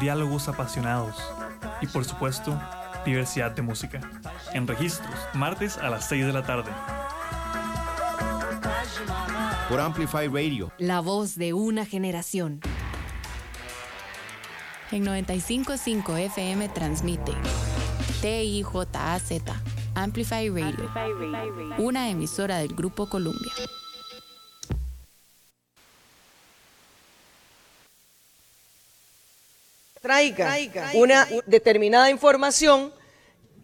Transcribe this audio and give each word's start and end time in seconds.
diálogos 0.00 0.48
apasionados 0.48 1.16
y 1.80 1.86
por 1.86 2.04
supuesto, 2.04 2.58
diversidad 3.04 3.52
de 3.52 3.62
música. 3.62 4.00
En 4.52 4.66
registros, 4.66 5.14
martes 5.34 5.78
a 5.78 5.90
las 5.90 6.08
6 6.08 6.26
de 6.26 6.32
la 6.32 6.42
tarde. 6.42 6.70
Por 9.68 9.78
Amplify 9.78 10.26
Radio. 10.26 10.72
La 10.78 11.00
voz 11.00 11.36
de 11.36 11.52
una 11.52 11.86
generación. 11.86 12.60
En 14.90 15.04
95.5 15.04 16.18
FM 16.18 16.68
transmite 16.70 17.32
TIJAZ, 18.20 19.42
Amplify 19.94 20.48
Radio, 20.50 20.90
una 21.78 22.10
emisora 22.10 22.58
del 22.58 22.74
Grupo 22.74 23.08
Columbia. 23.08 23.52
Traiga 30.34 30.90
una 30.94 31.26
determinada 31.46 32.10
información 32.10 32.92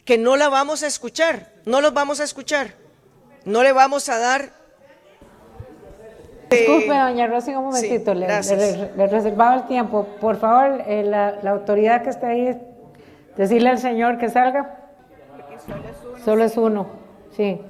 que 0.04 0.18
no 0.18 0.36
la 0.36 0.48
vamos 0.48 0.82
a 0.82 0.86
escuchar, 0.86 1.52
no 1.64 1.80
los 1.80 1.92
vamos 1.92 2.20
a 2.20 2.24
escuchar, 2.24 2.74
no 3.44 3.62
le 3.62 3.72
vamos 3.72 4.08
a 4.08 4.18
dar 4.18 4.52
Disculpe, 6.50 6.96
doña 6.96 7.26
Rosy, 7.26 7.54
un 7.54 7.64
momentito, 7.64 8.14
le, 8.14 8.26
reservaba 8.28 9.56
el 9.56 9.66
tiempo. 9.66 10.06
Por 10.20 10.36
favor, 10.36 10.80
eh, 10.86 11.02
la, 11.02 11.50
autoridad 11.50 12.02
que 12.02 12.10
está 12.10 12.28
ahí, 12.28 12.56
decirle 13.36 13.70
al 13.70 13.78
señor 13.78 14.18
que 14.18 14.28
salga. 14.28 14.76
Solo 16.24 16.44
es 16.44 16.56
uno. 16.56 16.86
sí. 17.36 17.60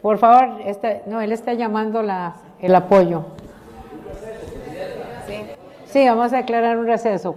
Por 0.00 0.18
favor, 0.18 0.60
este, 0.66 1.02
no, 1.06 1.22
él 1.22 1.32
está 1.32 1.54
llamando 1.54 2.02
la, 2.02 2.36
el 2.60 2.74
apoyo. 2.74 3.24
Sí. 5.94 6.04
vamos 6.06 6.32
a 6.32 6.38
declarar 6.38 6.76
un 6.76 6.86
receso. 6.86 7.36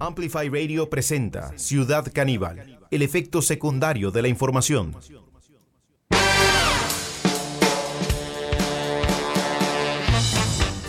Amplify 0.00 0.48
Radio 0.48 0.90
presenta 0.90 1.56
Ciudad 1.56 2.04
Caníbal, 2.12 2.80
el 2.90 3.02
efecto 3.02 3.42
secundario 3.42 4.10
de 4.10 4.22
la 4.22 4.28
información. 4.28 4.96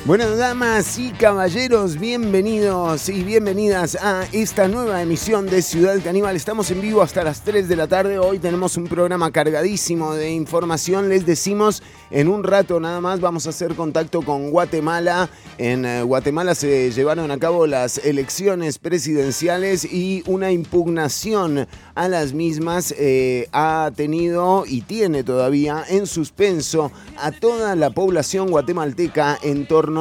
Buenas 0.08 0.38
damas 0.38 0.98
y 1.00 1.12
caballeros, 1.12 2.00
bienvenidos 2.00 3.10
y 3.10 3.26
bienvenidas 3.26 3.98
a 4.02 4.24
esta 4.32 4.70
nueva 4.70 5.02
emisión 5.02 5.48
de 5.48 5.62
Ciudad 5.62 6.02
Caníbal. 6.02 6.34
Estamos 6.34 6.72
en 6.72 6.80
vivo 6.80 7.02
hasta 7.02 7.26
las 7.26 7.42
3 7.42 7.68
de 7.68 7.76
la 7.76 7.88
tarde. 7.88 8.18
Hoy 8.18 8.40
tenemos 8.40 8.78
un 8.78 8.86
programa 8.86 9.30
cargadísimo 9.32 10.14
de 10.14 10.32
información. 10.32 11.10
Les 11.10 11.26
decimos, 11.26 11.84
en 12.10 12.30
un 12.30 12.46
rato 12.46 12.80
nada 12.80 13.02
más 13.02 13.20
vamos 13.20 13.48
a 13.48 13.50
hacer 13.50 13.76
contacto 13.76 14.22
con 14.22 14.50
Guatemala. 14.50 15.30
En 15.58 15.84
eh, 15.84 16.04
Guatemala 16.04 16.56
se 16.56 16.90
llevaron 16.92 17.30
a 17.30 17.38
cabo 17.38 17.68
las 17.68 17.98
elecciones 17.98 18.80
presidenciales 18.80 19.84
y 19.84 20.24
una 20.26 20.54
impugnación 20.54 21.68
a 21.96 22.08
las 22.08 22.32
mismas 22.32 22.96
eh, 22.98 23.50
ha 23.52 23.92
tenido 23.94 24.64
y 24.66 24.84
tiene 24.84 25.26
todavía 25.26 25.84
en 25.90 26.08
suspenso 26.08 26.94
a 27.18 27.34
toda 27.34 27.76
la 27.76 27.90
población 27.90 28.52
guatemalteca 28.52 29.38
en 29.42 29.68
torno 29.68 29.97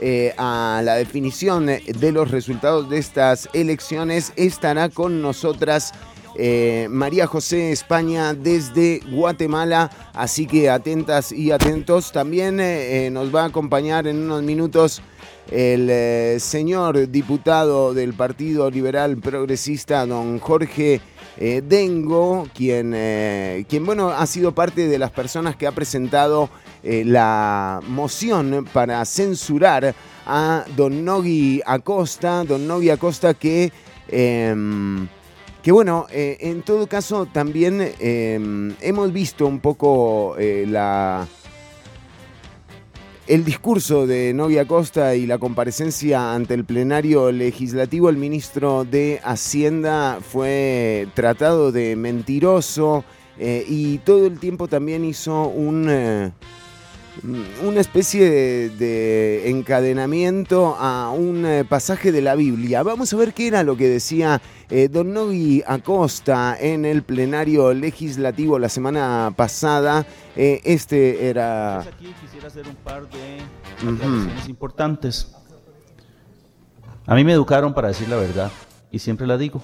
eh, 0.00 0.32
a 0.38 0.80
la 0.84 0.94
definición 0.94 1.66
de 1.66 2.12
los 2.12 2.30
resultados 2.30 2.88
de 2.88 2.98
estas 2.98 3.48
elecciones, 3.52 4.32
estará 4.36 4.88
con 4.90 5.20
nosotras 5.22 5.92
eh, 6.36 6.86
María 6.88 7.26
José 7.26 7.72
España 7.72 8.32
desde 8.32 9.00
Guatemala, 9.10 9.90
así 10.14 10.46
que 10.46 10.70
atentas 10.70 11.32
y 11.32 11.50
atentos. 11.50 12.12
También 12.12 12.60
eh, 12.60 13.08
nos 13.10 13.34
va 13.34 13.42
a 13.42 13.46
acompañar 13.46 14.06
en 14.06 14.18
unos 14.18 14.42
minutos 14.42 15.02
el 15.50 16.38
señor 16.40 17.08
diputado 17.08 17.94
del 17.94 18.12
Partido 18.12 18.70
Liberal 18.70 19.16
Progresista, 19.16 20.04
don 20.04 20.38
Jorge 20.38 21.00
Dengo, 21.38 22.46
quien, 22.54 23.64
quien 23.66 23.86
bueno, 23.86 24.10
ha 24.10 24.26
sido 24.26 24.52
parte 24.52 24.88
de 24.88 24.98
las 24.98 25.10
personas 25.10 25.56
que 25.56 25.66
ha 25.66 25.72
presentado 25.72 26.50
eh, 26.82 27.02
la 27.04 27.80
moción 27.88 28.68
para 28.72 29.04
censurar 29.04 29.94
a 30.26 30.64
Don 30.76 31.04
Nogui 31.04 31.60
Acosta, 31.66 32.44
Don 32.44 32.68
Nogui 32.68 32.90
Acosta 32.90 33.34
que, 33.34 33.72
em, 34.06 35.08
que 35.60 35.72
bueno, 35.72 36.06
eh, 36.10 36.36
en 36.40 36.62
todo 36.62 36.86
caso 36.86 37.26
también 37.26 37.94
em, 37.98 38.74
hemos 38.80 39.12
visto 39.12 39.46
un 39.46 39.58
poco 39.58 40.36
eh, 40.38 40.66
la 40.68 41.26
el 43.26 43.44
discurso 43.44 44.06
de 44.06 44.32
Nogui 44.32 44.58
Acosta 44.58 45.16
y 45.16 45.26
la 45.26 45.36
comparecencia 45.36 46.32
ante 46.32 46.54
el 46.54 46.64
plenario 46.64 47.32
legislativo, 47.32 48.08
el 48.08 48.16
ministro 48.16 48.84
de 48.84 49.20
Hacienda 49.22 50.18
fue 50.22 51.08
tratado 51.14 51.70
de 51.70 51.94
mentiroso 51.94 53.04
y 53.38 53.98
todo 53.98 54.26
el 54.26 54.40
tiempo 54.40 54.66
también 54.66 55.04
hizo 55.04 55.46
un, 55.46 56.32
una 57.62 57.80
especie 57.80 58.70
de, 58.70 59.50
encadenamiento 59.50 60.76
a 60.78 61.10
un 61.10 61.44
eh, 61.44 61.64
pasaje 61.64 62.12
de 62.12 62.22
la 62.22 62.34
Biblia. 62.34 62.82
Vamos 62.82 63.12
a 63.12 63.16
ver 63.16 63.32
qué 63.32 63.48
era 63.48 63.62
lo 63.62 63.76
que 63.76 63.88
decía 63.88 64.40
eh, 64.70 64.88
Don 64.88 65.12
Novi 65.12 65.62
Acosta 65.66 66.56
en 66.58 66.84
el 66.84 67.02
plenario 67.02 67.74
legislativo 67.74 68.58
la 68.58 68.68
semana 68.68 69.32
pasada. 69.36 70.06
Eh, 70.36 70.60
este 70.64 71.28
era... 71.28 71.80
Aquí 71.80 72.14
quisiera 72.20 72.48
hacer 72.48 72.66
un 72.68 72.76
par 72.76 73.08
de 73.08 74.48
importantes. 74.48 75.34
A 77.06 77.14
mí 77.14 77.24
me 77.24 77.32
educaron 77.32 77.74
para 77.74 77.88
decir 77.88 78.08
la 78.08 78.16
verdad 78.16 78.50
y 78.90 78.98
siempre 78.98 79.26
la 79.26 79.38
digo. 79.38 79.62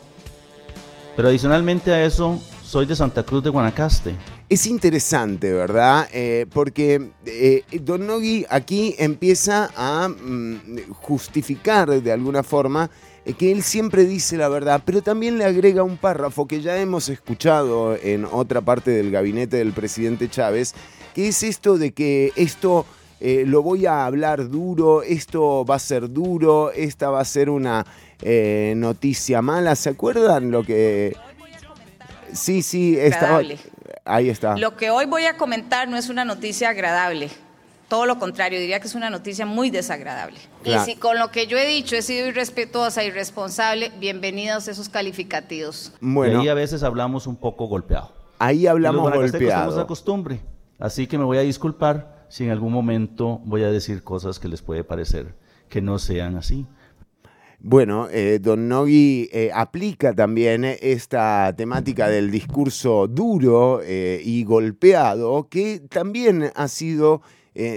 Pero 1.17 1.29
adicionalmente 1.29 1.93
a 1.93 2.05
eso, 2.05 2.41
soy 2.65 2.87
de 2.87 2.97
Santa 2.97 3.23
Cruz 3.23 3.45
de 3.45 3.51
Guanacaste 3.51 4.17
es 4.49 4.67
interesante, 4.67 5.53
¿verdad? 5.53 6.09
Eh, 6.13 6.47
porque 6.53 7.11
eh, 7.25 7.63
Don 7.81 8.07
Nogui 8.07 8.45
aquí 8.51 8.95
empieza 8.99 9.71
a 9.75 10.09
mm, 10.09 10.93
justificar 10.93 11.89
de 11.89 12.13
alguna 12.13 12.43
forma 12.43 12.91
eh, 13.25 13.33
que 13.33 13.51
él 13.51 13.63
siempre 13.63 14.05
dice 14.05 14.37
la 14.37 14.49
verdad, 14.49 14.83
pero 14.85 15.03
también 15.03 15.39
le 15.39 15.45
agrega 15.45 15.83
un 15.83 15.97
párrafo 15.97 16.47
que 16.47 16.61
ya 16.61 16.79
hemos 16.79 17.09
escuchado 17.09 17.97
en 17.97 18.27
otra 18.27 18.61
parte 18.61 18.91
del 18.91 19.11
gabinete 19.11 19.57
del 19.57 19.73
presidente 19.73 20.29
Chávez, 20.29 20.75
que 21.15 21.29
es 21.29 21.43
esto 21.43 21.79
de 21.79 21.93
que 21.93 22.33
esto 22.37 22.87
lo 23.21 23.63
voy 23.63 23.87
a 23.87 24.05
hablar 24.05 24.51
duro, 24.51 25.03
esto 25.03 25.65
va 25.65 25.77
a 25.77 25.79
ser 25.79 26.11
duro, 26.11 26.73
esta 26.73 27.09
va 27.09 27.21
a 27.21 27.25
ser 27.25 27.49
una 27.49 27.87
noticia 28.77 29.41
mala. 29.41 29.77
¿Se 29.77 29.89
acuerdan 29.89 30.51
lo 30.51 30.63
que... 30.63 31.17
Sí, 32.35 32.61
sí, 32.61 32.99
estaba... 32.99 33.41
Ahí 34.05 34.29
está. 34.29 34.57
Lo 34.57 34.77
que 34.77 34.91
hoy 34.91 35.07
voy 35.07 35.25
a 35.25 35.37
comentar 35.37 35.89
no 35.89 35.97
es 35.97 36.09
una 36.09 36.25
noticia 36.25 36.69
agradable. 36.69 37.31
Todo 37.89 38.07
lo 38.07 38.19
contrario, 38.19 38.59
diría 38.59 38.81
que 38.81 38.87
es 38.87 38.95
una 38.95 39.09
noticia 39.09 39.47
muy 39.47 39.71
desagradable. 39.71 40.39
Y 40.65 40.77
si 40.81 40.97
con 40.97 41.19
lo 41.19 41.31
que 41.31 41.47
yo 41.47 41.57
he 41.59 41.67
dicho 41.67 41.97
he 41.97 42.03
sido 42.03 42.27
irrespetuosa, 42.27 43.05
irresponsable, 43.05 43.93
bienvenidos 43.99 44.69
esos 44.69 44.89
calificativos. 44.89 45.93
Bueno. 46.01 46.39
Y 46.39 46.43
ahí 46.43 46.49
a 46.49 46.55
veces 46.55 46.83
hablamos 46.83 47.27
un 47.27 47.37
poco 47.37 47.67
golpeado. 47.67 48.13
Ahí 48.39 48.67
hablamos 48.67 49.13
golpeado. 49.13 49.71
Somos 49.71 49.87
costumbre. 49.87 50.41
Así 50.79 51.07
que 51.07 51.19
me 51.19 51.25
voy 51.25 51.39
a 51.39 51.43
disculpar 51.43 52.27
si 52.29 52.45
en 52.45 52.51
algún 52.51 52.73
momento 52.73 53.41
voy 53.45 53.63
a 53.63 53.71
decir 53.71 54.03
cosas 54.03 54.39
que 54.39 54.49
les 54.49 54.61
puede 54.61 54.83
parecer 54.83 55.35
que 55.69 55.81
no 55.81 55.99
sean 55.99 56.37
así. 56.37 56.67
Bueno, 57.67 58.09
eh, 58.11 58.41
Don 58.43 58.69
Nogui 58.69 59.31
eh, 59.33 59.51
aplica 59.51 60.13
también 60.13 60.67
esta 60.67 61.51
temática 61.57 62.11
del 62.11 62.31
discurso 62.31 63.09
duro 63.09 63.81
eh, 63.83 64.21
y 64.23 64.45
golpeado, 64.45 65.49
que 65.49 65.81
también 65.89 66.53
ha 66.55 66.69
sido, 66.69 67.23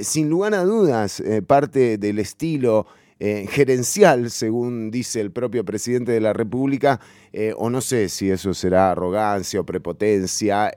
sin 0.02 0.30
lugar 0.30 0.56
a 0.56 0.66
dudas, 0.66 1.24
parte 1.46 1.98
del 1.98 2.20
estilo 2.20 2.86
gerencial, 3.20 4.30
según 4.30 4.92
dice 4.92 5.22
el 5.22 5.32
propio 5.32 5.64
presidente 5.64 6.12
de 6.12 6.20
la 6.20 6.34
República, 6.34 7.00
o 7.56 7.70
no 7.70 7.80
sé 7.80 8.10
si 8.10 8.30
eso 8.30 8.56
será 8.56 8.92
arrogancia 8.92 9.62
o 9.62 9.66
prepotencia, 9.66 10.72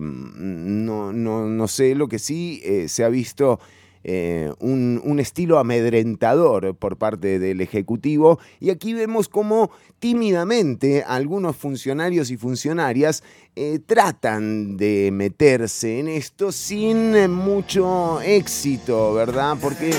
no, 0.00 1.12
no, 1.12 1.46
no 1.46 1.68
sé, 1.68 1.94
lo 1.94 2.08
que 2.08 2.18
sí 2.18 2.62
se 2.88 3.04
ha 3.04 3.08
visto 3.10 3.60
eh, 4.08 4.52
un, 4.60 5.18
estilo 5.18 5.58
amedrentador 5.58 6.76
por 6.76 6.96
parte 6.96 7.40
del 7.40 7.60
Ejecutivo 7.60 8.38
y 8.60 8.70
aquí 8.70 8.94
vemos 8.94 9.28
cómo 9.28 9.72
tímidamente 9.98 11.02
algunos 11.04 11.56
funcionarios 11.56 12.30
y 12.30 12.36
funcionarias 12.36 13.24
eh, 13.56 13.80
tratan 13.84 14.76
de 14.76 15.10
meterse 15.12 15.98
en 15.98 16.06
esto 16.06 16.52
sin 16.52 17.28
mucho 17.32 18.20
éxito, 18.20 19.12
¿verdad? 19.12 19.56
Porque 19.60 19.92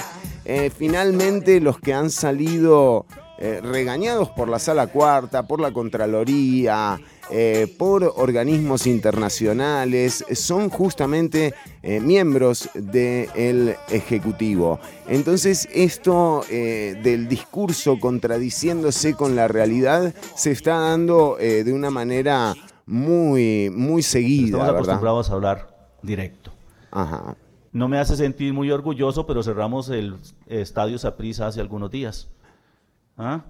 eh, 0.45 0.71
finalmente 0.73 1.59
los 1.59 1.77
que 1.77 1.93
han 1.93 2.09
salido 2.09 3.05
regañados 3.39 4.31
por 4.31 4.49
la 4.49 4.57
sala 4.57 4.87
cuarta, 4.87 5.45
por 5.45 5.59
la 5.59 5.71
Contraloría, 5.71 6.99
eh, 7.29 7.73
por 7.77 8.03
organismos 8.15 8.87
internacionales, 8.87 10.23
son 10.33 10.69
justamente 10.69 11.53
eh, 11.83 11.99
miembros 11.99 12.69
del 12.73 13.75
Ejecutivo. 13.89 14.79
Entonces 15.07 15.67
esto 15.73 16.43
eh, 16.49 16.99
del 17.03 17.27
discurso 17.27 17.99
contradiciéndose 17.99 19.13
con 19.13 19.35
la 19.35 19.47
realidad 19.47 20.13
se 20.35 20.51
está 20.51 20.79
dando 20.79 21.37
de 21.37 21.73
una 21.73 21.89
manera 21.89 22.55
muy, 22.85 23.69
muy 23.69 24.01
seguida. 24.01 24.57
Estamos 24.57 24.69
acostumbrados 24.69 25.29
a 25.29 25.33
hablar 25.33 25.67
directo. 26.01 26.51
Ajá. 26.91 27.35
No 27.71 27.87
me 27.87 27.99
hace 27.99 28.15
sentir 28.15 28.53
muy 28.53 28.71
orgulloso, 28.71 29.27
pero 29.27 29.43
cerramos 29.43 29.89
el 29.89 30.15
estadio 30.47 30.97
Saprissa 30.97 31.47
hace 31.47 31.61
algunos 31.61 31.91
días. 31.91 32.29
¿Ah? 33.17 33.43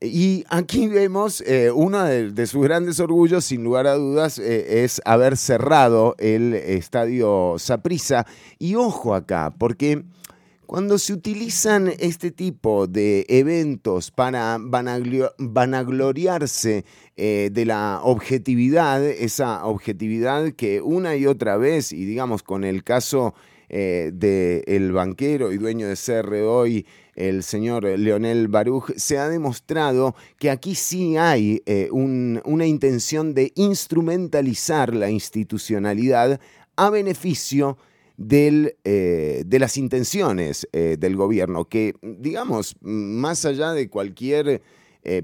Y 0.00 0.44
aquí 0.48 0.88
vemos 0.88 1.42
eh, 1.46 1.70
uno 1.70 2.04
de, 2.04 2.46
sus 2.46 2.62
grandes 2.62 3.00
orgullos, 3.00 3.44
sin 3.44 3.64
lugar 3.64 3.86
a 3.86 3.94
dudas, 3.94 4.38
eh, 4.38 4.84
es 4.84 5.00
haber 5.04 5.36
cerrado 5.36 6.14
el 6.18 6.54
estadio 6.54 7.56
Saprissa. 7.58 8.26
Y 8.58 8.74
ojo 8.74 9.14
acá, 9.14 9.54
porque 9.56 10.04
cuando 10.66 10.98
se 10.98 11.12
utilizan 11.12 11.92
este 11.98 12.30
tipo 12.30 12.86
de 12.86 13.26
eventos 13.28 14.10
para 14.10 14.58
vanagloriarse 14.60 16.84
eh, 17.16 17.50
de 17.52 17.64
la 17.64 18.00
objetividad, 18.02 19.04
esa 19.04 19.64
objetividad 19.64 20.52
que 20.52 20.82
una 20.82 21.16
y 21.16 21.26
otra 21.26 21.56
vez, 21.56 21.92
y 21.92 22.04
digamos 22.04 22.42
con 22.42 22.64
el 22.64 22.84
caso 22.84 23.34
del 23.70 24.92
banquero 24.92 25.52
y 25.52 25.58
dueño 25.58 25.88
de 25.88 25.96
CR 25.96 26.32
hoy, 26.46 26.86
el 27.16 27.42
señor 27.42 27.84
Leonel 27.84 28.48
Baruch, 28.48 28.94
se 28.96 29.18
ha 29.18 29.28
demostrado 29.28 30.14
que 30.38 30.50
aquí 30.50 30.74
sí 30.74 31.16
hay 31.16 31.62
eh, 31.66 31.88
una 31.90 32.66
intención 32.66 33.34
de 33.34 33.52
instrumentalizar 33.56 34.94
la 34.94 35.10
institucionalidad 35.10 36.40
a 36.76 36.90
beneficio 36.90 37.76
eh, 38.18 39.42
de 39.46 39.58
las 39.58 39.76
intenciones 39.76 40.68
eh, 40.72 40.96
del 40.98 41.16
gobierno, 41.16 41.66
que 41.66 41.94
digamos, 42.02 42.76
más 42.80 43.44
allá 43.44 43.72
de 43.72 43.88
cualquier 43.88 44.62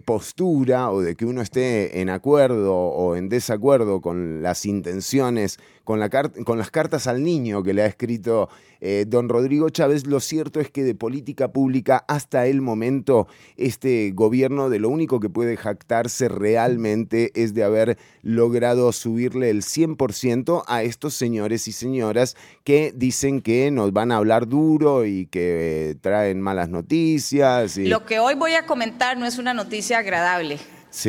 postura 0.05 0.91
o 0.91 1.01
de 1.01 1.17
que 1.17 1.25
uno 1.25 1.41
esté 1.41 2.03
en 2.03 2.11
acuerdo 2.11 2.75
o 2.75 3.17
en 3.17 3.31
desacuerdo 3.31 4.03
con 4.03 4.43
las 4.43 4.67
intenciones, 4.67 5.59
con, 5.91 5.99
la 5.99 6.09
con 6.09 6.57
las 6.57 6.71
cartas 6.71 7.09
al 7.09 7.25
niño 7.25 7.65
que 7.65 7.75
le 7.75 7.83
ha 7.83 7.87
escrito 7.87 8.49
eh, 8.81 9.07
don 9.09 9.29
Rodrigo 9.29 9.71
Chávez, 9.71 10.07
lo 10.07 10.21
cierto 10.21 10.61
es 10.61 10.71
que 10.71 10.85
de 10.85 10.95
política 10.95 11.49
pública 11.49 12.05
hasta 12.07 12.47
el 12.47 12.61
momento 12.61 13.27
este 13.57 14.13
gobierno 14.13 14.71
de 14.71 14.79
lo 14.79 14.89
único 14.89 15.19
que 15.19 15.29
puede 15.29 15.57
jactarse 15.57 16.29
realmente 16.29 17.33
es 17.35 17.55
de 17.55 17.65
haber 17.65 17.99
logrado 18.23 18.93
subirle 18.93 19.51
el 19.51 19.63
100% 19.63 20.63
a 20.69 20.85
estos 20.85 21.15
señores 21.15 21.67
y 21.67 21.73
señoras 21.73 22.37
que 22.63 22.93
dicen 22.95 23.41
que 23.41 23.73
nos 23.73 23.93
van 23.93 24.13
a 24.13 24.19
hablar 24.19 24.47
duro 24.47 25.05
y 25.05 25.27
que 25.27 25.97
traen 26.03 26.41
malas 26.41 26.69
noticias. 26.69 27.79
Lo 27.79 28.07
que 28.07 28.21
hoy 28.21 28.37
voy 28.37 28.53
a 28.53 28.65
comentar 28.65 29.19
no 29.19 29.27
es 29.27 29.39
una 29.39 29.55
noticia 29.55 29.99
agradable. 29.99 30.61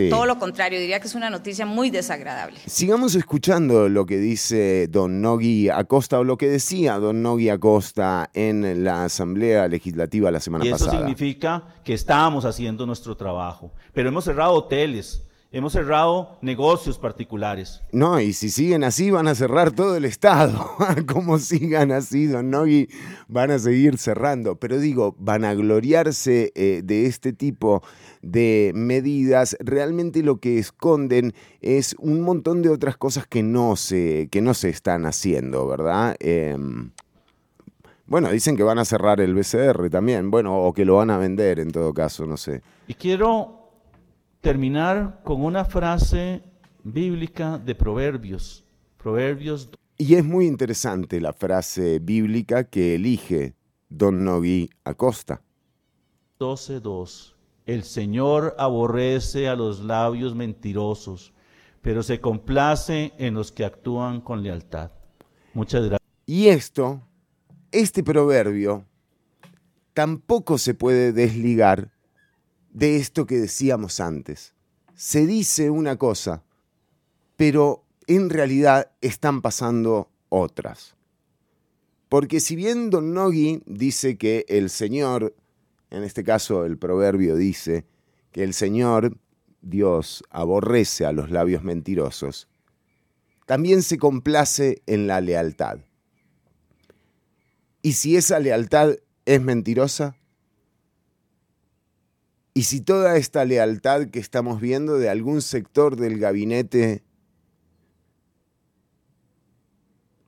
Todo 0.10 0.26
lo 0.26 0.38
contrario, 0.38 0.80
diría 0.80 1.00
que 1.00 1.08
es 1.08 1.16
una 1.16 1.30
noticia 1.30 1.66
muy 1.66 1.90
desagradable. 1.90 2.60
Sigamos 2.66 3.16
escuchando 3.16 3.90
lo 3.90 4.06
que 4.06 4.18
dice 4.18 4.88
don 4.88 5.22
Nogui 5.22 5.70
Acosta 5.70 6.20
o 6.20 6.24
lo 6.24 6.38
que 6.38 6.48
decía 6.48 7.00
don 7.00 7.22
Nogui 7.22 7.50
Acosta 7.50 8.30
en 8.34 8.84
la 8.84 9.06
Asamblea 9.06 9.68
Legislativa 9.68 10.30
la 10.32 10.40
semana 10.40 10.66
pasada. 10.70 10.92
Eso 10.92 11.00
significa 11.00 11.64
que 11.84 11.94
estábamos 11.94 12.46
haciendo 12.46 12.86
nuestro 12.86 13.18
trabajo, 13.18 13.72
pero 13.94 14.10
hemos 14.10 14.24
cerrado 14.24 14.54
hoteles, 14.54 15.24
Hemos 15.54 15.74
cerrado 15.74 16.38
negocios 16.42 16.98
particulares. 16.98 17.82
No, 17.92 18.22
y 18.22 18.32
si 18.32 18.50
siguen 18.50 18.86
así 18.86 19.12
van 19.12 19.28
a 19.28 19.36
cerrar 19.36 19.74
todo 19.74 19.98
el 19.98 20.06
Estado. 20.06 20.66
Como 21.12 21.40
sigan 21.40 21.92
así, 21.92 22.26
don 22.28 22.50
Nogui, 22.50 22.88
van 23.28 23.52
a 23.52 23.60
seguir 23.60 23.98
cerrando. 23.98 24.56
Pero 24.56 24.80
digo, 24.80 25.14
van 25.20 25.44
a 25.44 25.54
gloriarse 25.54 26.54
eh, 26.56 26.84
de 26.86 27.06
este 27.06 27.34
tipo 27.34 27.84
de 28.22 28.72
medidas. 28.76 29.58
Realmente 29.60 30.24
lo 30.24 30.38
que 30.38 30.60
esconden 30.60 31.34
es 31.62 31.96
un 32.00 32.22
montón 32.22 32.62
de 32.62 32.70
otras 32.70 32.98
cosas 32.98 33.28
que 33.28 33.44
no 33.44 33.76
se, 33.76 34.30
que 34.32 34.42
no 34.42 34.54
se 34.54 34.70
están 34.70 35.06
haciendo, 35.06 35.68
¿verdad? 35.68 36.16
Em, 36.20 36.92
bueno, 38.06 38.32
dicen 38.32 38.58
que 38.58 38.64
van 38.64 38.80
a 38.80 38.86
cerrar 38.86 39.22
el 39.22 39.34
BCR 39.34 39.90
también, 39.90 40.32
bueno, 40.32 40.62
o 40.64 40.74
que 40.74 40.86
lo 40.86 40.98
van 40.98 41.10
a 41.12 41.18
vender 41.18 41.60
en 41.60 41.72
todo 41.72 41.94
caso, 41.94 42.26
no 42.26 42.38
sé. 42.38 42.62
Y 42.88 42.94
quiero 42.94 43.70
terminar 44.42 45.22
con 45.24 45.44
una 45.46 45.64
frase 45.66 46.44
bíblica 46.84 47.58
de 47.58 47.76
Proverbios. 47.76 48.66
Proverbios. 48.98 49.70
Y 49.98 50.16
es 50.16 50.26
muy 50.26 50.48
interesante 50.48 51.22
la 51.22 51.32
frase 51.32 52.00
bíblica 52.00 52.66
que 52.66 52.96
elige 52.96 53.56
Don 53.88 54.24
Nogui 54.24 54.70
Acosta. 54.84 55.42
12.2. 56.40 57.31
El 57.66 57.84
Señor 57.84 58.56
aborrece 58.58 59.48
a 59.48 59.56
los 59.56 59.82
labios 59.82 60.36
mentirosos, 60.36 61.34
pero 61.82 62.04
se 62.04 62.20
complace 62.20 63.14
en 63.18 63.34
los 63.34 63.52
que 63.52 63.66
actúan 63.66 64.22
con 64.22 64.44
lealtad. 64.44 64.92
Muchas 65.54 65.82
gracias. 65.82 66.02
Y 66.26 66.48
esto, 66.48 67.02
este 67.72 68.04
proverbio, 68.04 68.86
tampoco 69.94 70.58
se 70.58 70.74
puede 70.74 71.12
desligar 71.14 71.92
de 72.72 72.98
esto 72.98 73.26
que 73.26 73.38
decíamos 73.38 74.00
antes. 74.00 74.54
Se 74.96 75.26
dice 75.26 75.70
una 75.70 75.98
cosa, 75.98 76.44
pero 77.36 77.84
en 78.08 78.30
realidad 78.30 78.92
están 79.02 79.42
pasando 79.42 80.10
otras. 80.30 80.96
Porque 82.10 82.40
si 82.40 82.56
bien 82.56 82.90
Don 82.90 83.14
Nogui 83.14 83.64
dice 83.66 84.18
que 84.18 84.46
el 84.48 84.70
Señor, 84.70 85.34
en 85.92 86.04
este 86.04 86.24
caso 86.24 86.66
el 86.66 86.78
proverbio 86.78 87.36
dice 87.36 87.86
que 88.32 88.44
el 88.44 88.54
Señor, 88.54 89.18
Dios, 89.62 90.24
aborrece 90.30 91.06
a 91.06 91.12
los 91.12 91.30
labios 91.30 91.64
mentirosos, 91.64 92.48
también 93.46 93.84
se 93.84 93.98
complace 93.98 94.82
en 94.88 95.08
la 95.08 95.20
lealtad. 95.22 95.80
Y 97.82 97.94
si 97.94 98.16
esa 98.16 98.40
lealtad 98.40 98.96
es 99.26 99.42
mentirosa, 99.42 100.16
y 102.54 102.64
si 102.64 102.82
toda 102.82 103.18
esta 103.18 103.46
lealtad 103.46 104.08
que 104.08 104.20
estamos 104.20 104.60
viendo 104.60 104.98
de 104.98 105.10
algún 105.10 105.42
sector 105.42 105.96
del 105.96 106.20
gabinete 106.20 107.04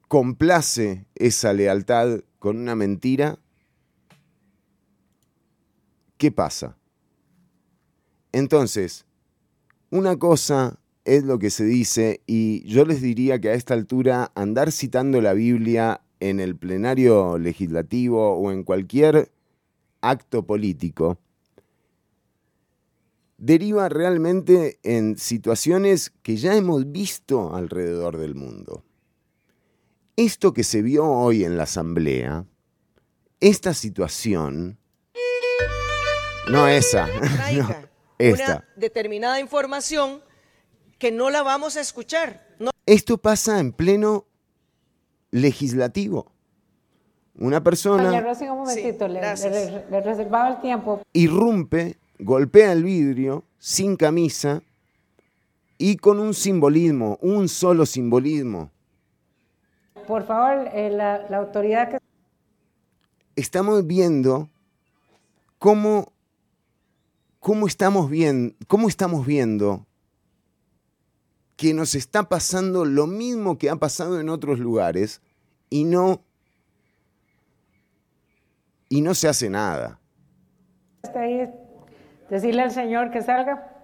complace 0.07 1.05
esa 1.15 1.53
lealtad 1.53 2.21
con 2.39 2.57
una 2.57 2.75
mentira, 2.75 3.39
¿qué 6.17 6.31
pasa? 6.31 6.77
Entonces, 8.31 9.05
una 9.89 10.17
cosa 10.17 10.79
es 11.05 11.23
lo 11.23 11.39
que 11.39 11.49
se 11.49 11.65
dice 11.65 12.21
y 12.25 12.63
yo 12.67 12.85
les 12.85 13.01
diría 13.01 13.39
que 13.39 13.49
a 13.49 13.53
esta 13.53 13.73
altura 13.73 14.31
andar 14.35 14.71
citando 14.71 15.21
la 15.21 15.33
Biblia 15.33 16.01
en 16.19 16.39
el 16.39 16.55
plenario 16.55 17.37
legislativo 17.37 18.35
o 18.35 18.51
en 18.51 18.63
cualquier 18.63 19.31
acto 20.01 20.45
político 20.45 21.19
deriva 23.37 23.89
realmente 23.89 24.79
en 24.83 25.17
situaciones 25.17 26.13
que 26.21 26.37
ya 26.37 26.55
hemos 26.55 26.91
visto 26.91 27.53
alrededor 27.53 28.17
del 28.17 28.35
mundo. 28.35 28.85
Esto 30.15 30.53
que 30.53 30.63
se 30.63 30.81
vio 30.81 31.05
hoy 31.05 31.43
en 31.43 31.57
la 31.57 31.63
Asamblea, 31.63 32.45
esta 33.41 33.73
situación, 33.73 34.77
no 36.49 36.67
esa, 36.67 37.07
esta. 38.17 38.45
Una 38.45 38.67
determinada 38.75 39.39
información 39.39 40.21
que 40.99 41.11
no 41.11 41.29
la 41.29 41.43
vamos 41.43 41.77
a 41.77 41.81
escuchar. 41.81 42.47
Esto 42.85 43.17
pasa 43.17 43.59
en 43.59 43.71
pleno 43.71 44.25
legislativo. 45.31 46.31
Una 47.35 47.63
persona... 47.63 48.11
un 48.41 48.57
momentito, 48.57 49.07
le, 49.07 49.21
le 49.21 50.01
reservaba 50.01 50.49
el 50.49 50.61
tiempo. 50.61 51.01
Irrumpe 51.13 51.97
golpea 52.19 52.71
el 52.71 52.83
vidrio 52.83 53.43
sin 53.57 53.95
camisa 53.95 54.61
y 55.77 55.97
con 55.97 56.19
un 56.19 56.33
simbolismo, 56.33 57.17
un 57.21 57.49
solo 57.49 57.85
simbolismo. 57.85 58.71
Por 60.07 60.25
favor, 60.25 60.69
eh, 60.73 60.89
la, 60.89 61.25
autoridad 61.37 61.89
que... 61.89 61.97
Estamos 63.35 63.85
viendo 63.87 64.49
cómo, 65.59 66.12
cómo, 67.43 67.67
estamos 67.67 68.09
bien, 68.09 68.55
cómo 68.67 68.87
estamos 68.87 69.25
viendo 69.27 69.85
que 71.57 71.73
nos 71.73 71.93
está 71.93 72.29
pasando 72.29 72.85
lo 72.85 73.05
mismo 73.05 73.57
que 73.57 73.69
ha 73.69 73.75
pasado 73.75 74.19
en 74.21 74.29
otros 74.29 74.59
lugares 74.59 75.21
y 75.69 75.83
no, 75.83 76.21
y 78.87 79.01
no 79.01 79.13
se 79.13 79.27
hace 79.27 79.49
nada. 79.49 79.99
Decirle 82.29 82.61
al 82.61 82.71
Señor 82.71 83.11
que 83.11 83.21
salga. 83.21 83.83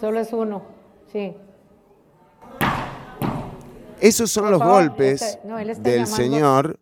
Solo 0.00 0.20
es 0.20 0.32
uno. 0.32 0.62
sí. 1.10 1.34
Esos 4.00 4.30
son 4.30 4.50
los 4.50 4.60
golpes 4.60 5.38
del 5.78 6.06
señor 6.06 6.78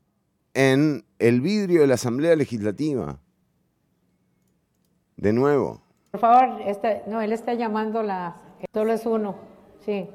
en 0.52 1.04
el 1.20 1.40
vidrio 1.40 1.82
de 1.82 1.86
la 1.86 1.94
Asamblea 1.94 2.34
Legislativa. 2.34 3.20
De 5.24 5.32
nuevo. 5.32 5.80
Por 6.10 6.20
favor, 6.20 6.60
este, 6.66 7.00
no, 7.06 7.22
él 7.22 7.32
está 7.32 7.54
llamando 7.54 8.02
la... 8.02 8.36
Solo 8.74 8.92
es 8.92 9.06
uno, 9.06 9.34
sí. 9.82 10.06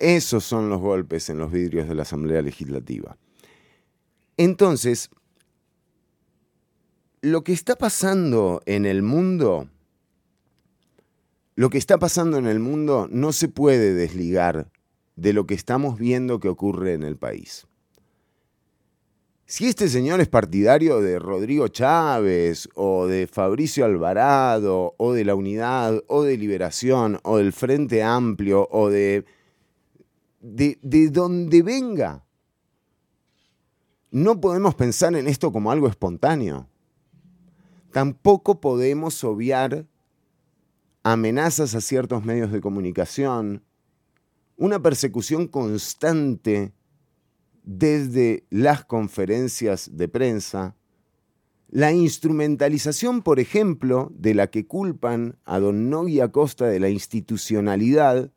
Esos 0.00 0.42
son 0.42 0.68
los 0.68 0.80
golpes 0.80 1.30
en 1.30 1.38
los 1.38 1.52
vidrios 1.52 1.86
de 1.86 1.94
la 1.94 2.02
Asamblea 2.02 2.42
Legislativa. 2.42 3.16
Entonces, 4.36 5.10
lo 7.20 7.44
que 7.44 7.52
está 7.52 7.76
pasando 7.76 8.60
en 8.66 8.84
el 8.84 9.00
mundo, 9.00 9.68
lo 11.54 11.70
que 11.70 11.78
está 11.78 11.98
pasando 11.98 12.36
en 12.36 12.48
el 12.48 12.58
mundo 12.58 13.06
no 13.08 13.30
se 13.30 13.46
puede 13.46 13.94
desligar 13.94 14.72
de 15.14 15.32
lo 15.32 15.46
que 15.46 15.54
estamos 15.54 16.00
viendo 16.00 16.40
que 16.40 16.48
ocurre 16.48 16.94
en 16.94 17.04
el 17.04 17.16
país. 17.16 17.68
Si 19.48 19.68
este 19.68 19.88
señor 19.88 20.20
es 20.20 20.26
partidario 20.26 21.00
de 21.00 21.20
Rodrigo 21.20 21.68
Chávez 21.68 22.68
o 22.74 23.06
de 23.06 23.28
Fabricio 23.28 23.84
Alvarado 23.84 24.96
o 24.98 25.12
de 25.12 25.24
la 25.24 25.36
Unidad 25.36 26.02
o 26.08 26.24
de 26.24 26.36
Liberación 26.36 27.20
o 27.22 27.36
del 27.36 27.52
Frente 27.52 28.02
Amplio 28.02 28.68
o 28.72 28.90
de 28.90 29.24
de, 30.40 30.78
de 30.82 31.10
donde 31.10 31.62
venga, 31.62 32.24
no 34.10 34.40
podemos 34.40 34.74
pensar 34.74 35.14
en 35.14 35.28
esto 35.28 35.52
como 35.52 35.70
algo 35.70 35.86
espontáneo. 35.86 36.68
Tampoco 37.92 38.60
podemos 38.60 39.22
obviar 39.22 39.86
amenazas 41.04 41.76
a 41.76 41.80
ciertos 41.80 42.24
medios 42.24 42.50
de 42.50 42.60
comunicación, 42.60 43.62
una 44.56 44.82
persecución 44.82 45.46
constante 45.46 46.72
desde 47.66 48.46
las 48.48 48.84
conferencias 48.84 49.90
de 49.92 50.08
prensa, 50.08 50.76
la 51.68 51.92
instrumentalización, 51.92 53.22
por 53.22 53.40
ejemplo, 53.40 54.10
de 54.14 54.34
la 54.34 54.46
que 54.46 54.66
culpan 54.66 55.36
a 55.44 55.58
don 55.58 55.90
Nogui 55.90 56.20
Acosta 56.20 56.66
de 56.66 56.80
la 56.80 56.88
institucionalidad 56.88 58.30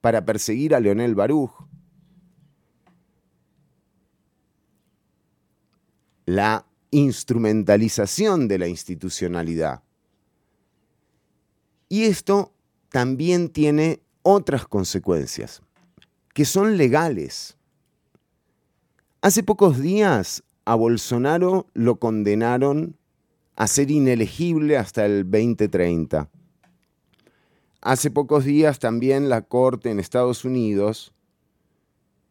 para 0.00 0.24
perseguir 0.24 0.74
a 0.74 0.80
Leonel 0.80 1.14
Baruch, 1.14 1.52
la 6.26 6.66
instrumentalización 6.90 8.48
de 8.48 8.58
la 8.58 8.66
institucionalidad. 8.66 9.82
Y 11.88 12.04
esto 12.04 12.52
también 12.88 13.48
tiene 13.48 14.02
otras 14.22 14.66
consecuencias, 14.66 15.62
que 16.34 16.44
son 16.44 16.76
legales. 16.76 17.56
Hace 19.24 19.44
pocos 19.44 19.80
días 19.80 20.42
a 20.64 20.74
Bolsonaro 20.74 21.68
lo 21.74 22.00
condenaron 22.00 22.96
a 23.54 23.68
ser 23.68 23.92
inelegible 23.92 24.76
hasta 24.76 25.06
el 25.06 25.30
2030. 25.30 26.28
Hace 27.82 28.10
pocos 28.10 28.44
días 28.44 28.80
también 28.80 29.28
la 29.28 29.42
Corte 29.42 29.90
en 29.90 30.00
Estados 30.00 30.44
Unidos 30.44 31.14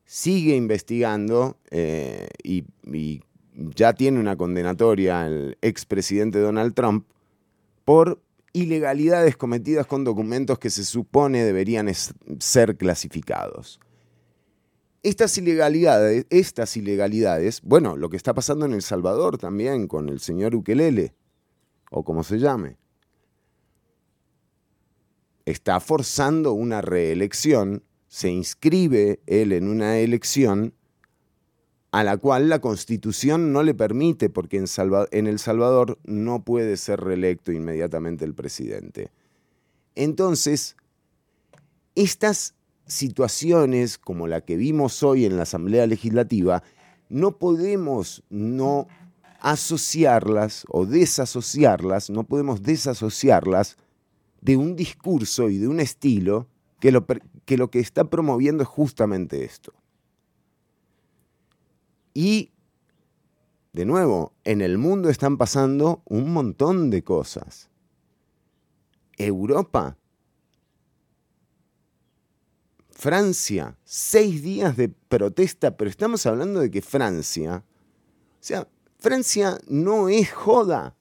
sigue 0.03 0.57
investigando 0.57 1.57
eh, 1.69 2.27
y, 2.43 2.65
y 2.83 3.21
ya 3.53 3.93
tiene 3.93 4.19
una 4.19 4.35
condenatoria 4.35 5.21
al 5.21 5.57
expresidente 5.61 6.39
Donald 6.39 6.73
Trump 6.73 7.07
por 7.85 8.21
ilegalidades 8.51 9.37
cometidas 9.37 9.87
con 9.87 10.03
documentos 10.03 10.59
que 10.59 10.69
se 10.69 10.83
supone 10.83 11.45
deberían 11.45 11.89
ser 12.39 12.75
clasificados. 12.75 13.79
Estas 15.03 15.35
ilegalidades, 15.37 16.27
estas 16.29 16.77
ilegalidades, 16.77 17.61
bueno, 17.63 17.97
lo 17.97 18.09
que 18.09 18.17
está 18.17 18.35
pasando 18.35 18.65
en 18.65 18.73
El 18.73 18.83
Salvador 18.83 19.39
también 19.39 19.87
con 19.87 20.09
el 20.09 20.19
señor 20.19 20.53
Ukelele, 20.55 21.15
o 21.89 22.03
como 22.03 22.23
se 22.23 22.37
llame, 22.37 22.77
está 25.45 25.79
forzando 25.79 26.53
una 26.53 26.81
reelección, 26.81 27.83
se 28.07 28.29
inscribe 28.29 29.21
él 29.25 29.53
en 29.53 29.67
una 29.67 29.97
elección 29.97 30.75
a 31.89 32.03
la 32.03 32.17
cual 32.17 32.47
la 32.47 32.61
constitución 32.61 33.51
no 33.51 33.63
le 33.63 33.73
permite, 33.73 34.29
porque 34.29 34.57
en, 34.57 34.65
en 35.11 35.27
El 35.27 35.39
Salvador 35.39 35.97
no 36.03 36.43
puede 36.43 36.77
ser 36.77 37.01
reelecto 37.01 37.51
inmediatamente 37.51 38.23
el 38.23 38.35
presidente. 38.35 39.09
Entonces, 39.95 40.77
estas 41.95 42.55
situaciones 42.91 43.97
como 43.97 44.27
la 44.27 44.41
que 44.41 44.57
vimos 44.57 45.01
hoy 45.01 45.25
en 45.25 45.37
la 45.37 45.43
Asamblea 45.43 45.87
Legislativa, 45.87 46.61
no 47.09 47.37
podemos 47.37 48.23
no 48.29 48.87
asociarlas 49.39 50.65
o 50.69 50.85
desasociarlas, 50.85 52.09
no 52.09 52.25
podemos 52.25 52.61
desasociarlas 52.61 53.77
de 54.41 54.57
un 54.57 54.75
discurso 54.75 55.49
y 55.49 55.57
de 55.57 55.67
un 55.67 55.79
estilo 55.79 56.47
que 56.79 56.91
lo 56.91 57.05
que, 57.05 57.57
lo 57.57 57.71
que 57.71 57.79
está 57.79 58.05
promoviendo 58.05 58.63
es 58.63 58.69
justamente 58.69 59.43
esto. 59.45 59.73
Y, 62.13 62.51
de 63.73 63.85
nuevo, 63.85 64.33
en 64.43 64.61
el 64.61 64.77
mundo 64.77 65.09
están 65.09 65.37
pasando 65.37 66.01
un 66.05 66.33
montón 66.33 66.89
de 66.89 67.03
cosas. 67.03 67.69
Europa 69.17 69.97
Francia, 73.01 73.75
seis 73.83 74.43
días 74.43 74.77
de 74.77 74.87
protesta, 74.87 75.75
pero 75.75 75.89
estamos 75.89 76.23
hablando 76.27 76.59
de 76.59 76.69
que 76.69 76.83
Francia, 76.83 77.65
o 77.65 78.37
sea, 78.39 78.67
Francia 78.99 79.57
no 79.67 80.07
es 80.07 80.31
joda. 80.31 80.95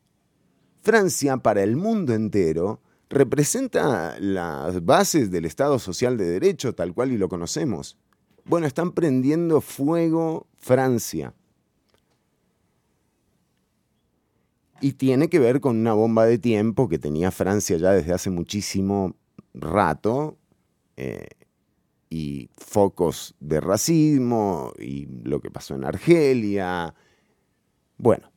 Francia 0.80 1.36
para 1.36 1.62
el 1.62 1.76
mundo 1.76 2.14
entero 2.14 2.80
representa 3.10 4.18
las 4.18 4.82
bases 4.82 5.30
del 5.30 5.44
Estado 5.44 5.78
Social 5.78 6.16
de 6.16 6.24
Derecho 6.24 6.74
tal 6.74 6.94
cual 6.94 7.12
y 7.12 7.18
lo 7.18 7.28
conocemos. 7.28 7.98
Bueno, 8.46 8.66
están 8.66 8.92
prendiendo 8.92 9.60
fuego 9.60 10.46
Francia. 10.58 11.34
Y 14.80 14.92
tiene 14.92 15.28
que 15.28 15.38
ver 15.38 15.60
con 15.60 15.76
una 15.76 15.92
bomba 15.92 16.24
de 16.24 16.38
tiempo 16.38 16.88
que 16.88 16.98
tenía 16.98 17.30
Francia 17.30 17.76
ya 17.76 17.92
desde 17.92 18.14
hace 18.14 18.30
muchísimo 18.30 19.16
rato. 19.52 20.38
Eh, 20.96 21.28
y 22.10 22.50
focos 22.58 23.36
de 23.38 23.60
racismo 23.60 24.72
y 24.78 25.06
lo 25.06 25.40
que 25.40 25.50
pasó 25.50 25.76
en 25.76 25.84
Argelia. 25.84 26.92
Bueno, 27.96 28.32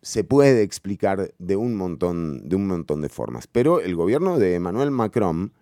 se 0.00 0.24
puede 0.24 0.62
explicar 0.62 1.34
de 1.38 1.56
un 1.56 1.76
montón 1.76 2.48
de, 2.48 2.56
un 2.56 2.66
montón 2.66 3.02
de 3.02 3.10
formas, 3.10 3.46
pero 3.46 3.80
el 3.80 3.94
gobierno 3.94 4.38
de 4.38 4.54
Emmanuel 4.54 4.90
Macron, 4.90 5.52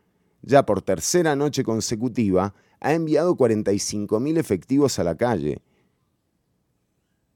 ya 0.42 0.64
por 0.64 0.80
tercera 0.80 1.34
noche 1.34 1.64
consecutiva, 1.64 2.54
ha 2.78 2.94
enviado 2.94 3.36
45.000 3.36 4.38
efectivos 4.38 4.98
a 5.00 5.04
la 5.04 5.16
calle. 5.16 5.60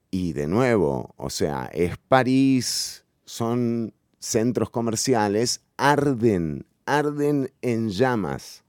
Y 0.09 0.31
de 0.31 0.47
nuevo, 0.47 1.13
o 1.17 1.29
sea, 1.29 1.69
es 1.73 1.97
París, 1.97 3.05
son 3.25 3.93
centros 4.17 4.69
comerciales, 4.69 5.61
arden, 5.75 6.65
arden 6.85 7.51
en 7.61 7.89
llamas 7.89 8.64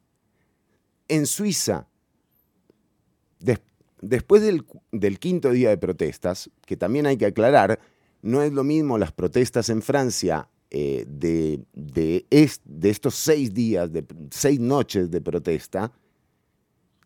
en 1.09 1.27
Suiza, 1.27 1.87
después 4.01 4.43
del, 4.43 5.19
quinto 5.19 5.51
día 5.51 5.71
de 5.71 5.79
protestas, 5.79 6.51
que 6.65 6.77
también 6.77 7.07
hay 7.07 7.17
que 7.17 7.27
aclarar, 7.27 7.81
no 8.23 8.43
es 8.43 8.53
lo 8.53 8.65
mismo 8.65 8.99
las 8.99 9.13
protestas 9.13 9.69
en 9.69 9.83
Francia 9.83 10.49
eh, 10.71 11.05
de, 11.09 11.65
de, 11.73 12.27
estos 12.31 13.15
seis 13.15 13.55
días, 13.55 13.93
de 13.93 14.05
seis 14.31 14.61
noches 14.61 15.11
de 15.11 15.21
protesta, 15.21 15.93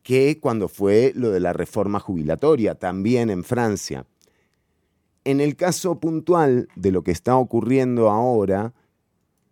que 0.02 0.40
cuando 0.40 0.69
fue 0.69 1.12
lo 1.14 1.30
de 1.30 1.40
la 1.40 1.52
reforma 1.52 2.00
jubilatoria, 2.00 2.75
también 2.75 3.30
en 3.30 3.45
Francia. 3.45 4.07
En 5.25 5.40
el 5.40 5.57
caso 5.57 6.00
puntual 6.00 6.69
de 6.75 6.90
lo 6.90 7.02
que 7.02 7.11
está 7.11 7.37
ocurriendo 7.37 8.11
ahora, 8.11 8.73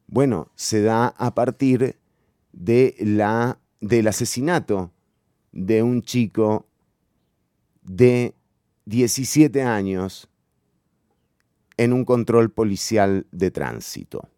bueno, 0.06 0.50
se 0.54 0.80
da 0.80 1.08
a 1.08 1.34
partir 1.34 1.96
de 2.52 2.96
la 2.98 3.58
del 3.80 4.08
asesinato 4.08 4.92
de 5.52 5.82
un 5.82 6.02
chico 6.02 6.66
de 7.82 8.34
17 8.86 9.62
años 9.62 10.28
en 11.76 11.92
un 11.92 12.04
control 12.04 12.50
policial 12.50 13.26
de 13.30 13.50
tránsito. 13.50 14.28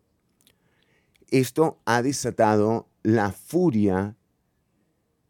Esto 1.31 1.79
ha 1.85 2.03
desatado 2.03 2.89
la 3.03 3.33
furia 3.33 4.17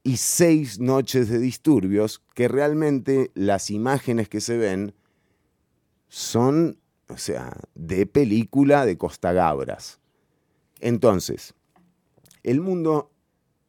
y 0.02 0.16
seis 0.16 0.80
noches 0.80 1.28
de 1.28 1.38
disturbios 1.38 2.22
que 2.34 2.48
realmente 2.48 3.30
las 3.34 3.70
imágenes 3.70 4.28
que 4.28 4.40
se 4.40 4.56
ven 4.56 4.94
son, 6.08 6.78
o 7.08 7.18
sea, 7.18 7.56
de 7.74 8.06
película 8.06 8.86
de 8.86 8.96
Costa 8.98 9.32
Gabras. 9.32 10.00
Entonces, 10.80 11.54
el 12.42 12.60
mundo 12.60 13.09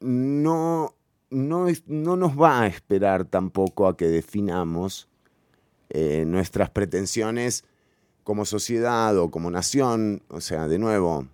no, 0.02 0.96
no, 1.30 1.68
no 1.88 2.18
nos 2.18 2.40
va 2.40 2.62
a 2.62 2.68
esperar 2.68 3.26
tampoco 3.26 3.88
a 3.88 3.96
que 3.96 4.08
definamos 4.08 5.08
eh, 5.90 6.24
nuestras 6.26 6.70
pretensiones 6.70 7.64
como 8.24 8.46
sociedad 8.46 9.18
o 9.18 9.32
como 9.32 9.52
nación. 9.52 10.24
O 10.30 10.42
sea, 10.42 10.68
de 10.68 10.80
nuevo, 10.80 11.28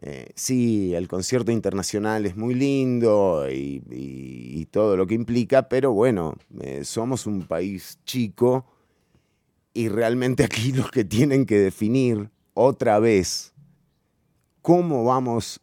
eh, 0.00 0.30
sí, 0.34 0.94
el 0.94 1.08
concierto 1.08 1.50
internacional 1.50 2.26
es 2.26 2.36
muy 2.36 2.54
lindo 2.54 3.46
y, 3.50 4.66
todo 4.70 4.98
lo 4.98 5.06
que 5.06 5.14
implica, 5.14 5.68
pero 5.68 5.92
bueno, 5.92 6.34
eh, 6.60 6.84
somos 6.84 7.26
un 7.26 7.46
país 7.46 7.98
chico 8.04 8.66
y 9.72 9.88
realmente 9.88 10.44
aquí 10.44 10.72
los 10.74 10.90
que 10.90 11.04
tienen 11.04 11.46
que 11.46 11.58
definir 11.58 12.30
otra 12.52 12.98
vez 12.98 13.54
cómo 14.60 15.04
vamos 15.04 15.62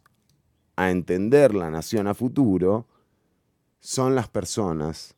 a 0.76 0.90
entender 0.90 1.54
la 1.54 1.70
nación 1.70 2.06
a 2.06 2.14
futuro 2.14 2.86
son 3.80 4.14
las 4.14 4.28
personas 4.28 5.16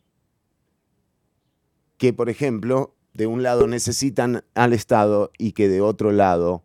que, 1.98 2.12
por 2.12 2.30
ejemplo, 2.30 2.94
de 3.12 3.26
un 3.26 3.42
lado 3.42 3.66
necesitan 3.66 4.44
al 4.54 4.72
Estado 4.72 5.32
y 5.36 5.52
que 5.52 5.68
de 5.68 5.80
otro 5.80 6.12
lado 6.12 6.62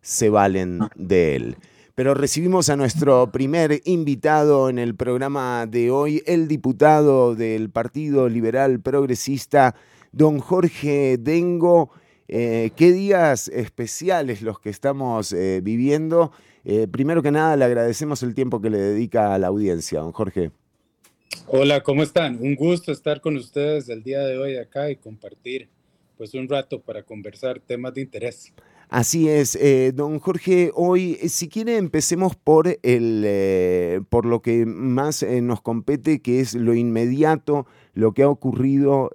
se 0.00 0.30
valen 0.30 0.80
de 0.96 1.36
él. 1.36 1.56
Pero 1.94 2.14
recibimos 2.14 2.70
a 2.70 2.76
nuestro 2.76 3.30
primer 3.30 3.82
invitado 3.84 4.70
en 4.70 4.78
el 4.78 4.96
programa 4.96 5.66
de 5.66 5.90
hoy, 5.90 6.22
el 6.24 6.48
diputado 6.48 7.34
del 7.34 7.68
Partido 7.68 8.30
Liberal 8.30 8.80
Progresista, 8.80 9.74
don 10.10 10.38
Jorge 10.38 11.18
Dengo. 11.18 11.90
Eh, 12.28 12.70
qué 12.76 12.92
días 12.92 13.48
especiales 13.48 14.40
los 14.40 14.58
que 14.58 14.70
estamos 14.70 15.34
eh, 15.34 15.60
viviendo. 15.62 16.32
Eh, 16.64 16.86
primero 16.88 17.22
que 17.22 17.30
nada, 17.30 17.56
le 17.56 17.64
agradecemos 17.64 18.22
el 18.22 18.34
tiempo 18.34 18.60
que 18.60 18.70
le 18.70 18.78
dedica 18.78 19.34
a 19.34 19.38
la 19.38 19.48
audiencia, 19.48 20.00
don 20.00 20.12
Jorge. 20.12 20.50
Hola, 21.46 21.82
¿cómo 21.82 22.02
están? 22.02 22.38
Un 22.40 22.54
gusto 22.54 22.92
estar 22.92 23.20
con 23.20 23.36
ustedes 23.36 23.88
el 23.88 24.02
día 24.02 24.20
de 24.20 24.38
hoy 24.38 24.56
acá 24.56 24.90
y 24.90 24.96
compartir 24.96 25.68
pues 26.16 26.34
un 26.34 26.48
rato 26.48 26.80
para 26.80 27.02
conversar 27.02 27.58
temas 27.60 27.94
de 27.94 28.02
interés. 28.02 28.52
Así 28.88 29.28
es, 29.28 29.56
eh, 29.56 29.92
don 29.94 30.18
Jorge, 30.18 30.70
hoy 30.74 31.18
eh, 31.22 31.30
si 31.30 31.48
quiere 31.48 31.78
empecemos 31.78 32.36
por, 32.36 32.68
el, 32.68 33.22
eh, 33.24 34.02
por 34.10 34.26
lo 34.26 34.42
que 34.42 34.66
más 34.66 35.24
nos 35.24 35.62
compete, 35.62 36.20
que 36.20 36.40
es 36.40 36.54
lo 36.54 36.74
inmediato, 36.74 37.66
lo 37.94 38.12
que 38.12 38.22
ha 38.22 38.28
ocurrido 38.28 39.10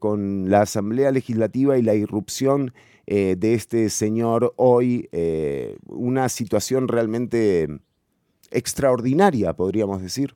con 0.00 0.50
la 0.50 0.62
Asamblea 0.62 1.12
Legislativa 1.12 1.78
y 1.78 1.82
la 1.82 1.94
irrupción 1.94 2.74
de 3.06 3.54
este 3.54 3.90
señor 3.90 4.54
hoy, 4.56 5.08
una 5.86 6.28
situación 6.28 6.88
realmente 6.88 7.68
extraordinaria, 8.50 9.52
podríamos 9.52 10.02
decir. 10.02 10.34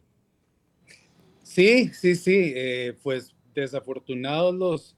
Sí, 1.42 1.90
sí, 1.94 2.16
sí, 2.16 2.54
pues 3.02 3.34
desafortunados 3.54 4.54
los, 4.54 4.96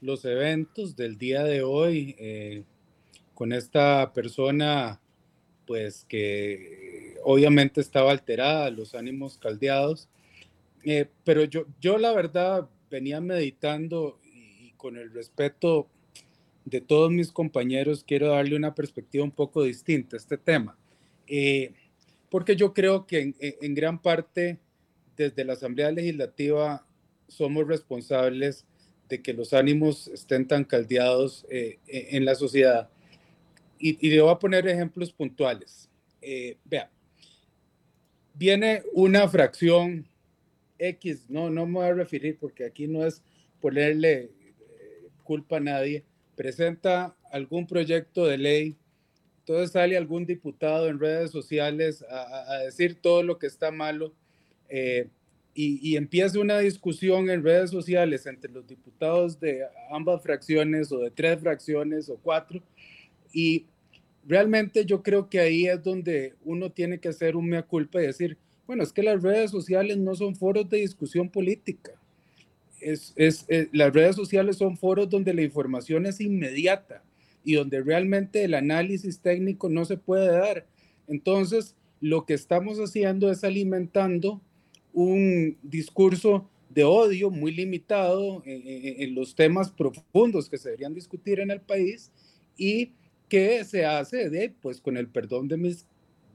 los 0.00 0.24
eventos 0.24 0.96
del 0.96 1.16
día 1.16 1.44
de 1.44 1.62
hoy 1.62 2.64
con 3.36 3.52
esta 3.52 4.12
persona, 4.14 4.98
pues 5.66 6.06
que 6.08 7.18
obviamente 7.22 7.82
estaba 7.82 8.10
alterada, 8.10 8.70
los 8.70 8.94
ánimos 8.94 9.36
caldeados, 9.36 10.08
eh, 10.84 11.06
pero 11.22 11.44
yo, 11.44 11.66
yo 11.80 11.98
la 11.98 12.12
verdad 12.12 12.68
venía 12.90 13.20
meditando 13.20 14.18
y, 14.24 14.70
con 14.78 14.96
el 14.96 15.12
respeto 15.12 15.88
de 16.66 16.80
todos 16.80 17.12
mis 17.12 17.30
compañeros, 17.30 18.04
quiero 18.04 18.28
darle 18.28 18.56
una 18.56 18.74
perspectiva 18.74 19.24
un 19.24 19.30
poco 19.30 19.62
distinta 19.62 20.16
a 20.16 20.18
este 20.18 20.36
tema, 20.36 20.76
eh, 21.28 21.72
porque 22.28 22.56
yo 22.56 22.74
creo 22.74 23.06
que 23.06 23.34
en, 23.38 23.74
gran 23.74 24.02
parte 24.02 24.58
desde 25.16 25.44
la 25.44 25.52
Asamblea 25.52 25.92
Legislativa 25.92 26.84
somos 27.28 27.66
responsables 27.68 28.66
de 29.08 29.22
que 29.22 29.32
los 29.32 29.52
ánimos 29.52 30.08
estén 30.08 30.48
tan 30.48 30.64
caldeados 30.64 31.46
eh, 31.48 31.78
en 31.86 32.24
la 32.24 32.34
sociedad 32.34 32.90
y, 33.78 34.10
le 34.10 34.20
voy 34.20 34.32
a 34.32 34.38
poner 34.38 34.66
ejemplos 34.66 35.12
puntuales. 35.12 35.88
Eh, 36.20 36.56
vea, 36.64 36.90
viene 38.34 38.82
una 38.92 39.28
fracción 39.28 40.08
X, 40.78 41.26
no, 41.28 41.48
no 41.48 41.64
me 41.64 41.74
voy 41.74 41.86
a 41.86 41.94
referir 41.94 42.38
porque 42.40 42.64
aquí 42.64 42.88
no 42.88 43.06
es 43.06 43.22
ponerle 43.60 44.32
culpa 45.22 45.58
a 45.58 45.60
nadie, 45.60 46.04
presenta 46.36 47.16
algún 47.32 47.66
proyecto 47.66 48.26
de 48.26 48.38
ley, 48.38 48.76
entonces 49.40 49.72
sale 49.72 49.96
algún 49.96 50.26
diputado 50.26 50.88
en 50.88 51.00
redes 51.00 51.30
sociales 51.30 52.04
a, 52.08 52.58
decir 52.64 52.96
todo 53.00 53.22
lo 53.22 53.38
que 53.38 53.46
está 53.46 53.70
malo 53.70 54.12
eh, 54.68 55.08
y, 55.54 55.78
y, 55.88 55.96
empieza 55.96 56.38
una 56.38 56.58
discusión 56.58 57.30
en 57.30 57.42
redes 57.42 57.70
sociales 57.70 58.26
entre 58.26 58.50
los 58.50 58.66
diputados 58.66 59.40
de 59.40 59.62
ambas 59.90 60.22
fracciones 60.22 60.92
o 60.92 60.98
de 60.98 61.10
tres 61.10 61.40
fracciones 61.40 62.10
o 62.10 62.18
cuatro 62.22 62.60
y 63.32 63.64
realmente 64.26 64.84
yo 64.84 65.02
creo 65.02 65.28
que 65.28 65.40
ahí 65.40 65.66
es 65.66 65.82
donde 65.82 66.34
uno 66.44 66.70
tiene 66.70 66.98
que 66.98 67.08
hacer 67.08 67.36
un 67.36 67.48
mea 67.48 67.62
culpa 67.62 68.02
y 68.02 68.06
decir, 68.06 68.36
bueno, 68.66 68.82
es 68.82 68.92
que 68.92 69.02
las 69.02 69.22
redes 69.22 69.50
sociales 69.50 69.96
no 69.96 70.14
son 70.14 70.34
foros 70.34 70.68
de 70.68 70.78
discusión 70.78 71.28
política. 71.28 71.92
Es, 72.86 73.12
es, 73.16 73.44
eh, 73.48 73.68
las 73.72 73.92
redes 73.92 74.14
sociales 74.14 74.58
son 74.58 74.76
foros 74.76 75.10
donde 75.10 75.34
la 75.34 75.42
información 75.42 76.06
es 76.06 76.20
inmediata 76.20 77.02
y 77.42 77.54
donde 77.54 77.82
realmente 77.82 78.44
el 78.44 78.54
análisis 78.54 79.18
técnico 79.18 79.68
no 79.68 79.84
se 79.84 79.96
puede 79.96 80.28
dar. 80.28 80.68
Entonces, 81.08 81.74
lo 82.00 82.24
que 82.24 82.34
estamos 82.34 82.78
haciendo 82.78 83.28
es 83.28 83.42
alimentando 83.42 84.40
un 84.92 85.58
discurso 85.64 86.48
de 86.70 86.84
odio 86.84 87.30
muy 87.30 87.52
limitado 87.52 88.40
en, 88.46 88.62
en 88.64 89.14
los 89.16 89.34
temas 89.34 89.72
profundos 89.72 90.48
que 90.48 90.56
se 90.56 90.68
deberían 90.68 90.94
discutir 90.94 91.40
en 91.40 91.50
el 91.50 91.60
país 91.60 92.12
y 92.56 92.92
que 93.28 93.64
se 93.64 93.84
hace 93.84 94.30
de, 94.30 94.54
pues 94.62 94.80
con 94.80 94.96
el 94.96 95.08
perdón 95.08 95.48
de 95.48 95.56
mis 95.56 95.86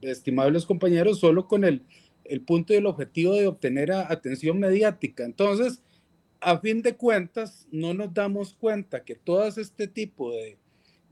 estimables 0.02 0.66
compañeros, 0.66 1.18
solo 1.18 1.48
con 1.48 1.64
el, 1.64 1.80
el 2.24 2.42
punto 2.42 2.74
y 2.74 2.76
el 2.76 2.84
objetivo 2.84 3.36
de 3.36 3.46
obtener 3.46 3.90
atención 3.92 4.58
mediática. 4.58 5.24
Entonces, 5.24 5.82
a 6.42 6.58
fin 6.58 6.82
de 6.82 6.94
cuentas, 6.94 7.66
no 7.70 7.94
nos 7.94 8.12
damos 8.12 8.54
cuenta 8.54 9.04
que 9.04 9.14
todas 9.14 9.58
este 9.58 9.86
tipo 9.86 10.32
de, 10.32 10.58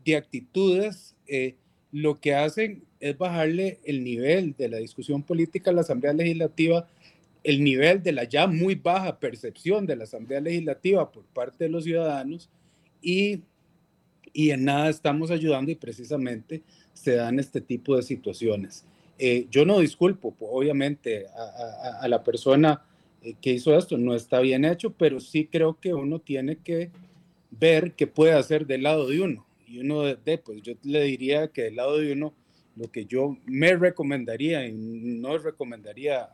de 0.05 0.16
actitudes 0.16 1.16
eh, 1.27 1.57
lo 1.93 2.21
que 2.21 2.35
hacen 2.35 2.85
es 3.01 3.16
bajarle 3.16 3.81
el 3.85 4.05
nivel 4.05 4.55
de 4.57 4.69
la 4.69 4.79
discusión 4.79 5.23
política 5.23 5.71
a 5.71 5.75
la 5.75 5.81
Asamblea 5.81 6.12
Legislativa, 6.12 6.88
el 7.43 7.64
nivel 7.64 8.03
de 8.03 8.12
la 8.12 8.25
ya 8.25 8.47
muy 8.47 8.75
baja 8.75 9.19
percepción 9.19 9.87
de 9.87 9.97
la 9.97 10.05
Asamblea 10.05 10.40
Legislativa 10.40 11.11
por 11.11 11.25
parte 11.25 11.64
de 11.64 11.71
los 11.71 11.85
ciudadanos 11.85 12.51
y 13.01 13.40
y 14.33 14.51
en 14.51 14.64
nada 14.64 14.88
estamos 14.88 15.31
ayudando 15.31 15.71
y 15.71 15.75
precisamente 15.75 16.62
se 16.93 17.14
dan 17.14 17.38
este 17.38 17.61
tipo 17.61 17.97
de 17.97 18.03
situaciones. 18.03 18.85
Eh, 19.19 19.47
yo 19.51 19.64
no 19.64 19.81
disculpo, 19.81 20.35
obviamente, 20.40 21.27
a, 22.01 22.09
la 22.09 22.23
persona 22.23 22.83
que 23.40 23.52
hizo 23.52 23.76
esto, 23.76 23.98
no 23.98 24.14
está 24.14 24.40
bien 24.40 24.64
hecho, 24.64 24.92
pero 24.92 25.20
sí 25.20 25.46
creo 25.46 25.78
que 25.78 25.94
uno 25.94 26.18
tiene 26.18 26.56
que 26.56 26.90
ver 27.50 27.92
qué 27.92 28.06
puede 28.06 28.33
hacer 28.33 28.66
del 28.66 28.83
lado 28.83 29.06
de 29.09 29.20
uno. 29.20 29.46
Y 29.66 29.80
uno, 29.80 30.02
de, 30.02 30.38
pues 30.38 30.62
yo 30.62 30.74
le 30.83 31.04
diría 31.04 31.48
que 31.48 31.62
del 31.62 31.76
lado 31.76 31.98
de 31.98 32.12
uno, 32.12 32.35
lo 32.76 32.90
que 32.90 33.04
yo 33.04 33.37
me 33.46 33.76
recomendaría 33.76 34.66
y 34.66 34.72
no 34.72 35.37
recomendaría 35.38 36.28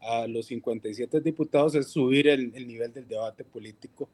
a, 0.00 0.26
los 0.26 0.46
57 0.46 1.20
diputados 1.20 1.76
es 1.76 1.86
subir 1.86 2.26
el, 2.26 2.52
el 2.56 2.66
nivel 2.66 2.92
del 2.92 3.06
debate 3.06 3.44
político 3.44 4.08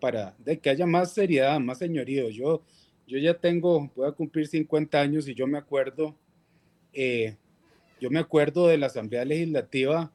para 0.00 0.34
de 0.38 0.58
que 0.58 0.70
haya 0.70 0.86
más 0.86 1.12
seriedad, 1.12 1.58
más 1.60 1.78
señorío. 1.78 2.28
Yo, 2.28 2.62
yo 3.06 3.18
ya 3.18 3.34
tengo, 3.34 3.90
voy 3.94 4.08
a 4.08 4.12
cumplir 4.12 4.46
50 4.46 5.00
años 5.00 5.28
y 5.28 5.34
yo 5.34 5.46
me 5.46 5.58
acuerdo, 5.58 6.14
eh, 6.92 7.36
yo 8.00 8.10
me 8.10 8.18
acuerdo 8.18 8.66
de 8.66 8.78
la 8.78 8.86
Asamblea 8.86 9.24
Legislativa, 9.24 10.12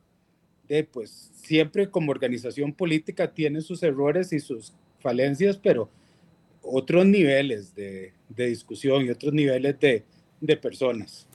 pues 0.82 1.32
siempre 1.36 1.90
como 1.90 2.12
organización 2.12 2.74
política 2.74 3.34
tiene 3.34 3.62
sus 3.62 3.84
errores 3.84 4.34
y 4.34 4.40
sus 4.40 4.74
falencias, 5.00 5.58
pero 5.58 5.90
otros 6.64 7.06
niveles 7.06 7.76
de, 7.76 8.14
discusión 8.30 9.06
y 9.06 9.10
otros 9.10 9.34
niveles 9.34 9.76
de, 9.80 10.58
personas. 10.58 11.28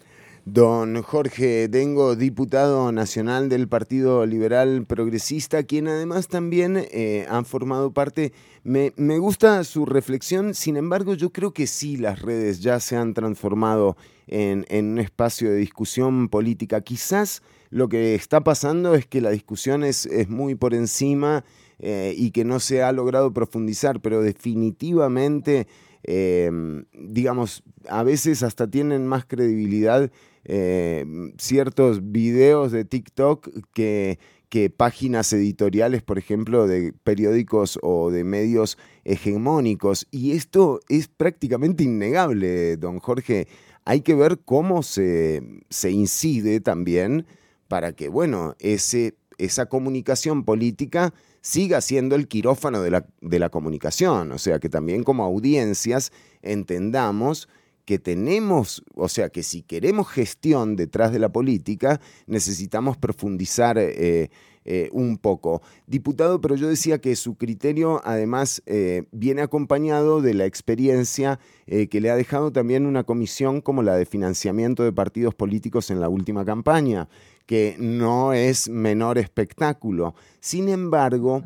Don 0.45 1.03
Jorge 1.03 1.69
Dengo, 1.69 2.17
diputado 2.17 2.91
nacional 2.91 3.51
del 3.51 3.69
Partido 3.69 4.25
Liberal 4.25 4.87
Progresista, 4.87 5.63
quien 5.63 5.89
además 5.89 6.29
también 6.29 6.87
eh, 6.91 7.27
ha 7.29 7.45
formado 7.45 7.93
parte. 7.93 8.33
Me, 8.65 8.91
gusta 9.19 9.63
su 9.65 9.85
reflexión, 9.85 10.55
sin 10.55 10.77
embargo 10.77 11.15
yo 11.15 11.31
creo 11.31 11.53
que 11.53 11.67
sí 11.67 11.97
las 11.97 12.23
redes 12.23 12.61
ya 12.61 12.81
se 12.81 12.97
han 12.97 13.13
transformado 13.13 13.97
en, 14.29 14.65
un 14.71 14.99
espacio 14.99 15.51
de 15.51 15.57
discusión 15.57 16.29
política. 16.29 16.81
Quizás 16.81 17.43
lo 17.71 17.89
que 17.89 18.15
está 18.15 18.43
pasando 18.43 18.95
es 18.95 19.07
que 19.07 19.21
la 19.21 19.31
discusión 19.31 19.85
es, 19.85 20.09
muy 20.29 20.55
por 20.55 20.75
encima 20.75 21.45
eh, 21.79 22.15
y 22.17 22.31
que 22.31 22.45
no 22.45 22.61
se 22.61 22.83
ha 22.83 22.93
logrado 22.93 23.33
profundizar, 23.33 24.01
pero 24.01 24.23
definitivamente 24.23 25.67
em, 26.05 26.85
digamos, 26.93 27.63
a 27.89 28.03
veces 28.03 28.43
hasta 28.43 28.71
tienen 28.71 29.07
más 29.07 29.25
credibilidad 29.25 30.11
eh, 30.45 31.05
ciertos 31.39 32.11
videos 32.11 32.73
de 32.73 32.85
TikTok 32.85 33.49
que, 33.75 34.19
que 34.49 34.71
páginas 34.71 35.33
editoriales, 35.33 36.03
por 36.03 36.19
ejemplo, 36.19 36.67
de 36.67 36.93
periódicos 37.05 37.79
o 37.83 38.11
de 38.11 38.25
medios 38.25 38.79
hegemónicos. 39.05 40.07
Y 40.11 40.33
esto 40.33 40.81
es 40.89 41.09
prácticamente 41.09 41.85
innegable, 41.85 42.77
don 42.77 42.99
Jorge. 42.99 43.49
Hay 43.89 44.03
que 44.03 44.15
ver 44.15 44.41
cómo 44.45 44.83
se, 44.83 45.43
se 45.71 45.91
incide 45.91 46.61
también 46.61 47.25
para 47.69 47.93
que, 47.93 48.11
bueno, 48.11 48.55
ese, 48.59 49.17
esa 49.39 49.65
comunicación 49.65 50.45
política 50.45 51.15
siga 51.41 51.81
siendo 51.81 52.15
el 52.15 52.29
quirófano 52.29 52.83
de 52.83 52.91
la, 52.91 53.07
de 53.23 53.39
la 53.39 53.49
comunicación. 53.49 54.31
O 54.33 54.37
sea, 54.37 54.59
que 54.59 54.69
también 54.69 55.05
como 55.05 55.25
audiencias 55.25 56.13
entendamos 56.43 57.49
que 57.87 57.99
tenemos, 57.99 58.85
o 58.95 59.09
sea, 59.09 59.31
que 59.31 59.43
si 59.43 59.63
queremos 59.63 60.07
gestión 60.09 60.77
detrás 60.77 61.11
de 61.11 61.21
la 61.21 61.31
política, 61.31 61.99
necesitamos 62.27 62.99
profundizar 62.99 63.79
eh, 63.79 64.29
eh, 64.65 64.89
un 64.93 65.19
poco. 65.19 65.63
Diputado, 65.87 66.41
pero 66.41 66.55
yo 66.55 66.69
decía 66.69 66.99
que 66.99 67.17
su 67.17 67.37
criterio 67.37 68.01
además 68.05 68.63
eh, 68.67 69.05
viene 69.13 69.43
acompañado 69.43 70.21
de 70.21 70.35
la 70.35 70.47
experiencia 70.47 71.39
que 71.67 72.01
le 72.01 72.09
ha 72.09 72.17
dejado 72.17 72.51
también 72.51 72.87
una 72.87 73.05
comisión 73.05 73.61
como 73.61 73.83
la 73.83 73.95
de 73.95 74.07
financiamiento 74.07 74.85
de 74.85 74.93
partidos 74.93 75.35
políticos 75.35 75.91
en 75.91 76.01
la 76.01 76.09
última 76.09 76.43
campaña, 76.47 77.11
que 77.45 77.77
no 77.79 78.33
es 78.33 78.71
menor 78.71 79.19
espectáculo. 79.19 80.15
Sin 80.41 80.71
embargo, 80.71 81.43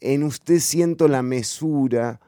en 0.00 0.24
usted 0.24 0.58
siento 0.58 1.06
la 1.06 1.22
mesura, 1.22 2.20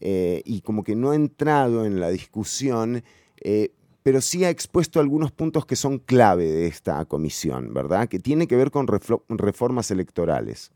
eh, 0.00 0.42
y 0.44 0.60
como 0.60 0.84
que 0.84 0.94
no 0.94 1.10
ha 1.10 1.14
entrado 1.14 1.84
en 1.84 2.00
la 2.00 2.08
discusión, 2.10 3.02
eh, 3.40 3.72
pero 4.02 4.20
sí 4.20 4.44
ha 4.44 4.50
expuesto 4.50 5.00
algunos 5.00 5.32
puntos 5.32 5.66
que 5.66 5.76
son 5.76 5.98
clave 5.98 6.46
de 6.46 6.66
esta 6.66 7.04
comisión, 7.04 7.74
¿verdad? 7.74 8.08
Que 8.08 8.18
tiene 8.18 8.46
que 8.46 8.56
ver 8.56 8.70
con 8.70 8.86
reformas 8.86 9.90
electorales. 9.90 10.72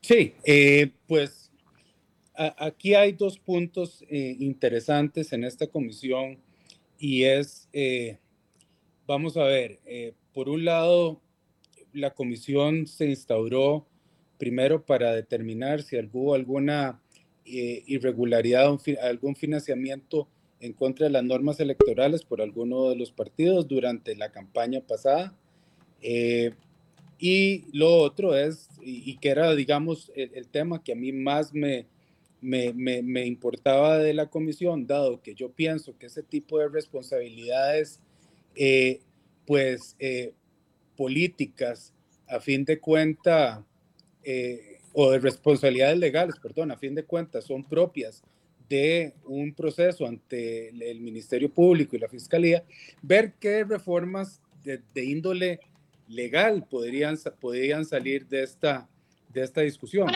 Sí, 0.00 0.34
eh, 0.44 0.90
pues 1.06 1.50
aquí 2.34 2.94
hay 2.94 3.12
dos 3.12 3.38
puntos 3.38 4.04
interesantes 4.10 5.32
en 5.32 5.44
esta 5.44 5.66
comisión 5.66 6.38
y 6.98 7.24
es, 7.24 7.68
vamos 9.06 9.36
a 9.36 9.44
ver, 9.44 9.80
por 10.34 10.50
un 10.50 10.66
lado, 10.66 11.22
la 11.94 12.12
comisión 12.12 12.86
se 12.86 13.06
instauró 13.06 13.86
primero 14.38 14.84
para 14.84 15.12
determinar 15.14 15.82
si 15.82 15.96
hubo 16.12 16.34
alguna 16.34 17.00
eh, 17.44 17.82
irregularidad, 17.86 18.78
algún 19.02 19.34
financiamiento 19.34 20.28
en 20.60 20.72
contra 20.72 21.06
de 21.06 21.12
las 21.12 21.24
normas 21.24 21.60
electorales 21.60 22.24
por 22.24 22.40
alguno 22.40 22.90
de 22.90 22.96
los 22.96 23.12
partidos 23.12 23.68
durante 23.68 24.16
la 24.16 24.32
campaña 24.32 24.80
pasada. 24.80 25.34
Eh, 26.02 26.52
y 27.18 27.64
lo 27.72 27.94
otro 27.94 28.36
es, 28.36 28.68
y, 28.80 29.16
que 29.18 29.30
era, 29.30 29.54
digamos, 29.54 30.12
el, 30.14 30.48
tema 30.48 30.82
que 30.82 30.92
a 30.92 30.96
mí 30.96 31.12
más 31.12 31.54
me, 31.54 31.86
me, 32.42 32.72
me, 32.74 33.26
importaba 33.26 33.98
de 33.98 34.12
la 34.12 34.28
comisión, 34.28 34.86
dado 34.86 35.22
que 35.22 35.34
yo 35.34 35.50
pienso 35.50 35.96
que 35.96 36.06
ese 36.06 36.22
tipo 36.22 36.58
de 36.58 36.68
responsabilidades, 36.68 38.00
eh, 38.54 39.00
pues, 39.46 39.96
políticas, 40.94 41.94
a 42.28 42.38
fin 42.38 42.66
de 42.66 42.78
cuenta, 42.80 43.64
o 44.92 45.10
de 45.10 45.18
responsabilidades 45.18 45.98
legales, 45.98 46.36
perdón, 46.42 46.70
a 46.70 46.76
fin 46.76 46.94
de 46.94 47.04
cuentas, 47.04 47.44
son 47.44 47.64
propias 47.64 48.22
de 48.68 49.14
un 49.24 49.54
proceso 49.54 50.06
ante 50.06 50.68
el 50.68 51.00
Ministerio 51.00 51.50
Público 51.52 51.96
y 51.96 52.00
la 52.00 52.08
Fiscalía, 52.08 52.64
ver 53.02 53.34
qué 53.38 53.64
reformas 53.64 54.40
de, 54.64 55.04
índole 55.04 55.60
legal 56.08 56.66
podrían, 56.68 57.16
podrían 57.40 57.84
salir 57.84 58.26
de 58.26 58.42
esta, 58.42 58.88
de 59.32 59.42
esta 59.42 59.60
discusión. 59.60 60.08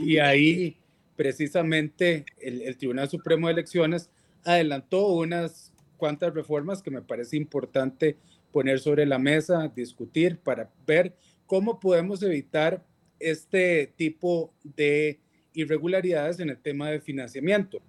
Y 0.00 0.18
ahí 0.18 0.76
precisamente 1.16 2.24
el, 2.40 2.62
el, 2.62 2.76
Tribunal 2.76 3.08
Supremo 3.08 3.46
de 3.46 3.54
Elecciones 3.54 4.10
adelantó 4.44 5.08
unas 5.08 5.72
cuantas 5.96 6.34
reformas 6.34 6.82
que 6.82 6.90
me 6.90 7.02
parece 7.02 7.36
importante 7.36 8.16
poner 8.50 8.80
sobre 8.80 9.06
la 9.06 9.18
mesa, 9.18 9.70
discutir 9.74 10.38
para 10.38 10.70
ver 10.86 11.14
cómo 11.46 11.78
podemos 11.78 12.22
evitar 12.22 12.82
este 13.18 13.92
tipo 13.96 14.52
de 14.62 15.20
irregularidades 15.54 16.40
en 16.40 16.50
el 16.50 16.58
tema 16.58 16.90
de 16.90 17.00
financiamiento. 17.00 17.80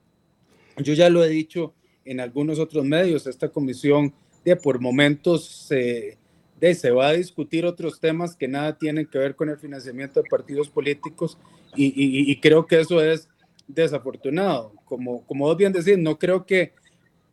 Yo 0.77 0.93
ya 0.93 1.09
lo 1.09 1.23
he 1.23 1.29
dicho 1.29 1.73
en 2.05 2.19
algunos 2.19 2.59
otros 2.59 2.83
medios, 2.85 3.27
esta 3.27 3.49
comisión 3.49 4.13
de 4.43 4.55
por 4.55 4.79
momentos 4.79 5.45
se, 5.45 6.17
de, 6.59 6.75
se 6.75 6.91
va 6.91 7.09
a 7.09 7.13
discutir 7.13 7.65
otros 7.65 7.99
temas 7.99 8.35
que 8.35 8.47
nada 8.47 8.77
tienen 8.77 9.05
que 9.05 9.17
ver 9.17 9.35
con 9.35 9.49
el 9.49 9.57
financiamiento 9.57 10.21
de 10.21 10.29
partidos 10.29 10.69
políticos 10.69 11.37
y, 11.75 12.39
creo 12.39 12.65
que 12.65 12.81
eso 12.81 13.01
es 13.01 13.29
desafortunado. 13.67 14.73
Como, 14.85 15.25
como 15.25 15.45
vos 15.45 15.57
bien 15.57 15.73
decís, 15.73 15.97
no 15.97 16.19
creo 16.19 16.45
que 16.45 16.73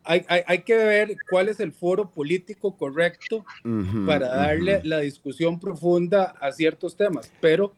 hay, 0.02 0.24
hay, 0.46 0.60
que 0.60 0.76
ver 0.76 1.16
cuál 1.28 1.48
es 1.48 1.60
el 1.60 1.72
foro 1.72 2.10
político 2.10 2.76
correcto 2.76 3.44
para 4.06 4.28
darle 4.28 4.80
la 4.82 5.00
discusión 5.00 5.60
profunda 5.60 6.34
a 6.40 6.52
ciertos 6.52 6.96
temas, 6.96 7.30
pero 7.40 7.74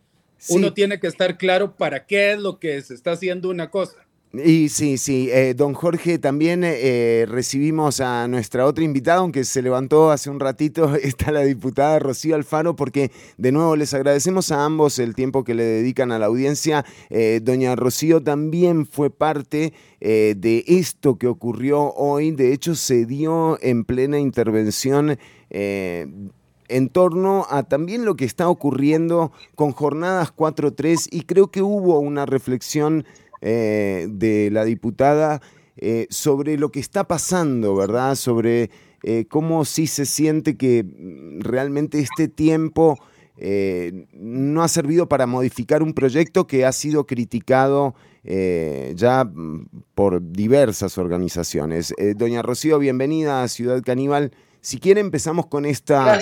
uno 0.49 0.73
tiene 0.73 0.99
que 1.01 1.07
estar 1.07 1.39
claro 1.39 1.77
para 1.77 2.07
qué 2.07 2.33
es 2.33 2.39
lo 2.39 2.59
que 2.59 2.81
se 2.83 2.95
está 2.95 3.13
haciendo 3.13 3.51
una 3.51 3.71
cosa. 3.71 3.97
Y 4.35 4.71
sí, 4.71 4.97
sí, 4.97 5.29
eh, 5.31 5.53
don 5.55 5.75
Jorge, 5.75 6.19
también 6.19 6.63
eh, 6.65 7.27
recibimos 7.29 8.01
a 8.01 8.27
nuestra 8.29 8.65
otra 8.65 8.83
invitada, 8.83 9.19
aunque 9.19 9.45
se 9.45 9.61
levantó 9.61 10.11
hace 10.11 10.31
un 10.31 10.41
ratito, 10.41 10.95
está 11.03 11.33
la 11.33 11.43
diputada 11.43 11.99
Rocío 11.99 12.35
Alfaro, 12.35 12.75
porque 12.75 13.11
de 13.37 13.53
nuevo 13.53 13.77
les 13.77 13.93
agradecemos 13.93 14.51
a 14.51 14.65
ambos 14.65 14.99
el 14.99 15.15
tiempo 15.15 15.45
que 15.45 15.53
le 15.53 15.65
dedican 15.65 16.13
a 16.13 16.19
la 16.19 16.27
audiencia. 16.27 16.87
Eh, 17.11 17.41
doña 17.43 17.77
Rocío 17.77 18.23
también 18.23 18.87
fue 18.87 19.11
parte 19.11 19.75
de 20.01 20.65
esto 20.67 21.17
que 21.17 21.29
ocurrió 21.29 21.93
hoy, 21.93 22.33
de 22.33 22.53
hecho 22.53 22.75
se 22.75 23.07
dio 23.07 23.57
en 23.63 23.85
plena 23.85 24.19
intervención 24.19 25.17
en 26.73 26.89
torno 26.89 27.47
a 27.51 27.65
también 27.65 28.07
lo 28.07 28.17
que 28.17 28.25
está 28.25 28.49
ocurriendo 28.49 29.31
con 29.55 29.73
jornadas 29.73 30.35
4-3 30.35 31.09
y 31.11 31.23
creo 31.23 31.51
que 31.51 31.61
hubo 31.61 31.99
una 32.01 32.25
reflexión 32.25 33.05
eh, 33.43 34.07
de 34.09 34.51
la 34.51 34.65
diputada 34.65 35.43
eh, 35.77 36.07
sobre 36.09 36.57
lo 36.57 36.71
que 36.71 36.81
está 36.81 37.05
pasando, 37.05 37.75
¿verdad? 37.77 38.15
Sobre 38.15 38.71
eh, 39.03 39.27
cómo 39.29 39.67
sí 39.67 39.87
se 39.87 40.07
siente 40.07 40.57
que 40.57 40.87
realmente 41.41 41.99
este 42.01 42.29
tiempo 42.29 42.99
no 44.13 44.63
ha 44.63 44.69
servido 44.69 45.09
para 45.09 45.27
modificar 45.27 45.83
un 45.83 45.95
proyecto 45.95 46.47
que 46.47 46.65
ha 46.65 46.71
sido 46.71 47.07
criticado 47.07 47.97
ya 48.23 49.25
mm, 49.25 49.67
por 49.97 50.23
diversas 50.31 50.97
organizaciones. 50.97 51.93
doña 52.15 52.43
Rocío, 52.43 52.79
bienvenida 52.79 53.43
a 53.43 53.49
Ciudad 53.49 53.83
Caníbal. 53.83 54.31
Si 54.63 54.79
quiere 54.79 55.01
empezamos 55.01 55.47
con 55.47 55.67
esta 55.67 56.21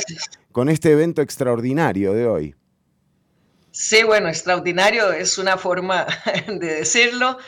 con 0.51 0.69
este 0.69 0.91
evento 0.91 1.23
extraordinario 1.23 2.13
de 2.13 2.27
hoy. 2.27 2.55
Sí, 3.71 4.03
bueno, 4.03 4.29
extraordinario 4.29 5.13
es 5.13 5.39
una 5.39 5.57
forma 5.57 6.07
de 6.49 6.75
decirlo. 6.75 7.39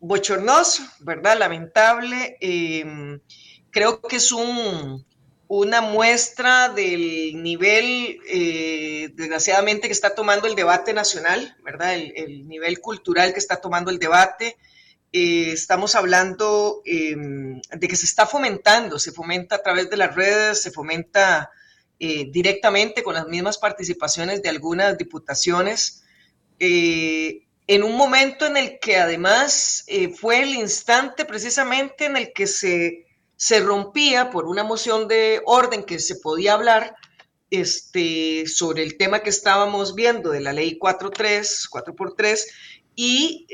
Bochornoso, 0.00 0.82
¿verdad? 1.00 1.38
Lamentable. 1.38 2.36
Em, 2.40 3.20
creo 3.70 4.00
que 4.00 4.16
es 4.16 4.32
un, 4.32 5.04
una 5.48 5.80
muestra 5.80 6.68
del 6.68 7.42
nivel, 7.42 8.20
eh, 8.28 9.10
desgraciadamente, 9.14 9.86
que 9.86 9.92
está 9.92 10.14
tomando 10.14 10.46
el 10.46 10.54
debate 10.54 10.92
nacional, 10.92 11.56
¿verdad? 11.64 11.94
El, 11.94 12.46
nivel 12.48 12.80
cultural 12.80 13.32
que 13.32 13.38
está 13.38 13.56
tomando 13.56 13.90
el 13.90 13.98
debate. 13.98 14.56
Eh, 15.12 15.52
estamos 15.52 15.94
hablando 15.94 16.82
em, 16.84 17.60
de 17.72 17.88
que 17.88 17.96
se 17.96 18.04
está 18.04 18.26
fomentando, 18.26 18.98
se 18.98 19.12
fomenta 19.12 19.56
a 19.56 19.62
través 19.62 19.88
de 19.88 19.96
las 19.96 20.14
redes, 20.14 20.62
se 20.62 20.70
fomenta 20.70 21.50
eh, 22.00 22.30
directamente 22.30 23.02
con 23.02 23.14
las 23.14 23.26
mismas 23.26 23.58
participaciones 23.58 24.40
de 24.40 24.48
algunas 24.50 24.96
diputaciones, 24.96 26.04
eh, 26.60 27.42
en 27.66 27.82
un 27.82 27.96
momento 27.96 28.46
en 28.46 28.56
el 28.56 28.78
que 28.78 28.98
además 28.98 29.82
eh, 29.88 30.08
fue 30.08 30.42
el 30.42 30.54
instante 30.54 31.24
precisamente 31.24 32.04
en 32.04 32.16
el 32.16 32.32
que 32.32 32.46
se, 32.46 33.06
se 33.34 33.58
rompía 33.60 34.30
por 34.30 34.46
una 34.46 34.62
moción 34.62 35.08
de 35.08 35.42
orden 35.44 35.82
que 35.82 35.98
se 35.98 36.14
podía 36.16 36.54
hablar 36.54 36.94
este, 37.50 38.46
sobre 38.46 38.84
el 38.84 38.96
tema 38.96 39.20
que 39.20 39.30
estábamos 39.30 39.96
viendo 39.96 40.30
de 40.30 40.40
la 40.40 40.52
ley 40.52 40.78
4.3, 40.78 41.68
4x3, 41.68 42.38
y 42.94 43.46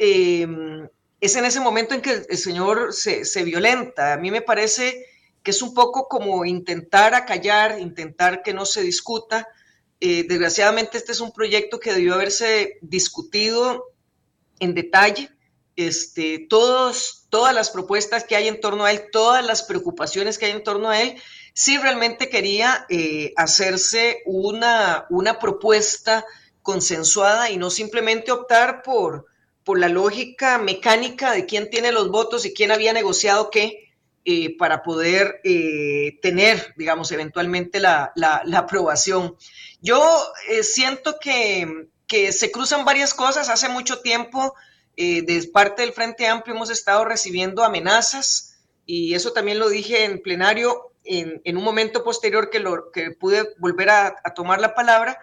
es 1.24 1.36
en 1.36 1.46
ese 1.46 1.60
momento 1.60 1.94
en 1.94 2.02
que 2.02 2.26
el 2.28 2.36
señor 2.36 2.92
se, 2.92 3.24
se 3.24 3.44
violenta. 3.44 4.12
A 4.12 4.16
mí 4.18 4.30
me 4.30 4.42
parece 4.42 5.06
que 5.42 5.52
es 5.52 5.62
un 5.62 5.72
poco 5.72 6.06
como 6.06 6.44
intentar 6.44 7.14
acallar, 7.14 7.78
intentar 7.80 8.42
que 8.42 8.52
no 8.52 8.66
se 8.66 8.82
discuta. 8.82 9.48
Eh, 10.00 10.26
desgraciadamente 10.28 10.98
este 10.98 11.12
es 11.12 11.20
un 11.20 11.32
proyecto 11.32 11.80
que 11.80 11.94
debió 11.94 12.14
haberse 12.14 12.78
discutido 12.82 13.86
en 14.58 14.74
detalle. 14.74 15.30
Este, 15.76 16.46
todos, 16.48 17.26
todas 17.30 17.54
las 17.54 17.70
propuestas 17.70 18.24
que 18.24 18.36
hay 18.36 18.46
en 18.46 18.60
torno 18.60 18.84
a 18.84 18.92
él, 18.92 19.04
todas 19.10 19.44
las 19.44 19.62
preocupaciones 19.62 20.36
que 20.36 20.44
hay 20.44 20.52
en 20.52 20.62
torno 20.62 20.90
a 20.90 21.00
él, 21.00 21.20
sí 21.54 21.78
realmente 21.78 22.28
quería 22.28 22.84
eh, 22.90 23.32
hacerse 23.36 24.22
una, 24.26 25.06
una 25.08 25.38
propuesta 25.38 26.24
consensuada 26.60 27.50
y 27.50 27.56
no 27.56 27.70
simplemente 27.70 28.30
optar 28.30 28.82
por, 28.82 29.26
por 29.64 29.78
la 29.78 29.88
lógica 29.88 30.58
mecánica 30.58 31.32
de 31.32 31.46
quién 31.46 31.70
tiene 31.70 31.92
los 31.92 32.10
votos 32.10 32.44
y 32.44 32.52
quién 32.52 32.70
había 32.70 32.92
negociado 32.92 33.50
qué 33.50 33.92
eh, 34.24 34.56
para 34.56 34.82
poder 34.82 35.40
eh, 35.44 36.18
tener, 36.22 36.74
digamos, 36.76 37.10
eventualmente 37.12 37.80
la, 37.80 38.12
aprobación. 38.54 39.36
Yo 39.80 40.22
siento 40.62 41.18
que, 41.20 41.88
que, 42.06 42.32
se 42.32 42.50
cruzan 42.50 42.84
varias 42.84 43.12
cosas. 43.14 43.48
Hace 43.48 43.68
mucho 43.68 44.00
tiempo, 44.00 44.54
de 44.96 45.50
parte 45.52 45.82
del 45.82 45.92
Frente 45.92 46.26
Amplio, 46.26 46.54
hemos 46.54 46.70
estado 46.70 47.04
recibiendo 47.04 47.64
amenazas 47.64 48.54
y 48.86 49.14
eso 49.14 49.32
también 49.32 49.58
lo 49.58 49.68
dije 49.68 50.04
en 50.04 50.22
plenario 50.22 50.92
en, 51.04 51.56
un 51.56 51.64
momento 51.64 52.02
posterior 52.02 52.50
que, 52.50 52.60
lo, 52.60 52.90
que 52.90 53.10
pude 53.10 53.54
volver 53.58 53.90
a, 53.90 54.16
tomar 54.34 54.60
la 54.60 54.74
palabra, 54.74 55.18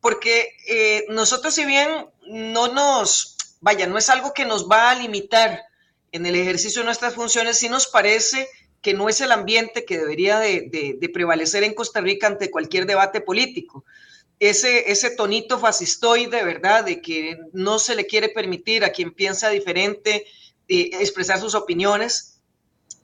porque 0.00 0.56
eh, 0.68 1.04
nosotros 1.08 1.54
si 1.54 1.64
bien 1.64 1.88
no 2.26 2.68
nos, 2.68 3.36
vaya, 3.60 3.86
no 3.86 3.98
es 3.98 4.08
algo 4.08 4.32
que 4.32 4.44
nos 4.44 4.68
va 4.68 4.90
a 4.90 4.94
limitar 4.94 5.64
en 6.12 6.26
el 6.26 6.34
ejercicio 6.34 6.80
de 6.80 6.86
nuestras 6.86 7.14
funciones, 7.14 7.58
sí 7.58 7.68
nos 7.68 7.86
parece 7.86 8.48
que 8.80 8.94
no 8.94 9.08
es 9.08 9.20
el 9.20 9.32
ambiente 9.32 9.84
que 9.84 9.98
debería 9.98 10.38
de, 10.38 11.10
prevalecer 11.12 11.64
en 11.64 11.74
Costa 11.74 12.00
Rica 12.00 12.26
ante 12.26 12.50
cualquier 12.50 12.86
debate 12.86 13.20
político. 13.20 13.84
Ese, 14.40 14.90
ese 14.90 15.10
tonito 15.10 15.58
fascistoide, 15.58 16.44
¿verdad? 16.44 16.84
De 16.84 17.02
que 17.02 17.36
no 17.52 17.78
se 17.78 17.96
le 17.96 18.06
quiere 18.06 18.28
permitir 18.28 18.84
a 18.84 18.92
quien 18.92 19.12
piensa 19.12 19.50
diferente 19.50 20.24
eh, 20.68 20.90
expresar 20.92 21.40
sus 21.40 21.56
opiniones 21.56 22.40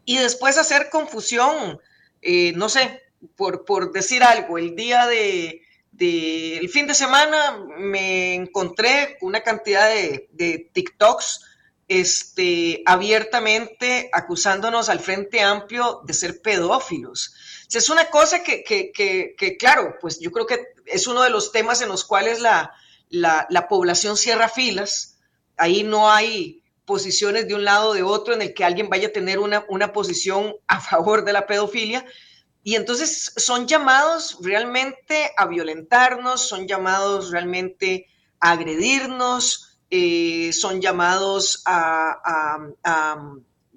y 0.05 0.19
después 0.19 0.57
hacer 0.59 0.91
confusión 0.91 1.81
eh, 2.25 2.53
no 2.57 2.71
sé, 2.71 3.03
por, 3.37 3.67
por, 3.67 3.93
decir 3.93 4.23
algo, 4.23 4.57
el 4.57 4.75
día 4.75 5.07
de, 5.07 5.61
el 5.99 6.69
fin 6.69 6.87
de 6.87 6.95
semana 6.95 7.59
me 7.79 8.35
encontré 8.35 9.17
una 9.21 9.43
cantidad 9.43 9.89
de, 9.89 10.29
de 10.33 10.71
TikToks 10.73 11.41
este, 11.89 12.83
abiertamente 12.87 14.09
acusándonos 14.13 14.89
al 14.89 15.01
Frente 15.01 15.43
Amplio 15.43 16.01
de 16.05 16.15
ser 16.15 16.41
pedófilos. 16.41 17.35
es 17.73 17.91
una 17.91 18.07
cosa 18.07 18.43
que, 18.43 18.65
que, 18.65 18.93
que, 18.93 19.57
claro, 19.57 19.97
pues 20.01 20.19
yo 20.21 20.31
creo 20.31 20.47
que 20.47 20.61
es 20.87 21.07
uno 21.07 21.23
de 21.23 21.31
los 21.31 21.53
temas 21.53 21.83
en 21.83 21.89
los 21.89 22.05
cuales 22.05 22.41
la, 22.41 22.73
la, 23.11 23.47
la 23.51 23.69
población 23.69 24.17
cierra 24.17 24.49
filas. 24.49 25.19
Ahí 25.57 25.83
no 25.83 26.11
hay 26.11 26.63
posiciones 26.85 27.49
de 27.49 27.55
un 27.55 27.65
lado 27.65 27.91
o 27.91 27.95
de 27.95 28.03
otro 28.03 28.35
en 28.35 28.43
el 28.43 28.55
que 28.55 28.65
alguien 28.65 28.89
vaya 28.89 29.09
a 29.09 29.13
tener 29.13 29.39
una, 29.39 29.65
una 29.69 29.93
posición 29.93 30.57
a 30.67 30.81
favor 30.81 31.25
de 31.25 31.33
la 31.33 31.47
pedofilia. 31.47 32.05
Y 32.65 32.75
entonces 32.75 33.33
son 33.37 33.69
llamados 33.69 34.39
realmente 34.41 35.31
a 35.37 35.47
violentarnos, 35.47 36.49
son 36.49 36.67
llamados 36.67 37.31
realmente 37.31 38.09
a 38.41 38.53
agredirnos, 38.53 39.79
eh, 39.91 40.51
son 40.53 40.81
llamados 40.81 41.63
a, 41.67 42.59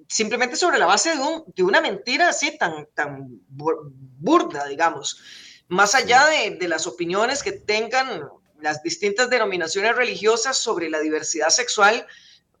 simplemente 0.08 0.56
sobre 0.56 0.78
la 0.78 0.86
base 0.86 1.14
de, 1.14 1.18
un, 1.18 1.44
de, 1.54 1.62
una 1.62 1.80
mentira 1.80 2.30
así 2.30 2.56
tan, 2.58 2.88
tan 2.94 3.40
burda, 3.48 4.66
digamos. 4.66 5.20
Más 5.68 5.94
allá 5.94 6.26
de, 6.26 6.56
de 6.56 6.66
las 6.66 6.86
opiniones 6.86 7.42
que 7.42 7.52
tengan 7.52 8.22
las 8.60 8.82
distintas 8.82 9.30
denominaciones 9.30 9.94
religiosas 9.94 10.58
sobre 10.58 10.90
la 10.90 11.00
diversidad 11.00 11.50
sexual, 11.50 12.06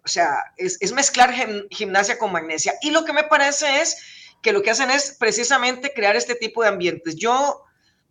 o 0.04 0.08
sea, 0.08 0.54
es, 0.56 0.92
mezclar 0.92 1.34
gimnasia 1.70 2.18
con 2.18 2.32
magnesia. 2.32 2.74
Y 2.80 2.90
lo 2.90 3.04
que 3.04 3.12
me 3.12 3.24
parece 3.24 3.82
es 3.82 3.96
que 4.42 4.52
lo 4.52 4.62
que 4.62 4.70
hacen 4.70 4.90
es 4.90 5.16
precisamente 5.18 5.92
crear 5.92 6.16
este 6.16 6.34
tipo 6.34 6.62
de 6.62 6.68
ambientes. 6.68 7.16
Yo, 7.16 7.64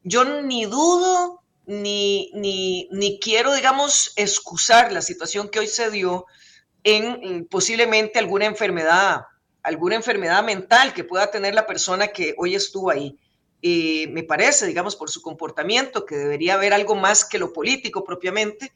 yo 0.04 0.42
ni 0.42 0.66
dudo 0.66 1.42
ni, 1.66 2.32
ni, 2.34 2.88
ni 2.92 3.20
quiero, 3.20 3.54
digamos, 3.54 4.14
excusar 4.16 4.92
la 4.92 5.02
situación 5.02 5.50
que 5.50 5.60
hoy 5.60 5.68
se 5.68 5.92
dio 5.92 6.26
en, 6.84 7.46
posiblemente 7.46 8.20
alguna 8.20 8.46
enfermedad, 8.46 9.26
alguna 9.64 9.96
enfermedad 9.96 10.44
mental 10.44 10.94
que 10.94 11.04
pueda 11.04 11.30
tener 11.30 11.54
la 11.54 11.68
persona 11.68 12.08
que 12.08 12.34
hoy 12.38 12.56
estuvo 12.56 12.90
ahí. 12.90 13.18
Eh, 13.62 14.08
me 14.12 14.24
parece, 14.24 14.66
digamos, 14.66 14.96
por 14.96 15.10
su 15.10 15.22
comportamiento, 15.22 16.06
que 16.06 16.16
debería 16.16 16.54
haber 16.54 16.74
algo 16.74 16.96
más 16.96 17.26
que 17.26 17.40
lo 17.40 17.52
político 17.52 18.04
propiamente. 18.04 18.72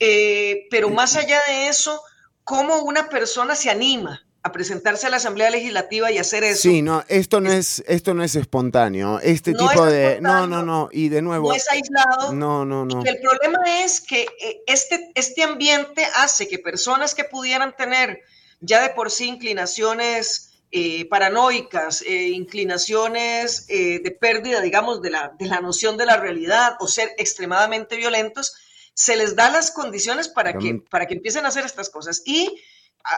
Eh, 0.00 0.66
pero 0.70 0.90
más 0.90 1.14
allá 1.14 1.40
de 1.46 1.68
eso, 1.68 2.02
cómo 2.42 2.82
una 2.82 3.08
persona 3.08 3.54
se 3.54 3.70
anima 3.70 4.23
a 4.44 4.52
presentarse 4.52 5.06
a 5.06 5.10
la 5.10 5.16
Asamblea 5.16 5.48
Legislativa 5.48 6.12
y 6.12 6.18
hacer 6.18 6.44
eso. 6.44 6.60
Sí, 6.60 6.82
no, 6.82 7.02
esto 7.08 7.40
no 7.40 7.50
es, 7.50 7.82
esto 7.86 8.12
no 8.12 8.22
es 8.22 8.36
espontáneo. 8.36 9.18
Este 9.20 9.54
tipo 9.54 9.86
de. 9.86 10.20
No, 10.20 10.46
no, 10.46 10.62
no. 10.62 10.90
Y 10.92 11.08
de 11.08 11.22
nuevo. 11.22 11.48
No 11.48 11.54
es 11.54 11.66
aislado. 11.70 12.34
No, 12.34 12.62
no, 12.66 12.84
no. 12.84 13.02
el 13.04 13.18
problema 13.20 13.58
es 13.82 14.02
que 14.02 14.26
eh, 14.38 14.62
este, 14.66 15.10
este 15.14 15.42
ambiente 15.42 16.06
hace 16.16 16.46
que 16.46 16.58
personas 16.58 17.14
que 17.14 17.24
pudieran 17.24 17.74
tener 17.74 18.20
ya 18.60 18.82
de 18.82 18.90
por 18.90 19.10
sí 19.10 19.28
inclinaciones 19.28 20.52
eh, 20.70 21.06
paranoicas, 21.06 22.02
eh, 22.02 22.28
inclinaciones 22.28 23.66
de 23.66 24.18
pérdida, 24.20 24.60
digamos, 24.60 25.00
de 25.00 25.08
la, 25.08 25.32
de 25.38 25.46
la 25.46 25.62
noción 25.62 25.96
de 25.96 26.04
la 26.04 26.18
realidad 26.18 26.76
o 26.80 26.86
ser 26.86 27.12
extremadamente 27.16 27.96
violentos, 27.96 28.54
se 28.92 29.16
les 29.16 29.36
da 29.36 29.50
las 29.50 29.70
condiciones 29.70 30.28
para 30.28 30.58
que, 30.58 30.82
para 30.90 31.06
que 31.06 31.14
empiecen 31.14 31.46
a 31.46 31.48
hacer 31.48 31.64
estas 31.64 31.88
cosas. 31.88 32.20
Y 32.26 32.60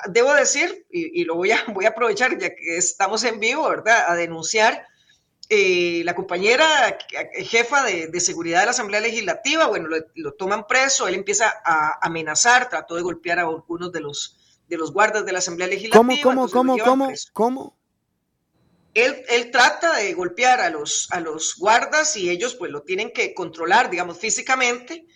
debo 0.08 0.34
decir, 0.34 0.86
y, 0.90 1.24
lo 1.24 1.36
voy 1.36 1.52
a, 1.52 1.64
voy 1.72 1.84
a 1.84 1.90
aprovechar 1.90 2.38
ya 2.38 2.50
que 2.50 2.76
estamos 2.76 3.24
en 3.24 3.40
vivo, 3.40 3.68
¿verdad? 3.68 4.04
A 4.08 4.14
denunciar. 4.14 4.86
Eh, 5.48 6.02
la 6.04 6.16
compañera 6.16 6.98
jefa 7.36 7.84
de, 7.84 8.20
seguridad 8.20 8.60
de 8.60 8.64
la 8.64 8.72
Asamblea 8.72 9.00
Legislativa, 9.00 9.66
bueno, 9.66 9.88
lo, 10.14 10.32
toman 10.34 10.66
preso, 10.66 11.06
él 11.06 11.14
empieza 11.14 11.54
a 11.64 12.00
amenazar, 12.02 12.68
trató 12.68 12.96
de 12.96 13.02
golpear 13.02 13.38
a 13.38 13.42
algunos 13.42 13.92
de 13.92 14.00
los, 14.00 14.60
de 14.66 14.76
los 14.76 14.92
guardas 14.92 15.24
de 15.24 15.30
la 15.30 15.38
Asamblea 15.38 15.68
Legislativa. 15.68 15.98
¿Cómo, 16.00 16.16
cómo, 16.20 16.50
cómo, 16.50 16.78
cómo, 16.78 17.12
cómo? 17.32 17.76
Él, 18.94 19.22
él, 19.28 19.52
trata 19.52 19.98
de 19.98 20.14
golpear 20.14 20.60
a 20.60 20.70
los, 20.70 21.06
a 21.12 21.20
los 21.20 21.54
guardas 21.56 22.16
y 22.16 22.28
ellos 22.28 22.56
pues 22.56 22.72
lo 22.72 22.82
tienen 22.82 23.12
que 23.12 23.32
controlar, 23.32 23.88
digamos, 23.88 24.18
físicamente. 24.18 25.06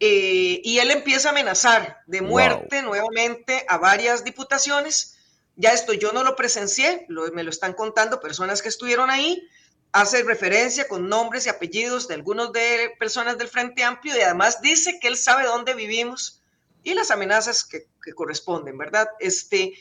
Eh, 0.00 0.60
y 0.64 0.78
él 0.78 0.90
empieza 0.90 1.28
a 1.28 1.32
amenazar 1.32 2.02
de 2.06 2.20
muerte 2.20 2.82
nuevamente 2.82 3.64
a 3.68 3.78
varias 3.78 4.24
diputaciones. 4.24 5.18
Ya 5.56 5.72
esto 5.72 5.92
yo 5.92 6.12
no 6.12 6.24
lo 6.24 6.34
presencié, 6.34 7.06
me 7.08 7.44
lo 7.44 7.50
están 7.50 7.74
contando 7.74 8.20
personas 8.20 8.60
que 8.60 8.68
estuvieron 8.68 9.10
ahí. 9.10 9.48
Hace 9.92 10.24
referencia 10.24 10.88
con 10.88 11.08
nombres 11.08 11.46
y 11.46 11.48
apellidos 11.48 12.08
de 12.08 12.14
algunos 12.14 12.52
de 12.52 12.92
personas 12.98 13.38
del 13.38 13.46
Frente 13.46 13.84
Amplio 13.84 14.16
y 14.16 14.20
además 14.22 14.60
dice 14.60 14.98
que 15.00 15.06
él 15.06 15.16
sabe 15.16 15.44
dónde 15.44 15.74
vivimos 15.74 16.42
y 16.82 16.94
las 16.94 17.12
amenazas 17.12 17.64
que, 17.64 17.86
corresponden, 18.14 18.76
¿verdad? 18.76 19.08
Este, 19.20 19.72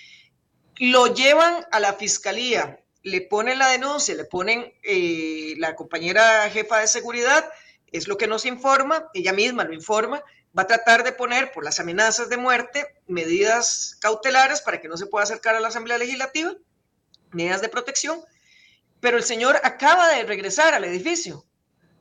lo 0.77 1.07
llevan 1.13 1.65
a 1.71 1.79
la 1.79 1.93
fiscalía, 1.93 2.79
le 3.01 3.21
ponen 3.21 3.57
la 3.57 3.69
denuncia, 3.69 4.13
le 4.15 4.25
ponen 4.25 4.73
eh, 4.83 5.55
la 5.57 5.75
compañera 5.75 6.49
jefa 6.51 6.79
de 6.79 6.87
seguridad 6.87 7.51
es 7.93 8.07
lo 8.07 8.17
que 8.17 8.27
nos 8.27 8.45
informa, 8.45 9.09
ella 9.13 9.31
misma 9.31 9.63
lo 9.63 9.73
informa, 9.73 10.23
va 10.57 10.63
a 10.63 10.67
tratar 10.67 11.03
de 11.03 11.13
poner 11.13 11.51
por 11.51 11.63
las 11.63 11.79
amenazas 11.79 12.27
de 12.27 12.37
muerte 12.37 13.01
medidas 13.07 13.97
cautelares 14.01 14.61
para 14.61 14.81
que 14.81 14.87
no 14.87 14.97
se 14.97 15.05
pueda 15.05 15.23
acercar 15.23 15.55
a 15.55 15.59
la 15.59 15.69
Asamblea 15.69 15.97
Legislativa, 15.97 16.53
medidas 17.31 17.61
de 17.61 17.69
protección, 17.69 18.19
pero 18.99 19.17
el 19.17 19.23
señor 19.23 19.59
acaba 19.63 20.09
de 20.09 20.23
regresar 20.23 20.73
al 20.73 20.83
edificio, 20.83 21.45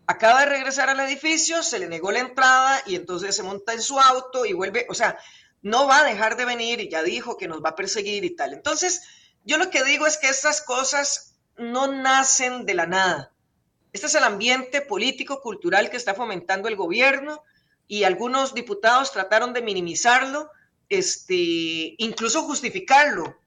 acaba 0.07 0.41
de 0.41 0.47
regresar 0.47 0.89
al 0.89 1.01
edificio, 1.01 1.63
se 1.63 1.79
le 1.79 1.89
negó 1.89 2.11
la 2.11 2.21
entrada 2.21 2.83
y 2.87 2.97
entonces 2.97 3.37
se 3.37 3.43
monta 3.43 3.73
en 3.73 3.83
su 3.83 4.01
auto 4.01 4.45
y 4.47 4.53
vuelve, 4.53 4.87
o 4.89 4.95
sea, 4.95 5.19
no 5.63 5.87
va 5.87 6.01
a 6.01 6.05
dejar 6.05 6.37
de 6.37 6.45
venir 6.45 6.81
y 6.81 6.91
ya 6.91 7.03
dijo 7.03 7.37
que 7.37 7.49
nos 7.49 7.63
va 7.63 7.71
a 7.71 7.77
perseguir 7.77 8.25
y 8.25 8.35
tal. 8.35 8.53
Entonces, 8.53 9.03
yo 9.45 9.59
lo 9.59 9.71
que 9.71 9.85
digo 9.85 10.07
es 10.07 10.19
que 10.19 10.29
estas 10.29 10.63
cosas 10.63 11.37
no 11.57 11.87
nacen 11.87 12.67
de 12.67 12.75
la 12.75 12.87
nada. 12.87 13.32
Este 13.93 14.07
es 14.07 14.15
el 14.15 14.25
ambiente 14.25 14.81
político, 14.81 15.41
cultural 15.41 15.91
que 15.91 15.97
está 15.97 16.15
fomentando 16.15 16.69
el 16.69 16.77
gobierno 16.77 17.43
y 17.87 18.05
algunos 18.05 18.55
diputados 18.55 19.13
trataron 19.13 19.53
de 19.53 19.63
minimizarlo, 19.63 20.51
este, 20.89 21.95
incluso 21.99 22.43
justificarlo, 22.43 23.39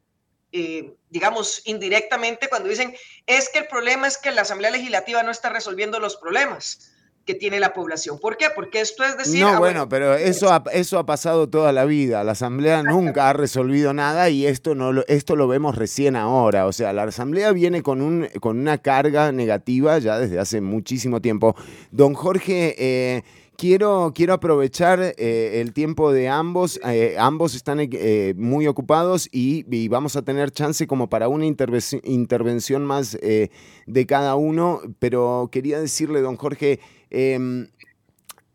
eh, 0.52 0.96
digamos, 1.10 1.62
indirectamente 1.66 2.48
cuando 2.48 2.70
dicen, 2.70 2.96
es 3.26 3.50
que 3.50 3.60
el 3.60 3.68
problema 3.68 4.08
es 4.08 4.18
que 4.18 4.32
la 4.32 4.42
Asamblea 4.42 4.72
Legislativa 4.72 5.24
no 5.24 5.32
está 5.32 5.50
resolviendo 5.50 6.00
los 6.00 6.16
problemas 6.18 6.95
que 7.26 7.34
tiene 7.34 7.60
la 7.60 7.74
población. 7.74 8.20
¿Por 8.20 8.38
qué? 8.38 8.48
Porque 8.54 8.82
esto 8.82 9.04
es 9.04 9.18
decir... 9.18 9.42
No, 9.42 9.50
ah, 9.50 9.60
bueno, 9.60 9.90
pero 9.90 10.14
eso 10.14 10.54
ha, 10.54 10.64
eso 10.72 11.00
ha 11.00 11.06
pasado 11.06 11.50
toda 11.50 11.72
la 11.72 11.86
vida. 11.86 12.24
La 12.24 12.34
Asamblea 12.34 12.84
nunca 12.84 13.30
ha 13.30 13.34
resolvido 13.34 13.94
nada 13.94 14.30
y 14.30 14.46
esto, 14.46 14.76
no 14.76 14.94
lo, 14.94 15.06
esto 15.08 15.36
lo 15.36 15.48
vemos 15.48 15.76
recién 15.76 16.16
ahora. 16.16 16.68
O 16.68 16.72
sea, 16.72 16.94
la 16.94 17.04
Asamblea 17.04 17.52
viene 17.52 17.82
con, 17.82 18.02
un, 18.02 18.28
con 18.40 18.60
una 18.60 18.78
carga 18.78 19.32
negativa 19.32 19.98
ya 19.98 20.20
desde 20.20 20.40
hace 20.40 20.62
muchísimo 20.62 21.22
tiempo. 21.22 21.56
Don 21.92 22.14
Jorge... 22.14 22.76
Eh, 22.78 23.24
Quiero, 23.58 24.12
quiero 24.14 24.34
aprovechar 24.34 25.00
eh, 25.18 25.62
el 25.62 25.72
tiempo 25.72 26.12
de 26.12 26.28
ambos. 26.28 26.78
Eh, 26.86 27.16
ambos 27.18 27.56
están 27.56 27.80
eh, 27.80 28.34
muy 28.36 28.68
ocupados 28.68 29.30
y, 29.32 29.64
vamos 29.88 30.18
a 30.18 30.24
tener 30.24 30.52
chance 30.52 30.88
como 30.88 31.08
para 31.08 31.30
una 31.30 31.46
intervención 31.46 32.84
más 32.84 33.18
de 33.18 34.06
cada 34.08 34.36
uno. 34.36 34.82
Pero 35.00 35.48
quería 35.54 35.80
decirle, 35.80 36.20
don 36.20 36.36
Jorge, 36.36 36.82
em, 37.10 37.68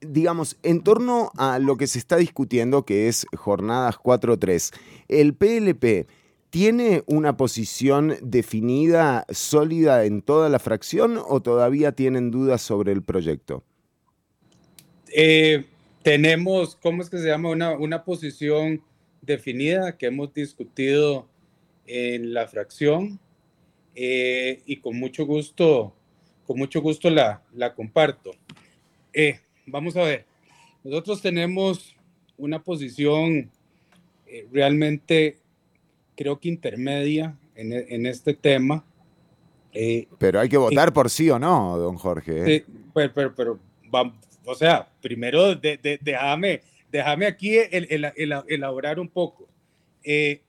digamos, 0.00 0.56
en 0.62 0.82
torno 0.82 1.30
a 1.36 1.58
lo 1.58 1.76
que 1.76 1.86
se 1.86 1.98
está 1.98 2.16
discutiendo, 2.16 2.84
que 2.84 3.08
es 3.08 3.26
jornadas 3.36 3.96
4-3, 3.96 4.72
el 5.08 5.34
PLP 5.34 6.06
¿Tiene 6.50 7.04
una 7.06 7.36
posición 7.36 8.16
definida, 8.22 9.24
sólida 9.30 10.04
en 10.04 10.20
toda 10.20 10.48
la 10.48 10.58
fracción 10.58 11.16
o 11.16 11.40
todavía 11.40 11.92
tienen 11.92 12.32
dudas 12.32 12.60
sobre 12.60 12.90
el 12.90 13.04
proyecto? 13.04 13.62
Eh, 15.14 15.64
tenemos, 16.02 16.74
¿cómo 16.74 17.02
es 17.02 17.10
que 17.10 17.18
se 17.18 17.28
llama? 17.28 17.50
Una, 17.50 17.78
una 17.78 18.02
posición 18.02 18.82
definida 19.22 19.96
que 19.96 20.06
hemos 20.06 20.34
discutido 20.34 21.28
en 21.86 22.34
la 22.34 22.48
fracción 22.48 23.20
eh, 23.94 24.62
y 24.66 24.78
con 24.78 24.98
mucho 24.98 25.26
gusto, 25.26 25.94
con 26.50 26.58
mucho 26.58 26.82
gusto 26.82 27.08
la, 27.08 27.44
la 27.54 27.72
comparto. 27.76 28.32
Eh, 29.12 29.38
vamos 29.66 29.96
a 29.96 30.02
ver, 30.02 30.26
nosotros 30.82 31.22
tenemos 31.22 31.94
una 32.36 32.60
posición 32.60 33.52
realmente 34.50 35.36
creo 36.16 36.40
que 36.40 36.48
intermedia 36.48 37.38
en, 37.54 37.72
en 37.72 38.04
este 38.04 38.34
tema. 38.34 38.84
Eh, 39.72 40.08
pero 40.18 40.40
hay 40.40 40.48
que 40.48 40.56
votar 40.56 40.92
por 40.92 41.08
sí 41.08 41.30
o 41.30 41.38
no, 41.38 41.78
don 41.78 41.94
Jorge. 41.94 42.44
Sí, 42.44 42.64
pero, 42.92 43.14
pero, 43.14 43.34
pero 43.36 43.58
vamos, 43.88 44.16
o 44.44 44.56
sea, 44.56 44.88
primero 45.00 45.54
de, 45.54 45.76
de, 45.76 46.00
déjame, 46.02 46.62
déjame 46.90 47.26
aquí 47.26 47.58
el, 47.58 47.86
el, 48.16 48.42
elaborar 48.48 48.98
un 48.98 49.08
poco. 49.08 49.46
Eh, 50.02 50.40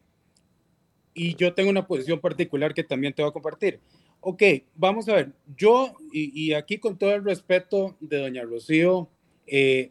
y 1.13 1.35
yo 1.35 1.53
tengo 1.53 1.69
una 1.69 1.85
posición 1.85 2.19
particular 2.19 2.73
que 2.73 2.83
también 2.83 3.13
te 3.13 3.21
voy 3.21 3.29
a 3.29 3.33
compartir. 3.33 3.79
Ok, 4.23 4.43
vamos 4.75 5.09
a 5.09 5.15
ver, 5.15 5.31
yo, 5.57 5.95
y, 6.13 6.53
aquí 6.53 6.77
con 6.77 6.95
todo 6.95 7.15
el 7.15 7.23
respeto 7.23 7.97
de 7.99 8.17
doña 8.17 8.43
Rocío, 8.43 9.09
eh, 9.47 9.89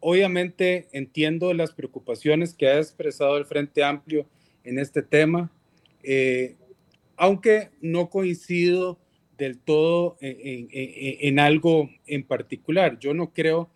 obviamente 0.00 0.88
entiendo 0.92 1.52
las 1.52 1.72
preocupaciones 1.72 2.54
que 2.54 2.68
ha 2.68 2.78
expresado 2.78 3.36
el 3.36 3.44
Frente 3.44 3.84
Amplio 3.84 4.26
en 4.64 4.78
este 4.78 5.02
tema, 5.02 5.52
eh, 6.02 6.56
aunque 7.18 7.68
no 7.82 8.08
coincido 8.08 8.98
del 9.36 9.58
todo 9.58 10.16
en, 10.22 11.38
algo 11.38 11.90
en 12.06 12.24
particular. 12.24 12.98
Yo 12.98 13.12
no 13.12 13.34
creo 13.34 13.68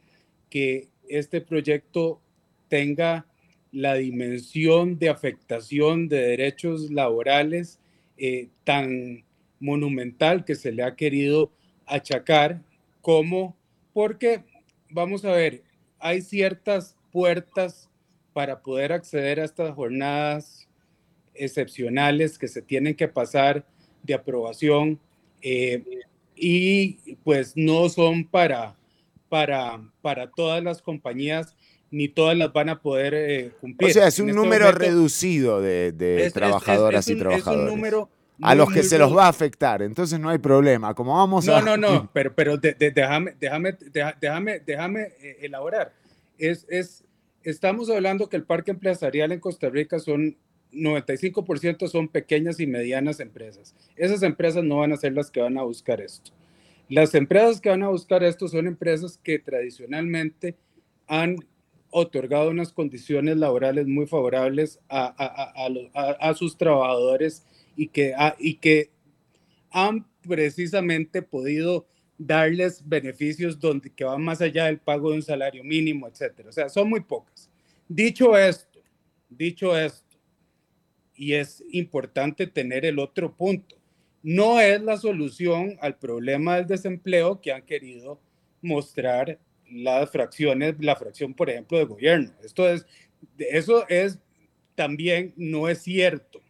que 0.49 0.89
este 1.11 1.43
proyecto 1.43 2.23
tenga 2.69 3.27
la 3.71 3.97
dimensión 3.97 4.99
de 4.99 5.11
afectación 5.11 6.09
de 6.09 6.23
derechos 6.23 6.91
laborales 6.91 7.81
eh, 8.17 8.49
tan 8.65 9.28
monumental 9.61 10.45
que 10.45 10.55
se 10.55 10.73
le 10.73 10.83
ha 10.83 10.95
querido 10.95 11.53
achacar 11.87 12.63
como 13.01 13.57
porque, 13.93 14.45
vamos 14.91 15.25
a 15.25 15.33
ver, 15.33 15.63
hay 15.99 16.23
ciertas 16.23 16.97
puertas 17.11 17.91
para 18.33 18.63
poder 18.63 18.93
acceder 18.93 19.41
a 19.41 19.45
estas 19.45 19.75
jornadas 19.75 20.69
excepcionales 21.35 22.39
que 22.39 22.49
se 22.49 22.63
tienen 22.63 22.95
que 22.95 23.09
pasar 23.09 23.67
de 24.03 24.15
aprobación 24.15 25.01
eh, 25.41 25.83
y 26.35 27.17
pues 27.25 27.55
no 27.57 27.89
son 27.89 28.25
para, 28.25 28.77
para, 29.29 29.81
para 30.01 30.31
todas 30.31 30.63
las 30.63 30.83
compañías 30.83 31.57
ni 31.91 32.09
todas 32.09 32.37
las 32.37 32.53
van 32.53 32.69
a 32.69 32.81
poder 32.81 33.15
eh, 33.15 33.53
cumplir. 33.61 33.91
O 33.91 33.93
sea, 33.93 34.09
es 34.09 34.19
un 34.19 34.29
este 34.29 34.41
número 34.41 34.71
reducido 34.73 35.61
de, 35.61 36.31
trabajadoras 36.35 37.09
y 37.09 37.17
trabajadores. 37.17 37.73
número 37.73 38.11
a 38.43 38.55
los 38.55 38.71
que 38.73 38.83
se 38.83 38.99
los 38.99 39.17
va 39.17 39.27
a 39.27 39.29
afectar, 39.29 39.83
entonces 39.83 40.19
no 40.19 40.29
hay 40.29 40.39
problema. 40.39 40.95
Como 40.95 41.15
vamos 41.15 41.47
no, 41.47 41.61
No, 41.61 41.77
no, 41.77 42.11
pero, 42.13 42.35
pero 42.35 42.57
déjame, 42.57 43.35
déjame, 43.39 43.77
déjame, 44.21 44.61
déjame 44.61 45.03
eh, 45.21 45.39
elaborar. 45.43 45.93
Es, 46.39 46.67
es, 46.69 47.05
estamos 47.43 47.91
hablando 47.91 48.29
que 48.29 48.37
el 48.37 48.45
parque 48.45 48.71
empresarial 48.71 49.33
en 49.33 49.41
Costa 49.41 49.69
Rica 49.69 49.99
son 49.99 50.37
95% 50.73 51.89
son 51.89 52.09
pequeñas 52.09 52.61
y 52.61 52.67
medianas 52.67 53.21
empresas. 53.21 53.75
Esas 53.97 54.23
empresas 54.23 54.65
no 54.65 54.79
van 54.79 54.93
a 54.93 54.97
ser 54.97 55.13
las 55.13 55.31
que 55.31 55.41
van 55.41 55.59
a 55.59 55.63
buscar 55.63 56.01
esto. 56.01 56.33
Las 56.89 57.15
empresas 57.15 57.61
que 57.61 57.69
van 57.69 57.83
a 57.83 57.89
buscar 57.89 58.23
esto 58.23 58.49
son 58.49 58.67
empresas 58.67 59.19
que 59.23 59.39
tradicionalmente 59.39 60.57
han 61.07 61.37
otorgado 61.91 62.51
unas 62.51 62.73
condiciones 62.73 63.37
laborales 63.37 63.87
muy 63.87 64.07
favorables 64.07 64.79
a, 64.89 66.35
sus 66.37 66.57
trabajadores 66.57 67.47
y 67.79 67.87
que, 67.87 68.13
y 68.41 68.55
que 68.57 68.91
han 69.71 70.05
precisamente 70.21 71.23
podido 71.23 71.87
darles 72.19 72.83
beneficios 72.85 73.61
donde, 73.61 73.89
que 73.91 74.03
van 74.03 74.21
más 74.21 74.41
allá 74.41 74.65
del 74.65 74.81
pago 74.81 75.11
de 75.11 75.19
un 75.19 75.23
salario 75.23 75.63
mínimo, 75.63 76.09
etcétera. 76.09 76.49
O 76.49 76.53
sea, 76.53 76.69
son 76.69 76.91
muy 76.91 77.01
pocas. 77.01 77.49
Dicho 77.89 78.37
esto, 78.37 78.81
dicho 79.29 79.79
esto, 79.79 80.19
y 81.15 81.35
es 81.35 81.63
importante 81.71 82.49
tener 82.49 82.85
el 82.85 82.99
otro 82.99 83.35
punto. 83.37 83.77
No 84.25 84.61
es 84.61 84.83
la 84.83 84.97
solución 84.97 85.79
al 85.81 85.97
problema 85.97 86.57
del 86.57 86.67
desempleo 86.67 87.41
que 87.41 87.53
han 87.53 87.63
querido 87.63 88.21
mostrar 88.61 89.39
las 89.71 90.11
fracciones, 90.11 90.75
la 90.81 90.97
fracción, 90.97 91.33
por 91.33 91.49
ejemplo, 91.49 91.79
de 91.79 91.85
gobierno. 91.85 92.33
Esto 92.43 92.69
es, 92.69 92.85
eso 93.39 93.89
es 93.89 94.19
también 94.75 95.33
no 95.37 95.69
es 95.69 95.83
cierto. 95.83 96.41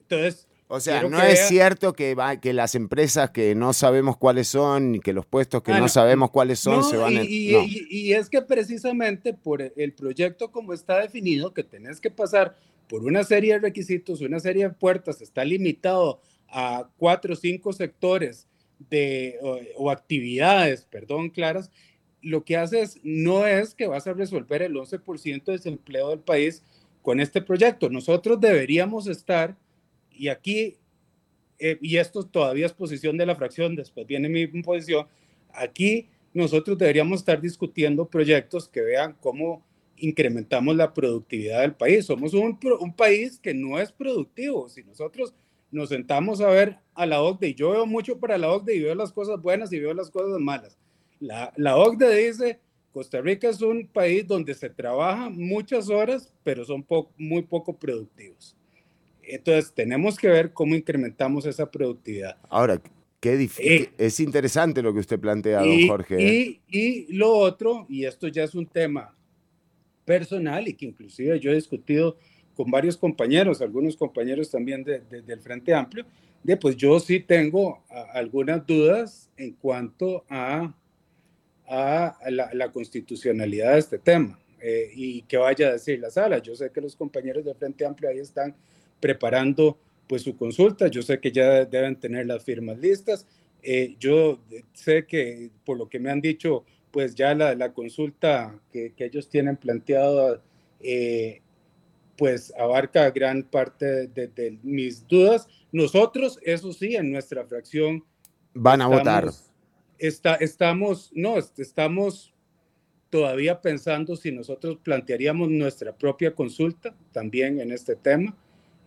Entonces, 0.00 0.45
o 0.68 0.80
sea, 0.80 1.02
no 1.04 1.22
es 1.22 1.48
cierto 1.48 1.92
que, 1.92 2.14
va, 2.14 2.40
que 2.40 2.52
las 2.52 2.74
empresas 2.74 3.30
que 3.30 3.54
no 3.54 3.72
sabemos 3.72 4.16
cuáles 4.16 4.48
son 4.48 4.96
y 4.96 5.00
que 5.00 5.12
los 5.12 5.26
puestos 5.26 5.62
que 5.62 5.72
ah, 5.72 5.80
no, 5.80 5.88
sabemos 5.88 6.30
cuáles 6.30 6.58
son 6.58 6.82
se 6.82 6.96
van 6.96 7.16
a... 7.16 7.22
Y, 7.22 7.86
y, 7.88 8.12
es 8.12 8.28
que 8.28 8.42
precisamente 8.42 9.32
por 9.32 9.62
el 9.62 9.92
proyecto 9.92 10.50
como 10.50 10.72
está 10.72 11.00
definido, 11.00 11.54
que 11.54 11.62
tenés 11.62 12.00
que 12.00 12.10
pasar 12.10 12.56
por 12.88 13.04
una 13.04 13.24
serie 13.24 13.54
de 13.54 13.60
requisitos, 13.60 14.20
una 14.20 14.40
serie 14.40 14.64
de 14.64 14.74
puertas, 14.74 15.20
está 15.20 15.44
limitado 15.44 16.20
a 16.48 16.88
cuatro 16.96 17.34
o 17.34 17.36
cinco 17.36 17.72
sectores 17.72 18.46
de, 18.90 19.38
o, 19.76 19.90
actividades, 19.90 20.84
perdón, 20.84 21.30
claras, 21.30 21.70
lo 22.22 22.44
que 22.44 22.56
haces 22.56 22.98
no 23.02 23.46
es 23.46 23.74
que 23.74 23.86
vas 23.86 24.06
a 24.06 24.12
resolver 24.12 24.62
el 24.62 24.74
11% 24.74 25.44
de 25.44 25.52
desempleo 25.52 26.10
del 26.10 26.20
país 26.20 26.62
con 27.02 27.20
este 27.20 27.40
proyecto. 27.40 27.88
Nosotros 27.88 28.40
deberíamos 28.40 29.06
estar, 29.06 29.56
y 30.16 30.28
aquí, 30.28 30.76
eh, 31.58 31.78
y 31.80 31.96
esto 31.96 32.24
todavía 32.24 32.66
es 32.66 32.72
posición 32.72 33.16
de 33.16 33.26
la 33.26 33.36
fracción, 33.36 33.76
después 33.76 34.06
viene 34.06 34.28
mi 34.28 34.46
posición, 34.62 35.06
aquí 35.52 36.08
nosotros 36.32 36.76
deberíamos 36.76 37.20
estar 37.20 37.40
discutiendo 37.40 38.08
proyectos 38.08 38.68
que 38.68 38.82
vean 38.82 39.16
cómo 39.20 39.64
incrementamos 39.96 40.76
la 40.76 40.92
productividad 40.92 41.62
del 41.62 41.74
país. 41.74 42.04
Somos 42.04 42.34
un, 42.34 42.58
un, 42.80 42.94
país 42.94 43.38
que 43.38 43.54
no 43.54 43.78
es 43.78 43.90
productivo. 43.90 44.68
Si 44.68 44.82
nosotros 44.84 45.34
nos 45.70 45.88
sentamos 45.88 46.42
a 46.42 46.48
ver 46.50 46.76
a 46.94 47.06
la 47.06 47.22
OCDE, 47.22 47.48
y 47.48 47.54
yo 47.54 47.70
veo 47.70 47.86
mucho 47.86 48.18
para 48.18 48.36
la 48.36 48.52
OCDE 48.52 48.74
y 48.74 48.82
veo 48.82 48.94
las 48.94 49.12
cosas 49.12 49.40
buenas 49.40 49.72
y 49.72 49.80
veo 49.80 49.94
las 49.94 50.10
cosas 50.10 50.38
malas. 50.38 50.78
La, 51.20 51.52
la 51.56 51.76
OCDE 51.76 52.26
dice, 52.26 52.60
Costa 52.92 53.20
Rica 53.20 53.48
es 53.48 53.62
un 53.62 53.86
país 53.86 54.26
donde 54.26 54.54
se 54.54 54.68
trabaja 54.68 55.30
muchas 55.30 55.88
horas, 55.88 56.32
pero 56.44 56.64
son 56.64 56.86
muy 57.16 57.42
poco 57.42 57.76
productivos. 57.76 58.56
Entonces, 59.26 59.72
tenemos 59.74 60.16
que 60.16 60.28
ver 60.28 60.52
cómo 60.52 60.74
incrementamos 60.74 61.46
esa 61.46 61.70
productividad. 61.70 62.36
Ahora, 62.48 62.80
qué 63.20 63.36
difícil. 63.36 63.82
Eh, 63.82 63.90
es 63.98 64.20
interesante 64.20 64.82
lo 64.82 64.92
que 64.92 65.00
usted 65.00 65.18
plantea, 65.18 65.60
don 65.60 65.88
Jorge. 65.88 66.16
¿eh? 66.16 66.60
Y, 66.68 66.78
y 66.78 67.12
lo 67.14 67.32
otro, 67.32 67.86
y 67.88 68.04
esto 68.04 68.28
ya 68.28 68.44
es 68.44 68.54
un 68.54 68.66
tema 68.66 69.16
personal 70.04 70.66
y 70.68 70.74
que 70.74 70.86
inclusive 70.86 71.38
yo 71.38 71.50
he 71.50 71.54
discutido 71.54 72.16
con 72.54 72.70
varios 72.70 72.96
compañeros, 72.96 73.60
algunos 73.60 73.96
compañeros 73.96 74.50
también 74.50 74.82
de, 74.82 75.00
del 75.00 75.40
Frente 75.40 75.74
Amplio, 75.74 76.06
de 76.42 76.56
pues 76.56 76.76
yo 76.76 76.98
sí 76.98 77.20
tengo 77.20 77.84
algunas 78.14 78.66
dudas 78.66 79.30
en 79.36 79.52
cuanto 79.52 80.24
a, 80.30 80.74
a 81.66 82.16
la, 82.30 82.72
constitucionalidad 82.72 83.74
de 83.74 83.78
este 83.78 83.98
tema 83.98 84.38
eh, 84.60 84.90
y 84.94 85.22
que 85.22 85.36
vaya 85.36 85.68
a 85.68 85.72
decir 85.72 86.00
la 86.00 86.08
sala. 86.08 86.38
Yo 86.38 86.54
sé 86.54 86.70
que 86.70 86.80
los 86.80 86.96
compañeros 86.96 87.44
del 87.44 87.56
Frente 87.56 87.84
Amplio 87.84 88.08
ahí 88.08 88.18
están 88.18 88.54
preparando 89.00 89.78
pues 90.06 90.22
su 90.22 90.36
consulta, 90.36 90.88
yo 90.88 91.02
sé 91.02 91.20
que 91.20 91.32
ya 91.32 91.64
deben 91.64 91.96
tener 91.96 92.26
las 92.26 92.44
firmas 92.44 92.78
listas, 92.78 93.26
eh, 93.62 93.96
yo 93.98 94.40
sé 94.72 95.06
que 95.06 95.50
por 95.64 95.76
lo 95.76 95.88
que 95.88 95.98
me 95.98 96.10
han 96.10 96.20
dicho 96.20 96.64
pues 96.90 97.14
ya 97.14 97.34
la, 97.34 97.54
la 97.54 97.72
consulta 97.72 98.58
que, 98.72 98.94
que, 98.94 99.04
ellos 99.04 99.28
tienen 99.28 99.56
planteado, 99.56 100.40
eh, 100.80 101.42
pues 102.16 102.54
abarca 102.58 103.10
gran 103.10 103.42
parte 103.42 104.06
de, 104.06 104.58
mis 104.62 105.06
dudas. 105.06 105.46
Nosotros, 105.72 106.38
eso 106.42 106.72
sí, 106.72 106.96
en 106.96 107.12
nuestra 107.12 107.44
fracción... 107.44 108.02
Van 108.54 108.80
a 108.80 108.86
votar. 108.86 109.26
Está, 109.98 110.36
estamos, 110.36 111.10
no, 111.14 111.36
estamos 111.36 112.32
todavía 113.10 113.60
pensando 113.60 114.16
si 114.16 114.32
nosotros 114.32 114.78
plantearíamos 114.82 115.50
nuestra 115.50 115.94
propia 115.94 116.34
consulta 116.34 116.94
también 117.12 117.60
en 117.60 117.72
este 117.72 117.94
tema 117.96 118.34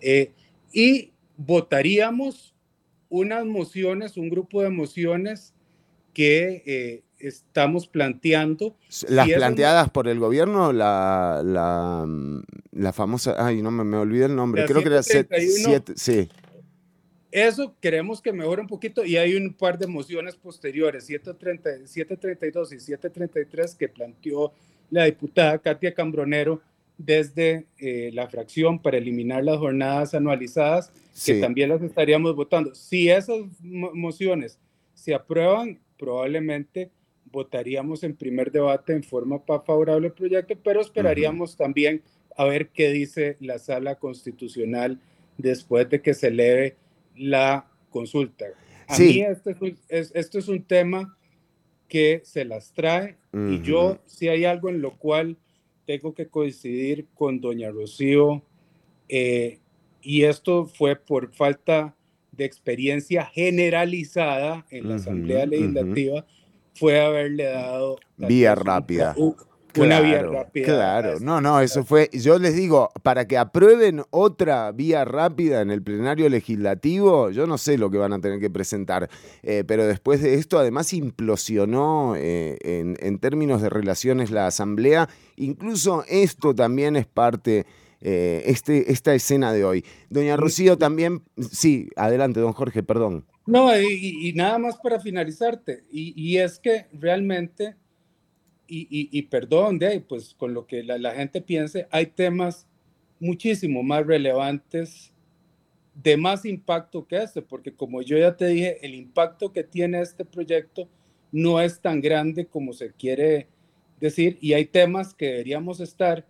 eh, 0.02 0.32
y 0.72 1.12
votaríamos 1.38 2.56
unas 3.10 3.46
mociones, 3.46 4.18
un 4.18 4.30
grupo 4.30 4.62
de 4.62 4.70
mociones 4.70 5.54
que 6.14 6.64
eh, 6.66 7.04
estamos 7.20 7.88
planteando. 7.88 8.76
Las 9.08 9.30
planteadas 9.30 9.90
por 9.90 10.08
el 10.08 10.20
gobierno, 10.20 10.72
la, 10.74 11.42
la, 11.44 12.08
la, 12.72 12.94
famosa, 12.94 13.36
ay, 13.38 13.62
no 13.62 13.72
me, 13.72 13.84
me 13.84 13.98
olvidé 13.98 14.26
el 14.26 14.36
nombre, 14.36 14.66
creo 14.66 14.82
que 14.82 14.90
era 14.90 15.04
7, 15.04 15.94
sí. 15.96 16.30
Eso 17.32 17.76
queremos 17.80 18.22
que 18.22 18.34
mejore 18.34 18.62
un 18.62 18.68
poquito 18.68 19.06
y 19.06 19.18
hay 19.18 19.36
un 19.36 19.54
par 19.54 19.78
de 19.78 19.86
mociones 19.86 20.36
posteriores, 20.36 21.06
732 21.06 22.74
y 22.74 22.80
733 22.80 23.76
que 23.76 23.88
planteó 23.88 24.52
la 24.90 25.06
diputada 25.06 25.60
Katia 25.60 25.94
Cambronero 25.94 26.60
desde 27.00 27.66
eh, 27.78 28.12
la 28.14 28.28
fracción 28.28 28.78
para 28.78 28.98
eliminar 28.98 29.44
las 29.44 29.58
jornadas 29.58 30.14
anualizadas, 30.14 30.92
que 31.26 31.36
también 31.36 31.70
las 31.70 31.82
estaríamos 31.82 32.36
votando. 32.36 32.76
Si 32.76 33.10
esas 33.10 33.40
mociones 33.62 34.60
se 34.94 35.16
aprueban, 35.16 35.80
probablemente 35.98 36.92
votaríamos 37.32 38.04
en 38.04 38.16
primer 38.16 38.52
debate 38.52 38.94
en 38.94 39.04
forma 39.04 39.40
favorable 39.40 40.08
al 40.08 40.14
proyecto, 40.14 40.56
pero 40.62 40.82
esperaríamos 40.82 41.56
también 41.56 42.02
a 42.36 42.44
ver 42.44 42.68
qué 42.68 42.90
dice 42.90 43.38
la 43.40 43.60
sala 43.60 43.96
constitucional 43.96 45.00
después 45.38 45.90
de 45.90 46.02
que 46.02 46.14
se 46.14 46.28
eleve 46.28 46.76
la 47.16 47.66
consulta. 47.90 48.46
A 48.88 48.98
mí 48.98 49.22
este 49.22 49.56
es, 49.88 50.12
esto 50.14 50.38
es 50.38 50.50
un 50.50 50.64
tema 50.64 51.18
que 51.88 52.22
se 52.26 52.44
las 52.44 52.74
trae 52.74 53.16
y 53.34 53.62
yo 53.62 54.00
si 54.06 54.28
hay 54.28 54.44
algo 54.44 54.70
en 54.70 54.82
lo 54.82 54.98
cual 54.98 55.38
tengo 55.90 56.14
que 56.14 56.28
coincidir 56.28 57.08
con 57.16 57.42
doña 57.42 57.72
Rocío 57.72 58.44
eh, 59.08 59.58
y 60.04 60.22
esto 60.22 60.68
fue 60.68 60.96
por 60.96 61.34
falta 61.34 61.96
de 62.32 62.46
experiencia 62.46 63.26
generalizada 63.26 64.68
en 64.70 64.88
la 64.88 64.96
Asamblea 64.98 65.48
Legislativa, 65.48 66.28
fue 66.76 67.02
haberle 67.02 67.46
dado... 67.46 67.98
Vía 68.18 68.54
rápida. 68.54 69.16
Claro, 69.72 70.06
vía 70.06 70.22
rápida. 70.24 70.66
Claro, 70.66 71.20
no, 71.20 71.42
no, 71.42 71.60
eso 71.60 71.84
fue, 71.84 72.10
yo 72.12 72.40
les 72.40 72.56
digo, 72.56 72.90
para 73.04 73.28
que 73.28 73.38
aprueben 73.38 74.04
otra 74.10 74.72
vía 74.72 75.06
rápida 75.06 75.62
en 75.62 75.70
el 75.70 75.84
plenario 75.84 76.28
legislativo, 76.30 77.30
yo 77.30 77.46
no 77.46 77.58
sé 77.58 77.78
lo 77.78 77.92
que 77.92 77.98
van 77.98 78.14
a 78.14 78.20
tener 78.20 78.40
que 78.40 78.50
presentar, 78.50 79.10
eh, 79.44 79.64
pero 79.68 79.86
después 79.86 80.22
de 80.22 80.36
esto 80.36 80.58
además 80.58 80.94
implosionó 80.94 82.16
eh, 82.16 82.58
en, 82.62 83.20
términos 83.20 83.62
de 83.62 83.70
relaciones 83.70 84.32
la 84.32 84.48
Asamblea, 84.48 85.10
incluso 85.36 86.04
esto 86.08 86.56
también 86.56 86.96
es 86.96 87.06
parte... 87.06 87.66
Eh, 88.02 88.44
este, 88.46 88.94
esta 88.94 89.14
escena 89.14 89.52
de 89.52 89.66
hoy. 89.66 89.84
Doña 90.10 90.38
Rocío 90.38 90.78
también, 90.78 91.22
sí, 91.52 91.90
adelante, 91.98 92.40
don 92.40 92.54
Jorge, 92.54 92.82
perdón. 92.82 93.26
No, 93.46 93.78
y, 93.78 94.32
nada 94.38 94.58
más 94.58 94.78
para 94.78 95.02
finalizarte, 95.02 95.84
y, 95.92 96.14
y 96.16 96.38
es 96.38 96.60
que 96.60 96.86
realmente 96.94 97.76
y, 98.70 99.22
perdón, 99.24 99.80
de 99.80 100.00
pues 100.02 100.36
con 100.36 100.54
lo 100.54 100.68
que 100.68 100.84
la, 100.84 101.12
gente 101.14 101.42
piense, 101.42 101.88
hay 101.92 102.08
temas 102.08 102.68
muchísimo 103.20 103.84
más 103.84 104.06
relevantes, 104.06 105.12
de 105.96 106.16
más 106.16 106.46
impacto 106.46 107.06
que 107.08 107.18
este, 107.18 107.42
porque 107.42 107.74
como 107.74 108.02
yo 108.02 108.18
ya 108.18 108.38
te 108.38 108.48
dije, 108.48 108.78
el 108.86 108.96
impacto 108.96 109.52
que 109.52 109.64
tiene 109.64 110.00
este 110.02 110.24
proyecto 110.24 110.88
no 111.32 111.60
es 111.60 111.82
tan 111.82 112.00
grande 112.00 112.46
como 112.46 112.74
se 112.74 112.92
quiere 112.94 113.48
decir, 114.00 114.38
y 114.40 114.54
hay 114.54 114.66
temas 114.66 115.14
que 115.14 115.26
deberíamos 115.26 115.80
estar, 115.80 116.26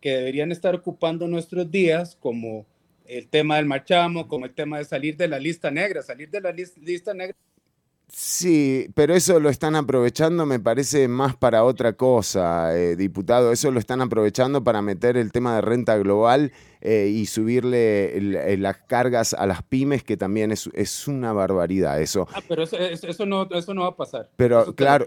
que 0.00 0.10
deberían 0.10 0.52
estar 0.52 0.74
ocupando 0.74 1.28
nuestros 1.28 1.70
días, 1.70 2.16
como 2.16 2.66
el 3.04 3.28
tema 3.28 3.56
del 3.56 3.66
marchamo, 3.66 4.28
como 4.28 4.46
el 4.46 4.54
tema 4.54 4.78
de 4.78 4.84
salir 4.84 5.16
de 5.16 5.28
la 5.28 5.38
lista 5.38 5.70
negra, 5.70 6.02
salir 6.02 6.30
de 6.30 6.40
la 6.40 6.52
lista 6.52 7.12
negra 7.12 7.36
Sí, 8.08 8.88
pero 8.94 9.14
eso 9.14 9.40
lo 9.40 9.48
están 9.48 9.74
aprovechando, 9.74 10.44
me 10.44 10.60
parece, 10.60 11.08
más 11.08 11.34
para 11.34 11.64
otra 11.64 11.94
cosa, 11.94 12.76
eh, 12.76 12.94
diputado. 12.94 13.52
Eso 13.52 13.70
lo 13.70 13.78
están 13.78 14.02
aprovechando 14.02 14.62
para 14.62 14.82
meter 14.82 15.16
el 15.16 15.32
tema 15.32 15.54
de 15.54 15.62
renta 15.62 15.96
global 15.96 16.52
eh, 16.84 17.08
y 17.14 17.26
subirle 17.26 18.16
eh, 18.16 18.56
las 18.58 18.76
cargas 18.78 19.34
a 19.34 19.46
las 19.46 19.62
pymes, 19.62 20.02
que 20.02 20.16
también 20.16 20.50
es, 20.50 20.68
es 20.74 21.06
una 21.06 21.32
barbaridad 21.32 22.00
eso. 22.02 22.26
Ah, 22.34 22.42
pero 22.48 22.64
eso, 22.64 22.76
eso, 22.76 23.24
no, 23.24 23.48
eso 23.50 23.72
no 23.72 23.82
va 23.82 23.88
a 23.88 23.96
pasar. 23.96 24.28
Pero 24.34 24.74
claro, 24.74 25.06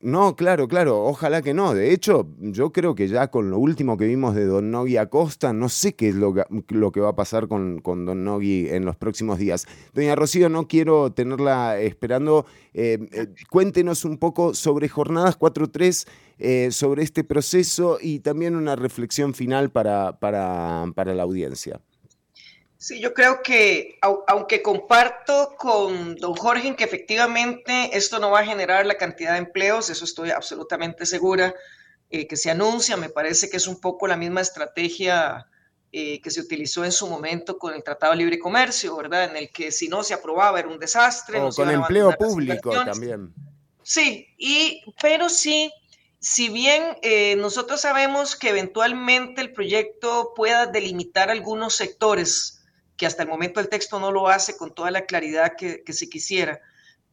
no, 0.00 0.36
claro, 0.36 0.68
claro, 0.68 1.04
ojalá 1.04 1.42
que 1.42 1.52
no. 1.52 1.74
De 1.74 1.92
hecho, 1.92 2.28
yo 2.38 2.72
creo 2.72 2.94
que 2.94 3.08
ya 3.08 3.28
con 3.28 3.50
lo 3.50 3.58
último 3.58 3.96
que 3.96 4.06
vimos 4.06 4.36
de 4.36 4.46
Don 4.46 4.70
Nogui 4.70 4.98
Acosta, 4.98 5.52
no 5.52 5.68
sé 5.68 5.96
qué 5.96 6.10
es 6.10 6.14
lo, 6.14 6.32
lo 6.68 6.92
que 6.92 7.00
va 7.00 7.08
a 7.08 7.16
pasar 7.16 7.48
con, 7.48 7.80
con 7.80 8.06
Don 8.06 8.22
Nogui 8.22 8.68
en 8.68 8.84
los 8.84 8.94
próximos 8.94 9.38
días. 9.38 9.66
Doña 9.94 10.14
Rocío, 10.14 10.48
no 10.48 10.68
quiero 10.68 11.12
tenerla 11.12 11.80
esperando. 11.80 12.46
Eh, 12.72 13.34
cuéntenos 13.50 14.04
un 14.04 14.18
poco 14.18 14.54
sobre 14.54 14.88
Jornadas 14.88 15.36
4.3 15.36 16.06
eh, 16.38 16.70
sobre 16.70 17.02
este 17.02 17.24
proceso 17.24 17.98
y 18.00 18.20
también 18.20 18.56
una 18.56 18.76
reflexión 18.76 19.34
final 19.34 19.70
para, 19.70 20.18
para, 20.18 20.84
para 20.94 21.14
la 21.14 21.22
audiencia. 21.22 21.80
Sí, 22.78 23.00
yo 23.00 23.14
creo 23.14 23.42
que, 23.42 23.98
aunque 24.28 24.62
comparto 24.62 25.54
con 25.56 26.14
don 26.16 26.34
Jorge 26.34 26.68
en 26.68 26.76
que 26.76 26.84
efectivamente 26.84 27.96
esto 27.96 28.18
no 28.18 28.30
va 28.30 28.40
a 28.40 28.44
generar 28.44 28.84
la 28.84 28.96
cantidad 28.96 29.32
de 29.32 29.38
empleos, 29.38 29.88
eso 29.88 30.04
estoy 30.04 30.30
absolutamente 30.30 31.06
segura, 31.06 31.54
eh, 32.10 32.26
que 32.26 32.36
se 32.36 32.50
anuncia, 32.50 32.96
me 32.96 33.08
parece 33.08 33.48
que 33.48 33.56
es 33.56 33.66
un 33.66 33.80
poco 33.80 34.06
la 34.06 34.16
misma 34.16 34.42
estrategia 34.42 35.46
eh, 35.90 36.20
que 36.20 36.30
se 36.30 36.42
utilizó 36.42 36.84
en 36.84 36.92
su 36.92 37.06
momento 37.08 37.58
con 37.58 37.72
el 37.72 37.82
Tratado 37.82 38.12
de 38.12 38.18
Libre 38.18 38.38
Comercio, 38.38 38.94
¿verdad? 38.96 39.24
En 39.24 39.36
el 39.36 39.50
que 39.50 39.72
si 39.72 39.88
no 39.88 40.02
se 40.02 40.12
aprobaba 40.12 40.58
era 40.58 40.68
un 40.68 40.78
desastre. 40.78 41.40
O 41.40 41.50
con 41.50 41.70
empleo 41.70 42.12
público 42.12 42.70
también. 42.84 43.32
Sí, 43.82 44.28
y, 44.36 44.82
pero 45.00 45.30
sí 45.30 45.72
si 46.28 46.48
bien 46.48 46.98
eh, 47.02 47.36
nosotros 47.36 47.82
sabemos 47.82 48.34
que 48.34 48.48
eventualmente 48.48 49.40
el 49.40 49.52
proyecto 49.52 50.32
pueda 50.34 50.66
delimitar 50.66 51.30
algunos 51.30 51.76
sectores, 51.76 52.64
que 52.96 53.06
hasta 53.06 53.22
el 53.22 53.28
momento 53.28 53.60
el 53.60 53.68
texto 53.68 54.00
no 54.00 54.10
lo 54.10 54.26
hace 54.26 54.56
con 54.56 54.74
toda 54.74 54.90
la 54.90 55.06
claridad 55.06 55.52
que, 55.56 55.84
se 55.86 56.08
quisiera, 56.08 56.60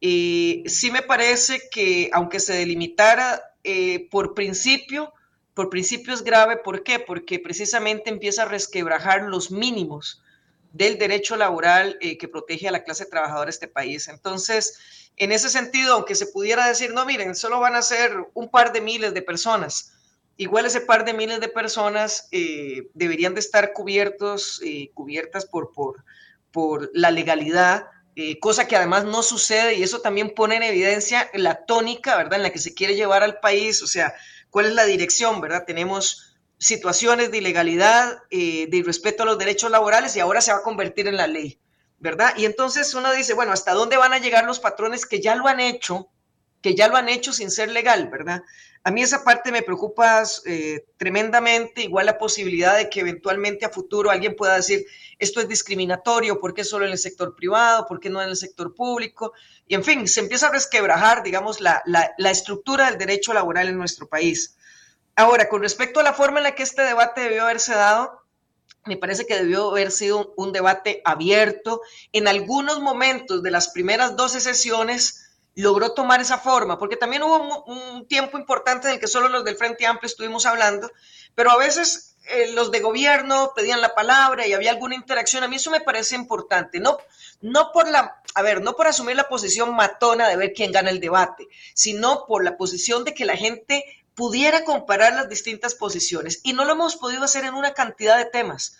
eh, 0.00 0.64
sí 0.66 0.90
me 0.90 1.00
parece 1.00 1.68
que 1.70 2.10
aunque 2.12 2.40
se 2.40 2.54
delimitara 2.54 3.40
eh, 3.62 4.08
por 4.10 4.34
principio, 4.34 5.12
por 5.54 5.70
principio 5.70 6.12
es 6.12 6.24
grave, 6.24 6.56
¿por 6.56 6.82
qué? 6.82 6.98
Porque 6.98 7.38
precisamente 7.38 8.10
empieza 8.10 8.42
a 8.42 8.46
resquebrajar 8.46 9.22
los 9.22 9.52
mínimos 9.52 10.24
del 10.72 10.98
derecho 10.98 11.36
laboral 11.36 11.98
que 12.00 12.26
protege 12.26 12.66
a 12.66 12.72
la 12.72 12.82
clase 12.82 13.06
trabajadora 13.06 13.44
de 13.44 13.50
este 13.50 13.68
país. 13.68 14.08
Entonces, 14.08 15.03
en 15.16 15.32
ese 15.32 15.48
sentido, 15.48 15.94
aunque 15.94 16.14
se 16.14 16.26
pudiera 16.26 16.66
decir, 16.66 16.92
no, 16.92 17.04
miren, 17.06 17.34
solo 17.34 17.60
van 17.60 17.76
a 17.76 17.82
ser 17.82 18.12
un 18.34 18.50
par 18.50 18.72
de 18.72 18.80
miles 18.80 19.14
de 19.14 19.22
personas, 19.22 19.92
igual 20.36 20.66
ese 20.66 20.80
par 20.80 21.04
de 21.04 21.14
miles 21.14 21.40
de 21.40 21.48
personas 21.48 22.28
eh, 22.32 22.88
deberían 22.94 23.34
de 23.34 23.40
estar 23.40 23.72
cubiertos, 23.72 24.60
eh, 24.64 24.90
cubiertas 24.94 25.46
por, 25.46 25.72
por, 25.72 26.04
por 26.50 26.90
la 26.92 27.10
legalidad, 27.10 27.86
eh, 28.16 28.38
cosa 28.38 28.66
que 28.66 28.76
además 28.76 29.04
no 29.04 29.22
sucede 29.22 29.74
y 29.74 29.82
eso 29.82 30.00
también 30.00 30.34
pone 30.34 30.56
en 30.56 30.62
evidencia 30.62 31.30
la 31.34 31.64
tónica, 31.64 32.16
¿verdad?, 32.16 32.34
en 32.34 32.42
la 32.44 32.50
que 32.50 32.58
se 32.58 32.74
quiere 32.74 32.94
llevar 32.94 33.22
al 33.22 33.40
país, 33.40 33.82
o 33.82 33.86
sea, 33.86 34.14
cuál 34.50 34.66
es 34.66 34.72
la 34.72 34.84
dirección, 34.84 35.40
¿verdad? 35.40 35.64
Tenemos 35.66 36.36
situaciones 36.58 37.30
de 37.30 37.38
ilegalidad, 37.38 38.18
de 38.30 38.68
irrespeto 38.70 39.24
a 39.24 39.26
los 39.26 39.38
derechos 39.38 39.70
laborales 39.70 40.14
y 40.14 40.20
ahora 40.20 40.40
se 40.40 40.52
va 40.52 40.58
a 40.58 40.62
convertir 40.62 41.08
en 41.08 41.16
la 41.16 41.26
ley. 41.26 41.58
¿Verdad? 42.04 42.34
Y 42.36 42.44
entonces 42.44 42.92
uno 42.92 43.10
dice, 43.12 43.32
bueno, 43.32 43.52
¿hasta 43.52 43.72
dónde 43.72 43.96
van 43.96 44.12
a 44.12 44.18
llegar 44.18 44.44
los 44.44 44.60
patrones 44.60 45.06
que 45.06 45.22
ya 45.22 45.34
lo 45.36 45.48
han 45.48 45.58
hecho, 45.58 46.10
que 46.60 46.74
ya 46.74 46.86
lo 46.86 46.96
han 46.96 47.08
hecho 47.08 47.32
sin 47.32 47.50
ser 47.50 47.70
legal, 47.70 48.10
¿verdad? 48.10 48.42
A 48.82 48.90
mí 48.90 49.02
esa 49.02 49.24
parte 49.24 49.50
me 49.50 49.62
preocupa 49.62 50.22
eh, 50.44 50.84
tremendamente, 50.98 51.80
igual 51.80 52.04
la 52.04 52.18
posibilidad 52.18 52.76
de 52.76 52.90
que 52.90 53.00
eventualmente 53.00 53.64
a 53.64 53.70
futuro 53.70 54.10
alguien 54.10 54.36
pueda 54.36 54.56
decir, 54.56 54.84
esto 55.18 55.40
es 55.40 55.48
discriminatorio, 55.48 56.38
¿por 56.38 56.52
qué 56.52 56.62
solo 56.62 56.84
en 56.84 56.92
el 56.92 56.98
sector 56.98 57.34
privado? 57.34 57.86
¿Por 57.86 58.00
qué 58.00 58.10
no 58.10 58.20
en 58.20 58.28
el 58.28 58.36
sector 58.36 58.74
público? 58.74 59.32
Y 59.66 59.74
en 59.74 59.82
fin, 59.82 60.06
se 60.06 60.20
empieza 60.20 60.48
a 60.48 60.52
resquebrajar, 60.52 61.22
digamos, 61.22 61.62
la, 61.62 61.82
la 61.86 62.30
estructura 62.30 62.90
del 62.90 62.98
derecho 62.98 63.32
laboral 63.32 63.68
en 63.68 63.78
nuestro 63.78 64.08
país. 64.08 64.58
Ahora, 65.16 65.48
con 65.48 65.62
respecto 65.62 66.00
a 66.00 66.02
la 66.02 66.12
forma 66.12 66.40
en 66.40 66.44
la 66.44 66.54
que 66.54 66.64
este 66.64 66.82
debate 66.82 67.22
debió 67.22 67.44
haberse 67.44 67.74
dado, 67.74 68.23
me 68.86 68.96
parece 68.96 69.26
que 69.26 69.36
debió 69.36 69.70
haber 69.70 69.90
sido 69.90 70.34
un 70.36 70.52
debate 70.52 71.00
abierto. 71.04 71.80
En 72.12 72.28
algunos 72.28 72.80
momentos 72.80 73.42
de 73.42 73.50
las 73.50 73.68
primeras 73.68 74.16
12 74.16 74.40
sesiones 74.40 75.24
logró 75.54 75.92
tomar 75.92 76.20
esa 76.20 76.38
forma, 76.38 76.78
porque 76.78 76.96
también 76.96 77.22
hubo 77.22 77.64
un, 77.64 78.06
tiempo 78.06 78.38
importante 78.38 78.88
en 78.88 78.94
el 78.94 79.00
que 79.00 79.06
solo 79.06 79.28
los 79.28 79.44
del 79.44 79.56
Frente 79.56 79.86
Amplio 79.86 80.08
estuvimos 80.08 80.46
hablando, 80.46 80.90
pero 81.34 81.50
a 81.50 81.56
veces 81.56 82.16
eh, 82.26 82.52
los 82.52 82.70
de 82.70 82.80
gobierno 82.80 83.52
pedían 83.54 83.80
la 83.80 83.94
palabra 83.94 84.46
y 84.46 84.52
había 84.52 84.70
alguna 84.70 84.96
interacción. 84.96 85.44
A 85.44 85.48
mí 85.48 85.56
eso 85.56 85.70
me 85.70 85.80
parece 85.80 86.16
importante, 86.16 86.80
no, 86.80 86.98
no 87.40 87.70
por 87.72 87.88
la, 87.88 88.20
a 88.34 88.42
ver, 88.42 88.62
no 88.62 88.74
por 88.74 88.88
asumir 88.88 89.16
la 89.16 89.28
posición 89.28 89.74
matona 89.74 90.28
de 90.28 90.36
ver 90.36 90.52
quién 90.52 90.72
gana 90.72 90.90
el 90.90 91.00
debate, 91.00 91.46
sino 91.72 92.26
por 92.26 92.44
la 92.44 92.56
posición 92.56 93.04
de 93.04 93.14
que 93.14 93.24
la 93.24 93.36
gente 93.36 93.84
pudiera 94.14 94.64
comparar 94.64 95.14
las 95.14 95.28
distintas 95.28 95.74
posiciones. 95.74 96.40
Y 96.42 96.52
no 96.52 96.64
lo 96.64 96.72
hemos 96.72 96.96
podido 96.96 97.24
hacer 97.24 97.44
en 97.44 97.54
una 97.54 97.74
cantidad 97.74 98.16
de 98.18 98.26
temas, 98.26 98.76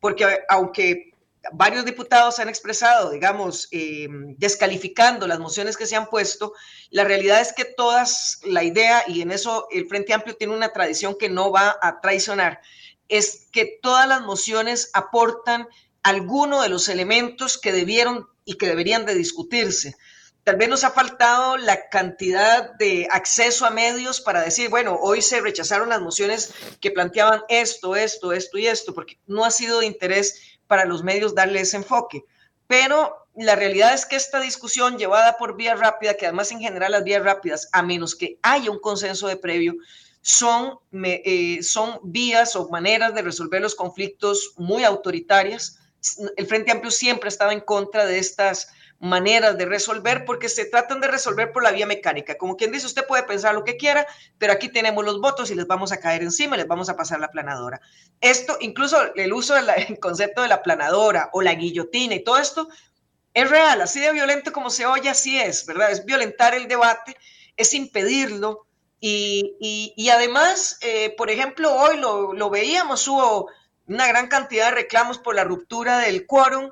porque 0.00 0.26
aunque 0.48 1.14
varios 1.52 1.84
diputados 1.84 2.38
han 2.38 2.48
expresado, 2.48 3.10
digamos, 3.10 3.68
eh, 3.70 4.08
descalificando 4.36 5.26
las 5.26 5.38
mociones 5.38 5.76
que 5.76 5.86
se 5.86 5.96
han 5.96 6.08
puesto, 6.08 6.54
la 6.90 7.04
realidad 7.04 7.40
es 7.40 7.52
que 7.52 7.64
todas, 7.64 8.40
la 8.44 8.64
idea, 8.64 9.04
y 9.06 9.22
en 9.22 9.30
eso 9.30 9.68
el 9.70 9.86
Frente 9.86 10.12
Amplio 10.12 10.36
tiene 10.36 10.54
una 10.54 10.72
tradición 10.72 11.16
que 11.18 11.28
no 11.28 11.50
va 11.50 11.76
a 11.80 12.00
traicionar, 12.00 12.60
es 13.08 13.48
que 13.52 13.78
todas 13.80 14.08
las 14.08 14.22
mociones 14.22 14.90
aportan 14.92 15.68
alguno 16.02 16.62
de 16.62 16.68
los 16.68 16.88
elementos 16.88 17.58
que 17.58 17.72
debieron 17.72 18.28
y 18.44 18.54
que 18.54 18.66
deberían 18.66 19.06
de 19.06 19.14
discutirse. 19.14 19.96
Tal 20.46 20.54
vez 20.54 20.68
nos 20.68 20.84
ha 20.84 20.92
faltado 20.92 21.56
la 21.56 21.88
cantidad 21.88 22.72
de 22.74 23.08
acceso 23.10 23.66
a 23.66 23.70
medios 23.70 24.20
para 24.20 24.42
decir, 24.42 24.70
bueno, 24.70 24.96
hoy 25.02 25.20
se 25.20 25.40
rechazaron 25.40 25.88
las 25.88 26.00
mociones 26.00 26.54
que 26.80 26.92
planteaban 26.92 27.42
esto, 27.48 27.96
esto, 27.96 28.32
esto 28.32 28.56
y 28.56 28.68
esto, 28.68 28.94
porque 28.94 29.18
no 29.26 29.44
ha 29.44 29.50
sido 29.50 29.80
de 29.80 29.86
interés 29.86 30.40
para 30.68 30.84
los 30.84 31.02
medios 31.02 31.34
darle 31.34 31.62
ese 31.62 31.78
enfoque. 31.78 32.24
Pero 32.68 33.26
la 33.34 33.56
realidad 33.56 33.92
es 33.92 34.06
que 34.06 34.14
esta 34.14 34.38
discusión 34.38 34.98
llevada 34.98 35.36
por 35.36 35.56
vía 35.56 35.74
rápida, 35.74 36.14
que 36.14 36.26
además 36.26 36.52
en 36.52 36.60
general 36.60 36.92
las 36.92 37.02
vías 37.02 37.24
rápidas, 37.24 37.68
a 37.72 37.82
menos 37.82 38.14
que 38.14 38.38
haya 38.42 38.70
un 38.70 38.78
consenso 38.78 39.26
de 39.26 39.38
previo, 39.38 39.74
son, 40.20 40.78
eh, 40.92 41.58
son 41.64 41.98
vías 42.04 42.54
o 42.54 42.68
maneras 42.68 43.16
de 43.16 43.22
resolver 43.22 43.62
los 43.62 43.74
conflictos 43.74 44.52
muy 44.58 44.84
autoritarias. 44.84 45.80
El 46.36 46.46
Frente 46.46 46.70
Amplio 46.70 46.92
siempre 46.92 47.26
ha 47.26 47.34
estado 47.34 47.50
en 47.50 47.62
contra 47.62 48.06
de 48.06 48.20
estas 48.20 48.68
maneras 48.98 49.58
de 49.58 49.66
resolver 49.66 50.24
porque 50.24 50.48
se 50.48 50.64
tratan 50.64 51.00
de 51.00 51.08
resolver 51.08 51.52
por 51.52 51.62
la 51.62 51.70
vía 51.70 51.86
mecánica. 51.86 52.38
Como 52.38 52.56
quien 52.56 52.72
dice, 52.72 52.86
usted 52.86 53.06
puede 53.06 53.24
pensar 53.24 53.54
lo 53.54 53.64
que 53.64 53.76
quiera, 53.76 54.06
pero 54.38 54.52
aquí 54.52 54.68
tenemos 54.68 55.04
los 55.04 55.20
votos 55.20 55.50
y 55.50 55.54
les 55.54 55.66
vamos 55.66 55.92
a 55.92 56.00
caer 56.00 56.22
encima 56.22 56.56
y 56.56 56.60
les 56.60 56.68
vamos 56.68 56.88
a 56.88 56.96
pasar 56.96 57.20
la 57.20 57.30
planadora. 57.30 57.80
Esto, 58.20 58.56
incluso 58.60 59.14
el 59.14 59.32
uso 59.32 59.54
del 59.54 59.66
concepto 60.00 60.42
de 60.42 60.48
la 60.48 60.62
planadora 60.62 61.30
o 61.32 61.42
la 61.42 61.54
guillotina 61.54 62.14
y 62.14 62.24
todo 62.24 62.38
esto, 62.38 62.68
es 63.34 63.50
real, 63.50 63.82
así 63.82 64.00
de 64.00 64.12
violento 64.12 64.50
como 64.50 64.70
se 64.70 64.86
oye, 64.86 65.10
así 65.10 65.38
es, 65.38 65.66
¿verdad? 65.66 65.90
Es 65.90 66.06
violentar 66.06 66.54
el 66.54 66.68
debate, 66.68 67.16
es 67.56 67.74
impedirlo. 67.74 68.66
Y, 68.98 70.08
además, 70.10 70.78
eh, 70.80 71.14
por 71.16 71.30
ejemplo, 71.30 71.72
hoy 71.72 71.98
lo, 71.98 72.32
lo 72.32 72.50
veíamos, 72.50 73.06
hubo 73.06 73.50
una 73.86 74.06
gran 74.08 74.28
cantidad 74.28 74.70
de 74.70 74.76
reclamos 74.76 75.18
por 75.18 75.34
la 75.34 75.44
ruptura 75.44 75.98
del 75.98 76.26
quórum 76.26 76.70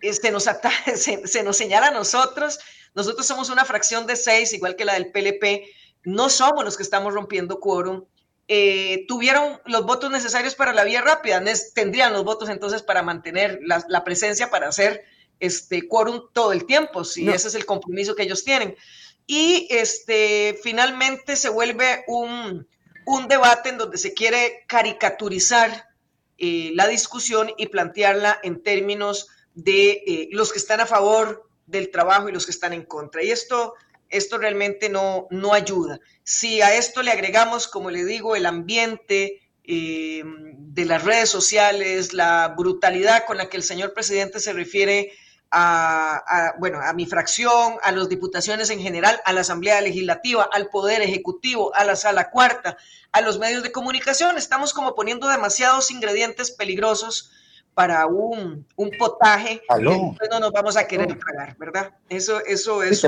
se 0.00 0.30
nos, 0.30 0.48
se, 0.94 1.42
nos 1.42 1.56
señala 1.56 1.88
a 1.88 1.92
nosotros, 1.92 2.58
nosotros 2.94 3.26
somos 3.26 3.50
una 3.50 3.64
fracción 3.64 4.06
de 4.06 4.16
seis, 4.16 4.52
igual 4.52 4.76
que 4.76 4.84
la 4.84 4.94
del 4.94 5.10
PLP, 5.10 5.68
no 6.04 6.28
somos 6.28 6.64
los 6.64 6.76
que 6.76 6.82
estamos 6.82 7.12
rompiendo 7.14 7.60
quórum. 7.60 8.04
Eh, 8.50 9.04
tuvieron 9.06 9.60
los 9.66 9.84
votos 9.84 10.10
necesarios 10.10 10.54
para 10.54 10.72
la 10.72 10.84
vía 10.84 11.02
rápida, 11.02 11.42
tendrían 11.74 12.14
los 12.14 12.24
votos 12.24 12.48
entonces 12.48 12.82
para 12.82 13.02
mantener 13.02 13.60
la, 13.62 14.04
presencia, 14.04 14.50
para 14.50 14.68
hacer 14.68 15.04
este 15.38 15.86
quórum 15.86 16.22
todo 16.32 16.52
el 16.52 16.64
tiempo, 16.64 17.04
si 17.04 17.28
ese 17.28 17.48
es 17.48 17.54
el 17.54 17.66
compromiso 17.66 18.14
que 18.14 18.22
ellos 18.22 18.44
tienen. 18.44 18.74
Y 19.26 19.68
este, 19.70 20.58
finalmente 20.62 21.36
se 21.36 21.50
vuelve 21.50 22.04
un, 22.06 22.66
un 23.04 23.28
debate 23.28 23.68
en 23.68 23.78
donde 23.78 23.98
se 23.98 24.14
quiere 24.14 24.64
caricaturizar 24.66 25.88
eh, 26.38 26.70
la 26.74 26.86
discusión 26.86 27.50
y 27.58 27.66
plantearla 27.66 28.38
en 28.42 28.62
términos 28.62 29.28
de 29.58 29.90
eh, 30.06 30.28
los 30.30 30.52
que 30.52 30.58
están 30.58 30.80
a 30.80 30.86
favor 30.86 31.48
del 31.66 31.90
trabajo 31.90 32.28
y 32.28 32.32
los 32.32 32.44
que 32.44 32.52
están 32.52 32.72
en 32.72 32.84
contra. 32.84 33.24
Y 33.24 33.32
esto, 33.32 33.74
esto 34.08 34.38
realmente 34.38 34.88
no, 34.88 35.26
no 35.30 35.52
ayuda. 35.52 35.98
Si 36.22 36.62
a 36.62 36.76
esto 36.76 37.02
le 37.02 37.10
agregamos, 37.10 37.66
como 37.66 37.90
le 37.90 38.04
digo, 38.04 38.36
el 38.36 38.46
ambiente 38.46 39.42
eh, 39.64 40.22
de 40.24 40.84
las 40.84 41.02
redes 41.02 41.28
sociales, 41.28 42.12
la 42.14 42.54
brutalidad 42.56 43.26
con 43.26 43.36
la 43.36 43.48
que 43.48 43.56
el 43.56 43.64
señor 43.64 43.94
presidente 43.94 44.38
se 44.38 44.52
refiere 44.52 45.12
a, 45.50 46.54
bueno, 46.60 46.80
a 46.80 46.92
mi 46.92 47.06
fracción, 47.06 47.78
a 47.82 47.90
las 47.90 48.08
diputaciones 48.08 48.70
en 48.70 48.80
general, 48.80 49.20
a 49.24 49.32
la 49.32 49.40
Asamblea 49.40 49.80
Legislativa, 49.80 50.48
al 50.52 50.68
Poder 50.68 51.02
Ejecutivo, 51.02 51.74
a 51.74 51.84
la 51.84 51.96
Sala 51.96 52.30
Cuarta, 52.30 52.76
a 53.10 53.20
los 53.22 53.40
medios 53.40 53.64
de 53.64 53.72
comunicación. 53.72 54.36
Estamos 54.38 54.72
como 54.72 54.94
poniendo 54.94 55.26
demasiados 55.26 55.90
ingredientes 55.90 56.52
peligrosos 56.52 57.32
para 57.78 58.08
un, 58.08 58.66
un 58.74 58.90
potaje 58.98 59.62
no 60.28 60.40
nos 60.40 60.50
vamos 60.50 60.76
a 60.76 60.84
querer 60.84 61.16
pagar, 61.16 61.56
¿verdad? 61.58 61.94
Eso, 62.08 62.44
eso 62.44 62.82
es. 62.82 63.04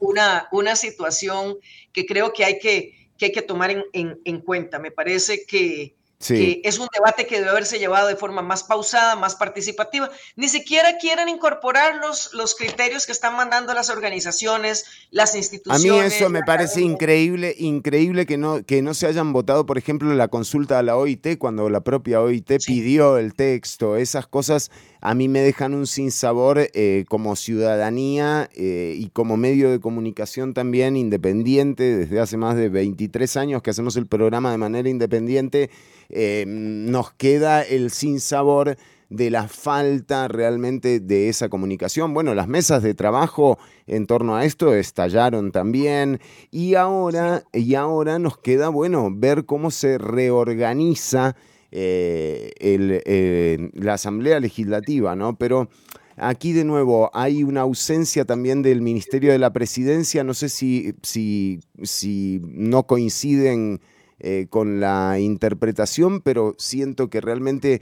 Una, 0.00 0.48
una 0.52 0.74
situación 0.74 1.58
que 1.92 2.06
creo 2.06 2.32
que 2.32 2.46
hay 2.46 2.58
que, 2.58 3.10
que, 3.18 3.26
hay 3.26 3.32
que 3.32 3.42
tomar 3.42 3.70
en, 3.70 3.84
en, 3.92 4.18
en 4.24 4.40
cuenta. 4.40 4.78
Me 4.78 4.90
parece 4.90 5.44
que, 5.44 5.94
es 6.30 6.78
un 6.78 6.88
debate 6.92 7.26
que 7.26 7.38
debe 7.38 7.50
haberse 7.50 7.78
llevado 7.78 8.08
de 8.08 8.16
forma 8.16 8.42
más 8.42 8.62
pausada, 8.64 9.16
más 9.16 9.34
participativa. 9.34 10.10
Ni 10.36 10.48
siquiera 10.48 10.98
quieren 10.98 11.28
incorporar 11.28 11.96
los, 11.96 12.32
los 12.34 12.54
criterios 12.54 13.06
que 13.06 13.12
están 13.12 13.36
mandando 13.36 13.74
las 13.74 13.90
organizaciones, 13.90 14.84
las 15.10 15.34
instituciones. 15.34 15.84
A 15.84 16.08
mí 16.08 16.14
eso 16.14 16.30
me 16.30 16.42
parece 16.42 16.80
increíble, 16.80 17.54
increíble 17.58 18.26
que 18.26 18.36
no, 18.36 18.64
que 18.64 18.82
no 18.82 18.94
se 18.94 19.06
hayan 19.06 19.32
votado, 19.32 19.66
por 19.66 19.78
ejemplo, 19.78 20.12
la 20.14 20.28
consulta 20.28 20.78
a 20.78 20.82
la 20.82 20.96
OIT, 20.96 21.38
cuando 21.38 21.68
la 21.68 21.80
propia 21.82 22.20
OIT 22.20 22.52
pidió 22.64 23.18
el 23.18 23.34
texto. 23.34 23.96
Esas 23.96 24.26
cosas 24.26 24.70
a 25.00 25.14
mí 25.14 25.28
me 25.28 25.40
dejan 25.40 25.74
un 25.74 25.88
sinsabor 25.88 26.70
eh, 26.74 27.04
como 27.08 27.34
ciudadanía 27.34 28.48
eh, 28.54 28.94
y 28.96 29.08
como 29.08 29.36
medio 29.36 29.68
de 29.70 29.80
comunicación 29.80 30.54
también 30.54 30.96
independiente. 30.96 31.96
Desde 31.96 32.20
hace 32.20 32.36
más 32.36 32.56
de 32.56 32.68
23 32.68 33.36
años 33.36 33.62
que 33.62 33.70
hacemos 33.70 33.96
el 33.96 34.06
programa 34.06 34.52
de 34.52 34.58
manera 34.58 34.88
independiente, 34.88 35.70
eh, 36.12 36.44
nos 36.46 37.12
queda 37.12 37.62
el 37.62 37.90
sinsabor 37.90 38.76
de 39.08 39.30
la 39.30 39.46
falta 39.46 40.26
realmente 40.28 41.00
de 41.00 41.28
esa 41.28 41.48
comunicación. 41.48 42.14
Bueno, 42.14 42.34
las 42.34 42.48
mesas 42.48 42.82
de 42.82 42.94
trabajo 42.94 43.58
en 43.86 44.06
torno 44.06 44.36
a 44.36 44.44
esto 44.44 44.74
estallaron 44.74 45.52
también 45.52 46.20
y 46.50 46.74
ahora, 46.76 47.44
y 47.52 47.74
ahora 47.74 48.18
nos 48.18 48.38
queda, 48.38 48.68
bueno, 48.68 49.10
ver 49.12 49.44
cómo 49.44 49.70
se 49.70 49.98
reorganiza 49.98 51.36
eh, 51.70 52.52
eh, 52.60 53.70
la 53.74 53.94
Asamblea 53.94 54.40
Legislativa, 54.40 55.14
¿no? 55.14 55.36
Pero 55.36 55.68
aquí 56.16 56.52
de 56.52 56.64
nuevo 56.64 57.10
hay 57.12 57.42
una 57.42 57.62
ausencia 57.62 58.24
también 58.24 58.62
del 58.62 58.80
Ministerio 58.80 59.32
de 59.32 59.38
la 59.38 59.52
Presidencia, 59.52 60.24
no 60.24 60.34
sé 60.34 60.48
si, 60.48 60.94
si, 61.02 61.60
si 61.82 62.40
no 62.44 62.86
coinciden 62.86 63.80
eh, 64.22 64.46
con 64.48 64.80
la 64.80 65.18
interpretación, 65.18 66.20
pero 66.20 66.54
siento 66.58 67.10
que 67.10 67.20
realmente 67.20 67.80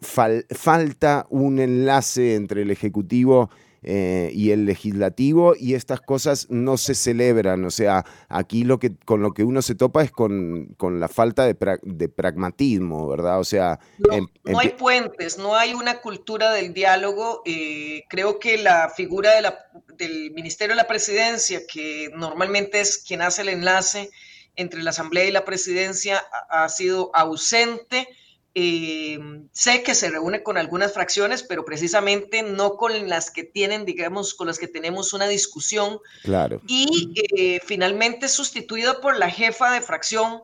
falta 0.00 1.26
un 1.30 1.58
enlace 1.58 2.34
entre 2.34 2.62
el 2.62 2.70
Ejecutivo 2.70 3.48
eh, 3.86 4.30
y 4.32 4.50
el 4.50 4.64
legislativo 4.64 5.54
y 5.54 5.74
estas 5.74 6.00
cosas 6.00 6.46
no 6.48 6.78
se 6.78 6.94
celebran. 6.94 7.66
O 7.66 7.70
sea, 7.70 8.06
aquí 8.30 8.64
lo 8.64 8.78
que, 8.78 8.96
con 9.04 9.20
lo 9.20 9.34
que 9.34 9.44
uno 9.44 9.60
se 9.60 9.74
topa 9.74 10.02
es 10.02 10.10
con, 10.10 10.74
con 10.78 11.00
la 11.00 11.08
falta 11.08 11.44
de, 11.44 11.54
de, 11.82 12.08
pragmatismo, 12.08 13.06
¿verdad? 13.06 13.38
O 13.38 13.44
sea... 13.44 13.78
No, 13.98 14.58
hay 14.58 14.70
puentes, 14.70 15.36
no 15.36 15.54
hay 15.54 15.74
una 15.74 16.00
cultura 16.00 16.52
del 16.52 16.72
diálogo. 16.72 17.42
Eh, 17.44 18.04
creo 18.08 18.38
que 18.38 18.56
la 18.56 18.88
figura 18.88 19.34
de 19.34 19.42
la, 19.42 19.58
del 19.98 20.30
Ministerio 20.30 20.74
de 20.74 20.80
la 20.80 20.88
Presidencia, 20.88 21.60
que 21.70 22.10
normalmente 22.16 22.80
es 22.80 22.96
quien 22.96 23.20
hace 23.20 23.42
el 23.42 23.50
enlace 23.50 24.10
entre 24.56 24.82
la 24.82 24.90
Asamblea 24.90 25.24
y 25.24 25.32
la 25.32 25.44
Presidencia, 25.44 26.24
ha 26.48 26.68
sido 26.68 27.10
ausente. 27.14 28.08
Eh, 28.56 29.18
sé 29.50 29.82
que 29.82 29.96
se 29.96 30.10
reúne 30.10 30.44
con 30.44 30.56
algunas 30.56 30.92
fracciones, 30.92 31.42
pero 31.42 31.64
precisamente 31.64 32.42
no 32.42 32.76
con 32.76 33.08
las 33.08 33.30
que 33.32 33.42
tienen, 33.42 33.84
digamos, 33.84 34.32
con 34.34 34.46
las 34.46 34.58
que 34.58 34.68
tenemos 34.68 35.12
una 35.12 35.26
discusión. 35.26 35.98
Claro. 36.22 36.60
Y 36.68 37.12
eh, 37.36 37.60
finalmente 37.64 38.28
sustituido 38.28 39.00
por 39.00 39.18
la 39.18 39.28
jefa 39.28 39.72
de 39.72 39.80
fracción 39.80 40.42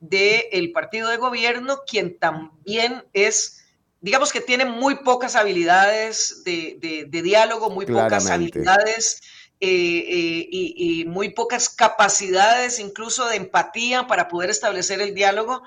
del 0.00 0.72
partido 0.72 1.08
de 1.08 1.16
gobierno, 1.16 1.82
quien 1.86 2.18
también 2.18 3.04
es, 3.12 3.64
digamos 4.00 4.32
que 4.32 4.40
tiene 4.40 4.64
muy 4.64 4.96
pocas 4.96 5.36
habilidades 5.36 6.42
de, 6.44 7.06
diálogo, 7.08 7.70
muy 7.70 7.86
pocas 7.86 8.26
habilidades. 8.26 9.22
Eh, 9.64 10.48
y, 10.50 10.74
y, 10.76 11.04
muy 11.04 11.28
pocas 11.28 11.68
capacidades 11.68 12.80
incluso 12.80 13.28
de 13.28 13.36
empatía 13.36 14.08
para 14.08 14.26
poder 14.26 14.50
establecer 14.50 15.00
el 15.00 15.14
diálogo 15.14 15.62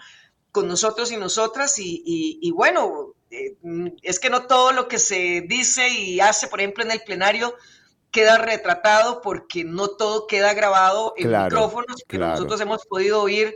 con 0.55 0.67
nosotros 0.67 1.13
y 1.13 1.17
nosotras. 1.17 1.75
Y, 1.77 2.51
bueno, 2.51 3.13
eh, 3.31 3.55
es 4.01 4.19
que 4.19 4.29
no 4.29 4.47
todo 4.47 4.73
lo 4.73 4.89
que 4.89 4.99
se 4.99 5.45
dice 5.47 5.87
y 5.89 6.19
hace, 6.19 6.47
por 6.47 6.59
ejemplo, 6.59 6.83
en 6.83 6.91
el 6.91 7.03
plenario 7.03 7.55
queda 8.11 8.37
retratado 8.37 9.21
porque 9.21 9.63
no 9.63 9.87
todo 9.87 10.27
queda 10.27 10.53
grabado 10.53 11.13
en 11.17 11.29
micrófonos, 11.29 12.03
pero 12.07 12.27
nosotros 12.27 12.59
hemos 12.61 12.85
podido 12.85 13.21
oír 13.21 13.55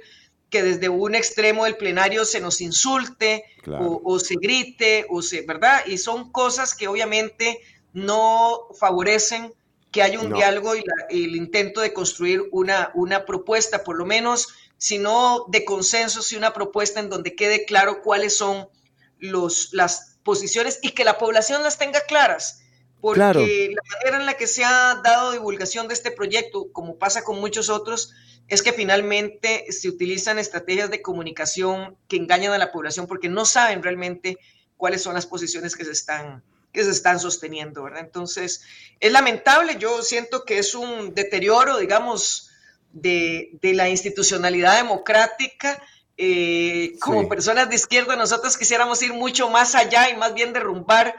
que 0.50 0.64
desde 0.64 0.90
un 0.90 1.16
extremo 1.16 1.66
del 1.66 1.78
plenario 1.78 2.26
se 2.26 2.42
nos 2.42 2.60
insulte 2.60 3.46
o, 3.68 4.20
se 4.20 4.36
grite, 4.36 5.06
o 5.10 5.22
se, 5.22 5.42
¿verdad? 5.44 5.86
Y 5.86 5.98
son 5.98 6.32
cosas 6.32 6.76
que 6.76 6.88
obviamente 6.88 7.60
no 7.94 8.68
favorecen 8.78 9.54
que 9.92 10.04
haya 10.04 10.20
un 10.20 10.34
diálogo 10.34 10.76
y 10.76 10.84
el 11.10 11.36
intento 11.36 11.82
de 11.82 11.94
construir 11.94 12.44
una, 12.52 12.92
una 12.94 13.26
propuesta, 13.26 13.84
por 13.84 13.98
lo 13.98 14.06
menos, 14.06 14.50
si 14.78 15.00
no 15.00 15.46
de 15.48 15.66
consenso, 15.66 16.22
si 16.22 16.36
una 16.36 16.54
propuesta 16.54 17.00
en 17.00 17.10
donde 17.10 17.36
quede 17.36 17.66
claro 17.66 18.02
cuáles 18.02 18.36
son 18.36 18.68
los, 19.18 19.70
las 19.74 20.18
posiciones 20.24 20.80
y 20.82 20.92
que 20.92 21.04
la 21.04 21.18
población 21.18 21.64
las 21.64 21.78
tenga 21.78 22.02
claras. 22.02 22.62
Porque 23.02 23.74
la 23.74 23.98
manera 23.98 24.20
en 24.20 24.26
la 24.26 24.36
que 24.36 24.46
se 24.46 24.64
ha 24.66 25.02
dado 25.04 25.32
divulgación 25.32 25.88
de 25.88 25.94
este 25.94 26.12
proyecto, 26.12 26.72
como 26.74 26.98
pasa 26.98 27.24
con 27.24 27.40
muchos 27.40 27.70
otros, 27.70 28.14
es 28.50 28.62
que 28.62 28.74
finalmente 28.74 29.72
se 29.72 29.88
utilizan 29.88 30.38
estrategias 30.38 30.90
de 30.90 31.02
comunicación 31.02 31.96
que 32.08 32.18
engañan 32.18 32.52
a 32.52 32.58
la 32.58 32.72
población 32.72 33.08
porque 33.08 33.30
no 33.30 33.46
saben 33.46 33.84
realmente 33.84 34.38
cuáles 34.76 35.02
son 35.02 35.14
las 35.14 35.26
posiciones 35.26 35.76
que 35.76 35.86
se 35.86 35.92
están, 35.92 36.44
que 36.72 36.84
se 36.84 36.92
están 36.92 37.20
sosteniendo, 37.20 37.84
¿verdad? 37.84 38.02
Entonces, 38.02 38.64
es 39.00 39.12
lamentable, 39.12 39.78
yo 39.80 40.02
siento 40.02 40.46
que 40.46 40.60
es 40.60 40.76
un 40.76 41.14
deterioro, 41.14 41.78
digamos, 41.78 42.52
de, 42.92 43.58
la 43.62 43.90
institucionalidad 43.90 44.78
democrática. 44.78 45.82
Eh, 46.18 46.96
como 47.00 47.30
personas 47.30 47.70
de 47.70 47.76
izquierda, 47.76 48.16
nosotros 48.16 48.58
quisiéramos 48.58 49.02
ir 49.02 49.14
mucho 49.14 49.50
más 49.50 49.74
allá 49.74 50.10
y 50.10 50.18
más 50.18 50.34
bien 50.34 50.52
derrumbar 50.52 51.16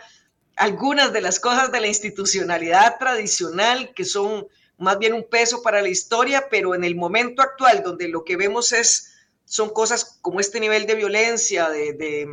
algunas 0.56 1.12
de 1.12 1.22
las 1.22 1.40
cosas 1.40 1.72
de 1.72 1.80
la 1.80 1.86
institucionalidad 1.86 2.98
tradicional 2.98 3.94
que 3.94 4.04
son 4.04 4.46
más 4.76 4.98
bien 4.98 5.14
un 5.14 5.24
peso 5.24 5.62
para 5.62 5.80
la 5.80 5.88
historia, 5.88 6.48
pero 6.50 6.74
en 6.74 6.84
el 6.84 6.96
momento 6.96 7.42
actual 7.42 7.82
donde 7.82 8.08
lo 8.08 8.24
que 8.24 8.36
vemos 8.36 8.72
es 8.72 9.14
son 9.44 9.70
cosas 9.70 10.18
como 10.22 10.38
este 10.38 10.60
nivel 10.60 10.86
de 10.86 10.94
violencia, 10.94 11.70
de, 11.70 12.28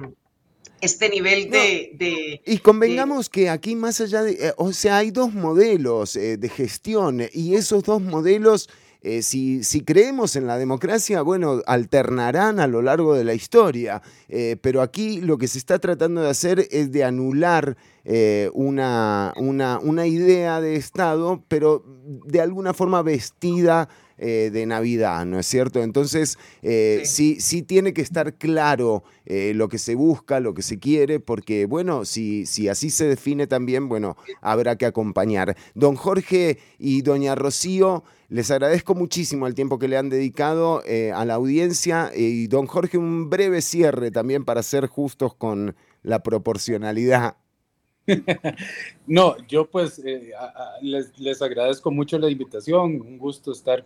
este 0.81 1.09
nivel 1.09 1.49
de, 1.49 2.41
Y 2.45 2.57
convengamos 2.59 3.29
que 3.29 3.49
aquí 3.49 3.75
más 3.75 3.99
allá 4.01 4.23
de, 4.23 4.33
eh, 4.33 4.53
o 4.57 4.73
sea, 4.73 4.97
hay 4.97 5.11
dos 5.11 5.33
modelos 5.33 6.15
eh, 6.15 6.37
de 6.37 6.49
gestión 6.49 7.21
y 7.33 7.55
esos 7.55 7.83
dos 7.83 8.01
modelos 8.01 8.69
eh, 9.01 9.21
si, 9.21 9.61
creemos 9.85 10.35
en 10.35 10.47
la 10.47 10.57
democracia, 10.57 11.21
bueno, 11.21 11.61
alternarán 11.67 12.59
a 12.59 12.67
lo 12.67 12.81
largo 12.81 13.13
de 13.13 13.23
la 13.23 13.33
historia, 13.33 14.01
eh, 14.27 14.57
pero 14.59 14.81
aquí 14.81 15.21
lo 15.21 15.37
que 15.37 15.47
se 15.47 15.59
está 15.59 15.79
tratando 15.79 16.21
de 16.21 16.29
hacer 16.29 16.67
es 16.71 16.91
de 16.91 17.03
anular 17.03 17.77
eh, 18.03 18.49
una, 18.53 19.33
una, 19.37 20.07
idea 20.07 20.59
de 20.61 20.75
Estado, 20.75 21.43
pero 21.47 21.85
de 22.25 22.41
alguna 22.41 22.73
forma 22.73 23.01
vestida 23.01 23.87
de 24.17 24.65
Navidad, 24.65 25.25
¿no 25.25 25.39
es 25.39 25.45
cierto? 25.45 25.83
Entonces, 25.83 26.37
sí. 27.03 27.39
sí. 27.39 27.61
tiene 27.61 27.93
que 27.93 28.01
estar 28.01 28.35
claro 28.35 29.03
lo 29.25 29.69
que 29.69 29.77
se 29.77 29.95
busca, 29.95 30.39
lo 30.39 30.53
que 30.53 30.61
se 30.61 30.79
quiere, 30.79 31.19
porque, 31.19 31.65
bueno, 31.65 32.05
si, 32.05 32.45
si 32.45 32.67
así 32.67 32.89
se 32.89 33.05
define 33.05 33.47
también, 33.47 33.89
bueno, 33.89 34.17
habrá 34.41 34.75
que 34.75 34.85
acompañar. 34.85 35.55
Don 35.75 35.95
Jorge 35.95 36.57
y 36.79 37.01
doña 37.01 37.35
Rocío, 37.35 38.03
les 38.29 38.51
agradezco 38.51 38.93
muchísimo 38.93 39.47
el 39.47 39.55
tiempo 39.55 39.79
que 39.79 39.87
le 39.87 39.97
han 39.97 40.09
dedicado 40.09 40.83
eh, 40.85 41.13
a 41.13 41.23
la 41.23 41.35
audiencia 41.35 42.11
y 42.13 42.47
don 42.47 42.67
Jorge, 42.67 42.97
un 42.97 43.29
breve 43.29 43.61
cierre 43.61 44.11
también 44.11 44.43
para 44.43 44.63
ser 44.63 44.87
justos 44.87 45.33
con 45.33 45.75
la 46.03 46.23
proporcionalidad. 46.23 47.37
No, 49.07 49.35
yo 49.47 49.69
pues 49.69 50.01
eh, 50.03 50.31
les, 50.81 51.41
agradezco 51.41 51.91
mucho 51.91 52.17
la 52.19 52.29
invitación, 52.29 53.01
un 53.01 53.17
gusto 53.17 53.51
estar 53.51 53.85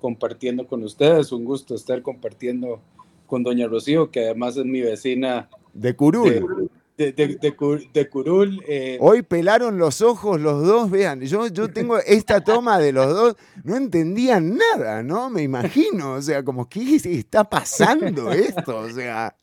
compartiendo 0.00 0.66
con 0.66 0.82
ustedes, 0.84 1.32
un 1.32 1.44
gusto 1.44 1.74
estar 1.74 2.02
compartiendo 2.02 2.80
con 3.26 3.42
doña 3.42 3.66
Rocío, 3.66 4.10
que 4.10 4.26
además 4.26 4.56
es 4.56 4.64
mi 4.64 4.80
vecina. 4.80 5.48
De 5.72 5.96
Curul 5.96 6.70
de, 6.96 7.12
de, 7.12 8.08
Curul. 8.08 8.62
Eh. 8.68 8.98
Hoy 9.00 9.22
pelaron 9.22 9.78
los 9.78 10.00
ojos 10.00 10.40
los 10.40 10.64
dos, 10.64 10.90
vean, 10.90 11.20
yo, 11.22 11.48
yo 11.48 11.68
tengo 11.68 11.98
esta 11.98 12.42
toma 12.42 12.78
de 12.78 12.92
los 12.92 13.08
dos, 13.08 13.36
no 13.64 13.76
entendían 13.76 14.56
nada, 14.56 15.02
¿no? 15.02 15.28
Me 15.28 15.42
imagino, 15.42 16.14
o 16.14 16.22
sea, 16.22 16.44
como, 16.44 16.68
¿qué 16.68 16.96
está 16.96 17.44
pasando 17.44 18.30
esto? 18.32 18.78
O 18.78 18.90
sea... 18.90 19.34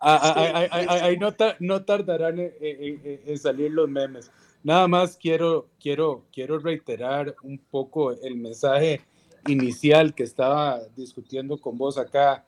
Ahí 0.00 1.18
no, 1.18 1.84
tardarán 1.84 2.38
en, 2.38 3.38
salir 3.38 3.72
los 3.72 3.88
memes. 3.88 4.30
Nada 4.62 4.86
más 4.86 5.16
quiero, 5.16 5.68
quiero, 5.80 6.24
quiero 6.32 6.58
reiterar 6.58 7.34
un 7.42 7.58
poco 7.58 8.12
el 8.12 8.36
mensaje 8.36 9.00
inicial 9.46 10.14
que 10.14 10.24
estaba 10.24 10.80
discutiendo 10.96 11.60
con 11.60 11.76
vos 11.76 11.98
acá, 11.98 12.44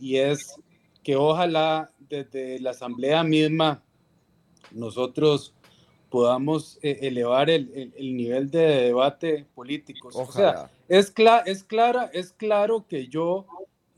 y 0.00 0.16
es 0.16 0.54
que 1.02 1.16
ojalá 1.16 1.90
desde 2.08 2.58
la 2.60 2.70
asamblea 2.70 3.22
misma 3.22 3.82
nosotros 4.72 5.54
podamos 6.10 6.78
eh, 6.82 6.98
elevar 7.02 7.50
el, 7.50 7.92
nivel 7.98 8.50
de 8.50 8.60
debate 8.60 9.46
político. 9.54 10.10
O 10.14 10.30
sea, 10.30 10.70
es, 10.88 11.12
es, 11.46 11.64
clara, 11.64 12.10
es 12.12 12.32
claro 12.32 12.86
que 12.88 13.08
yo 13.08 13.46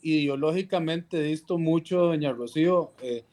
ideológicamente 0.01 1.21
visto 1.21 1.59
mucho, 1.59 1.99
doña 1.99 2.33
Rocío, 2.33 2.93
eh, 3.03 3.25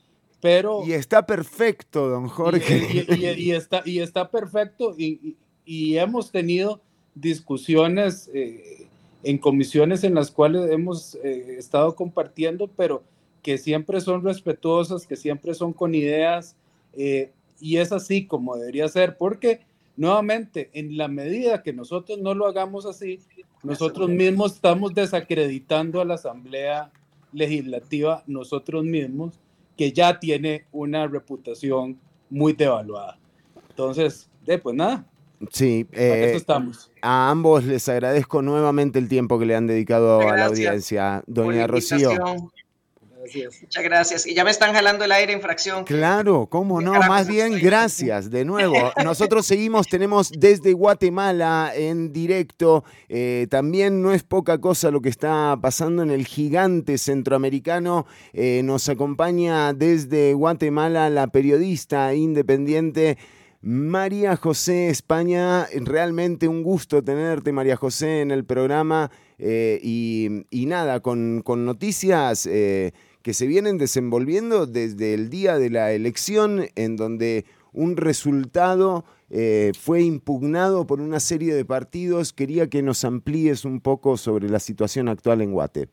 pero... 0.42 0.84
Y 0.86 0.94
está 0.94 1.26
perfecto, 1.26 2.10
don 2.10 2.28
Jorge. 2.28 3.06
Y, 3.38 3.52
está, 3.52 3.84
y 3.86 4.00
está 4.00 4.30
perfecto 4.30 4.96
y, 4.98 5.38
hemos 5.66 6.30
tenido 6.32 6.82
discusiones 7.16 8.30
eh, 8.34 8.90
en 9.24 9.38
comisiones 9.38 10.04
en 10.04 10.14
las 10.14 10.30
cuales 10.30 10.70
hemos 10.70 11.16
estado 11.16 11.96
compartiendo, 11.96 12.68
pero 12.68 13.02
que 13.44 13.58
siempre 13.58 14.02
son 14.02 14.24
respetuosas, 14.24 15.06
que 15.06 15.18
siempre 15.18 15.54
son 15.54 15.74
con 15.74 15.94
ideas, 15.94 16.56
eh, 16.94 17.32
y 17.60 17.78
es 17.78 17.92
así 17.92 18.26
como 18.26 18.56
debería 18.56 18.88
ser, 18.88 19.18
porque 19.18 19.62
nuevamente, 19.98 20.70
en 20.74 20.98
la 20.98 21.08
medida 21.08 21.62
que 21.62 21.74
nosotros 21.74 22.18
no 22.20 22.34
lo 22.34 22.48
hagamos 22.48 22.86
así, 22.86 23.20
nosotros 23.62 24.10
mismos 24.10 24.54
estamos 24.54 24.94
desacreditando 24.94 26.02
a 26.02 26.06
la 26.06 26.16
Asamblea 26.16 26.92
Legislativa, 27.32 28.24
nosotros 28.28 28.84
mismos, 28.84 29.40
que 29.78 29.92
ya 29.92 30.20
tiene 30.20 30.66
una 30.72 31.08
reputación 31.08 32.00
muy 32.30 32.54
devaluada. 32.54 33.18
Entonces, 33.70 34.30
pues 34.62 34.76
nada. 34.76 35.06
Sí, 35.52 35.86
eh, 35.92 36.34
estamos. 36.36 36.90
a 37.02 37.30
ambos 37.30 37.66
les 37.66 37.90
agradezco 37.90 38.42
nuevamente 38.42 38.98
el 38.98 39.10
tiempo 39.10 39.38
que 39.38 39.46
le 39.46 39.56
han 39.56 39.68
dedicado 39.68 40.22
a 40.22 40.38
la 40.38 40.46
audiencia. 40.46 41.24
Doña 41.28 41.68
Rocío. 41.68 42.12
Muchas 43.62 43.84
gracias. 43.84 44.28
Y 44.28 44.34
ya 44.34 44.44
me 44.44 44.52
están 44.52 44.74
jalando 44.74 45.06
el 45.06 45.12
aire 45.12 45.34
en 45.34 45.42
fracción. 45.42 45.86
Claro, 45.86 46.48
cómo 46.50 46.82
no, 46.82 46.94
más 46.94 47.28
bien 47.28 47.60
gracias 47.60 48.30
de 48.30 48.46
nuevo. 48.46 48.76
Nosotros 49.04 49.46
seguimos, 49.46 49.88
tenemos 49.88 50.32
desde 50.32 50.74
Guatemala 50.74 51.72
en 51.76 52.12
directo. 52.12 52.84
Eh, 53.10 53.48
también 53.50 54.02
no 54.02 54.12
es 54.12 54.24
poca 54.24 54.60
cosa 54.60 54.92
lo 54.92 55.02
que 55.02 55.10
está 55.10 55.58
pasando 55.62 56.04
en 56.04 56.12
el 56.12 56.26
gigante 56.26 56.98
centroamericano. 56.98 58.06
Eh, 58.34 58.62
nos 58.64 58.90
acompaña 58.90 59.74
desde 59.74 60.34
Guatemala 60.34 61.10
la 61.10 61.28
periodista 61.28 62.14
independiente. 62.14 63.18
María 63.62 64.36
José 64.36 64.90
España, 64.90 65.68
realmente 65.74 66.50
un 66.50 66.64
gusto 66.64 67.02
tenerte, 67.02 67.54
María 67.54 67.78
José, 67.78 68.20
en 68.20 68.32
el 68.32 68.44
programa. 68.44 69.10
Eh, 69.40 69.80
y, 69.82 70.66
nada, 70.66 71.00
con, 71.00 71.44
noticias 71.46 72.46
que 73.24 73.34
se 73.34 73.48
vienen 73.48 73.78
desenvolviendo 73.78 74.68
desde 74.68 75.14
el 75.14 75.30
día 75.30 75.58
de 75.58 75.70
la 75.70 75.94
elección, 75.94 76.66
en 76.76 76.98
donde 76.98 77.46
un 77.72 77.96
resultado 77.96 79.06
eh, 79.30 79.72
fue 79.80 80.04
impugnado 80.04 80.86
por 80.86 81.00
una 81.00 81.20
serie 81.20 81.56
de 81.56 81.66
partidos. 81.66 82.34
Quería 82.34 82.70
que 82.70 82.84
nos 82.84 83.04
amplíes 83.06 83.66
un 83.66 83.80
poco 83.80 84.18
sobre 84.18 84.50
la 84.50 84.60
situación 84.60 85.08
actual 85.08 85.42
en 85.42 85.54
Guate. 85.54 85.90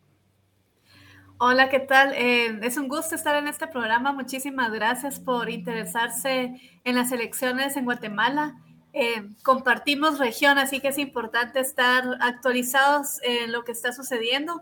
Hola, 1.38 1.70
¿qué 1.70 1.80
tal? 1.80 2.12
Eh, 2.14 2.58
es 2.62 2.76
un 2.76 2.88
gusto 2.88 3.14
estar 3.14 3.36
en 3.36 3.48
este 3.48 3.66
programa. 3.68 4.12
Muchísimas 4.12 4.70
gracias 4.72 5.20
por 5.20 5.48
interesarse 5.48 6.60
en 6.84 6.94
las 6.96 7.12
elecciones 7.12 7.76
en 7.76 7.84
Guatemala. 7.84 8.60
Eh, 8.92 9.22
compartimos 9.42 10.18
región, 10.18 10.58
así 10.58 10.80
que 10.80 10.88
es 10.88 10.98
importante 10.98 11.60
estar 11.60 12.04
actualizados 12.20 13.20
en 13.22 13.52
lo 13.52 13.62
que 13.62 13.72
está 13.72 13.92
sucediendo. 13.92 14.60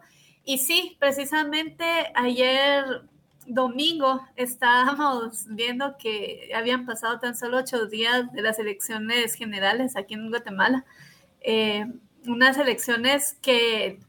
Y 0.48 0.56
sí, 0.56 0.96
precisamente 0.98 1.84
ayer 2.14 3.02
domingo 3.46 4.26
estábamos 4.34 5.44
viendo 5.46 5.98
que 5.98 6.50
habían 6.56 6.86
pasado 6.86 7.18
tan 7.18 7.36
solo 7.36 7.58
ocho 7.58 7.84
días 7.84 8.32
de 8.32 8.40
las 8.40 8.58
elecciones 8.58 9.34
generales 9.34 9.94
aquí 9.94 10.14
en 10.14 10.30
Guatemala. 10.30 10.86
Eh, 11.42 11.84
unas 12.26 12.56
elecciones 12.56 13.36
que 13.42 14.00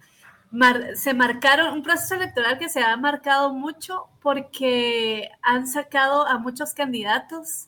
se 0.95 1.13
marcaron, 1.13 1.73
un 1.73 1.83
proceso 1.83 2.15
electoral 2.15 2.57
que 2.57 2.69
se 2.69 2.79
ha 2.79 2.95
marcado 2.95 3.53
mucho 3.53 4.05
porque 4.21 5.29
han 5.41 5.67
sacado 5.67 6.25
a 6.25 6.37
muchos 6.37 6.73
candidatos, 6.73 7.67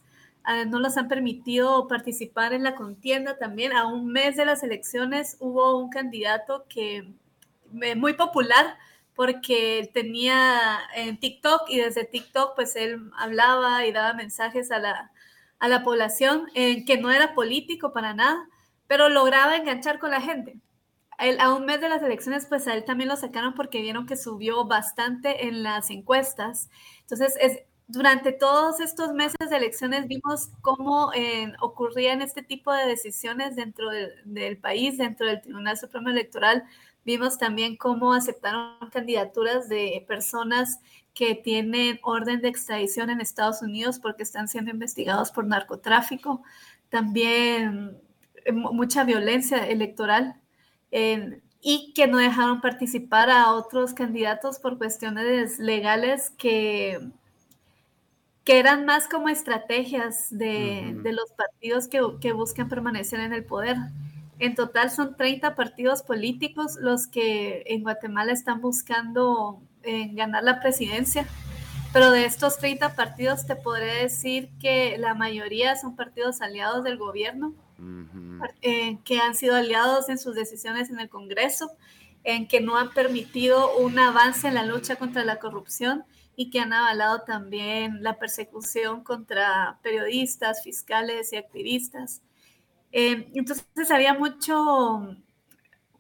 no 0.68 0.80
los 0.80 0.96
han 0.96 1.10
permitido 1.10 1.90
participar 1.90 2.54
en 2.54 2.64
la 2.64 2.76
contienda 2.76 3.38
también. 3.38 3.74
A 3.74 3.88
un 3.88 4.14
mes 4.14 4.38
de 4.38 4.46
las 4.46 4.64
elecciones 4.64 5.36
hubo 5.42 5.78
un 5.78 5.90
candidato 5.90 6.64
que 6.70 7.12
muy 7.72 8.14
popular 8.14 8.78
porque 9.16 9.90
tenía 9.94 10.80
en 10.96 11.20
TikTok 11.20 11.70
y 11.70 11.80
desde 11.80 12.06
TikTok 12.06 12.56
pues 12.56 12.76
él 12.76 13.12
hablaba 13.18 13.86
y 13.86 13.92
daba 13.92 14.14
mensajes 14.14 14.72
a 14.72 14.80
la, 14.80 15.12
a 15.60 15.68
la 15.68 15.84
población, 15.84 16.48
que 16.54 16.98
no 17.00 17.12
era 17.12 17.34
político 17.36 17.94
para 17.94 18.14
nada, 18.14 18.48
pero 18.88 19.10
lograba 19.10 19.56
enganchar 19.56 20.00
con 20.00 20.12
la 20.12 20.22
gente. 20.22 20.60
a 21.40 21.54
un 21.54 21.66
mes 21.66 21.80
de 21.82 21.90
las 21.90 22.02
elecciones, 22.02 22.46
pues 22.48 22.68
a 22.68 22.74
él 22.74 22.84
también 22.84 23.10
lo 23.10 23.16
sacaron 23.16 23.54
porque 23.54 23.82
vieron 23.82 24.08
que 24.08 24.18
subió 24.18 24.66
bastante 24.66 25.48
en 25.48 25.64
las 25.64 25.90
encuestas. 25.92 26.70
Entonces, 27.02 27.36
es, 27.40 27.60
durante 27.92 28.32
todos 28.32 28.80
estos 28.80 29.14
meses 29.14 29.50
de 29.50 29.58
elecciones 29.58 30.08
vimos 30.08 30.50
cómo 30.62 31.12
eh, 31.14 31.52
ocurrían 31.62 32.22
este 32.22 32.42
tipo 32.42 32.74
de 32.74 32.86
decisiones 32.86 33.56
dentro 33.56 33.90
del 34.24 34.58
país, 34.58 34.98
dentro 34.98 35.28
del 35.28 35.42
Tribunal 35.42 35.78
Supremo 35.78 36.10
Electoral. 36.10 36.64
Vimos 37.06 37.38
también 37.38 37.78
cómo 37.78 38.14
aceptaron 38.14 38.90
candidaturas 38.92 39.68
de 39.70 40.04
personas 40.08 40.80
que 41.14 41.36
tienen 41.36 42.00
orden 42.04 42.42
de 42.42 42.48
extradición 42.48 43.10
en 43.10 43.22
Estados 43.22 43.62
Unidos 43.62 44.00
porque 44.00 44.24
están 44.24 44.48
siendo 44.48 44.72
investigados 44.72 45.32
por 45.32 45.46
narcotráfico. 45.46 46.44
También 46.90 47.98
eh, 48.46 48.52
mucha 48.52 49.04
violencia 49.04 49.68
electoral. 49.68 50.36
y 51.64 51.94
que 51.94 52.08
no 52.08 52.18
dejaron 52.18 52.60
participar 52.62 53.30
a 53.30 53.52
otros 53.54 53.94
candidatos 53.94 54.60
por 54.60 54.78
cuestiones 54.78 55.60
legales 55.60 56.32
que 56.32 57.00
que 58.44 58.60
eran 58.60 58.86
más 58.86 59.08
como 59.08 59.30
estrategias 59.30 60.28
de, 60.32 61.00
los 61.04 61.32
partidos 61.34 61.88
que, 61.88 62.34
buscan 62.34 62.70
permanecer 62.70 63.20
en 63.20 63.34
el 63.34 63.46
poder. 63.46 63.78
En 64.42 64.56
total 64.56 64.90
son 64.90 65.16
30 65.16 65.54
partidos 65.54 66.02
políticos 66.02 66.76
los 66.80 67.06
que 67.06 67.62
en 67.68 67.84
Guatemala 67.84 68.32
están 68.32 68.60
buscando 68.60 69.62
eh, 69.84 70.10
ganar 70.14 70.44
la 70.44 70.60
presidencia, 70.60 71.28
pero 71.94 72.10
de 72.10 72.26
estos 72.26 72.58
30 72.58 72.96
partidos 72.96 73.46
te 73.46 73.56
podré 73.56 74.02
decir 74.02 74.50
que 74.60 74.98
la 74.98 75.14
mayoría 75.14 75.76
son 75.76 75.96
partidos 75.96 76.42
aliados 76.42 76.84
del 76.84 76.98
gobierno, 76.98 77.54
eh, 78.64 78.98
que 79.06 79.20
han 79.20 79.36
sido 79.36 79.56
aliados 79.56 80.10
en 80.10 80.18
sus 80.18 80.34
decisiones 80.34 80.90
en 80.90 81.00
el 81.00 81.08
Congreso, 81.08 81.70
en 82.24 82.48
que 82.48 82.62
no 82.62 82.78
han 82.78 82.90
permitido 82.96 83.78
un 83.78 84.00
avance 84.00 84.48
en 84.48 84.56
la 84.56 84.66
lucha 84.66 84.96
contra 84.96 85.24
la 85.24 85.38
corrupción 85.38 86.04
y 86.36 86.50
que 86.50 86.62
han 86.62 86.74
avalado 86.74 87.22
también 87.22 88.02
la 88.02 88.18
persecución 88.18 89.04
contra 89.04 89.78
periodistas, 89.84 90.64
fiscales 90.64 91.32
y 91.32 91.36
activistas. 91.36 92.24
Eh, 92.92 93.32
entonces 93.34 93.90
había 93.90 94.14
mucho 94.14 95.16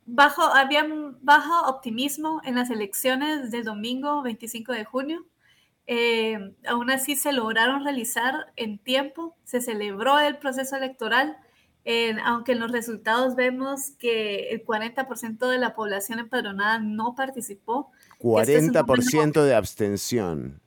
bajo, 0.05 0.43
había 0.43 0.85
bajo 1.21 1.69
optimismo 1.69 2.41
en 2.43 2.55
las 2.55 2.69
elecciones 2.69 3.51
del 3.51 3.63
domingo 3.63 4.21
25 4.21 4.73
de 4.73 4.85
junio. 4.85 5.25
Eh, 5.87 6.53
aún 6.67 6.91
así 6.91 7.15
se 7.15 7.33
lograron 7.33 7.83
realizar 7.83 8.51
en 8.55 8.77
tiempo, 8.77 9.35
se 9.43 9.61
celebró 9.61 10.19
el 10.19 10.37
proceso 10.37 10.75
electoral, 10.75 11.37
aunque 12.23 12.51
en 12.51 12.59
los 12.59 12.71
resultados 12.71 13.35
vemos 13.35 13.91
que 13.97 14.49
el 14.49 14.63
40% 14.63 15.49
de 15.49 15.57
la 15.57 15.73
población 15.73 16.19
empadronada 16.19 16.79
no 16.79 17.15
participó, 17.15 17.91
40% 18.19 19.43
de 19.43 19.55
abstención. 19.55 20.61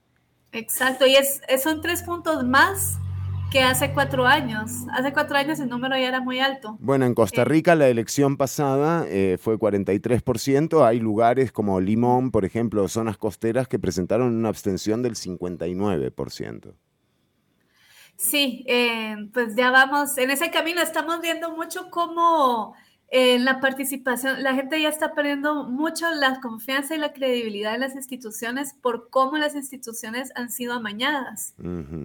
Exacto, 0.51 1.07
y 1.07 1.17
es, 1.17 1.41
son 1.63 1.81
tres 1.81 2.03
puntos 2.03 2.45
más 2.45 2.99
que 3.55 3.63
hace 3.63 3.93
cuatro 3.93 4.27
años. 4.27 4.73
Hace 4.93 5.13
cuatro 5.13 5.37
años 5.37 5.61
el 5.61 5.69
número 5.69 5.97
ya 5.97 6.09
era 6.09 6.21
muy 6.21 6.41
alto. 6.41 6.77
Bueno, 6.81 7.07
en 7.07 7.15
Costa 7.15 7.43
eh, 7.43 7.45
Rica 7.45 7.77
la 7.77 7.87
elección 7.87 8.37
pasada 8.37 9.07
eh, 9.09 9.39
fue 9.41 9.57
43%. 9.59 10.85
Hay 10.85 10.99
lugares 10.99 11.53
como 11.53 11.81
Limón, 11.81 12.33
por 12.33 12.45
ejemplo, 12.45 12.89
zonas 12.89 13.17
costeras 13.17 13.69
que 13.69 13.79
presentaron 13.79 14.35
una 14.35 14.49
abstención 14.49 15.03
del 15.03 15.15
59%. 15.15 16.75
Sí, 18.17 18.65
eh, 18.67 19.15
pues 19.33 19.55
ya 19.55 19.71
vamos 19.71 20.19
en 20.19 20.33
ese 20.33 20.51
camino. 20.51 20.83
Estamos 20.83 21.21
viendo 21.21 21.55
mucho 21.55 21.91
cómo 21.93 22.75
en 23.09 23.45
la 23.45 23.61
participación, 23.61 24.43
la 24.43 24.55
gente 24.55 24.81
ya 24.81 24.89
está 24.89 25.15
perdiendo 25.15 25.65
mucho 25.65 26.11
la 26.11 26.41
confianza 26.41 26.95
y 26.95 26.99
la 26.99 27.13
credibilidad 27.13 27.75
en 27.75 27.83
las 27.83 27.95
instituciones 27.95 28.75
por 28.75 29.09
cómo 29.09 29.37
las 29.37 29.55
instituciones 29.55 30.33
han 30.35 30.51
sido 30.51 30.73
amañadas. 30.73 31.55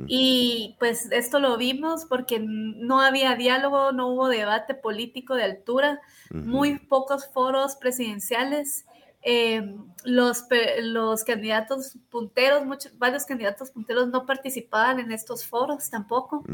Y 0.08 0.76
pues 0.80 1.12
esto 1.12 1.40
lo 1.40 1.58
vimos 1.58 2.06
porque 2.06 2.40
no 2.40 3.02
había 3.02 3.36
diálogo, 3.36 3.92
no 3.92 4.10
hubo 4.10 4.28
debate 4.28 4.76
político 4.76 5.36
de 5.36 5.46
altura, 5.46 6.00
muy 6.32 6.78
pocos 6.78 7.28
foros 7.28 7.76
presidenciales. 7.76 8.86
Eh, 9.22 9.76
los, 10.06 10.46
los 10.82 11.24
candidatos 11.26 11.98
punteros, 12.10 12.66
muchos, 12.66 12.98
varios 12.98 13.26
candidatos 13.26 13.72
punteros 13.72 14.08
no 14.08 14.26
participaban 14.26 15.00
en 15.02 15.12
estos 15.12 15.46
foros 15.46 15.90
tampoco 15.90 16.46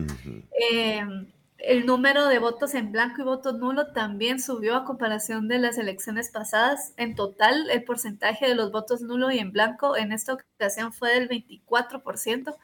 el 1.58 1.86
número 1.86 2.28
de 2.28 2.40
votos 2.40 2.74
en 2.76 2.92
blanco 2.92 3.22
y 3.22 3.26
voto 3.26 3.54
nulo 3.54 3.92
también 3.94 4.40
subió 4.40 4.76
a 4.76 4.86
comparación 4.86 5.48
de 5.48 5.60
las 5.60 5.78
elecciones 5.78 6.30
pasadas. 6.30 6.94
En 6.98 7.16
total, 7.16 7.70
el 7.70 7.84
porcentaje 7.84 8.48
de 8.48 8.56
los 8.56 8.72
votos 8.72 9.02
nulo 9.02 9.32
y 9.32 9.40
en 9.40 9.52
blanco 9.52 9.96
en 9.98 10.12
esta 10.12 10.34
ocasión 10.34 10.94
fue 10.94 11.20
del 11.20 11.30
24%. 11.30 12.56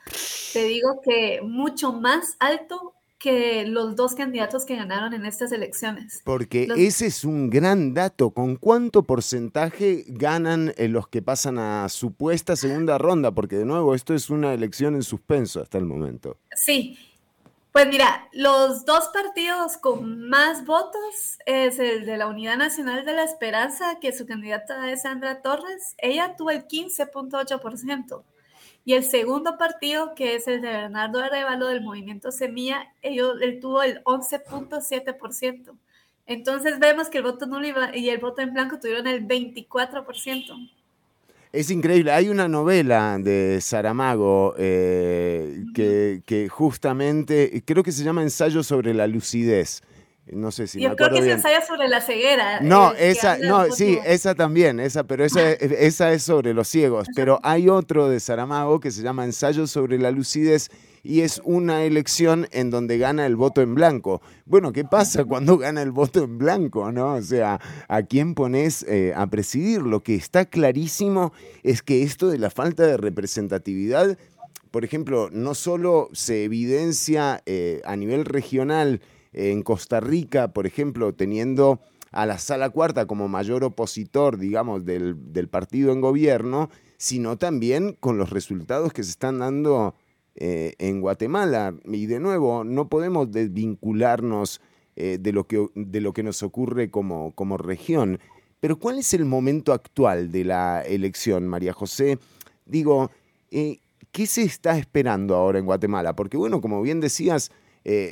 Te 0.54 0.64
digo 0.66 1.02
que 1.04 1.42
mucho 1.42 1.94
más 1.94 2.36
alto 2.40 2.96
que 3.22 3.66
los 3.66 3.96
dos 3.96 4.16
candidatos 4.16 4.66
que 4.66 4.76
ganaron 4.76 5.14
en 5.14 5.26
estas 5.26 5.52
elecciones. 5.52 6.22
Porque 6.26 6.68
ese 6.76 7.06
es 7.06 7.24
un 7.24 7.52
gran 7.52 7.94
dato. 7.94 8.32
¿Con 8.32 8.56
cuánto 8.56 9.04
porcentaje 9.04 10.06
ganan 10.08 10.74
eh, 10.76 10.88
los 10.88 11.08
que 11.08 11.22
pasan 11.22 11.60
a 11.60 11.88
supuesta 11.90 12.56
segunda 12.56 12.98
ronda? 12.98 13.32
Porque 13.32 13.58
de 13.58 13.66
nuevo, 13.66 13.94
esto 13.94 14.16
es 14.16 14.32
una 14.32 14.54
elección 14.54 14.96
en 14.96 15.04
suspenso 15.04 15.62
hasta 15.62 15.78
el 15.78 15.86
momento. 15.86 16.38
Sí, 16.56 16.98
pues 17.72 17.88
mira, 17.88 18.28
los 18.34 18.86
dos 18.86 19.10
partidos 19.14 19.78
con 19.78 20.28
más 20.28 20.66
votos 20.66 21.40
es 21.46 21.80
el 21.80 22.06
de 22.06 22.18
la 22.18 22.28
Unidad 22.28 22.58
Nacional 22.58 23.06
de 23.06 23.14
la 23.14 23.24
Esperanza, 23.24 24.00
que 24.02 24.12
su 24.12 24.26
candidata 24.26 24.92
es 24.92 25.04
Sandra 25.04 25.42
Torres. 25.42 25.96
Ella 25.98 26.36
tuvo 26.36 26.52
el 26.52 26.68
15.8%. 26.68 28.24
Y 28.84 28.94
el 28.94 29.06
segundo 29.06 29.58
partido, 29.58 30.16
que 30.16 30.36
es 30.36 30.48
el 30.48 30.62
de 30.62 30.68
Bernardo 30.68 31.20
Arevalo 31.20 31.68
del 31.68 31.82
Movimiento 31.82 32.32
Semilla, 32.32 32.94
ellos, 33.02 33.38
él 33.42 33.60
tuvo 33.62 33.84
el 33.84 34.04
11.7%. 34.04 35.78
Entonces 36.26 36.80
vemos 36.80 37.10
que 37.10 37.20
el 37.20 37.24
voto 37.24 37.46
nulo 37.46 37.68
y 37.94 38.10
el 38.10 38.18
voto 38.18 38.42
en 38.42 38.54
blanco 38.54 38.80
tuvieron 38.80 39.08
el 39.08 39.28
24%. 39.28 40.72
Es 41.54 41.70
increíble. 41.70 42.12
Hay 42.12 42.30
una 42.30 42.48
novela 42.48 43.18
de 43.20 43.60
Saramago 43.62 44.56
eh, 44.58 45.66
que, 45.76 46.22
que, 46.26 46.48
justamente, 46.48 47.62
creo 47.66 47.84
que 47.84 47.92
se 47.92 48.04
llama 48.04 48.22
Ensayo 48.22 48.64
sobre 48.64 48.94
la 48.94 49.06
lucidez. 49.08 49.82
No 50.28 50.52
sé 50.52 50.68
si 50.68 50.80
Yo 50.80 50.96
creo 50.96 51.10
que 51.10 51.20
es 51.20 51.26
ensayo 51.26 51.58
sobre 51.68 51.88
la 51.88 52.00
ceguera. 52.00 52.62
No, 52.62 52.94
eh, 52.94 53.10
esa, 53.10 53.38
no, 53.38 53.70
sí, 53.72 54.00
esa 54.06 54.34
también, 54.36 54.80
esa, 54.80 55.04
pero 55.04 55.26
esa, 55.26 55.52
esa 55.52 56.14
es 56.14 56.24
sobre 56.24 56.54
los 56.54 56.68
ciegos. 56.68 57.08
Pero 57.16 57.40
hay 57.44 57.68
otro 57.68 58.08
de 58.08 58.20
Saramago 58.20 58.80
que 58.80 58.92
se 58.92 59.02
llama 59.02 59.26
Ensayo 59.26 59.68
sobre 59.68 59.98
la 59.98 60.12
lucidez 60.12 60.70
y 61.04 61.22
es 61.22 61.42
una 61.44 61.84
elección 61.84 62.48
en 62.52 62.70
donde 62.70 62.98
gana 62.98 63.26
el 63.26 63.36
voto 63.36 63.62
en 63.62 63.76
blanco. 63.76 64.22
Bueno, 64.46 64.72
¿qué 64.72 64.84
pasa 64.84 65.26
cuando 65.26 65.58
gana 65.58 65.82
el 65.82 65.92
voto 65.92 66.24
en 66.24 66.38
blanco? 66.38 66.92
¿no? 66.92 67.16
O 67.16 67.22
sea, 67.22 67.60
¿a 67.88 68.04
quién 68.04 68.36
pones 68.36 68.84
eh, 68.84 69.14
a 69.16 69.28
presidir? 69.28 69.82
Lo 69.82 70.04
que 70.04 70.16
está 70.16 70.46
clarísimo 70.46 71.34
es 71.64 71.82
que 71.82 72.04
esto 72.04 72.30
de 72.30 72.38
la 72.38 72.50
falta 72.50 72.86
de 72.86 72.98
representatividad, 72.98 74.18
por 74.70 74.86
ejemplo, 74.86 75.30
no 75.32 75.56
solo 75.56 76.10
se 76.14 76.44
evidencia 76.44 77.42
eh, 77.46 77.82
a 77.86 77.96
nivel 77.96 78.26
regional 78.26 79.02
en 79.34 79.64
Costa 79.64 80.00
Rica, 80.00 80.50
por 80.50 80.68
ejemplo, 80.68 81.14
teniendo 81.14 81.80
a 82.12 82.26
la 82.26 82.38
sala 82.38 82.70
cuarta 82.70 83.06
como 83.06 83.30
mayor 83.30 83.64
opositor, 83.64 84.38
digamos, 84.38 84.86
del, 84.86 85.32
del 85.32 85.48
partido 85.48 85.94
en 85.94 86.02
gobierno, 86.02 86.70
sino 86.98 87.38
también 87.38 87.96
con 88.00 88.18
los 88.18 88.30
resultados 88.30 88.92
que 88.92 89.04
se 89.04 89.12
están 89.12 89.40
dando 89.40 89.96
eh, 90.44 90.74
en 90.80 91.02
Guatemala. 91.02 91.76
Y 91.86 92.08
de 92.08 92.20
nuevo, 92.20 92.64
no 92.64 92.90
podemos 92.90 93.32
desvincularnos 93.32 94.60
eh, 94.96 95.20
de, 95.22 95.32
lo 95.34 95.46
que, 95.46 95.68
de 95.76 96.02
lo 96.02 96.14
que 96.14 96.24
nos 96.24 96.42
ocurre 96.42 96.90
como, 96.90 97.32
como 97.36 97.58
región. 97.58 98.18
Pero 98.60 98.80
¿cuál 98.80 98.98
es 98.98 99.14
el 99.14 99.26
momento 99.26 99.72
actual 99.72 100.32
de 100.32 100.44
la 100.46 100.82
elección, 100.82 101.48
María 101.48 101.74
José? 101.74 102.18
Digo, 102.66 103.12
eh, 103.52 103.82
¿qué 104.12 104.26
se 104.26 104.42
está 104.42 104.80
esperando 104.80 105.36
ahora 105.36 105.60
en 105.60 105.66
Guatemala? 105.66 106.16
Porque 106.16 106.38
bueno, 106.38 106.60
como 106.60 106.82
bien 106.82 107.02
decías, 107.02 107.52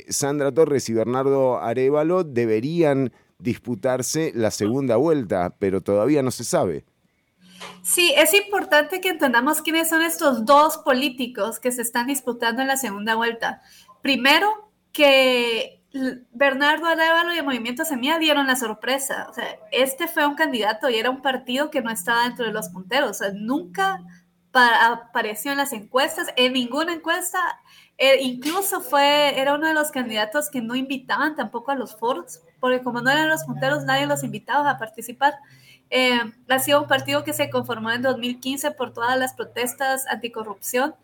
Sandra 0.08 0.52
Torres 0.52 0.88
y 0.88 0.92
Bernardo 0.92 1.58
Arevalo 1.58 2.22
deberían 2.22 3.12
disputarse 3.40 4.30
la 4.36 4.52
segunda 4.52 4.94
vuelta, 4.94 5.56
pero 5.58 5.80
todavía 5.80 6.22
no 6.22 6.30
se 6.30 6.44
sabe. 6.44 6.84
Sí, 7.82 8.12
es 8.16 8.34
importante 8.34 9.00
que 9.00 9.08
entendamos 9.10 9.62
quiénes 9.62 9.88
son 9.88 10.02
estos 10.02 10.44
dos 10.44 10.78
políticos 10.78 11.58
que 11.60 11.72
se 11.72 11.82
están 11.82 12.06
disputando 12.06 12.62
en 12.62 12.68
la 12.68 12.76
segunda 12.76 13.14
vuelta. 13.14 13.62
Primero, 14.02 14.70
que 14.92 15.82
Bernardo 16.32 16.86
Arevalo 16.86 17.34
y 17.34 17.38
el 17.38 17.44
Movimiento 17.44 17.84
Semilla 17.84 18.18
dieron 18.18 18.46
la 18.46 18.56
sorpresa. 18.56 19.26
O 19.30 19.34
sea, 19.34 19.44
este 19.72 20.08
fue 20.08 20.26
un 20.26 20.34
candidato 20.36 20.88
y 20.88 20.96
era 20.96 21.10
un 21.10 21.22
partido 21.22 21.70
que 21.70 21.82
no 21.82 21.90
estaba 21.90 22.24
dentro 22.24 22.44
de 22.46 22.52
los 22.52 22.68
punteros. 22.68 23.10
O 23.10 23.14
sea, 23.14 23.32
nunca 23.34 24.00
apareció 24.52 25.52
en 25.52 25.58
las 25.58 25.72
encuestas, 25.72 26.28
en 26.36 26.52
ninguna 26.54 26.92
encuesta 26.94 27.38
Eh, 28.02 28.18
incluso 28.22 28.80
fue, 28.80 29.38
era 29.38 29.54
uno 29.54 29.68
de 29.68 29.74
los 29.74 29.90
candidatos 29.90 30.48
que 30.48 30.62
no 30.62 30.74
invitaban 30.74 31.36
tampoco 31.36 31.70
a 31.70 31.74
los 31.74 31.94
foros, 31.96 32.40
porque 32.58 32.82
como 32.82 33.02
no 33.02 33.10
eran 33.10 33.28
los 33.28 33.44
punteros, 33.44 33.84
nadie 33.84 34.06
los 34.06 34.24
invitaba 34.24 34.70
a 34.70 34.78
participar. 34.78 35.34
Eh, 35.90 36.20
ha 36.48 36.58
sido 36.60 36.82
un 36.82 36.88
partido 36.88 37.24
que 37.24 37.32
se 37.32 37.50
conformó 37.50 37.90
en 37.90 38.02
2015 38.02 38.70
por 38.72 38.92
todas 38.92 39.18
las 39.18 39.34
protestas 39.34 40.06
anticorrupción 40.06 40.94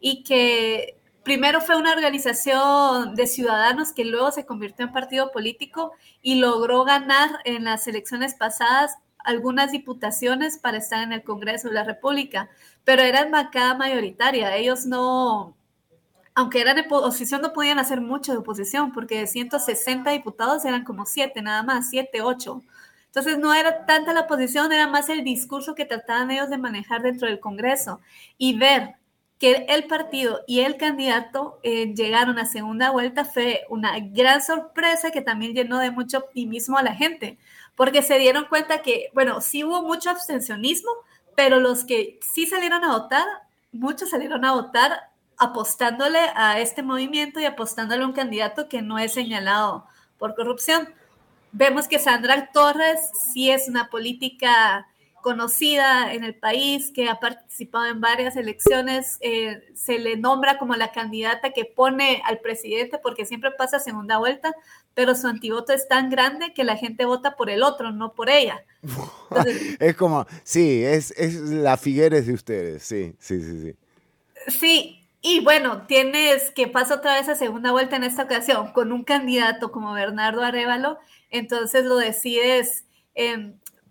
y 0.00 0.22
que 0.22 0.96
primero 1.24 1.60
fue 1.60 1.76
una 1.76 1.92
organización 1.92 3.16
de 3.16 3.26
ciudadanos 3.26 3.92
que 3.92 4.04
luego 4.04 4.30
se 4.30 4.46
convirtió 4.46 4.86
en 4.86 4.92
partido 4.92 5.32
político 5.32 5.92
y 6.22 6.36
logró 6.36 6.84
ganar 6.84 7.30
en 7.44 7.64
las 7.64 7.88
elecciones 7.88 8.34
pasadas 8.36 8.96
algunas 9.26 9.72
diputaciones 9.72 10.58
para 10.58 10.78
estar 10.78 11.02
en 11.02 11.12
el 11.12 11.24
Congreso 11.24 11.68
de 11.68 11.74
la 11.74 11.82
República, 11.82 12.48
pero 12.84 13.02
eran 13.02 13.32
bancada 13.32 13.74
mayoritaria. 13.74 14.54
Ellos 14.56 14.86
no, 14.86 15.56
aunque 16.36 16.60
eran 16.60 16.78
oposición, 16.78 17.42
no 17.42 17.52
podían 17.52 17.80
hacer 17.80 18.00
mucho 18.00 18.30
de 18.30 18.38
oposición, 18.38 18.92
porque 18.92 19.18
de 19.18 19.26
160 19.26 20.10
diputados 20.10 20.64
eran 20.64 20.84
como 20.84 21.06
7 21.06 21.42
nada 21.42 21.64
más, 21.64 21.90
7, 21.90 22.22
8. 22.22 22.62
Entonces 23.16 23.38
no 23.38 23.54
era 23.54 23.86
tanta 23.86 24.12
la 24.12 24.20
oposición, 24.20 24.70
era 24.72 24.88
más 24.88 25.08
el 25.08 25.24
discurso 25.24 25.74
que 25.74 25.86
trataban 25.86 26.30
ellos 26.30 26.50
de 26.50 26.58
manejar 26.58 27.00
dentro 27.00 27.26
del 27.26 27.40
Congreso 27.40 28.02
y 28.36 28.58
ver 28.58 28.96
que 29.38 29.64
el 29.70 29.86
partido 29.86 30.42
y 30.46 30.60
el 30.60 30.76
candidato 30.76 31.58
eh, 31.62 31.94
llegaron 31.94 32.38
a 32.38 32.44
segunda 32.44 32.90
vuelta 32.90 33.24
fue 33.24 33.62
una 33.70 33.98
gran 34.00 34.42
sorpresa 34.42 35.12
que 35.12 35.22
también 35.22 35.54
llenó 35.54 35.78
de 35.78 35.90
mucho 35.90 36.18
optimismo 36.18 36.76
a 36.76 36.82
la 36.82 36.94
gente, 36.94 37.38
porque 37.74 38.02
se 38.02 38.18
dieron 38.18 38.44
cuenta 38.50 38.82
que, 38.82 39.08
bueno, 39.14 39.40
sí 39.40 39.64
hubo 39.64 39.80
mucho 39.80 40.10
abstencionismo, 40.10 40.90
pero 41.34 41.58
los 41.58 41.84
que 41.84 42.20
sí 42.20 42.44
salieron 42.44 42.84
a 42.84 42.98
votar, 42.98 43.24
muchos 43.72 44.10
salieron 44.10 44.44
a 44.44 44.52
votar 44.52 45.08
apostándole 45.38 46.18
a 46.34 46.60
este 46.60 46.82
movimiento 46.82 47.40
y 47.40 47.46
apostándole 47.46 48.02
a 48.02 48.06
un 48.06 48.12
candidato 48.12 48.68
que 48.68 48.82
no 48.82 48.98
es 48.98 49.14
señalado 49.14 49.86
por 50.18 50.34
corrupción. 50.34 50.90
Vemos 51.52 51.88
que 51.88 51.98
Sandra 51.98 52.50
Torres 52.52 53.00
sí 53.32 53.50
es 53.50 53.68
una 53.68 53.88
política 53.88 54.86
conocida 55.26 56.12
en 56.14 56.22
el 56.22 56.36
país, 56.36 56.92
que 56.94 57.08
ha 57.08 57.18
participado 57.18 57.86
en 57.86 58.00
varias 58.00 58.36
elecciones, 58.36 59.18
eh, 59.20 59.60
se 59.74 59.98
le 59.98 60.16
nombra 60.16 60.56
como 60.56 60.76
la 60.76 60.92
candidata 60.92 61.50
que 61.50 61.64
pone 61.64 62.22
al 62.26 62.38
presidente 62.38 63.00
porque 63.02 63.26
siempre 63.26 63.50
pasa 63.50 63.80
segunda 63.80 64.18
vuelta, 64.18 64.54
pero 64.94 65.16
su 65.16 65.26
antivoto 65.26 65.72
es 65.72 65.88
tan 65.88 66.10
grande 66.10 66.54
que 66.54 66.62
la 66.62 66.76
gente 66.76 67.06
vota 67.06 67.34
por 67.34 67.50
el 67.50 67.64
otro, 67.64 67.90
no 67.90 68.12
por 68.12 68.30
ella. 68.30 68.62
es 69.80 69.96
como, 69.96 70.28
sí, 70.44 70.84
es, 70.84 71.10
es 71.16 71.34
la 71.34 71.76
Figueres 71.76 72.28
de 72.28 72.32
ustedes, 72.32 72.84
sí, 72.84 73.16
sí, 73.18 73.42
sí, 73.42 73.60
sí. 73.62 73.76
Sí, 74.46 75.08
y 75.22 75.40
bueno, 75.40 75.88
tienes 75.88 76.52
que 76.52 76.68
pasa 76.68 76.94
otra 76.94 77.14
vez 77.14 77.28
a 77.28 77.34
segunda 77.34 77.72
vuelta 77.72 77.96
en 77.96 78.04
esta 78.04 78.22
ocasión 78.22 78.72
con 78.72 78.92
un 78.92 79.02
candidato 79.02 79.72
como 79.72 79.92
Bernardo 79.92 80.44
Arevalo, 80.44 81.00
entonces 81.30 81.84
lo 81.84 81.96
decides 81.96 82.84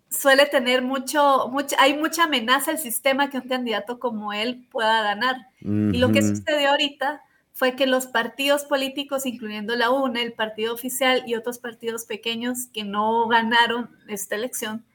suele 0.09 0.45
tener 0.45 0.81
mucho, 0.81 1.49
mucho, 1.51 1.75
hay 1.79 1.95
mucha 1.97 2.23
amenaza 2.23 2.71
al 2.71 2.77
sistema 2.77 3.29
que 3.29 3.37
un 3.37 3.47
candidato 3.47 3.99
como 3.99 4.33
él 4.33 4.67
pueda 4.71 5.01
ganar. 5.03 5.35
Y 5.61 5.97
lo 5.97 6.11
que 6.11 6.21
sucedió 6.21 6.69
ahorita 6.69 7.21
fue 7.53 7.75
que 7.75 7.87
los 7.87 8.07
partidos 8.07 8.65
políticos, 8.65 9.25
incluyendo 9.25 9.75
la 9.75 9.89
UNE, 9.89 10.21
el 10.21 10.33
partido 10.33 10.73
oficial 10.73 11.23
y 11.25 11.35
otros 11.35 11.57
partidos 11.57 12.05
pequeños 12.05 12.67
que 12.73 12.83
no 12.83 13.27
ganaron 13.27 13.89
esta 14.07 14.35
elección, 14.35 14.85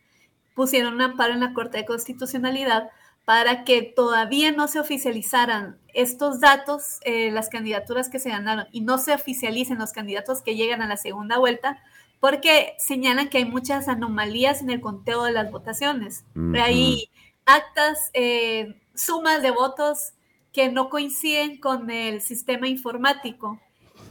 pusieron 0.54 0.94
un 0.94 1.02
amparo 1.02 1.32
en 1.32 1.40
la 1.40 1.54
Corte 1.54 1.78
de 1.78 1.86
Constitucionalidad 1.86 2.90
para 3.24 3.64
que 3.64 3.82
todavía 3.82 4.52
no 4.52 4.68
se 4.68 4.80
oficializaran 4.80 5.78
estos 5.94 6.40
datos, 6.40 6.98
eh, 7.04 7.30
las 7.30 7.48
candidaturas 7.48 8.08
que 8.08 8.18
se 8.18 8.30
ganaron, 8.30 8.66
y 8.72 8.80
no 8.80 8.98
se 8.98 9.14
oficialicen 9.14 9.78
los 9.78 9.92
candidatos 9.92 10.42
que 10.42 10.56
llegan 10.56 10.82
a 10.82 10.88
la 10.88 10.96
segunda 10.96 11.38
vuelta, 11.38 11.82
porque 12.20 12.74
señalan 12.78 13.30
que 13.30 13.38
hay 13.38 13.46
muchas 13.46 13.88
anomalías 13.88 14.60
en 14.60 14.70
el 14.70 14.80
conteo 14.80 15.24
de 15.24 15.32
las 15.32 15.50
votaciones. 15.50 16.24
Hay 16.54 17.10
actas, 17.46 18.10
eh, 18.12 18.80
sumas 18.94 19.42
de 19.42 19.50
votos 19.50 20.12
que 20.52 20.70
no 20.70 20.90
coinciden 20.90 21.58
con 21.58 21.90
el 21.90 22.20
sistema 22.20 22.68
informático. 22.68 23.58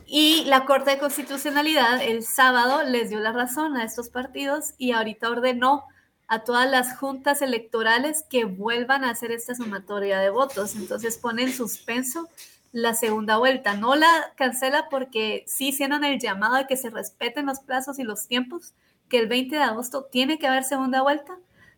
Y 0.08 0.44
la 0.46 0.66
Corte 0.66 0.92
de 0.92 0.98
Constitucionalidad 0.98 2.02
el 2.02 2.24
sábado 2.24 2.82
les 2.84 3.10
dio 3.10 3.20
la 3.20 3.32
razón 3.32 3.78
a 3.78 3.84
estos 3.84 4.10
partidos 4.10 4.74
y 4.80 4.92
ahorita 4.92 5.30
ordenó 5.30 5.84
a 6.28 6.44
todas 6.44 6.70
las 6.70 6.98
juntas 6.98 7.44
electorales 7.44 8.24
que 8.28 8.46
vuelvan 8.46 9.04
a 9.04 9.12
hacer 9.12 9.32
esta 9.32 9.54
sumatoria 9.54 10.20
de 10.20 10.32
votos. 10.32 10.76
Entonces 10.76 11.18
pone 11.20 11.44
en 11.44 11.54
suspenso 11.54 12.28
la 12.72 12.94
segunda 12.94 13.38
vuelta. 13.38 13.74
No 13.76 13.96
la 13.96 14.34
cancela 14.36 14.88
porque 14.90 15.44
sí 15.48 15.70
hicieron 15.70 16.04
el 16.04 16.20
llamado 16.20 16.56
de 16.56 16.68
que 16.68 16.78
se 16.78 16.90
respeten 16.90 17.46
los 17.46 17.60
plazos 17.60 18.00
y 18.00 18.04
los 18.04 18.28
tiempos, 18.28 18.74
que 19.08 19.20
el 19.20 19.28
20 19.28 19.56
de 19.56 19.64
agosto 19.64 20.06
tiene 20.06 20.38
que 20.38 20.48
haber 20.48 20.64
segunda 20.64 21.02
vuelta, 21.02 21.38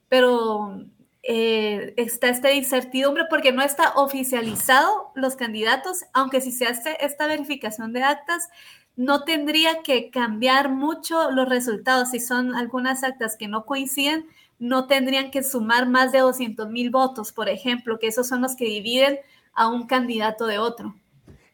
pero 0.10 0.84
eh, 1.24 1.94
está 1.98 2.30
esta 2.30 2.52
incertidumbre 2.52 3.26
porque 3.30 3.52
no 3.52 3.62
está 3.62 3.94
oficializado 3.96 5.12
los 5.16 5.36
candidatos, 5.36 6.04
aunque 6.14 6.42
si 6.42 6.52
se 6.52 6.66
hace 6.66 6.98
esta 7.00 7.28
verificación 7.28 7.94
de 7.94 8.04
actas, 8.04 8.50
no 8.96 9.24
tendría 9.24 9.82
que 9.84 10.10
cambiar 10.10 10.70
mucho 10.70 11.32
los 11.32 11.48
resultados. 11.48 12.12
Si 12.12 12.20
son 12.20 12.56
algunas 12.56 13.04
actas 13.04 13.38
que 13.38 13.48
no 13.48 13.66
coinciden, 13.66 14.26
no 14.60 14.88
tendrían 14.88 15.32
que 15.32 15.44
sumar 15.44 15.88
más 15.88 16.12
de 16.12 16.20
200 16.20 16.70
mil 16.70 16.92
votos, 16.92 17.32
por 17.32 17.50
ejemplo, 17.50 17.98
que 18.00 18.08
esos 18.08 18.28
son 18.28 18.42
los 18.42 18.56
que 18.56 18.66
dividen 18.66 19.20
a 19.54 19.68
un 19.68 19.88
candidato 19.88 20.46
de 20.46 20.60
otro. 20.60 20.96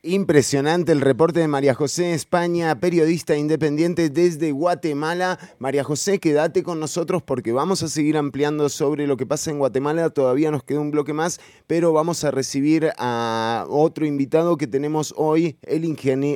Impresionante 0.04 0.94
el 0.94 1.02
reporte 1.02 1.42
de 1.42 1.50
María 1.50 1.74
José 1.74 2.14
España, 2.14 2.80
periodista 2.80 3.36
independiente 3.36 4.10
desde 4.10 4.52
Guatemala. 4.52 5.38
María 5.60 5.84
José, 5.84 6.20
quédate 6.20 6.64
con 6.64 6.80
nosotros 6.80 7.24
porque 7.24 7.52
vamos 7.52 7.84
a 7.84 7.90
seguir 7.90 8.16
ampliando 8.16 8.70
sobre 8.70 9.06
lo 9.06 9.18
que 9.18 9.26
pasa 9.26 9.52
en 9.52 9.58
Guatemala. 9.58 10.12
Todavía 10.12 10.50
nos 10.50 10.64
queda 10.64 10.80
un 10.80 10.92
bloque 10.92 11.12
más, 11.12 11.42
pero 11.66 11.92
vamos 11.92 12.24
a 12.24 12.32
recibir 12.32 12.92
a 12.98 13.66
otro 13.68 14.06
invitado 14.06 14.56
que 14.56 14.68
tenemos 14.68 15.16
hoy, 15.18 15.58
el, 15.64 15.84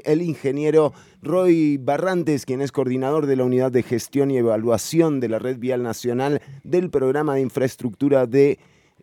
el 0.04 0.22
ingeniero 0.22 0.92
Roy 1.22 1.78
Barrantes, 1.78 2.46
quien 2.46 2.62
es 2.62 2.74
coordinador 2.74 3.26
de 3.26 3.38
la 3.38 3.46
Unidad 3.46 3.72
de 3.72 3.84
Gestión 3.84 4.32
y 4.32 4.38
Evaluación 4.38 5.22
de 5.22 5.30
la 5.30 5.40
Red 5.40 5.60
Vial 5.60 5.82
Nacional 5.82 6.42
del 6.64 6.90
Programa 6.90 7.36
de 7.36 7.42
Infraestructura 7.42 8.26
de 8.26 8.60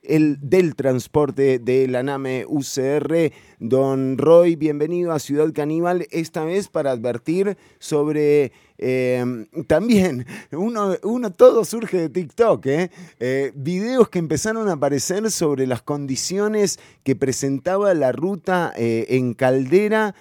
el, 0.08 0.38
del 0.40 0.74
transporte 0.74 1.58
de 1.58 1.86
la 1.86 2.02
NAME 2.02 2.44
UCR. 2.48 3.32
Don 3.60 4.18
Roy, 4.18 4.56
bienvenido 4.56 5.12
a 5.12 5.18
Ciudad 5.18 5.52
Caníbal, 5.52 6.06
esta 6.10 6.44
vez 6.44 6.68
para 6.68 6.90
advertir 6.90 7.56
sobre 7.78 8.52
Em, 8.80 9.46
también, 9.66 10.24
uno, 10.52 10.94
uno, 11.02 11.32
todo 11.32 11.64
surge 11.64 11.98
de 11.98 12.08
TikTok, 12.08 12.66
¿eh? 12.66 12.90
¿eh? 13.18 13.52
Videos 13.56 14.08
que 14.08 14.20
empezaron 14.20 14.68
a 14.68 14.74
aparecer 14.74 15.32
sobre 15.32 15.66
las 15.66 15.82
condiciones 15.82 16.78
que 17.02 17.16
presentaba 17.16 17.92
la 17.94 18.12
ruta 18.12 18.72
eh, 18.76 19.06
en 19.10 19.34
Caldera 19.34 20.14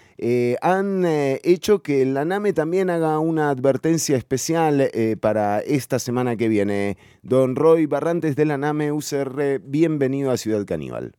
han 0.63 1.05
hecho 1.05 1.83
que 1.83 2.03
la 2.03 2.25
NAME 2.25 2.51
también 2.51 2.89
haga 2.89 3.19
una 3.19 3.51
advertencia 3.51 4.17
especial 4.17 4.89
para 5.21 5.59
esta 5.59 5.99
semana 5.99 6.35
que 6.35 6.47
viene. 6.47 6.97
Don 7.21 7.55
Roy 7.55 7.85
Barrantes 7.85 8.35
de 8.35 8.45
la 8.45 8.57
NAME 8.57 8.91
UCR, 8.91 9.59
bienvenido 9.63 10.31
a 10.31 10.37
Ciudad 10.37 10.65
Caníbal. 10.65 11.15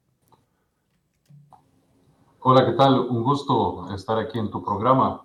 Hola, 2.41 2.66
¿qué 2.66 2.72
tal? 2.72 2.99
Un 2.99 3.22
gusto 3.22 3.86
estar 3.95 4.18
aquí 4.18 4.41
en 4.41 4.51
tu 4.51 4.64
programa. 4.64 5.22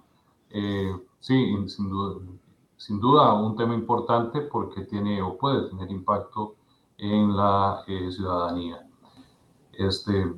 Sí, 1.24 1.56
sin 1.70 1.90
duda, 1.90 2.20
sin 2.76 3.00
duda 3.00 3.34
un 3.36 3.56
tema 3.56 3.74
importante 3.74 4.42
porque 4.42 4.82
tiene 4.82 5.22
o 5.22 5.38
puede 5.38 5.70
tener 5.70 5.90
impacto 5.90 6.56
en 6.98 7.38
la 7.38 7.82
eh, 7.88 8.12
ciudadanía. 8.12 8.86
Este, 9.72 10.34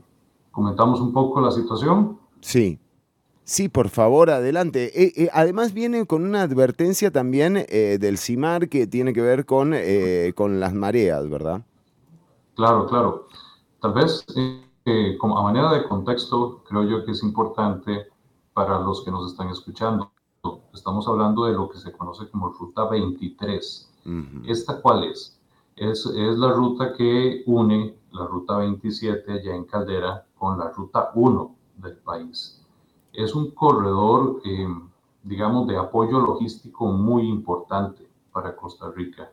¿Comentamos 0.52 1.02
un 1.02 1.12
poco 1.12 1.42
la 1.42 1.50
situación? 1.50 2.20
Sí. 2.40 2.80
Sí, 3.44 3.68
por 3.68 3.90
favor, 3.90 4.30
adelante. 4.30 4.92
Eh, 4.94 5.14
eh, 5.16 5.30
además 5.34 5.74
viene 5.74 6.06
con 6.06 6.24
una 6.24 6.44
advertencia 6.44 7.10
también 7.10 7.56
del 7.56 8.20
CIMAR 8.20 8.70
que 8.70 8.86
tiene 8.86 9.12
que 9.12 9.22
ver 9.22 9.48
con, 9.48 9.74
con 10.36 10.60
las 10.60 10.74
mareas, 10.76 11.28
¿verdad? 11.28 11.66
Claro, 12.54 12.86
claro. 12.86 13.28
Tal 13.82 13.94
vez 13.94 14.24
como 15.18 15.40
a 15.40 15.44
manera 15.44 15.72
de 15.74 15.88
contexto, 15.88 16.64
creo 16.70 16.84
yo 16.84 17.06
que 17.06 17.12
es 17.12 17.24
importante 17.24 18.06
para 18.54 18.80
los 18.80 19.04
que 19.04 19.10
nos 19.10 19.32
están 19.32 19.50
escuchando 19.50 20.12
Estamos 20.74 21.08
hablando 21.08 21.46
de 21.46 21.54
lo 21.54 21.70
que 21.70 21.78
se 21.80 21.91
conoce 21.91 22.30
como 22.30 22.50
Ruta 22.50 22.88
23. 22.89 23.91
¿Esta 24.46 24.82
cuál 24.82 25.04
es? 25.06 25.39
es? 25.76 26.06
Es 26.06 26.38
la 26.38 26.52
ruta 26.54 26.93
que 26.93 27.43
une 27.48 27.98
la 28.12 28.26
Ruta 28.26 28.58
27 28.58 29.32
allá 29.32 29.56
en 29.56 29.66
Caldera 29.66 30.26
con 30.38 30.58
la 30.58 30.70
Ruta 30.70 31.12
1 31.16 31.56
del 31.78 31.98
país. 31.98 32.62
Es 33.14 33.36
un 33.36 33.52
corredor, 33.52 34.41
eh, 34.46 34.68
digamos, 35.24 35.68
de 35.68 35.78
apoyo 35.78 36.20
logístico 36.20 36.88
muy 36.88 37.28
importante 37.28 38.10
para 38.32 38.56
Costa 38.56 38.91
Rica. 38.91 39.32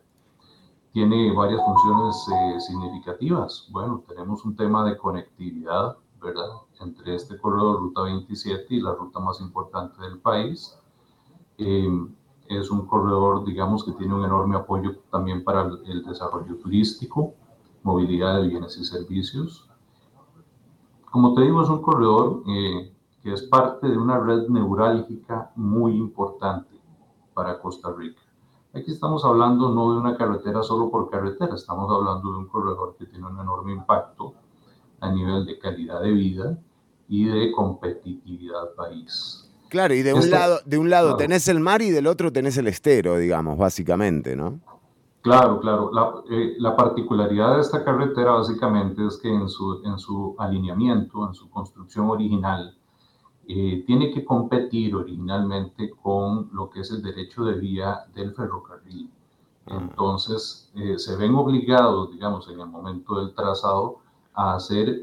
Tiene 0.92 1.32
varias 1.34 1.60
funciones 1.64 2.16
eh, 2.28 2.60
significativas. 2.60 3.68
Bueno, 3.70 4.02
tenemos 4.06 4.44
un 4.44 4.56
tema 4.56 4.84
de 4.84 4.96
conectividad, 4.96 5.96
¿verdad? 6.20 6.50
Entre 6.80 7.14
este 7.14 7.38
corredor 7.38 7.80
Ruta 7.80 8.02
27 8.02 8.66
y 8.74 8.80
la 8.80 8.94
ruta 8.94 9.20
más 9.20 9.40
importante 9.40 10.00
del 10.02 10.18
país. 10.18 10.76
Eh, 11.64 12.08
es 12.48 12.70
un 12.70 12.86
corredor, 12.86 13.44
digamos, 13.44 13.84
que 13.84 13.92
tiene 13.92 14.14
un 14.14 14.24
enorme 14.24 14.56
apoyo 14.56 14.96
también 15.10 15.44
para 15.44 15.70
el, 15.84 16.02
desarrollo 16.02 16.56
turístico, 16.56 17.34
movilidad 17.82 18.40
de 18.40 18.48
bienes 18.48 18.76
y 18.76 18.84
servicios. 18.84 19.68
Como 21.10 21.34
te 21.34 21.42
digo, 21.42 21.62
es 21.62 21.68
un 21.68 21.82
corredor 21.82 22.42
eh, 22.48 22.92
que 23.22 23.32
es 23.32 23.42
parte 23.42 23.88
de 23.88 23.96
una 23.96 24.18
red 24.18 24.48
neurálgica 24.48 25.52
muy 25.56 25.96
importante 25.96 26.80
para 27.34 27.60
Costa 27.60 27.92
Rica. 27.92 28.20
Aquí 28.74 28.90
estamos 28.90 29.24
hablando 29.24 29.70
no 29.70 29.92
de 29.92 30.00
una 30.00 30.16
carretera 30.16 30.62
solo 30.62 30.90
por 30.90 31.10
carretera, 31.10 31.54
estamos 31.54 31.90
hablando 31.90 32.32
de 32.32 32.38
un 32.38 32.48
corredor 32.48 32.96
que 32.98 33.06
tiene 33.06 33.26
un 33.26 33.38
enorme 33.38 33.72
impacto 33.72 34.34
a 35.00 35.10
nivel 35.10 35.44
de 35.44 35.58
calidad 35.58 36.00
de 36.00 36.12
vida 36.12 36.58
y 37.08 37.26
de 37.26 37.52
competitividad 37.52 38.74
país. 38.74 39.51
Claro, 39.72 39.94
y 39.94 40.02
de 40.02 40.12
un 40.12 40.28
lado, 40.28 40.60
de 40.66 40.76
un 40.76 40.90
lado 40.90 41.16
tenés 41.16 41.48
el 41.48 41.58
mar 41.58 41.80
y 41.80 41.88
del 41.88 42.06
otro 42.06 42.30
tenés 42.30 42.58
el 42.58 42.68
estero, 42.68 43.16
digamos, 43.16 43.56
básicamente, 43.56 44.36
¿no? 44.36 44.60
Claro, 45.22 45.60
claro. 45.60 45.90
La, 45.90 46.12
eh, 46.30 46.56
la, 46.58 46.76
particularidad 46.76 47.54
de 47.54 47.62
esta 47.62 47.82
carretera 47.82 48.32
básicamente 48.32 49.06
es 49.06 49.16
que 49.16 49.32
en 49.32 49.48
su, 49.48 49.80
en 49.82 49.98
su 49.98 50.36
alineamiento, 50.38 51.26
en 51.26 51.32
su 51.32 51.48
construcción 51.48 52.10
original, 52.10 52.76
eh, 53.48 53.82
tiene 53.86 54.12
que 54.12 54.26
competir 54.26 54.94
originalmente 54.94 55.90
con 56.02 56.50
lo 56.52 56.68
que 56.68 56.80
es 56.80 56.90
el 56.90 57.00
derecho 57.00 57.42
de 57.42 57.54
vía 57.54 58.00
del 58.14 58.34
ferrocarril. 58.34 59.10
Ah. 59.68 59.78
Entonces, 59.80 60.70
eh, 60.74 60.98
se 60.98 61.16
ven 61.16 61.34
obligados, 61.34 62.10
digamos, 62.10 62.46
en 62.48 62.60
el 62.60 62.66
momento 62.66 63.20
del 63.20 63.34
trazado, 63.34 64.00
a 64.34 64.56
hacer 64.56 65.02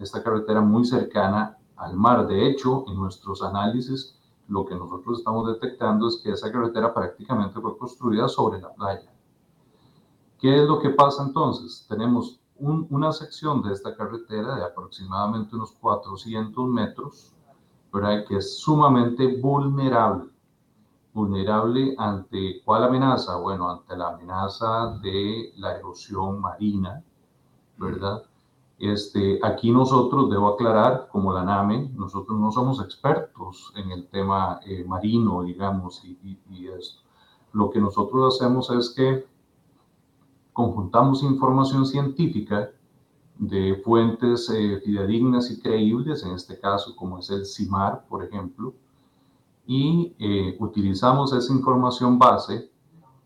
esta 0.00 0.20
carretera 0.24 0.62
muy 0.62 0.84
cercana 0.84 1.59
al 1.80 1.96
mar. 1.96 2.26
De 2.26 2.48
hecho, 2.48 2.84
en 2.88 2.96
nuestros 2.96 3.42
análisis, 3.42 4.16
lo 4.48 4.64
que 4.64 4.74
nosotros 4.74 5.18
estamos 5.18 5.46
detectando 5.46 6.08
es 6.08 6.20
que 6.22 6.32
esa 6.32 6.52
carretera 6.52 6.92
prácticamente 6.92 7.60
fue 7.60 7.76
construida 7.78 8.28
sobre 8.28 8.60
la 8.60 8.72
playa. 8.72 9.12
¿Qué 10.38 10.62
es 10.62 10.68
lo 10.68 10.78
que 10.80 10.90
pasa 10.90 11.22
entonces? 11.22 11.86
Tenemos 11.88 12.40
una 12.58 13.12
sección 13.12 13.62
de 13.62 13.72
esta 13.72 13.96
carretera 13.96 14.56
de 14.56 14.64
aproximadamente 14.64 15.56
unos 15.56 15.72
400 15.72 16.68
metros, 16.68 17.32
¿verdad? 17.92 18.24
que 18.26 18.36
es 18.36 18.58
sumamente 18.58 19.40
vulnerable. 19.40 20.30
Vulnerable 21.12 21.94
ante 21.98 22.62
cuál 22.64 22.84
amenaza? 22.84 23.36
Bueno, 23.36 23.70
ante 23.70 23.96
la 23.96 24.08
amenaza 24.08 24.98
de 25.02 25.52
la 25.56 25.76
erosión 25.76 26.40
marina, 26.40 27.02
¿verdad? 27.76 28.22
Este, 28.80 29.38
aquí 29.42 29.70
nosotros, 29.70 30.30
debo 30.30 30.48
aclarar, 30.48 31.08
como 31.12 31.34
la 31.34 31.44
NAME, 31.44 31.90
nosotros 31.94 32.40
no 32.40 32.50
somos 32.50 32.80
expertos 32.80 33.74
en 33.76 33.90
el 33.90 34.06
tema 34.06 34.58
eh, 34.64 34.84
marino, 34.88 35.42
digamos, 35.42 36.02
y, 36.02 36.38
y, 36.48 36.66
esto. 36.68 37.02
Lo 37.52 37.68
que 37.68 37.78
nosotros 37.78 38.34
hacemos 38.34 38.70
es 38.70 38.88
que 38.96 39.26
conjuntamos 40.54 41.22
información 41.22 41.84
científica 41.84 42.70
de 43.36 43.82
fuentes 43.84 44.48
eh, 44.48 44.80
fidedignas 44.82 45.50
y 45.50 45.60
creíbles, 45.60 46.24
en 46.24 46.32
este 46.32 46.58
caso 46.58 46.96
como 46.96 47.18
es 47.18 47.28
el 47.28 47.44
CIMAR, 47.44 48.06
por 48.08 48.24
ejemplo, 48.24 48.72
y 49.66 50.14
eh, 50.18 50.56
utilizamos 50.58 51.34
esa 51.34 51.52
información 51.52 52.18
base 52.18 52.70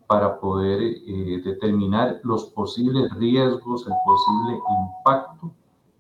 para 0.07 0.39
poder 0.39 0.83
eh, 0.83 1.41
determinar 1.45 2.21
los 2.25 2.45
posibles 2.47 3.13
riesgos, 3.15 3.87
el 3.87 3.95
posible 4.05 4.61
impacto 4.89 5.53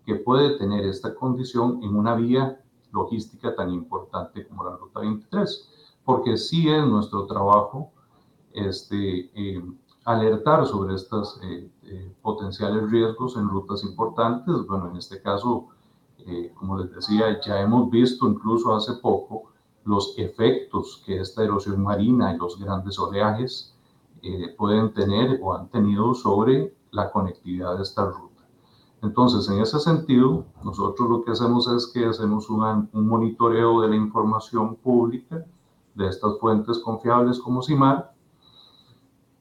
que 0.04 0.16
puede 0.16 0.58
tener 0.58 0.84
esta 0.84 1.14
condición 1.14 1.82
en 1.82 1.96
una 1.96 2.14
vía 2.14 2.60
logística 2.92 3.54
tan 3.54 3.70
importante 3.70 4.46
como 4.46 4.64
la 4.64 4.76
Ruta 4.76 5.00
23, 5.00 5.70
porque 6.04 6.36
sí 6.36 6.68
es 6.68 6.84
nuestro 6.84 7.26
trabajo 7.26 7.90
este, 8.52 9.30
eh, 9.34 9.64
alertar 10.04 10.66
sobre 10.66 10.94
estos 10.94 11.40
eh, 11.42 11.70
potenciales 12.20 12.90
riesgos 12.90 13.36
en 13.36 13.48
rutas 13.48 13.82
importantes. 13.84 14.54
Bueno, 14.68 14.90
en 14.90 14.96
este 14.96 15.20
caso, 15.22 15.68
como 16.54 16.78
les 16.78 16.90
decía, 16.94 17.38
ya 17.44 17.60
hemos 17.60 17.90
visto 17.90 18.26
incluso 18.26 18.74
hace 18.74 18.94
poco 18.94 19.50
los 19.84 20.14
efectos 20.16 21.02
que 21.04 21.20
esta 21.20 21.44
erosión 21.44 21.82
marina 21.82 22.34
y 22.34 22.38
los 22.38 22.58
grandes 22.58 22.98
oleajes 22.98 23.73
eh, 24.24 24.54
pueden 24.56 24.92
tener 24.94 25.38
o 25.42 25.54
han 25.54 25.68
tenido 25.68 26.14
sobre 26.14 26.74
la 26.90 27.10
conectividad 27.12 27.76
de 27.76 27.82
esta 27.82 28.06
ruta. 28.06 28.42
Entonces, 29.02 29.46
en 29.50 29.60
ese 29.60 29.78
sentido, 29.80 30.46
nosotros 30.64 31.08
lo 31.10 31.24
que 31.24 31.32
hacemos 31.32 31.68
es 31.68 31.86
que 31.92 32.06
hacemos 32.06 32.48
un 32.48 32.90
monitoreo 32.92 33.82
de 33.82 33.88
la 33.88 33.96
información 33.96 34.76
pública 34.76 35.44
de 35.94 36.08
estas 36.08 36.38
fuentes 36.38 36.78
confiables 36.78 37.38
como 37.38 37.62
CIMAR 37.62 38.14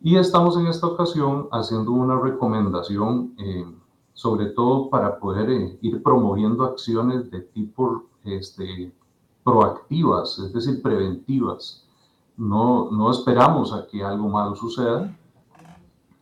y 0.02 0.18
estamos 0.18 0.58
en 0.58 0.68
esta 0.68 0.88
ocasión 0.88 1.48
haciendo 1.50 1.92
una 1.92 2.20
recomendación, 2.20 3.36
eh, 3.38 3.66
sobre 4.12 4.48
todo 4.48 4.90
para 4.90 5.18
poder 5.18 5.50
eh, 5.50 5.78
ir 5.82 6.04
promoviendo 6.04 6.66
acciones 6.66 7.32
de 7.32 7.40
tipo 7.40 8.04
este, 8.26 8.92
proactivas, 9.46 10.40
es 10.40 10.52
decir, 10.52 10.82
preventivas, 10.82 11.88
no, 12.38 12.90
no 12.92 13.12
esperamos 13.12 13.74
a 13.74 13.88
que 13.88 14.04
algo 14.04 14.30
malo 14.30 14.56
suceda, 14.56 15.16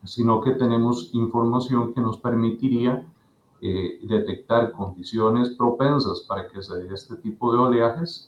sino 0.04 0.42
que 0.42 0.52
tenemos 0.52 1.10
información 1.14 1.94
que 1.94 2.02
nos 2.02 2.18
permitiría 2.18 3.06
eh, 3.62 4.00
detectar 4.04 4.72
condiciones 4.72 5.52
propensas 5.52 6.22
para 6.22 6.48
que 6.48 6.64
se 6.64 6.76
dé 6.76 6.94
este 6.94 7.16
tipo 7.18 7.52
de 7.54 7.60
oleajes. 7.60 8.28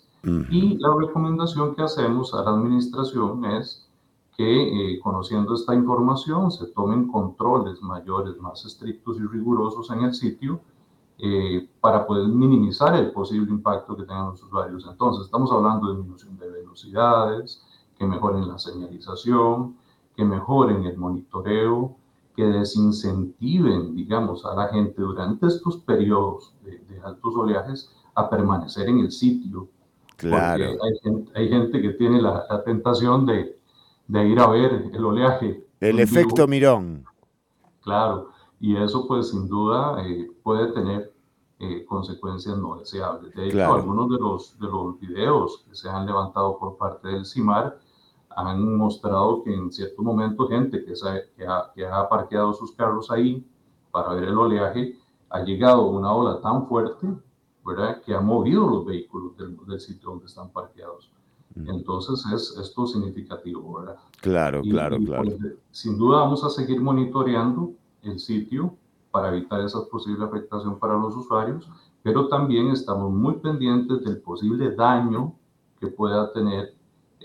Y 0.49 0.77
la 0.77 0.95
recomendación 0.95 1.75
que 1.75 1.81
hacemos 1.81 2.33
a 2.33 2.43
la 2.43 2.51
administración 2.51 3.43
es 3.43 3.89
que, 4.37 4.93
eh, 4.93 4.99
conociendo 5.01 5.53
esta 5.53 5.75
información, 5.75 6.49
se 6.49 6.67
tomen 6.67 7.09
controles 7.09 7.81
mayores, 7.81 8.39
más 8.39 8.63
estrictos 8.63 9.17
y 9.17 9.27
rigurosos 9.27 9.89
en 9.91 10.03
el 10.03 10.13
sitio 10.13 10.61
eh, 11.17 11.67
para 11.81 12.07
poder 12.07 12.27
minimizar 12.27 12.95
el 12.95 13.11
posible 13.11 13.51
impacto 13.51 13.97
que 13.97 14.03
tengan 14.03 14.29
los 14.29 14.43
usuarios. 14.43 14.85
Entonces, 14.89 15.25
estamos 15.25 15.51
hablando 15.51 15.89
de 15.89 15.97
disminución 15.97 16.37
de 16.37 16.49
velocidades, 16.49 17.61
que 18.03 18.07
mejoren 18.09 18.47
la 18.47 18.59
señalización, 18.59 19.77
que 20.15 20.25
mejoren 20.25 20.83
el 20.85 20.97
monitoreo, 20.97 21.95
que 22.35 22.43
desincentiven, 22.43 23.95
digamos, 23.95 24.45
a 24.45 24.55
la 24.55 24.67
gente 24.67 25.01
durante 25.01 25.47
estos 25.47 25.77
periodos 25.77 26.53
de, 26.63 26.81
altos 27.03 27.33
oleajes 27.35 27.91
a 28.15 28.29
permanecer 28.29 28.89
en 28.89 28.99
el 28.99 29.11
sitio. 29.11 29.69
Claro. 30.17 30.65
Porque 30.79 31.29
hay 31.35 31.49
gente, 31.49 31.81
que 31.81 31.89
tiene 31.91 32.21
la, 32.21 32.63
tentación 32.65 33.25
de, 33.25 33.57
de, 34.07 34.27
ir 34.27 34.39
a 34.39 34.47
ver 34.47 34.89
el 34.93 35.05
oleaje. 35.05 35.65
El 35.79 35.99
efecto 35.99 36.47
mirón. 36.47 37.05
Claro, 37.81 38.29
y 38.59 38.77
eso 38.77 39.07
pues 39.07 39.29
sin 39.29 39.47
duda 39.47 40.01
eh, 40.05 40.29
puede 40.41 40.71
tener 40.71 41.13
eh, 41.59 41.85
consecuencias 41.85 42.57
no 42.57 42.77
deseables. 42.77 43.33
De 43.35 43.47
hecho, 43.47 43.73
algunos 43.73 44.09
de 44.09 44.17
los, 44.17 44.59
de 44.59 44.67
los 44.67 44.99
videos 44.99 45.65
que 45.67 45.75
se 45.75 45.89
han 45.89 46.05
levantado 46.05 46.57
por 46.57 46.77
parte 46.77 47.09
del 47.09 47.25
CIMAR 47.25 47.77
han 48.35 48.77
mostrado 48.77 49.43
que 49.43 49.53
en 49.53 49.71
cierto 49.71 50.01
momento 50.01 50.47
gente 50.47 50.83
que, 50.83 50.93
que, 51.35 51.47
ha, 51.47 51.71
que, 51.73 51.85
ha, 51.85 52.09
parqueado 52.09 52.53
sus 52.53 52.71
carros 52.73 53.09
ahí 53.11 53.45
para 53.91 54.13
ver 54.13 54.25
el 54.25 54.37
oleaje, 54.37 54.97
ha 55.29 55.43
llegado 55.43 55.87
una 55.87 56.13
ola 56.13 56.41
tan 56.41 56.67
fuerte, 56.67 57.07
¿verdad?, 57.65 58.01
que 58.01 58.13
ha 58.13 58.21
movido 58.21 58.67
los 58.67 58.85
vehículos 58.85 59.37
del, 59.37 59.57
del 59.65 59.79
sitio 59.79 60.09
donde 60.09 60.25
están 60.25 60.49
parqueados. 60.49 61.11
Mm. 61.55 61.69
Entonces 61.69 62.25
es 62.33 62.57
esto 62.57 62.87
significativo, 62.87 63.79
¿verdad? 63.79 63.97
Claro, 64.21 64.61
claro, 64.61 64.97
claro. 64.97 65.23
Pues, 65.23 65.55
sin 65.71 65.97
duda 65.97 66.19
vamos 66.19 66.43
a 66.43 66.49
seguir 66.49 66.81
monitoreando 66.81 67.73
el 68.01 68.19
sitio 68.19 68.75
para 69.11 69.29
evitar 69.29 69.61
esa 69.61 69.85
posible 69.85 70.25
afectación 70.25 70.79
para 70.79 70.97
los 70.97 71.15
usuarios, 71.15 71.69
pero 72.01 72.27
también 72.27 72.69
estamos 72.69 73.11
muy 73.11 73.35
pendientes 73.35 74.03
del 74.03 74.17
posible 74.21 74.75
daño 74.75 75.35
que 75.79 75.87
pueda 75.87 76.33
tener 76.33 76.73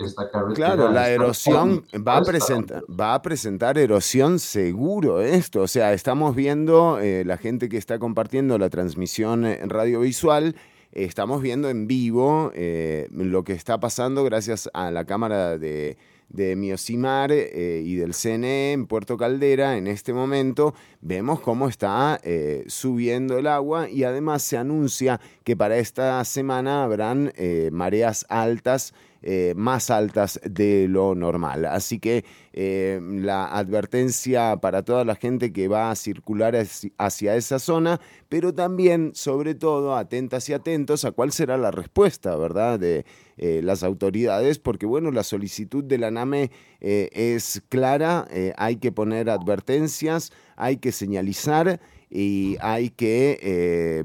esta 0.05 0.31
carretera. 0.31 0.55
Claro, 0.55 0.91
la 0.91 1.11
erosión 1.11 1.85
va 2.07 2.19
a, 2.19 2.23
presentar, 2.23 2.83
va 2.89 3.15
a 3.15 3.23
presentar 3.23 3.79
erosión 3.79 4.39
seguro 4.39 5.21
esto. 5.21 5.63
O 5.63 5.69
sea, 5.69 5.93
estamos 5.93 6.35
viendo 6.35 6.99
eh, 7.01 7.25
la 7.25 7.37
gente 7.37 7.69
que 7.69 7.77
está 7.77 7.99
compartiendo 7.99 8.59
la 8.59 8.71
transmisión 8.71 9.45
radiovisual. 9.69 10.57
Estamos 10.93 11.43
viendo 11.43 11.69
en 11.69 11.87
vivo 11.87 12.51
eh, 12.55 13.09
lo 13.11 13.45
que 13.45 13.53
está 13.53 13.79
pasando 13.79 14.25
gracias 14.25 14.71
a 14.73 14.91
la 14.91 15.05
cámara 15.05 15.59
de, 15.59 15.99
de 16.29 16.57
Miosimar 16.57 17.33
eh, 17.33 17.83
y 17.85 17.97
del 17.97 18.15
CNE 18.15 18.73
en 18.73 18.87
Puerto 18.87 19.17
Caldera 19.17 19.77
en 19.77 19.87
este 19.87 20.13
momento, 20.13 20.75
vemos 21.01 21.41
cómo 21.41 21.69
está 21.69 22.21
eh, 22.23 22.65
subiendo 22.67 23.39
el 23.39 23.47
agua 23.47 23.89
y 23.89 24.05
además 24.05 24.43
se 24.43 24.59
anuncia 24.59 25.21
que 25.45 25.57
para 25.57 25.79
esta 25.79 26.23
semana 26.25 26.85
habrán 26.85 27.33
eh, 27.37 27.71
mareas 27.73 28.27
altas 28.29 28.93
eh, 29.23 29.53
más 29.57 29.91
altas 29.91 30.41
de 30.45 30.87
lo 30.89 31.15
normal. 31.15 31.65
Así 31.65 31.99
que 31.99 32.25
eh, 32.53 33.01
la 33.03 33.47
advertencia 33.47 34.57
para 34.59 34.85
toda 34.85 35.05
la 35.05 35.17
gente 35.17 35.53
que 35.53 35.67
va 35.67 35.91
a 35.91 35.97
circular 35.97 36.55
hacia 36.99 37.35
esa 37.35 37.59
zona, 37.59 38.01
pero 38.29 38.55
también, 38.55 39.13
sobre 39.15 39.55
todo, 39.55 39.97
atentas 39.97 40.49
y 40.49 40.53
atentos 40.53 41.05
a 41.05 41.11
cuál 41.11 41.33
será 41.33 41.57
la 41.57 41.71
respuesta, 41.73 42.37
¿verdad?, 42.37 42.79
de 42.79 43.05
eh, 43.37 43.61
las 43.63 43.83
autoridades, 43.83 44.59
porque, 44.59 44.87
bueno, 44.87 45.11
la 45.11 45.25
solicitud 45.25 45.83
de 45.83 45.99
la 45.99 46.11
NAME 46.11 46.51
es 46.81 47.63
clara, 47.69 48.29
hay 48.57 48.77
que 48.77 48.93
poner 48.93 49.31
advertencias, 49.31 50.31
hay 50.55 50.77
que 50.77 50.93
señalizar 50.93 51.81
y 52.11 52.57
hay 52.61 52.91
que 52.91 53.39
eh, 53.43 54.05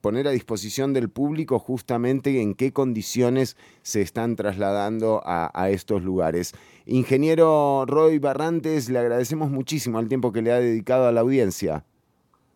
poner 0.00 0.26
a 0.26 0.30
disposición 0.30 0.92
del 0.92 1.10
público 1.10 1.58
justamente 1.58 2.40
en 2.40 2.54
qué 2.54 2.72
condiciones 2.72 3.56
se 3.82 4.00
están 4.02 4.36
trasladando 4.36 5.20
a, 5.24 5.70
estos 5.70 6.02
lugares. 6.02 6.54
Ingeniero 6.86 7.84
Roy 7.86 8.18
Barrantes, 8.18 8.88
le 8.88 8.98
agradecemos 8.98 9.50
muchísimo 9.50 9.98
el 9.98 10.08
tiempo 10.08 10.32
que 10.32 10.42
le 10.42 10.52
ha 10.52 10.60
dedicado 10.60 11.06
a 11.06 11.12
la 11.12 11.20
audiencia. 11.20 11.84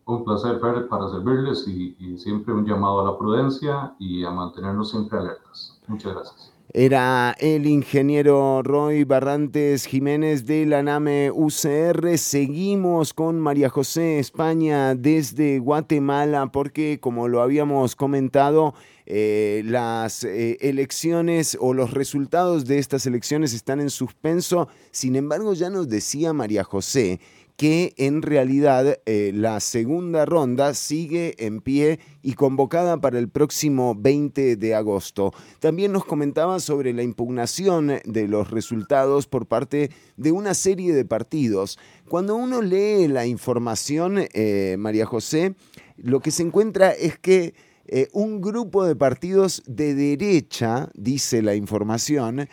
Un 0.05 0.23
placer, 0.23 0.59
Fer, 0.59 0.87
para 0.87 1.09
servirles 1.09 1.67
y, 1.67 1.95
y 1.99 2.17
siempre 2.17 2.53
un 2.53 2.65
llamado 2.65 3.01
a 3.01 3.11
la 3.11 3.17
prudencia 3.17 3.93
y 3.99 4.23
a 4.23 4.31
mantenernos 4.31 4.91
siempre 4.91 5.19
alertas. 5.19 5.79
Muchas 5.87 6.13
gracias. 6.13 6.50
Era 6.73 7.35
el 7.39 7.65
ingeniero 7.67 8.63
Roy 8.63 9.03
Barrantes 9.03 9.85
Jiménez 9.85 10.45
de 10.45 10.65
la 10.65 10.81
NAME 10.81 11.29
UCR. 11.29 12.17
Seguimos 12.17 13.13
con 13.13 13.41
María 13.41 13.67
José 13.67 14.19
España 14.19 14.95
desde 14.95 15.59
Guatemala 15.59 16.49
porque, 16.53 17.01
como 17.01 17.27
lo 17.27 17.41
habíamos 17.41 17.97
comentado, 17.97 18.73
eh, 19.05 19.63
las 19.65 20.23
eh, 20.23 20.57
elecciones 20.61 21.57
o 21.59 21.73
los 21.73 21.91
resultados 21.91 22.65
de 22.65 22.77
estas 22.77 23.05
elecciones 23.05 23.53
están 23.53 23.81
en 23.81 23.89
suspenso. 23.89 24.69
Sin 24.91 25.17
embargo, 25.17 25.53
ya 25.53 25.69
nos 25.69 25.89
decía 25.89 26.31
María 26.31 26.63
José 26.63 27.19
que 27.61 27.93
en 27.97 28.23
realidad 28.23 28.97
eh, 29.05 29.31
la 29.35 29.59
segunda 29.59 30.25
ronda 30.25 30.73
sigue 30.73 31.35
en 31.37 31.61
pie 31.61 31.99
y 32.23 32.33
convocada 32.33 32.99
para 32.99 33.19
el 33.19 33.29
próximo 33.29 33.93
20 33.95 34.55
de 34.55 34.73
agosto. 34.73 35.31
También 35.59 35.91
nos 35.91 36.03
comentaba 36.03 36.59
sobre 36.59 36.91
la 36.91 37.03
impugnación 37.03 37.99
de 38.03 38.27
los 38.27 38.49
resultados 38.49 39.27
por 39.27 39.45
parte 39.45 39.91
de 40.17 40.31
una 40.31 40.55
serie 40.55 40.91
de 40.95 41.05
partidos. 41.05 41.77
Cuando 42.09 42.35
uno 42.35 42.63
lee 42.63 43.07
la 43.07 43.27
información, 43.27 44.25
eh, 44.33 44.75
María 44.79 45.05
José, 45.05 45.53
lo 45.97 46.19
que 46.19 46.31
se 46.31 46.41
encuentra 46.41 46.89
es 46.89 47.19
que 47.19 47.53
eh, 47.85 48.07
un 48.11 48.41
grupo 48.41 48.85
de 48.85 48.95
partidos 48.95 49.61
de 49.67 49.93
derecha, 49.93 50.89
dice 50.95 51.43
la 51.43 51.53
información, 51.53 52.49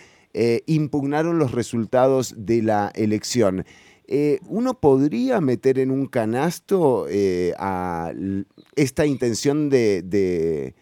impugnaron 0.66 1.38
los 1.38 1.50
resultados 1.50 2.32
de 2.36 2.62
la 2.62 2.92
elección. 2.94 3.64
Eh, 4.10 4.40
¿uno 4.46 4.80
podría 4.80 5.38
meter 5.42 5.78
en 5.78 5.90
un 5.90 6.06
canasto 6.06 7.06
eh, 7.10 7.52
a 7.58 8.10
esta 8.74 9.04
intención 9.04 9.68
de, 9.68 10.00
de, 10.00 10.74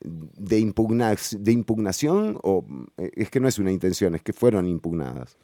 de, 0.00 0.58
impugnación? 0.60 2.38
¿O 2.44 2.64
eh, 2.98 3.10
es 3.16 3.30
que 3.30 3.40
no 3.40 3.48
es 3.48 3.58
una 3.58 3.72
intención, 3.72 4.14
es 4.14 4.22
que 4.22 4.32
fueron 4.32 4.68
impugnadas? 4.68 5.36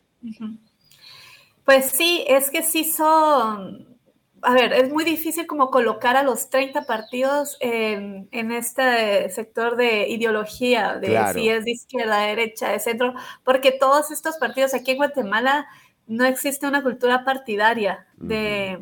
Pues 1.64 1.86
sí, 1.86 2.24
es 2.28 2.50
que 2.50 2.62
sí 2.62 2.84
son... 2.84 3.98
A 4.42 4.52
ver, 4.52 4.72
es 4.72 4.92
muy 4.92 5.02
difícil 5.02 5.48
como 5.48 5.70
colocar 5.70 6.16
a 6.16 6.22
los 6.22 6.50
30 6.50 6.82
partidos 6.86 7.56
en, 7.60 8.28
este 8.52 9.28
sector 9.30 9.74
de 9.74 10.08
ideología, 10.08 10.98
de 10.98 11.18
si 11.32 11.48
es 11.48 11.64
de 11.64 11.72
izquierda, 11.72 12.26
derecha, 12.26 12.68
de 12.70 12.78
centro, 12.78 13.14
porque 13.42 13.72
todos 13.72 14.12
estos 14.12 14.36
partidos 14.36 14.72
aquí 14.74 14.92
en 14.92 14.98
Guatemala 14.98 15.66
no 16.06 16.24
existe 16.24 16.66
una 16.66 16.82
cultura 16.82 17.24
partidaria 17.24 18.06
de, 18.16 18.80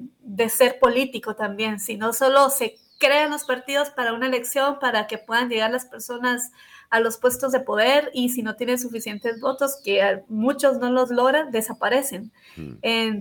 ser 0.48 0.78
político 0.78 1.36
también, 1.36 1.78
sino 1.78 2.12
solo 2.12 2.50
se 2.50 2.76
crean 2.98 3.30
los 3.30 3.44
partidos 3.44 3.90
para 3.90 4.12
una 4.12 4.26
elección, 4.26 4.78
para 4.80 5.06
que 5.06 5.18
puedan 5.18 5.48
llegar 5.48 5.70
las 5.70 5.86
personas 5.86 6.50
a 6.90 7.00
los 7.00 7.16
puestos 7.16 7.52
de 7.52 7.60
poder 7.60 8.10
y 8.12 8.28
si 8.30 8.42
no 8.42 8.54
tienen 8.56 8.78
suficientes 8.78 9.40
votos, 9.40 9.80
que 9.84 10.22
muchos 10.28 10.78
no 10.78 10.90
los 10.90 11.10
logran, 11.10 11.50
desaparecen. 11.50 12.32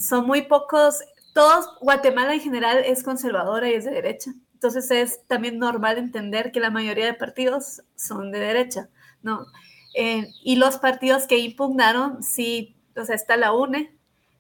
son 0.01 0.25
muy 0.25 0.43
pocos, 0.43 0.99
todos, 1.33 1.67
Guatemala 1.79 2.33
en 2.33 2.41
general 2.41 2.79
es 2.85 3.03
conservadora 3.03 3.69
y 3.69 3.73
es 3.73 3.85
de 3.85 3.91
derecha. 3.91 4.33
Entonces 4.53 4.91
es 4.91 5.25
también 5.27 5.57
normal 5.57 5.97
entender 5.97 6.51
que 6.51 6.59
la 6.59 6.69
mayoría 6.69 7.05
de 7.05 7.13
partidos 7.13 7.81
son 7.95 8.31
de 8.31 8.39
derecha, 8.39 8.89
¿no? 9.21 9.45
y 9.93 10.55
los 10.55 10.77
partidos 10.77 11.27
que 11.27 11.37
impugnaron 11.39 12.23
sí 12.23 12.77
o 12.95 13.05
sea, 13.05 13.15
está 13.15 13.37
la 13.37 13.53
UNE, 13.53 13.95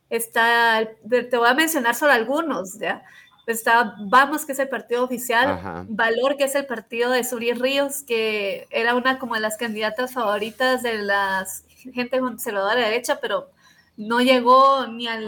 está, 0.09 0.87
te 1.09 1.37
voy 1.37 1.47
a 1.47 1.53
mencionar 1.53 1.95
solo 1.95 2.11
algunos, 2.11 2.77
¿ya? 2.79 3.03
Está 3.47 3.95
Vamos, 3.99 4.45
que 4.45 4.51
es 4.51 4.59
el 4.59 4.69
partido 4.69 5.03
oficial, 5.03 5.85
Valor, 5.89 6.37
que 6.37 6.43
es 6.43 6.55
el 6.55 6.65
partido 6.65 7.11
de 7.11 7.23
Suri 7.23 7.53
Ríos, 7.53 8.03
que 8.03 8.67
era 8.69 8.95
una 8.95 9.19
como 9.19 9.33
de 9.33 9.41
las 9.41 9.57
candidatas 9.57 10.13
favoritas 10.13 10.83
de 10.83 10.99
la 10.99 11.45
gente 11.93 12.19
conservadora 12.19 12.75
de 12.75 12.85
derecha, 12.85 13.19
pero 13.19 13.49
no 13.97 14.21
llegó 14.21 14.87
ni 14.87 15.07
a 15.07 15.19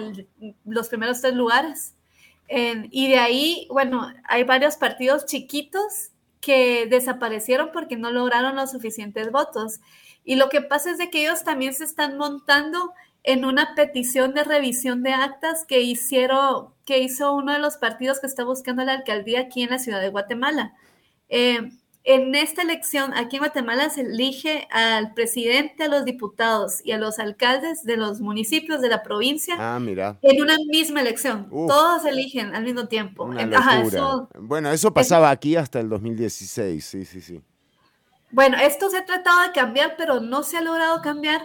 los 0.66 0.90
primeros 0.90 1.22
tres 1.22 1.34
lugares. 1.34 1.96
y 2.50 3.10
de 3.10 3.18
ahí, 3.18 3.68
bueno, 3.72 4.14
hay 4.26 4.44
varios 4.44 4.76
partidos 4.76 5.26
chiquitos 5.26 6.12
que 6.40 6.88
desaparecieron 6.88 7.70
porque 7.72 7.98
no 7.98 8.12
lograron 8.12 8.56
los 8.56 8.72
suficientes 8.72 9.32
votos. 9.32 9.80
Y 10.26 10.36
lo 10.36 10.50
que 10.50 10.62
pasa 10.62 10.92
es 10.92 10.98
de 10.98 11.10
que 11.10 11.22
ellos 11.22 11.44
también 11.44 11.74
se 11.74 11.86
están 11.86 12.18
montando 12.18 12.94
en 13.24 13.46
una 13.46 13.74
petición 13.76 14.34
de 14.34 14.44
revisión 14.44 15.02
de 15.02 15.14
actas 15.14 15.66
que 15.66 15.82
hicieron, 15.82 16.70
que 16.86 17.00
hizo 17.00 17.34
uno 17.34 17.54
de 17.54 17.60
los 17.60 17.78
partidos 17.78 18.20
que 18.20 18.28
está 18.28 18.44
buscando 18.44 18.84
la 18.84 18.94
alcaldía 18.94 19.42
aquí 19.42 19.64
en 19.64 19.70
la 19.70 19.80
ciudad 19.80 20.02
de 20.02 20.10
Guatemala. 20.10 20.74
Eh, 21.30 21.72
en 22.06 22.36
esta 22.36 22.64
elección, 22.64 23.14
aquí 23.14 23.38
en 23.38 23.44
Guatemala 23.44 23.90
se 23.90 24.02
elige 24.02 24.68
al 24.72 25.14
presidente, 25.14 25.84
a 25.84 25.88
los 25.88 26.04
diputados 26.04 26.82
y 26.84 26.92
a 26.92 26.98
los 26.98 27.18
alcaldes 27.18 27.86
de 27.86 27.96
los 27.96 28.20
municipios 28.20 28.82
de 28.82 28.90
la 28.90 29.04
provincia 29.04 29.56
ah, 29.58 29.80
mira. 29.80 30.20
en 30.22 30.42
una 30.42 30.58
misma 30.70 31.00
elección. 31.00 31.50
Todos 31.50 32.04
eligen 32.06 32.54
al 32.54 32.66
mismo 32.66 32.90
tiempo. 32.90 33.30
bueno, 34.42 34.72
eso 34.72 34.94
pasaba 34.94 35.30
aquí 35.30 35.56
hasta 35.56 35.80
el 35.80 35.88
2016, 35.88 36.84
sí, 36.84 37.06
sí, 37.06 37.22
sí. 37.22 37.42
Bueno, 38.32 38.58
esto 38.58 38.90
se 38.90 38.98
ha 38.98 39.06
tratado 39.06 39.44
de 39.44 39.54
cambiar, 39.54 39.96
pero 39.98 40.20
no 40.20 40.44
se 40.44 40.58
ha 40.58 40.62
logrado 40.62 41.02
cambiar. 41.02 41.42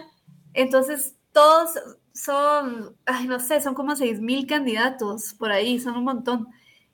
Entonces, 0.53 1.15
todos 1.31 1.71
son, 2.13 2.95
ay, 3.05 3.27
no 3.27 3.39
sé, 3.39 3.61
son 3.61 3.75
como 3.75 3.95
seis 3.95 4.19
mil 4.19 4.47
candidatos 4.47 5.33
por 5.33 5.51
ahí, 5.51 5.79
son 5.79 5.97
un 5.97 6.03
montón. 6.03 6.47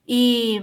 Y 0.06 0.62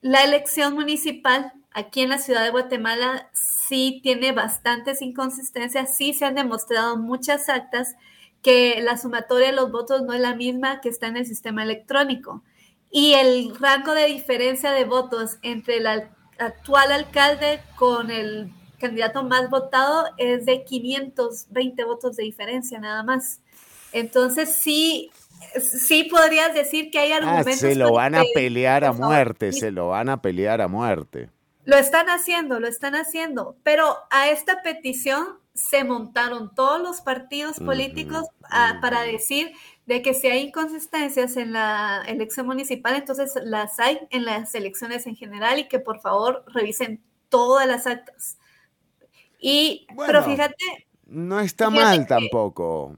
la 0.00 0.24
elección 0.24 0.74
municipal 0.74 1.52
aquí 1.72 2.02
en 2.02 2.10
la 2.10 2.18
ciudad 2.18 2.44
de 2.44 2.50
Guatemala 2.50 3.30
sí 3.32 4.00
tiene 4.02 4.32
bastantes 4.32 5.02
inconsistencias, 5.02 5.96
sí 5.96 6.12
se 6.12 6.24
han 6.24 6.34
demostrado 6.34 6.96
muchas 6.96 7.48
actas 7.48 7.94
que 8.42 8.82
la 8.82 8.98
sumatoria 8.98 9.48
de 9.48 9.56
los 9.56 9.70
votos 9.70 10.02
no 10.02 10.12
es 10.12 10.20
la 10.20 10.34
misma 10.34 10.80
que 10.80 10.88
está 10.88 11.06
en 11.06 11.16
el 11.16 11.26
sistema 11.26 11.62
electrónico. 11.62 12.42
Y 12.90 13.14
el 13.14 13.56
rango 13.58 13.94
de 13.94 14.06
diferencia 14.06 14.72
de 14.72 14.84
votos 14.84 15.38
entre 15.42 15.78
el 15.78 15.86
actual 16.38 16.92
alcalde 16.92 17.60
con 17.76 18.10
el 18.10 18.52
candidato 18.82 19.22
más 19.22 19.48
votado 19.48 20.06
es 20.18 20.44
de 20.44 20.64
520 20.64 21.84
votos 21.84 22.16
de 22.16 22.24
diferencia 22.24 22.78
nada 22.78 23.02
más. 23.02 23.40
Entonces 23.92 24.54
sí, 24.56 25.10
sí 25.58 26.04
podrías 26.04 26.52
decir 26.52 26.90
que 26.90 26.98
hay 26.98 27.12
ah, 27.12 27.18
argumentos. 27.18 27.60
se 27.60 27.74
lo 27.76 27.92
van 27.92 28.16
a 28.16 28.22
pelear 28.34 28.84
a 28.84 28.92
muerte, 28.92 29.52
se 29.52 29.70
lo 29.70 29.88
van 29.88 30.08
a 30.08 30.20
pelear 30.20 30.60
a 30.60 30.68
muerte. 30.68 31.30
Lo 31.64 31.76
están 31.76 32.08
haciendo, 32.08 32.58
lo 32.58 32.66
están 32.66 32.96
haciendo, 32.96 33.56
pero 33.62 33.96
a 34.10 34.28
esta 34.28 34.62
petición 34.62 35.38
se 35.54 35.84
montaron 35.84 36.54
todos 36.54 36.80
los 36.82 37.02
partidos 37.02 37.60
políticos 37.60 38.24
para 38.80 39.02
decir 39.02 39.52
de 39.86 40.02
que 40.02 40.14
si 40.14 40.26
hay 40.26 40.48
inconsistencias 40.48 41.36
en 41.36 41.52
la 41.52 42.02
elección 42.06 42.46
municipal, 42.46 42.96
entonces 42.96 43.34
las 43.44 43.78
hay 43.78 44.00
en 44.10 44.24
las 44.24 44.54
elecciones 44.54 45.06
en 45.06 45.14
general 45.14 45.58
y 45.58 45.68
que 45.68 45.78
por 45.78 46.00
favor 46.00 46.44
revisen 46.48 47.00
todas 47.28 47.68
las 47.68 47.86
actas. 47.86 48.38
Y, 49.42 49.88
pero 50.06 50.22
fíjate. 50.22 50.86
No 51.06 51.40
está 51.40 51.68
mal 51.68 52.06
tampoco. 52.06 52.96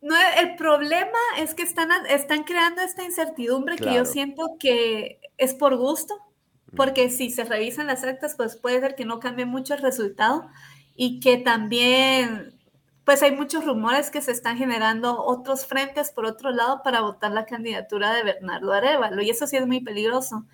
No, 0.00 0.16
el 0.38 0.56
problema 0.56 1.18
es 1.38 1.54
que 1.54 1.62
están, 1.62 1.90
están 2.08 2.44
creando 2.44 2.80
esta 2.82 3.04
incertidumbre 3.04 3.76
que 3.76 3.94
yo 3.94 4.04
siento 4.04 4.56
que 4.58 5.20
es 5.38 5.54
por 5.54 5.76
gusto, 5.76 6.14
porque 6.74 7.10
si 7.10 7.30
se 7.30 7.44
revisan 7.44 7.86
las 7.86 8.02
actas, 8.02 8.34
pues 8.36 8.56
puede 8.56 8.80
ser 8.80 8.96
que 8.96 9.04
no 9.04 9.20
cambie 9.20 9.44
mucho 9.44 9.74
el 9.74 9.82
resultado 9.82 10.48
y 10.96 11.20
que 11.20 11.36
también, 11.36 12.58
pues 13.04 13.22
hay 13.22 13.32
muchos 13.32 13.64
rumores 13.64 14.10
que 14.10 14.22
se 14.22 14.32
están 14.32 14.56
generando 14.56 15.22
otros 15.22 15.66
frentes 15.66 16.10
por 16.10 16.24
otro 16.24 16.50
lado 16.50 16.82
para 16.82 17.02
votar 17.02 17.30
la 17.30 17.46
candidatura 17.46 18.12
de 18.14 18.24
Bernardo 18.24 18.72
Arevalo 18.72 19.22
y 19.22 19.30
eso 19.30 19.46
sí 19.46 19.56
es 19.56 19.66
muy 19.66 19.80
peligroso. 19.80 20.44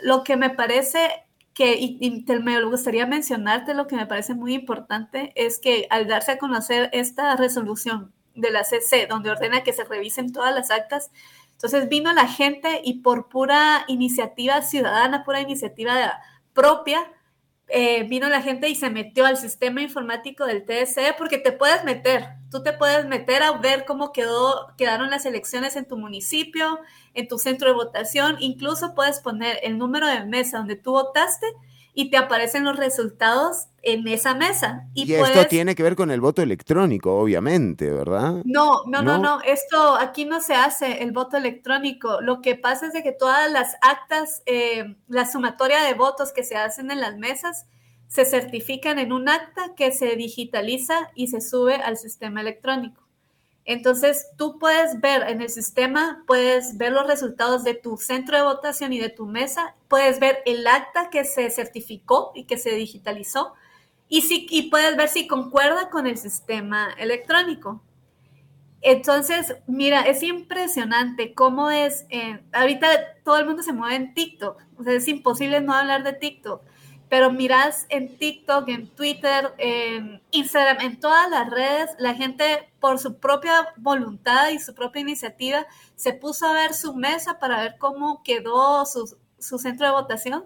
Lo 0.00 0.22
que 0.22 0.36
me 0.36 0.50
parece 0.50 1.25
que, 1.56 1.74
y, 1.80 2.24
me 2.42 2.62
gustaría 2.64 3.06
mencionarte 3.06 3.72
lo 3.72 3.86
que 3.86 3.96
me 3.96 4.04
parece 4.04 4.34
muy 4.34 4.52
importante, 4.52 5.32
es 5.36 5.58
que 5.58 5.86
al 5.88 6.06
darse 6.06 6.32
a 6.32 6.38
conocer 6.38 6.90
esta 6.92 7.34
resolución 7.34 8.12
de 8.34 8.50
la 8.50 8.62
CC, 8.62 9.06
donde 9.06 9.30
ordena 9.30 9.64
que 9.64 9.72
se 9.72 9.84
revisen 9.84 10.34
todas 10.34 10.54
las 10.54 10.70
actas, 10.70 11.10
entonces 11.52 11.88
vino 11.88 12.12
la 12.12 12.28
gente 12.28 12.82
y 12.84 13.00
por 13.00 13.30
pura 13.30 13.86
iniciativa 13.88 14.60
ciudadana, 14.60 15.24
pura 15.24 15.40
iniciativa 15.40 16.20
propia, 16.52 17.10
eh, 17.68 18.04
vino 18.04 18.28
la 18.28 18.42
gente 18.42 18.68
y 18.68 18.76
se 18.76 18.90
metió 18.90 19.26
al 19.26 19.36
sistema 19.36 19.82
informático 19.82 20.46
del 20.46 20.64
TSE 20.64 21.14
porque 21.18 21.38
te 21.38 21.52
puedes 21.52 21.82
meter, 21.84 22.28
tú 22.50 22.62
te 22.62 22.72
puedes 22.72 23.06
meter 23.06 23.42
a 23.42 23.58
ver 23.58 23.84
cómo 23.84 24.12
quedó, 24.12 24.74
quedaron 24.76 25.10
las 25.10 25.26
elecciones 25.26 25.74
en 25.74 25.86
tu 25.86 25.98
municipio, 25.98 26.78
en 27.14 27.26
tu 27.26 27.38
centro 27.38 27.68
de 27.68 27.74
votación, 27.74 28.36
incluso 28.38 28.94
puedes 28.94 29.20
poner 29.20 29.58
el 29.62 29.78
número 29.78 30.06
de 30.06 30.24
mesa 30.24 30.58
donde 30.58 30.76
tú 30.76 30.92
votaste 30.92 31.46
y 31.98 32.10
te 32.10 32.18
aparecen 32.18 32.62
los 32.62 32.76
resultados 32.76 33.68
en 33.80 34.06
esa 34.06 34.34
mesa. 34.34 34.86
Y, 34.92 35.10
esto 35.14 35.46
tiene 35.46 35.74
que 35.74 35.82
ver 35.82 35.96
con 35.96 36.10
el 36.10 36.20
voto 36.20 36.42
electrónico, 36.42 37.18
obviamente, 37.18 37.90
¿verdad? 37.90 38.42
No, 38.44 38.82
no, 38.86 39.00
no, 39.00 39.16
no, 39.16 39.40
esto 39.40 39.96
aquí 39.96 40.26
no 40.26 40.42
se 40.42 40.54
hace 40.54 41.02
el 41.02 41.12
voto 41.12 41.38
electrónico. 41.38 42.20
Lo 42.20 42.42
que 42.42 42.54
pasa 42.54 42.88
es 42.88 42.92
de 42.92 43.02
que 43.02 43.12
todas 43.12 43.50
las 43.50 43.76
actas, 43.80 44.42
eh, 44.44 44.94
la 45.08 45.24
sumatoria 45.24 45.82
de 45.84 45.94
votos 45.94 46.34
que 46.34 46.44
se 46.44 46.56
hacen 46.56 46.90
en 46.90 47.00
las 47.00 47.16
mesas, 47.16 47.64
se 48.08 48.26
certifican 48.26 48.98
en 48.98 49.10
un 49.10 49.30
acta 49.30 49.74
que 49.74 49.90
se 49.90 50.16
digitaliza 50.16 51.10
y 51.14 51.28
se 51.28 51.40
sube 51.40 51.76
al 51.76 51.96
sistema 51.96 52.42
electrónico. 52.42 53.05
Entonces, 53.68 54.28
tú 54.38 54.60
puedes 54.60 55.00
ver 55.00 55.28
en 55.28 55.42
el 55.42 55.50
sistema, 55.50 56.22
puedes 56.28 56.78
ver 56.78 56.92
los 56.92 57.04
resultados 57.04 57.64
de 57.64 57.74
tu 57.74 57.96
centro 57.96 58.36
de 58.36 58.44
votación 58.44 58.92
y 58.92 59.00
de 59.00 59.08
tu 59.08 59.26
mesa, 59.26 59.74
puedes 59.88 60.20
ver 60.20 60.38
el 60.46 60.64
acta 60.68 61.10
que 61.10 61.24
se 61.24 61.50
certificó 61.50 62.30
y 62.36 62.44
que 62.44 62.58
se 62.58 62.70
digitalizó 62.70 63.54
y, 64.08 64.22
si, 64.22 64.46
y 64.50 64.70
puedes 64.70 64.96
ver 64.96 65.08
si 65.08 65.26
concuerda 65.26 65.90
con 65.90 66.06
el 66.06 66.16
sistema 66.16 66.94
electrónico. 66.96 67.82
Entonces, 68.82 69.56
mira, 69.66 70.02
es 70.02 70.22
impresionante 70.22 71.34
cómo 71.34 71.72
es, 71.72 72.06
ahorita 72.52 72.86
todo 73.24 73.38
el 73.38 73.46
mundo 73.46 73.64
se 73.64 73.72
mueve 73.72 73.96
en 73.96 74.14
TikTok, 74.14 74.62
o 74.78 74.84
sea, 74.84 74.92
es 74.92 75.08
imposible 75.08 75.60
no 75.60 75.74
hablar 75.74 76.04
de 76.04 76.12
TikTok 76.12 76.62
pero 77.08 77.30
miras 77.30 77.86
en 77.88 78.16
TikTok, 78.18 78.68
en 78.68 78.88
Twitter, 78.88 79.52
en 79.58 80.20
Instagram, 80.32 80.80
en 80.80 80.98
todas 80.98 81.30
las 81.30 81.50
redes, 81.50 81.90
la 81.98 82.14
gente 82.14 82.68
por 82.86 83.00
su 83.00 83.18
propia 83.18 83.74
voluntad 83.78 84.50
y 84.50 84.60
su 84.60 84.72
propia 84.72 85.00
iniciativa 85.00 85.66
se 85.96 86.12
puso 86.12 86.46
a 86.46 86.52
ver 86.52 86.72
su 86.72 86.94
mesa 86.94 87.40
para 87.40 87.60
ver 87.60 87.78
cómo 87.80 88.22
quedó 88.22 88.86
su, 88.86 89.58
centro 89.58 89.86
de 89.86 89.92
votación 89.92 90.44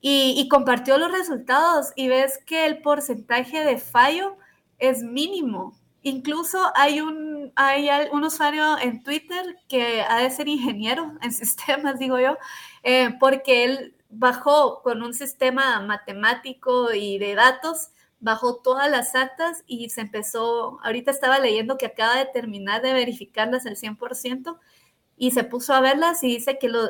y, 0.00 0.46
compartió 0.48 0.96
los 0.96 1.10
resultados 1.10 1.88
y 1.96 2.06
ves 2.06 2.38
que 2.46 2.66
el 2.66 2.82
porcentaje 2.82 3.64
de 3.64 3.78
fallo 3.78 4.36
es 4.78 5.02
mínimo. 5.02 5.76
Incluso 6.02 6.60
hay 6.76 7.00
un, 7.00 7.50
hay 7.56 7.88
un 8.12 8.22
usuario 8.22 8.78
en 8.78 9.02
Twitter 9.02 9.56
que 9.68 10.02
ha 10.02 10.18
de 10.18 10.30
ser 10.30 10.46
ingeniero 10.46 11.14
en 11.20 11.32
sistemas, 11.32 11.98
digo 11.98 12.20
yo, 12.20 12.36
eh, 12.84 13.16
porque 13.18 13.64
él 13.64 13.96
bajó 14.08 14.82
con 14.82 15.02
un 15.02 15.14
sistema 15.14 15.80
matemático 15.80 16.92
y 16.92 17.18
de 17.18 17.34
datos, 17.34 17.88
bajó 18.22 18.56
todas 18.56 18.90
las 18.90 19.14
actas 19.14 19.64
y 19.66 19.90
se 19.90 20.00
empezó, 20.00 20.78
ahorita 20.82 21.10
estaba 21.10 21.38
leyendo 21.38 21.76
que 21.76 21.86
acaba 21.86 22.16
de 22.16 22.26
terminar 22.26 22.80
de 22.80 22.94
verificarlas 22.94 23.66
al 23.66 23.76
100% 23.76 24.58
y 25.18 25.32
se 25.32 25.44
puso 25.44 25.74
a 25.74 25.80
verlas 25.80 26.22
y 26.24 26.28
dice 26.28 26.58
que 26.58 26.68
lo, 26.68 26.80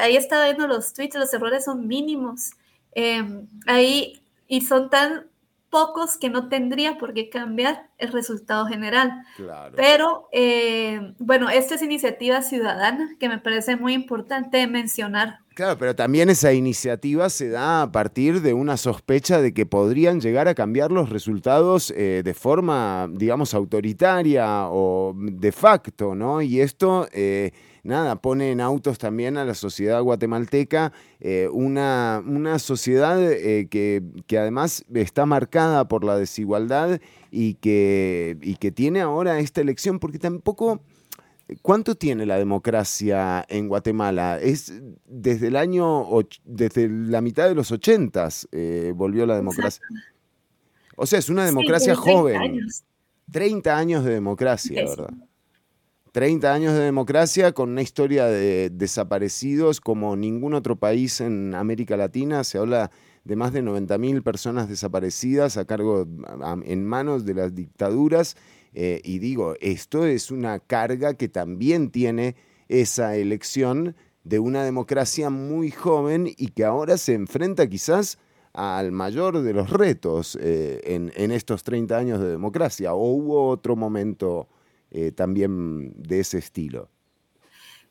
ahí 0.00 0.16
estaba 0.16 0.44
viendo 0.44 0.68
los 0.68 0.92
tweets, 0.92 1.16
los 1.16 1.32
errores 1.34 1.64
son 1.64 1.88
mínimos. 1.88 2.52
Em, 2.94 3.48
ahí 3.66 4.22
y 4.46 4.60
son 4.60 4.90
tan 4.90 5.26
pocos 5.70 6.18
que 6.18 6.28
no 6.28 6.50
tendría 6.50 6.98
por 6.98 7.14
qué 7.14 7.30
cambiar 7.30 7.88
el 7.96 8.12
resultado 8.12 8.66
general. 8.66 9.24
Pero 9.74 10.28
eh, 10.30 11.14
bueno, 11.18 11.48
esta 11.48 11.76
es 11.76 11.82
iniciativa 11.82 12.42
ciudadana 12.42 13.16
que 13.18 13.30
me 13.30 13.38
parece 13.38 13.76
muy 13.76 13.94
importante 13.94 14.66
mencionar. 14.66 15.41
Claro, 15.54 15.76
pero 15.76 15.94
también 15.94 16.30
esa 16.30 16.54
iniciativa 16.54 17.28
se 17.28 17.50
da 17.50 17.82
a 17.82 17.92
partir 17.92 18.40
de 18.40 18.54
una 18.54 18.78
sospecha 18.78 19.42
de 19.42 19.52
que 19.52 19.66
podrían 19.66 20.18
llegar 20.18 20.48
a 20.48 20.54
cambiar 20.54 20.90
los 20.90 21.10
resultados 21.10 21.92
eh, 21.94 22.22
de 22.24 22.32
forma, 22.32 23.06
digamos, 23.12 23.52
autoritaria 23.52 24.68
o 24.70 25.14
de 25.14 25.52
facto, 25.52 26.14
¿no? 26.14 26.40
Y 26.40 26.60
esto... 26.60 27.06
Eh, 27.12 27.52
nada, 27.84 28.14
pone 28.14 28.52
en 28.52 28.60
autos 28.60 28.96
también 28.96 29.36
a 29.36 29.44
la 29.44 29.54
sociedad 29.54 30.00
guatemalteca, 30.00 30.92
eh, 31.18 31.48
una, 31.52 32.22
una, 32.24 32.60
sociedad 32.60 33.18
que, 33.18 34.02
que, 34.28 34.38
además 34.38 34.84
está 34.94 35.26
marcada 35.26 35.88
por 35.88 36.04
la 36.04 36.16
desigualdad 36.16 37.00
y 37.32 37.54
que, 37.54 38.38
y 38.40 38.54
que 38.54 38.70
tiene 38.70 39.00
ahora 39.00 39.40
esta 39.40 39.60
elección, 39.60 39.98
porque 39.98 40.20
tampoco... 40.20 40.80
¿Cuánto 41.60 41.94
tiene 41.94 42.24
la 42.26 42.38
democracia 42.38 43.44
en 43.48 43.68
Guatemala? 43.68 44.38
Es 44.40 44.72
desde 45.06 45.48
el 45.48 45.56
año, 45.56 46.06
desde 46.44 46.88
la 46.88 47.20
mitad 47.20 47.48
de 47.48 47.54
los 47.54 47.70
ochentas 47.72 48.48
eh, 48.52 48.92
volvió 48.94 49.26
la 49.26 49.36
democracia. 49.36 49.84
O 50.96 51.06
sea, 51.06 51.18
es 51.18 51.28
una 51.28 51.44
democracia 51.44 51.94
joven. 51.94 52.60
30 53.30 53.76
años 53.76 54.04
de 54.04 54.12
democracia, 54.12 54.84
¿verdad? 54.84 55.14
30 56.12 56.52
años 56.52 56.74
de 56.74 56.80
democracia 56.80 57.52
con 57.52 57.70
una 57.70 57.80
historia 57.80 58.26
de 58.26 58.68
desaparecidos 58.70 59.80
como 59.80 60.14
ningún 60.14 60.52
otro 60.52 60.76
país 60.76 61.22
en 61.22 61.54
América 61.54 61.96
Latina. 61.96 62.44
Se 62.44 62.58
habla 62.58 62.90
de 63.24 63.36
más 63.36 63.52
de 63.52 63.62
90.000 63.62 64.22
personas 64.22 64.68
desaparecidas 64.68 65.56
a 65.56 65.64
cargo, 65.64 66.06
en 66.64 66.84
manos 66.84 67.24
de 67.24 67.34
las 67.34 67.54
dictaduras. 67.54 68.36
Eh, 68.74 69.00
y 69.04 69.18
digo, 69.18 69.54
esto 69.60 70.06
es 70.06 70.30
una 70.30 70.58
carga 70.58 71.14
que 71.14 71.28
también 71.28 71.90
tiene 71.90 72.36
esa 72.68 73.16
elección 73.16 73.96
de 74.24 74.38
una 74.38 74.64
democracia 74.64 75.30
muy 75.30 75.70
joven 75.70 76.28
y 76.36 76.48
que 76.48 76.64
ahora 76.64 76.96
se 76.96 77.14
enfrenta 77.14 77.66
quizás 77.68 78.18
al 78.52 78.92
mayor 78.92 79.42
de 79.42 79.52
los 79.52 79.70
retos 79.70 80.38
eh, 80.40 80.80
en, 80.84 81.30
estos 81.32 81.64
30 81.64 81.96
años 81.96 82.20
de 82.20 82.28
democracia. 82.28 82.94
¿O 82.94 83.12
hubo 83.12 83.48
otro 83.48 83.76
momento 83.76 84.48
eh, 84.94 85.10
también 85.10 85.94
de 85.96 86.20
ese 86.20 86.36
estilo. 86.36 86.90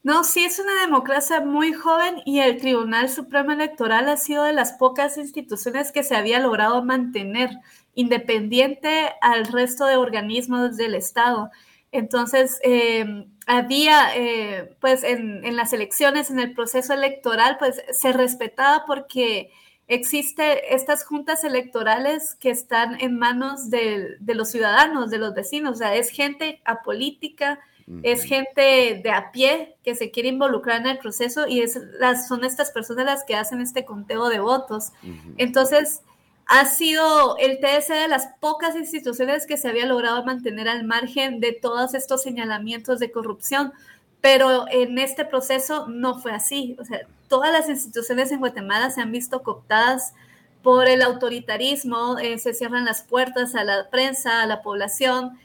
No, 0.04 0.24
sí 0.24 0.44
es 0.44 0.58
una 0.58 0.82
democracia 0.82 1.42
muy 1.42 1.74
joven 1.74 2.22
y 2.26 2.40
el 2.40 2.58
Tribunal 2.58 3.10
Supremo 3.10 3.52
Electoral 3.52 4.10
ha 4.10 4.18
sido 4.18 4.44
de 4.44 4.54
las 4.54 4.74
pocas 4.74 5.18
instituciones 5.18 5.92
que 5.92 6.04
se 6.04 6.16
había 6.16 6.40
logrado 6.40 6.84
mantener 6.84 7.52
independiente 7.94 9.12
al 9.22 9.46
resto 9.46 9.86
de 9.86 9.98
organismos 9.98 10.76
del 10.76 10.96
Estado. 10.96 11.52
Entonces, 11.92 12.60
eh, 12.64 13.28
había, 13.46 14.16
eh, 14.16 14.76
pues 14.80 15.04
en, 15.04 15.46
en, 15.46 15.56
las 15.56 15.74
elecciones, 15.74 16.32
en 16.32 16.40
el 16.40 16.54
proceso 16.54 16.94
electoral, 16.94 17.58
pues 17.60 17.84
se 17.92 18.14
respetaba 18.14 18.86
porque 18.88 19.52
existe 19.92 20.74
estas 20.74 21.04
juntas 21.04 21.44
electorales 21.44 22.36
que 22.36 22.50
están 22.50 23.02
en 23.02 23.18
manos 23.20 23.70
de, 23.70 24.18
los 24.22 24.50
ciudadanos, 24.50 25.12
de 25.12 25.18
los 25.18 25.34
vecinos, 25.34 25.74
o 25.74 25.76
sea, 25.76 25.96
es 25.96 26.10
gente 26.10 26.62
apolítica, 26.64 27.60
es 28.04 28.24
gente 28.24 29.02
de 29.04 29.12
a 29.12 29.32
pie 29.32 29.76
que 29.84 29.96
se 29.96 30.12
quiere 30.12 30.30
involucrar 30.30 30.82
en 30.82 30.88
el 30.88 30.98
proceso 30.98 31.48
y 31.48 31.62
es, 31.62 31.80
las, 32.00 32.28
son 32.28 32.44
estas 32.44 32.72
personas 32.72 33.06
las 33.06 33.24
que 33.24 33.36
hacen 33.36 33.62
este 33.62 33.86
conteo 33.86 34.30
de 34.30 34.40
votos. 34.40 34.92
Entonces, 35.38 36.02
ha 36.46 36.66
sido 36.66 37.38
el 37.38 37.60
TS 37.60 37.90
de 37.90 38.08
las 38.08 38.28
pocas 38.40 38.76
instituciones 38.76 39.46
que 39.46 39.58
se 39.58 39.70
había 39.70 39.86
logrado 39.86 40.24
mantener 40.26 40.68
al 40.68 40.84
margen 40.84 41.40
de 41.40 41.54
todos 41.54 41.94
estos 41.94 42.24
señalamientos 42.24 43.00
de 43.00 43.12
corrupción, 43.12 43.72
pero 44.20 44.66
en 44.70 44.98
este 44.98 45.26
proceso 45.26 45.88
no 45.88 46.20
fue 46.20 46.32
así. 46.32 46.76
O 46.80 46.86
sea, 46.86 47.00
todas 47.28 47.52
las 47.52 47.70
instituciones 47.70 48.32
en 48.32 48.40
Guatemala 48.40 48.90
se 48.90 49.02
han 49.02 49.12
visto 49.12 49.44
cooptadas 49.44 50.14
por 50.62 50.88
el 50.88 51.02
autoritarismo, 51.02 52.20
eh, 52.20 52.38
se 52.38 52.54
cierran 52.54 52.86
las 52.86 53.02
puertas 53.02 53.56
a 53.56 53.64
la 53.64 53.90
prensa, 53.90 54.42
a 54.42 54.46
la 54.46 54.62
población, 54.62 55.40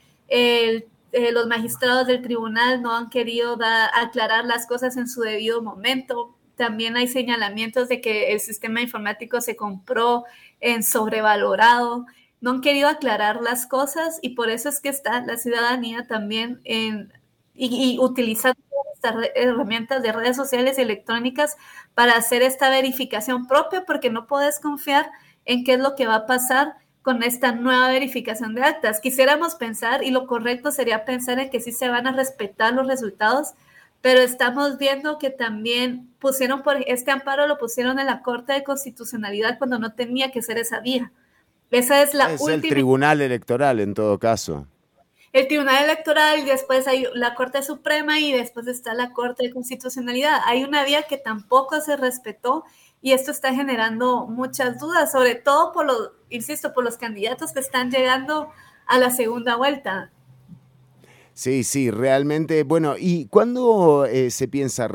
eh, 1.11 1.31
los 1.31 1.47
magistrados 1.47 2.07
del 2.07 2.21
tribunal 2.21 2.81
no 2.81 2.95
han 2.95 3.09
querido 3.09 3.57
aclarar 3.93 4.45
las 4.45 4.67
cosas 4.67 4.97
en 4.97 5.07
su 5.07 5.21
debido 5.21 5.61
momento. 5.61 6.35
También 6.55 6.97
hay 6.97 7.07
señalamientos 7.07 7.87
de 7.87 8.01
que 8.01 8.33
el 8.33 8.39
sistema 8.39 8.81
informático 8.81 9.41
se 9.41 9.55
compró 9.55 10.25
en 10.59 10.83
sobrevalorado. 10.83 12.05
No 12.41 12.51
han 12.51 12.61
querido 12.61 12.89
aclarar 12.89 13.41
las 13.41 13.67
cosas 13.67 14.19
y 14.21 14.29
por 14.29 14.49
eso 14.49 14.69
es 14.69 14.79
que 14.79 14.89
está 14.89 15.25
la 15.25 15.37
ciudadanía 15.37 16.07
también 16.07 16.61
en, 16.63 17.13
y, 17.53 17.93
y 17.95 17.99
utilizando 17.99 18.59
herramientas 19.35 20.01
de 20.01 20.11
redes 20.11 20.35
sociales 20.35 20.77
y 20.77 20.81
electrónicas 20.81 21.55
para 21.93 22.13
hacer 22.13 22.41
esta 22.41 22.69
verificación 22.69 23.47
propia, 23.47 23.85
porque 23.85 24.09
no 24.09 24.27
puedes 24.27 24.59
confiar 24.59 25.09
en 25.45 25.63
qué 25.63 25.73
es 25.73 25.79
lo 25.79 25.95
que 25.95 26.07
va 26.07 26.15
a 26.15 26.25
pasar 26.25 26.75
con 27.07 27.23
esta 27.23 27.53
nueva 27.53 27.87
verificación 27.87 28.53
de 28.53 28.63
actas. 28.63 28.99
Quisiéramos 28.99 29.55
pensar, 29.55 30.03
y 30.03 30.11
lo 30.11 30.27
correcto 30.27 30.73
sería 30.73 31.05
pensar 31.05 31.39
en 31.39 31.49
que 31.49 31.61
sí 31.61 31.71
se 31.71 31.87
van 31.87 32.05
a 32.05 32.11
respetar 32.11 32.73
los 32.73 32.85
resultados, 32.85 33.53
pero 34.01 34.19
estamos 34.19 34.77
viendo 34.77 35.17
que 35.17 35.29
también 35.29 36.09
pusieron 36.19 36.63
por 36.63 36.75
este 36.85 37.11
amparo 37.11 37.47
lo 37.47 37.57
pusieron 37.57 37.97
en 37.99 38.07
la 38.07 38.21
Corte 38.21 38.51
de 38.51 38.65
Constitucionalidad 38.65 39.57
cuando 39.57 39.79
no 39.79 39.93
tenía 39.93 40.31
que 40.31 40.41
ser 40.41 40.57
esa 40.57 40.81
vía. 40.81 41.13
Esa 41.71 42.01
es 42.01 42.13
la 42.13 42.33
es 42.33 42.45
el 42.45 42.61
Tribunal 42.61 43.21
Electoral 43.21 43.79
en 43.79 43.93
todo 43.93 44.19
caso. 44.19 44.67
El 45.31 45.47
Tribunal 45.47 45.85
Electoral 45.85 46.43
después 46.43 46.89
hay 46.89 47.07
la 47.13 47.35
Corte 47.35 47.63
Suprema 47.63 48.19
y 48.19 48.33
después 48.33 48.67
está 48.67 48.93
la 48.93 49.13
Corte 49.13 49.45
de 49.45 49.53
Constitucionalidad. 49.53 50.41
Hay 50.45 50.65
una 50.65 50.83
vía 50.83 51.03
que 51.03 51.17
tampoco 51.17 51.79
se 51.79 51.95
respetó 51.95 52.65
y 53.01 53.11
esto 53.11 53.31
está 53.31 53.53
generando 53.53 54.27
muchas 54.27 54.79
dudas, 54.79 55.11
sobre 55.11 55.35
todo 55.35 55.71
por 55.71 55.85
los, 55.85 56.11
insisto, 56.29 56.73
por 56.73 56.83
los 56.83 56.97
candidatos 56.97 57.53
que 57.53 57.59
están 57.59 57.91
llegando 57.91 58.49
a 58.85 58.97
la 58.97 59.11
segunda 59.11 59.55
vuelta. 59.55 60.11
Sí, 61.37 61.63
sí, 61.63 61.91
realmente. 61.91 62.63
Bueno, 62.63 62.95
¿y 62.97 63.27
cuándo 63.27 64.07
eh, 64.07 64.31
se 64.31 64.47
piensa 64.47 64.89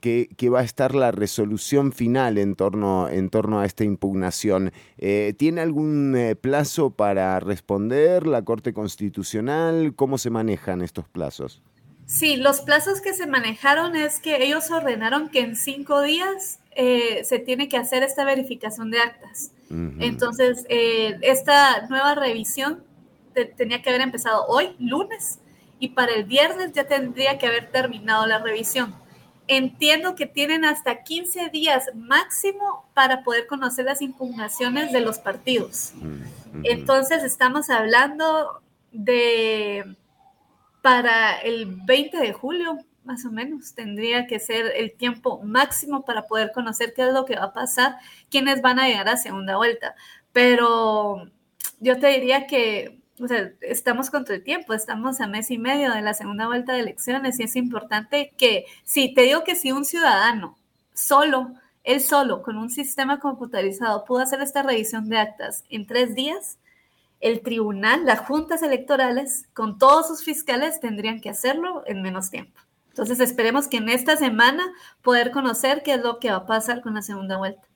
que, 0.00 0.50
va 0.52 0.58
a 0.58 0.64
estar 0.64 0.92
la 0.92 1.12
resolución 1.12 1.92
final 1.92 2.36
en 2.36 2.56
torno, 2.56 3.08
en 3.08 3.30
torno 3.30 3.60
a 3.60 3.64
esta 3.64 3.84
impugnación? 3.84 4.72
Eh, 4.98 5.34
¿Tiene 5.38 5.60
algún 5.60 6.16
eh, 6.16 6.34
plazo 6.34 6.90
para 6.90 7.38
responder 7.38 8.26
la 8.26 8.42
Corte 8.42 8.72
Constitucional? 8.74 9.94
¿Cómo 9.94 10.18
se 10.18 10.30
manejan 10.30 10.82
estos 10.82 11.08
plazos? 11.08 11.62
Sí, 12.06 12.38
los 12.38 12.62
plazos 12.62 13.00
que 13.00 13.14
se 13.14 13.28
manejaron 13.28 13.94
es 13.94 14.18
que 14.18 14.44
ellos 14.44 14.72
ordenaron 14.72 15.28
que 15.28 15.42
en 15.42 15.54
cinco 15.54 16.02
días 16.02 16.58
se 16.76 17.38
tiene 17.38 17.68
que 17.68 17.76
hacer 17.76 18.02
esta 18.02 18.24
verificación 18.24 18.90
de 18.90 19.00
actas. 19.00 19.52
Entonces, 19.70 20.64
esta 20.68 21.86
nueva 21.88 22.14
revisión 22.14 22.84
tenía 23.56 23.82
que 23.82 23.90
haber 23.90 24.02
empezado 24.02 24.46
hoy, 24.46 24.76
lunes 24.78 25.40
y 25.80 25.88
para 25.88 26.14
el 26.14 26.24
viernes 26.24 26.72
ya 26.72 26.84
tendría 26.86 27.36
que 27.38 27.46
haber 27.46 27.70
terminado 27.70 28.26
la 28.26 28.38
revisión. 28.38 28.94
Entiendo 29.46 30.14
que 30.14 30.26
tienen 30.26 30.64
hasta 30.64 31.02
15 31.02 31.50
días 31.50 31.90
máximo 31.94 32.86
para 32.94 33.22
poder 33.22 33.46
conocer 33.46 33.84
las 33.84 34.00
impugnaciones 34.00 34.92
de 34.92 35.00
los 35.00 35.18
partidos. 35.18 35.92
Entonces 36.62 37.22
estamos 37.24 37.68
hablando 37.68 38.62
de 38.92 39.96
para 40.80 41.38
el 41.40 41.66
20 41.66 42.16
de 42.18 42.32
julio, 42.32 42.78
más 43.04 43.24
o 43.24 43.30
menos, 43.30 43.74
tendría 43.74 44.26
que 44.26 44.38
ser 44.38 44.72
el 44.76 44.94
tiempo 44.94 45.42
máximo 45.42 46.04
para 46.04 46.26
poder 46.26 46.52
conocer 46.52 46.94
qué 46.94 47.06
es 47.06 47.12
lo 47.12 47.24
que 47.24 47.36
va 47.36 47.44
a 47.44 47.52
pasar, 47.52 47.96
quiénes 48.30 48.62
van 48.62 48.78
a 48.78 48.88
llegar 48.88 49.08
a 49.08 49.16
segunda 49.16 49.56
vuelta. 49.56 49.94
Pero 50.32 51.30
yo 51.80 51.98
te 51.98 52.08
diría 52.08 52.46
que 52.46 53.04
o 53.20 53.28
sea, 53.28 53.52
estamos 53.60 54.10
contra 54.10 54.34
el 54.34 54.42
tiempo, 54.42 54.74
estamos 54.74 55.20
a 55.20 55.28
mes 55.28 55.50
y 55.50 55.58
medio 55.58 55.92
de 55.92 56.02
la 56.02 56.14
segunda 56.14 56.46
vuelta 56.46 56.72
de 56.72 56.80
elecciones 56.80 57.38
y 57.38 57.44
es 57.44 57.54
importante 57.56 58.32
que, 58.36 58.64
si 58.84 59.14
te 59.14 59.22
digo 59.22 59.44
que 59.44 59.54
si 59.54 59.70
un 59.70 59.84
ciudadano 59.84 60.58
solo, 60.94 61.54
él 61.84 62.00
solo, 62.00 62.42
con 62.42 62.56
un 62.56 62.70
sistema 62.70 63.20
computarizado, 63.20 64.04
pudo 64.04 64.20
hacer 64.20 64.40
esta 64.40 64.62
revisión 64.62 65.08
de 65.08 65.18
actas 65.18 65.64
en 65.68 65.86
tres 65.86 66.14
días, 66.14 66.58
el 67.20 67.40
tribunal, 67.42 68.04
las 68.04 68.20
juntas 68.20 68.62
electorales, 68.62 69.46
con 69.54 69.78
todos 69.78 70.08
sus 70.08 70.24
fiscales, 70.24 70.80
tendrían 70.80 71.20
que 71.20 71.30
hacerlo 71.30 71.84
en 71.86 72.02
menos 72.02 72.30
tiempo. 72.30 72.60
Entonces 72.94 73.18
esperemos 73.18 73.66
que 73.66 73.78
en 73.78 73.88
esta 73.88 74.16
semana 74.16 74.62
poder 75.02 75.32
conocer 75.32 75.82
qué 75.84 75.94
es 75.94 76.00
lo 76.00 76.20
que 76.20 76.30
va 76.30 76.36
a 76.36 76.46
pasar 76.46 76.80
con 76.80 76.94
la 76.94 77.02
segunda 77.02 77.36
vuelta. 77.38 77.66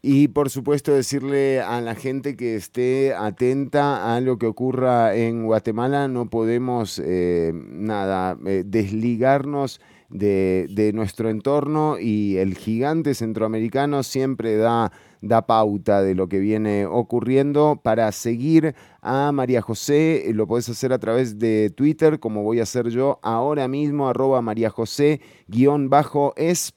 Y 0.00 0.28
por 0.28 0.48
supuesto 0.48 0.94
decirle 0.94 1.60
a 1.60 1.82
la 1.82 1.94
gente 1.94 2.34
que 2.34 2.54
esté 2.56 3.12
atenta 3.12 4.14
a 4.16 4.22
lo 4.22 4.38
que 4.38 4.46
ocurra 4.46 5.14
en 5.14 5.44
Guatemala. 5.44 6.08
No 6.08 6.30
podemos 6.30 6.98
eh, 7.04 7.52
nada 7.54 8.38
eh, 8.46 8.62
desligarnos 8.64 9.82
de, 10.08 10.92
nuestro 10.94 11.28
entorno 11.28 11.98
y 11.98 12.38
el 12.38 12.56
gigante 12.56 13.14
centroamericano 13.14 14.02
siempre 14.02 14.56
da, 14.56 14.92
da 15.28 15.46
pauta 15.46 16.02
de 16.02 16.14
lo 16.14 16.28
que 16.28 16.38
viene 16.38 16.86
ocurriendo. 16.86 17.80
Para 17.82 18.10
seguir 18.12 18.74
a 19.00 19.32
María 19.32 19.62
José 19.62 20.30
lo 20.34 20.46
puedes 20.46 20.68
hacer 20.68 20.92
a 20.92 20.98
través 20.98 21.38
de 21.38 21.70
Twitter 21.70 22.20
como 22.20 22.42
voy 22.42 22.60
a 22.60 22.64
hacer 22.64 22.88
yo 22.88 23.18
ahora 23.22 23.68
mismo 23.68 24.08
arroba 24.08 24.42
María 24.42 24.70
José 24.70 25.20
guion 25.48 25.90
bajo 25.90 26.32
esp 26.36 26.76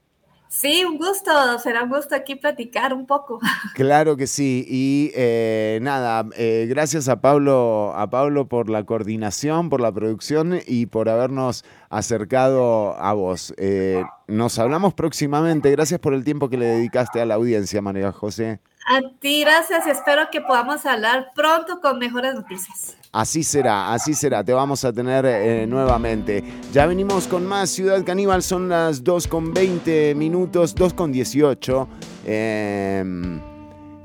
un 0.85 0.97
gusto, 0.97 1.31
será 1.59 1.83
un 1.83 1.89
gusto 1.89 2.15
aquí 2.15 2.35
platicar 2.35 2.93
un 2.93 3.05
poco. 3.05 3.39
Claro 3.75 4.15
que 4.15 4.27
sí, 4.27 4.65
y 4.69 5.11
eh, 5.15 5.79
nada, 5.81 6.27
eh, 6.37 6.67
gracias 6.69 7.09
a 7.09 7.21
Pablo, 7.21 7.93
a 7.95 8.09
Pablo 8.09 8.47
por 8.47 8.69
la 8.69 8.85
coordinación, 8.85 9.69
por 9.69 9.81
la 9.81 9.91
producción 9.91 10.59
y 10.65 10.85
por 10.85 11.09
habernos 11.09 11.65
acercado 11.89 12.95
a 12.97 13.13
vos. 13.13 13.53
Eh, 13.57 14.03
nos 14.27 14.59
hablamos 14.59 14.93
próximamente, 14.93 15.71
gracias 15.71 15.99
por 15.99 16.13
el 16.13 16.23
tiempo 16.23 16.49
que 16.49 16.57
le 16.57 16.65
dedicaste 16.65 17.19
a 17.19 17.25
la 17.25 17.35
audiencia, 17.35 17.81
María 17.81 18.11
José. 18.11 18.59
A 18.85 19.01
ti, 19.19 19.41
gracias, 19.41 19.87
espero 19.87 20.23
que 20.31 20.41
podamos 20.41 20.85
hablar 20.85 21.31
pronto 21.33 21.79
con 21.79 21.99
mejores 21.99 22.35
noticias. 22.35 22.97
Así 23.11 23.43
será, 23.43 23.93
así 23.93 24.13
será, 24.13 24.43
te 24.43 24.53
vamos 24.53 24.83
a 24.83 24.91
tener 24.91 25.25
eh, 25.25 25.65
nuevamente. 25.67 26.43
Ya 26.73 26.85
venimos 26.85 27.27
con 27.27 27.45
más 27.45 27.69
Ciudad 27.69 28.03
Caníbal, 28.03 28.43
son 28.43 28.69
las 28.69 29.03
2 29.03 29.27
con 29.27 29.53
20 29.53 30.15
minutos, 30.15 30.75
2 30.75 30.93
con 30.93 31.11
18. 31.11 31.87
Em, 32.25 33.39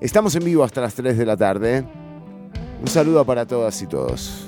estamos 0.00 0.34
en 0.36 0.44
vivo 0.44 0.62
hasta 0.62 0.80
las 0.80 0.94
3 0.94 1.16
de 1.16 1.26
la 1.26 1.36
tarde. 1.36 1.84
Un 2.80 2.86
saludo 2.86 3.24
para 3.24 3.46
todas 3.46 3.80
y 3.82 3.86
todos. 3.86 4.47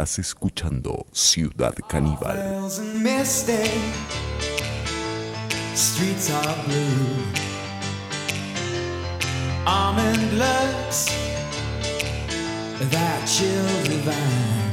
Estás 0.00 0.18
escuchando 0.18 1.06
Ciudad 1.12 1.74
Caníbal. 1.86 2.38
Streets 5.74 6.30
are 6.30 6.56
blue. 6.64 7.22
Almond 9.66 10.38
looks 10.38 11.04
that 12.90 13.26
chill 13.26 13.82
divine. 13.84 14.72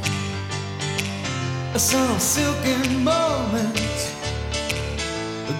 Some 1.78 2.18
silken 2.18 3.04
moment 3.04 3.76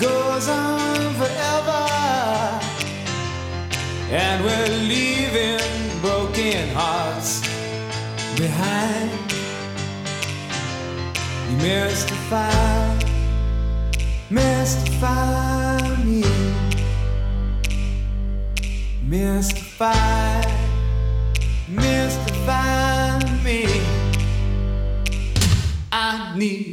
goes 0.01 0.49
on 0.49 1.13
forever, 1.21 1.85
and 4.13 4.43
we're 4.43 4.79
leaving 4.89 5.61
broken 6.01 6.71
hearts 6.75 7.43
behind. 8.35 9.28
Mystify, 11.69 12.99
mystify 14.31 15.77
me. 16.03 16.25
Mystify, 19.03 20.43
mystify 21.69 23.21
me. 23.45 23.67
I 25.93 26.35
need. 26.39 26.68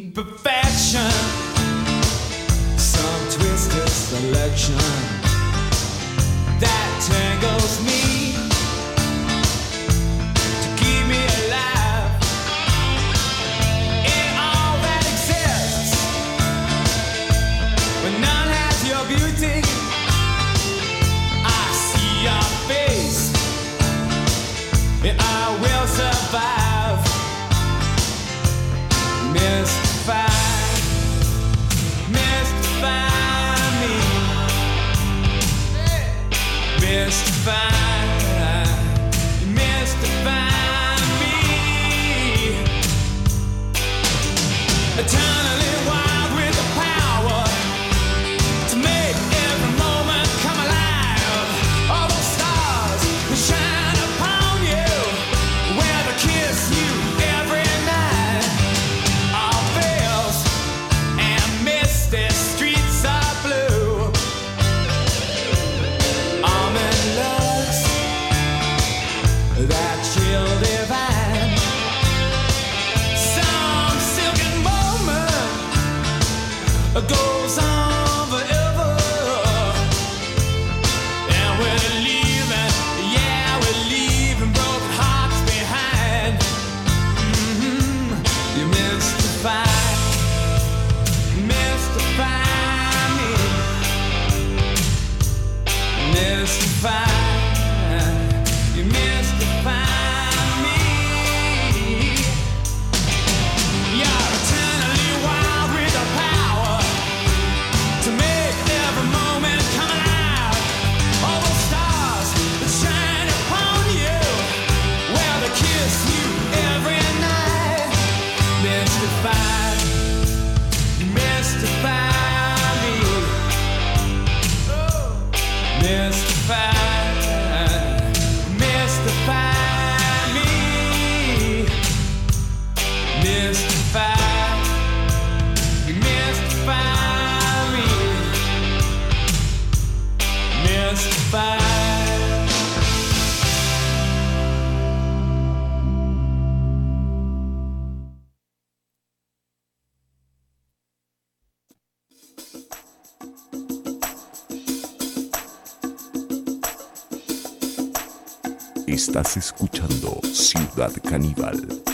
Ciudad 160.88 161.02
Caníbal. 161.10 161.85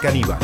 Caníbal. 0.00 0.35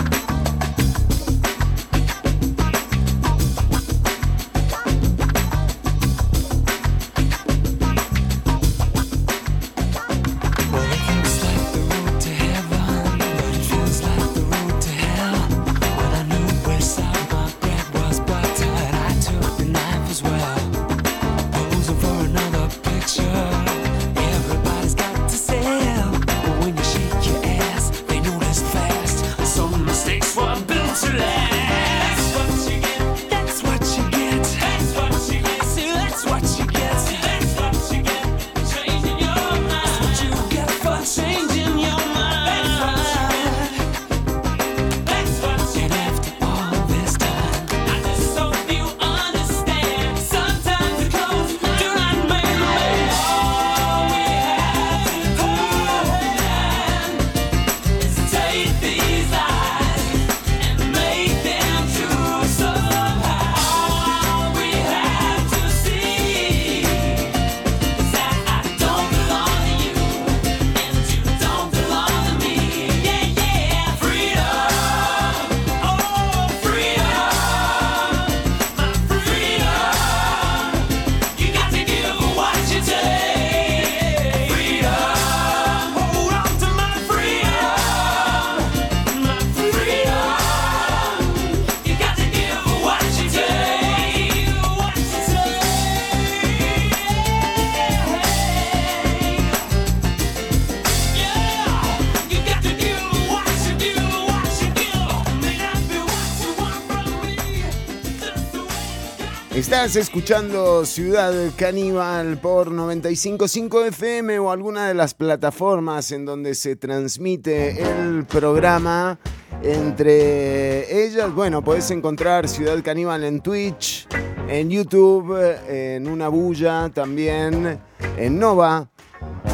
Estás 109.82 109.96
escuchando 109.96 110.86
Ciudad 110.86 111.34
Caníbal 111.56 112.38
por 112.38 112.70
955 112.70 113.86
FM 113.86 114.38
o 114.38 114.52
alguna 114.52 114.86
de 114.86 114.94
las 114.94 115.12
plataformas 115.12 116.12
en 116.12 116.24
donde 116.24 116.54
se 116.54 116.76
transmite 116.76 117.82
el 117.82 118.24
programa. 118.24 119.18
Entre 119.60 121.04
ellas, 121.04 121.34
bueno, 121.34 121.64
puedes 121.64 121.90
encontrar 121.90 122.48
Ciudad 122.48 122.80
Caníbal 122.80 123.24
en 123.24 123.40
Twitch, 123.40 124.06
en 124.48 124.70
YouTube, 124.70 125.36
en 125.68 126.06
Una 126.06 126.28
Bulla 126.28 126.88
también, 126.94 127.80
en 128.16 128.38
Nova. 128.38 128.88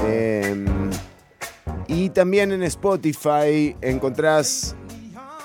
em, 0.07 0.91
y 1.87 2.11
también 2.11 2.53
en 2.53 2.65
Spotify 2.65 3.75
encontrás 3.81 4.77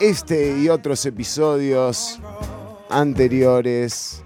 este 0.01 0.57
y 0.59 0.67
otros 0.67 1.05
episodios 1.05 2.19
anteriores. 2.89 4.22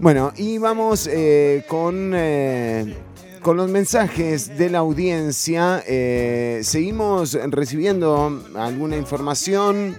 Bueno, 0.00 0.32
y 0.36 0.58
vamos 0.58 1.08
eh, 1.10 1.64
con, 1.66 2.12
eh, 2.14 2.96
con 3.42 3.56
los 3.56 3.68
mensajes 3.68 4.56
de 4.56 4.70
la 4.70 4.78
audiencia. 4.78 5.82
Eh, 5.88 6.60
seguimos 6.62 7.36
recibiendo 7.50 8.44
alguna 8.54 8.96
información. 8.96 9.96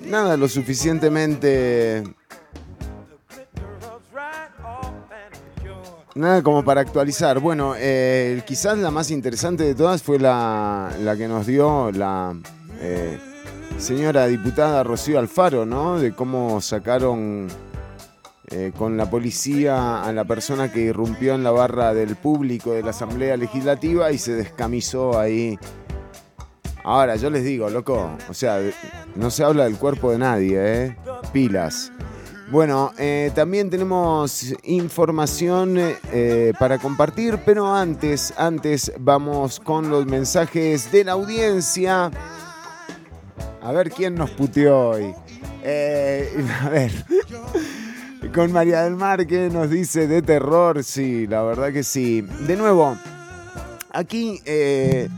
Nada 0.00 0.36
lo 0.36 0.46
suficientemente... 0.48 2.04
Nada 6.14 6.42
como 6.42 6.62
para 6.62 6.82
actualizar. 6.82 7.40
Bueno, 7.40 7.74
eh, 7.76 8.42
quizás 8.46 8.76
la 8.78 8.90
más 8.90 9.10
interesante 9.10 9.64
de 9.64 9.74
todas 9.74 10.02
fue 10.02 10.18
la, 10.18 10.94
la 11.00 11.16
que 11.16 11.26
nos 11.26 11.46
dio 11.46 11.90
la 11.90 12.36
eh, 12.80 13.18
señora 13.78 14.26
diputada 14.26 14.82
Rocío 14.82 15.18
Alfaro, 15.18 15.66
¿no? 15.66 15.98
De 15.98 16.12
cómo 16.12 16.60
sacaron 16.60 17.48
eh, 18.48 18.72
con 18.76 18.96
la 18.96 19.08
policía 19.08 20.02
a 20.02 20.12
la 20.12 20.24
persona 20.24 20.70
que 20.70 20.80
irrumpió 20.80 21.34
en 21.34 21.42
la 21.42 21.50
barra 21.50 21.94
del 21.94 22.16
público 22.16 22.72
de 22.72 22.82
la 22.82 22.90
Asamblea 22.90 23.36
Legislativa 23.36 24.12
y 24.12 24.18
se 24.18 24.34
descamisó 24.34 25.18
ahí. 25.18 25.58
Ahora, 26.84 27.16
yo 27.16 27.30
les 27.30 27.44
digo, 27.44 27.70
loco, 27.70 28.10
o 28.28 28.34
sea, 28.34 28.60
no 29.14 29.30
se 29.30 29.44
habla 29.44 29.64
del 29.64 29.76
cuerpo 29.76 30.10
de 30.10 30.18
nadie, 30.18 30.58
¿eh? 30.58 30.96
Pilas. 31.32 31.92
Bueno, 32.52 32.92
eh, 32.98 33.30
también 33.34 33.70
tenemos 33.70 34.52
información 34.64 35.78
eh, 35.78 36.52
para 36.58 36.76
compartir, 36.76 37.38
pero 37.46 37.74
antes, 37.74 38.34
antes 38.36 38.92
vamos 38.98 39.58
con 39.58 39.88
los 39.88 40.04
mensajes 40.04 40.92
de 40.92 41.04
la 41.04 41.12
audiencia. 41.12 42.10
A 43.62 43.70
ver 43.70 43.90
quién 43.90 44.16
nos 44.16 44.30
puteó 44.30 44.90
hoy. 44.90 45.14
Eh, 45.62 46.28
a 46.62 46.68
ver. 46.68 46.90
Con 48.34 48.50
María 48.50 48.82
del 48.82 48.96
Mar 48.96 49.24
que 49.26 49.50
nos 49.50 49.70
dice 49.70 50.08
de 50.08 50.20
terror, 50.20 50.82
sí, 50.82 51.28
la 51.28 51.42
verdad 51.42 51.72
que 51.72 51.84
sí. 51.84 52.22
De 52.46 52.56
nuevo, 52.56 52.96
aquí 53.92 54.40
eh, 54.46 55.08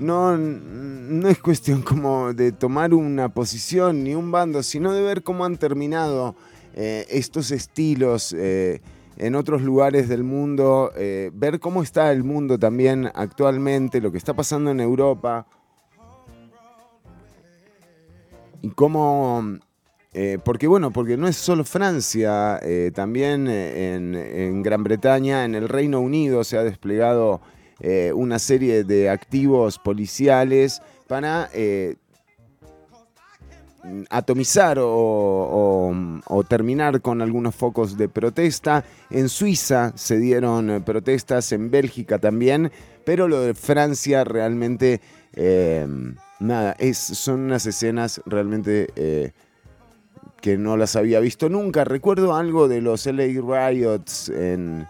no, 0.00 0.36
no 0.36 1.28
es 1.28 1.38
cuestión 1.38 1.82
como 1.82 2.32
de 2.32 2.50
tomar 2.50 2.94
una 2.94 3.28
posición 3.28 4.02
ni 4.02 4.14
un 4.14 4.32
bando, 4.32 4.64
sino 4.64 4.92
de 4.92 5.02
ver 5.02 5.22
cómo 5.22 5.44
han 5.44 5.56
terminado 5.56 6.34
eh, 6.74 7.06
estos 7.10 7.52
estilos 7.52 8.34
en 8.36 9.34
otros 9.36 9.62
lugares 9.62 10.08
del 10.08 10.24
mundo, 10.24 10.90
ver 11.32 11.60
cómo 11.60 11.82
está 11.82 12.10
el 12.10 12.24
mundo 12.24 12.58
también 12.58 13.10
actualmente, 13.14 14.00
lo 14.00 14.10
que 14.10 14.18
está 14.18 14.34
pasando 14.34 14.72
en 14.72 14.80
Europa 14.80 15.46
y 18.64 18.70
cómo... 18.70 19.58
eh, 20.14 20.38
porque 20.42 20.66
bueno, 20.66 20.90
porque 20.90 21.18
no 21.18 21.28
es 21.28 21.36
solo 21.36 21.64
Francia, 21.64 22.58
eh, 22.62 22.92
también 22.94 23.46
eh, 23.46 23.94
en, 23.94 24.62
Gran 24.62 24.82
Bretaña, 24.82 25.44
en 25.44 25.54
el 25.54 25.68
Reino 25.68 26.00
Unido 26.00 26.44
se 26.44 26.56
ha 26.56 26.64
desplegado 26.64 27.42
una 28.14 28.38
serie 28.38 28.84
de 28.84 29.10
activos 29.10 29.78
policiales 29.78 30.80
para 31.06 31.50
atomizar 34.08 34.78
o, 34.80 35.92
terminar 36.48 37.02
con 37.02 37.20
algunos 37.20 37.54
focos 37.54 37.98
de 37.98 38.08
protesta. 38.08 38.84
En 39.10 39.28
Suiza 39.28 39.92
se 39.96 40.18
dieron 40.18 40.82
protestas, 40.86 41.52
en 41.52 41.70
Bélgica 41.70 42.18
también, 42.18 42.72
pero 43.04 43.28
lo 43.28 43.40
de 43.40 43.52
Francia 43.52 44.24
realmente, 44.24 45.02
eh, 45.36 45.86
nada, 46.40 46.74
es, 46.78 46.98
son 46.98 47.40
unas 47.40 47.66
escenas 47.66 48.20
realmente 48.26 48.88
eh, 48.96 49.32
que 50.40 50.56
no 50.58 50.76
las 50.76 50.96
había 50.96 51.20
visto 51.20 51.48
nunca. 51.48 51.84
Recuerdo 51.84 52.34
algo 52.34 52.68
de 52.68 52.80
los 52.80 53.06
LA 53.06 53.24
Riots 53.70 54.28
en, 54.28 54.86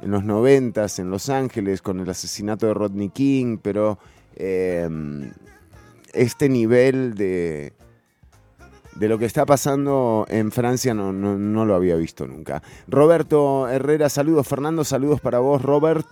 en 0.00 0.10
los 0.10 0.24
noventas 0.24 0.98
en 0.98 1.10
Los 1.10 1.28
Ángeles 1.28 1.82
con 1.82 2.00
el 2.00 2.08
asesinato 2.08 2.66
de 2.66 2.74
Rodney 2.74 3.10
King, 3.10 3.58
pero 3.60 3.98
eh, 4.36 4.88
este 6.14 6.48
nivel 6.48 7.14
de, 7.14 7.72
de 8.96 9.08
lo 9.08 9.18
que 9.18 9.26
está 9.26 9.44
pasando 9.44 10.24
en 10.28 10.50
Francia 10.52 10.94
no, 10.94 11.12
no- 11.12 11.36
no 11.36 11.64
lo 11.66 11.74
había 11.74 11.96
visto 11.96 12.26
nunca. 12.26 12.62
Roberto 12.86 13.68
Herrera, 13.68 14.08
saludos. 14.08 14.48
Fernando, 14.48 14.84
saludos 14.84 15.20
para 15.20 15.38
vos, 15.40 15.60
Robert. 15.60 16.06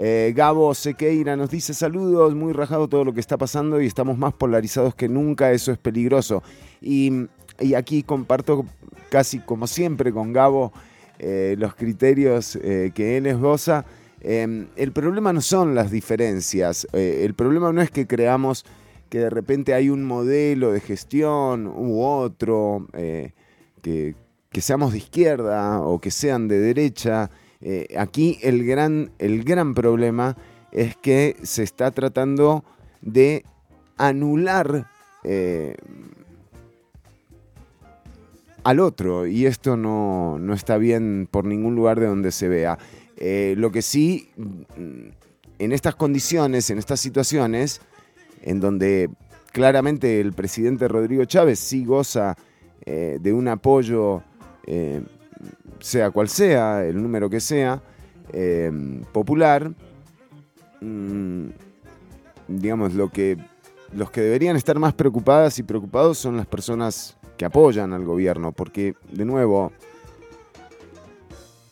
Eh, 0.00 0.32
Gabo 0.36 0.72
Sequeira 0.76 1.36
nos 1.36 1.50
dice 1.50 1.74
saludos, 1.74 2.32
muy 2.32 2.52
rajado 2.52 2.86
todo 2.86 3.04
lo 3.04 3.12
que 3.12 3.18
está 3.18 3.36
pasando 3.36 3.80
y 3.80 3.86
estamos 3.86 4.16
más 4.16 4.32
polarizados 4.32 4.94
que 4.94 5.08
nunca, 5.08 5.50
eso 5.50 5.72
es 5.72 5.78
peligroso. 5.78 6.44
Y, 6.80 7.26
y 7.58 7.74
aquí 7.74 8.04
comparto 8.04 8.64
casi 9.10 9.40
como 9.40 9.66
siempre 9.66 10.12
con 10.12 10.32
Gabo 10.32 10.72
eh, 11.18 11.56
los 11.58 11.74
criterios 11.74 12.54
eh, 12.62 12.92
que 12.94 13.16
él 13.16 13.26
esboza. 13.26 13.84
Em, 14.20 14.68
el 14.76 14.92
problema 14.92 15.32
no 15.32 15.40
son 15.40 15.74
las 15.74 15.90
diferencias, 15.90 16.86
el 16.92 17.34
problema 17.34 17.72
no 17.72 17.82
es 17.82 17.90
que 17.90 18.06
creamos 18.06 18.64
que 19.08 19.18
de 19.18 19.30
repente 19.30 19.74
hay 19.74 19.90
un 19.90 20.04
modelo 20.04 20.70
de 20.70 20.80
gestión 20.80 21.66
u 21.66 22.02
otro, 22.02 22.86
que, 22.92 24.14
que, 24.50 24.60
seamos 24.60 24.92
de 24.92 24.98
izquierda 24.98 25.80
o 25.80 26.00
que 26.00 26.10
sean 26.10 26.46
de 26.46 26.58
derecha. 26.58 27.30
Eh, 27.60 27.88
aquí 27.98 28.38
el 28.42 28.64
gran, 28.64 29.10
el 29.18 29.44
gran 29.44 29.74
problema 29.74 30.36
es 30.72 30.96
que 30.96 31.36
se 31.42 31.62
está 31.62 31.90
tratando 31.90 32.64
de 33.00 33.44
anular 33.96 34.86
al 38.68 38.80
otro 38.80 39.26
y 39.26 39.46
esto 39.46 39.76
no, 39.76 40.38
no, 40.38 40.52
está 40.52 40.76
bien 40.76 41.28
por 41.30 41.44
ningún 41.44 41.74
lugar 41.74 42.00
de 42.00 42.06
donde 42.06 42.32
se 42.32 42.48
vea. 42.48 42.78
Eh, 43.16 43.54
lo 43.56 43.72
que 43.72 43.82
sí, 43.82 44.30
mm, 44.36 45.08
en 45.58 45.72
estas 45.72 45.94
condiciones, 45.94 46.70
en 46.70 46.78
estas 46.78 47.00
situaciones, 47.00 47.80
en 48.42 48.60
donde 48.60 49.10
claramente 49.52 50.20
el 50.20 50.32
presidente 50.32 50.86
Rodrigo 50.86 51.24
Chávez 51.24 51.58
sí 51.58 51.84
goza 51.84 52.36
eh, 52.84 53.18
de 53.20 53.32
un 53.32 53.48
apoyo, 53.48 54.22
eh, 54.66 55.02
sea 55.80 56.10
cual 56.10 56.28
sea, 56.28 56.84
el 56.84 57.02
número 57.02 57.30
que 57.30 57.40
sea, 57.40 57.82
popular, 59.12 59.72
mm, 60.80 61.46
digamos, 62.48 62.94
lo 62.94 63.10
que, 63.10 63.38
los 63.92 64.10
que 64.10 64.20
deberían 64.20 64.56
estar 64.56 64.78
más 64.78 64.94
preocupadas 64.94 65.58
y 65.58 65.62
preocupados 65.62 66.18
son 66.18 66.36
las 66.36 66.46
personas 66.46 67.16
que 67.36 67.44
apoyan 67.44 67.92
al 67.92 68.04
gobierno, 68.04 68.52
porque, 68.52 68.94
de 69.12 69.24
nuevo, 69.24 69.72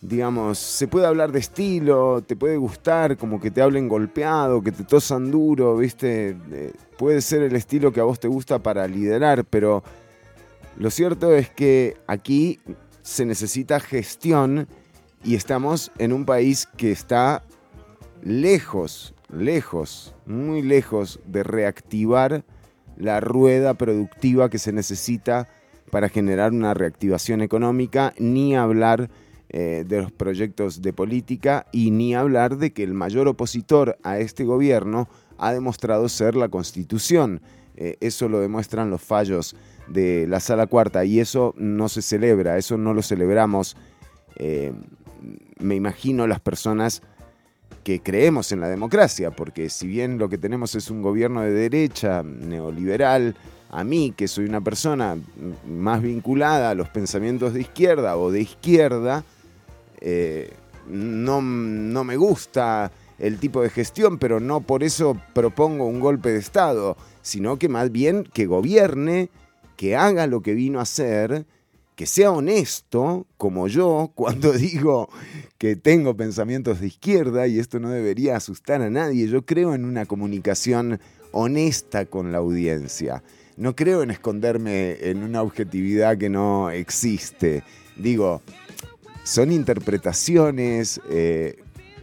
digamos, 0.01 0.59
se 0.59 0.87
puede 0.87 1.07
hablar 1.07 1.33
de 1.33 1.41
estilo, 1.41 2.23
te 2.23 2.37
puede 2.37 2.57
gustar 2.57 3.17
como 3.17 3.41
que 3.41 3.51
te 3.51 3.61
hablen 3.61 3.89
golpeado, 3.89 4.63
que 4.63 4.73
te 4.73 4.85
tosan 4.85 5.31
duro, 5.31 5.77
¿viste? 5.77 6.37
Eh, 6.53 6.73
puede 6.97 7.21
ser 7.21 7.43
el 7.43 7.57
estilo 7.57 7.93
que 7.93 8.01
a 8.01 8.05
vos 8.05 8.21
te 8.21 8.29
gusta 8.29 8.61
para 8.61 8.87
liderar, 8.87 9.45
pero 9.45 9.83
lo 10.79 10.91
cierto 10.91 11.35
es 11.35 11.51
que 11.51 11.97
aquí 12.07 12.61
se 13.07 13.25
necesita 13.25 13.79
gestión 13.79 14.67
y 15.23 15.37
estamos 15.37 15.93
en 15.97 16.13
un 16.13 16.25
país 16.25 16.67
que 16.77 16.91
está 16.91 17.45
lejos, 18.25 19.15
lejos, 19.33 20.13
muy 20.27 20.61
lejos 20.61 21.21
de 21.25 21.45
reactivar 21.45 22.45
la 22.97 23.21
rueda 23.21 23.75
productiva 23.75 24.51
que 24.51 24.59
se 24.59 24.73
necesita 24.73 25.49
para 25.93 26.09
generar 26.09 26.51
una 26.51 26.75
reactivación 26.75 27.43
económica, 27.43 28.13
ni 28.19 28.57
hablar 28.57 29.09
eh, 29.51 29.85
de 29.87 30.03
los 30.03 30.11
proyectos 30.11 30.83
de 30.83 30.93
política 30.93 31.69
y 31.71 31.93
ni 31.93 32.17
hablar 32.17 32.57
de 32.57 32.73
que 32.73 32.83
el 32.83 32.93
mayor 32.93 33.29
opositor 33.29 33.97
a 34.03 34.19
este 34.19 34.43
gobierno 34.43 35.09
ha 35.39 35.53
demostrado 35.53 36.09
ser 36.09 36.35
la 36.35 36.49
constitución. 36.49 37.41
Eh, 37.77 37.99
eso 38.01 38.29
lo 38.29 38.41
demuestran 38.41 38.91
los 38.91 39.01
fallos 39.01 39.55
de 39.89 40.27
la 40.29 40.41
sala 40.41 40.67
cuarta 40.67 41.05
y 41.05 41.21
eso 41.21 41.55
no 41.57 41.89
se 41.89 42.03
celebra, 42.03 42.59
eso 42.59 42.77
no 42.77 42.95
lo 42.95 43.03
celebramos. 43.03 43.77
Eh, 44.37 44.73
me 45.59 45.75
imagino 45.75 46.27
las 46.27 46.41
personas 46.41 47.03
que 47.85 48.01
creemos 48.01 48.51
en 48.53 48.61
la 48.61 48.69
democracia, 48.69 49.31
porque 49.31 49.71
si 49.71 49.87
bien 49.87 50.19
lo 50.19 50.29
que 50.29 50.39
tenemos 50.39 50.75
es 50.75 50.91
un 50.91 51.03
gobierno 51.03 51.43
de 51.43 51.53
derecha, 51.53 52.23
neoliberal, 52.23 53.37
a 53.71 53.85
mí, 53.85 54.13
que 54.17 54.29
soy 54.29 54.47
una 54.47 54.61
persona 54.61 55.17
más 55.69 56.03
vinculada 56.03 56.71
a 56.71 56.75
los 56.75 56.89
pensamientos 56.89 57.55
de 57.55 57.61
izquierda 57.61 58.17
o 58.17 58.31
de 58.31 58.41
izquierda, 58.41 59.25
eh, 60.01 60.53
no, 60.89 61.43
no 61.43 62.05
me 62.05 62.17
gusta 62.17 62.91
el 63.19 63.39
tipo 63.39 63.63
de 63.63 63.71
gestión, 63.71 64.19
pero 64.19 64.41
no 64.41 64.61
por 64.61 64.83
eso 64.83 65.21
propongo 65.35 65.87
un 65.87 66.01
golpe 66.01 66.31
de 66.31 66.39
Estado, 66.39 66.97
sino 67.23 67.59
que 67.59 67.69
más 67.69 67.91
bien 67.91 68.25
que 68.25 68.47
gobierne, 68.47 69.31
que 69.77 69.97
haga 69.97 70.27
lo 70.27 70.41
que 70.43 70.55
vino 70.55 70.79
a 70.79 70.83
hacer, 70.83 71.47
que 71.95 72.07
sea 72.07 72.31
honesto, 72.31 73.27
como 73.37 73.69
yo, 73.69 74.13
cuando 74.15 74.53
digo 74.53 75.09
que 75.59 75.77
tengo 75.77 76.17
pensamientos 76.17 76.81
de 76.81 76.89
izquierda, 76.89 77.47
y 77.47 77.59
esto 77.59 77.81
no 77.81 77.91
debería 77.91 78.37
asustar 78.37 78.83
a 78.83 78.91
nadie, 78.91 79.29
yo 79.29 79.45
creo 79.45 79.75
en 79.75 79.85
una 79.85 80.07
comunicación 80.07 81.01
honesta 81.33 82.07
con 82.07 82.33
la 82.33 82.39
audiencia. 82.39 83.23
No 83.57 83.75
creo 83.75 84.03
en 84.03 84.11
esconderme 84.11 84.99
en 85.01 85.23
una 85.23 85.43
objetividad 85.43 86.19
que 86.19 86.29
no 86.29 86.71
existe. 86.71 87.63
Digo, 87.97 88.43
son 89.25 89.51
interpretaciones, 89.51 91.01
eh, 91.11 91.57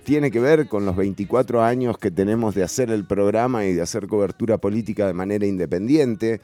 tiene 0.04 0.32
que 0.32 0.40
ver 0.40 0.68
con 0.68 0.86
los 0.86 0.96
24 0.96 1.64
años 1.64 1.98
que 1.98 2.12
tenemos 2.12 2.56
de 2.56 2.64
hacer 2.64 2.90
el 2.90 3.06
programa 3.06 3.66
y 3.66 3.74
de 3.74 3.82
hacer 3.82 4.08
cobertura 4.08 4.58
política 4.58 5.08
de 5.08 5.14
manera 5.14 5.46
independiente. 5.46 6.42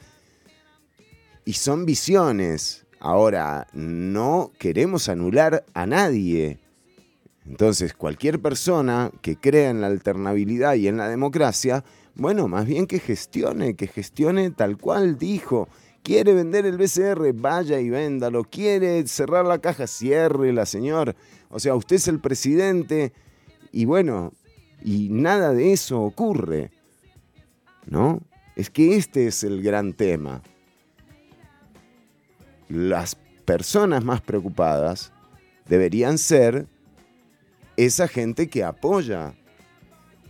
Y 1.50 1.54
son 1.54 1.84
visiones. 1.84 2.86
Ahora, 3.00 3.66
no 3.72 4.52
queremos 4.56 5.08
anular 5.08 5.64
a 5.74 5.84
nadie. 5.84 6.60
Entonces, 7.44 7.92
cualquier 7.92 8.40
persona 8.40 9.10
que 9.20 9.34
crea 9.34 9.70
en 9.70 9.80
la 9.80 9.88
alternabilidad 9.88 10.74
y 10.74 10.86
en 10.86 10.96
la 10.96 11.08
democracia, 11.08 11.82
bueno, 12.14 12.46
más 12.46 12.66
bien 12.66 12.86
que 12.86 13.00
gestione, 13.00 13.74
que 13.74 13.88
gestione 13.88 14.52
tal 14.52 14.76
cual 14.76 15.18
dijo. 15.18 15.68
Quiere 16.04 16.34
vender 16.34 16.66
el 16.66 16.78
BCR, 16.78 17.32
vaya 17.34 17.80
y 17.80 17.90
véndalo. 17.90 18.44
Quiere 18.44 19.04
cerrar 19.08 19.44
la 19.44 19.58
caja, 19.58 19.88
ciérrela, 19.88 20.66
señor. 20.66 21.16
O 21.48 21.58
sea, 21.58 21.74
usted 21.74 21.96
es 21.96 22.06
el 22.06 22.20
presidente 22.20 23.12
y 23.72 23.86
bueno, 23.86 24.34
y 24.84 25.08
nada 25.08 25.52
de 25.52 25.72
eso 25.72 26.00
ocurre. 26.00 26.70
¿No? 27.86 28.20
Es 28.54 28.70
que 28.70 28.94
este 28.94 29.26
es 29.26 29.42
el 29.42 29.62
gran 29.62 29.94
tema. 29.94 30.42
Las 32.70 33.16
personas 33.44 34.04
más 34.04 34.20
preocupadas 34.20 35.12
deberían 35.68 36.18
ser 36.18 36.66
esa 37.76 38.08
gente 38.08 38.48
que 38.48 38.62
apoya 38.62 39.34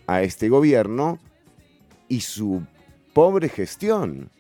a 0.07 0.23
este 0.23 0.49
gobierno 0.49 1.19
y 2.09 2.23
su 2.23 2.63
pobre 3.13 3.49
gestión 3.49 4.31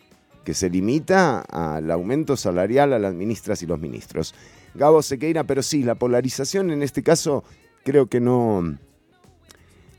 que 0.45 0.55
se 0.55 0.71
limita 0.71 1.41
al 1.43 1.91
aumento 1.91 2.37
salarial 2.37 2.95
a 2.95 2.99
las 2.99 3.15
ministras 3.15 3.63
y 3.63 3.67
los 3.67 3.79
ministros. 3.79 4.35
Gabo 4.75 5.03
Sequeira, 5.03 5.45
pero 5.45 5.63
sí, 5.63 5.83
la 5.83 5.95
polarización 5.95 6.71
en 6.71 6.83
este 6.83 7.03
caso 7.03 7.45
creo 7.85 8.07
que 8.07 8.21
no, 8.21 8.79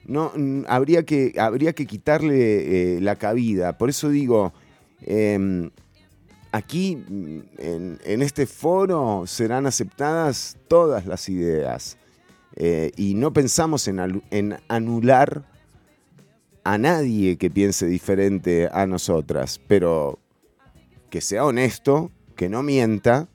no 0.05 0.31
habría, 0.67 1.03
que, 1.03 1.35
habría 1.37 1.73
que 1.73 1.85
quitarle 1.85 2.95
eh, 2.97 3.01
la 3.01 3.15
cabida. 3.17 3.77
Por 3.77 3.89
eso 3.89 4.09
digo, 4.09 4.53
em, 5.01 5.69
aquí 6.51 7.03
en, 7.57 8.21
este 8.21 8.45
foro 8.45 9.23
serán 9.25 9.65
aceptadas 9.65 10.57
todas 10.67 11.05
las 11.05 11.29
ideas 11.29 11.97
eh, 12.55 12.91
y 12.97 13.13
no 13.13 13.31
pensamos 13.31 13.87
en, 13.87 14.21
en 14.31 14.57
anular 14.67 15.45
a 16.63 16.77
nadie 16.77 17.37
que 17.37 17.49
piense 17.49 17.87
diferente 17.87 18.69
a 18.71 18.85
nosotras, 18.85 19.59
pero 19.67 20.19
que 21.09 21.21
sea 21.21 21.45
honesto, 21.45 22.11
que 22.35 22.49
no 22.49 22.63
mienta, 22.63 23.27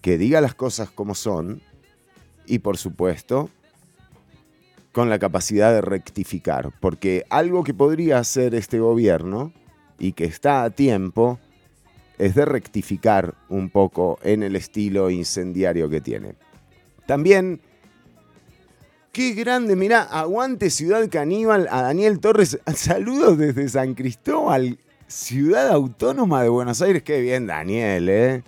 que 0.00 0.18
diga 0.18 0.40
las 0.40 0.54
cosas 0.54 0.90
como 0.90 1.14
son 1.14 1.62
y 2.46 2.60
por 2.60 2.76
supuesto 2.78 3.50
con 4.92 5.10
la 5.10 5.18
capacidad 5.18 5.72
de 5.72 5.82
rectificar, 5.82 6.72
porque 6.80 7.26
algo 7.28 7.64
que 7.64 7.74
podría 7.74 8.18
hacer 8.18 8.54
este 8.54 8.80
gobierno 8.80 9.52
y 9.98 10.12
que 10.12 10.24
está 10.24 10.62
a 10.62 10.70
tiempo 10.70 11.38
es 12.18 12.34
de 12.34 12.44
rectificar 12.44 13.34
un 13.48 13.70
poco 13.70 14.18
en 14.22 14.42
el 14.42 14.56
estilo 14.56 15.10
incendiario 15.10 15.88
que 15.88 16.00
tiene. 16.00 16.34
También, 17.06 17.60
qué 19.12 19.32
grande, 19.32 19.76
mira, 19.76 20.02
aguante 20.02 20.70
Ciudad 20.70 21.08
Caníbal 21.10 21.68
a 21.70 21.82
Daniel 21.82 22.20
Torres. 22.20 22.58
Saludos 22.74 23.38
desde 23.38 23.68
San 23.68 23.94
Cristóbal. 23.94 24.78
Ciudad 25.08 25.68
Autónoma 25.68 26.42
de 26.42 26.48
Buenos 26.48 26.82
Aires, 26.82 27.02
qué 27.02 27.20
bien 27.20 27.46
Daniel, 27.46 28.08
¿eh? 28.08 28.42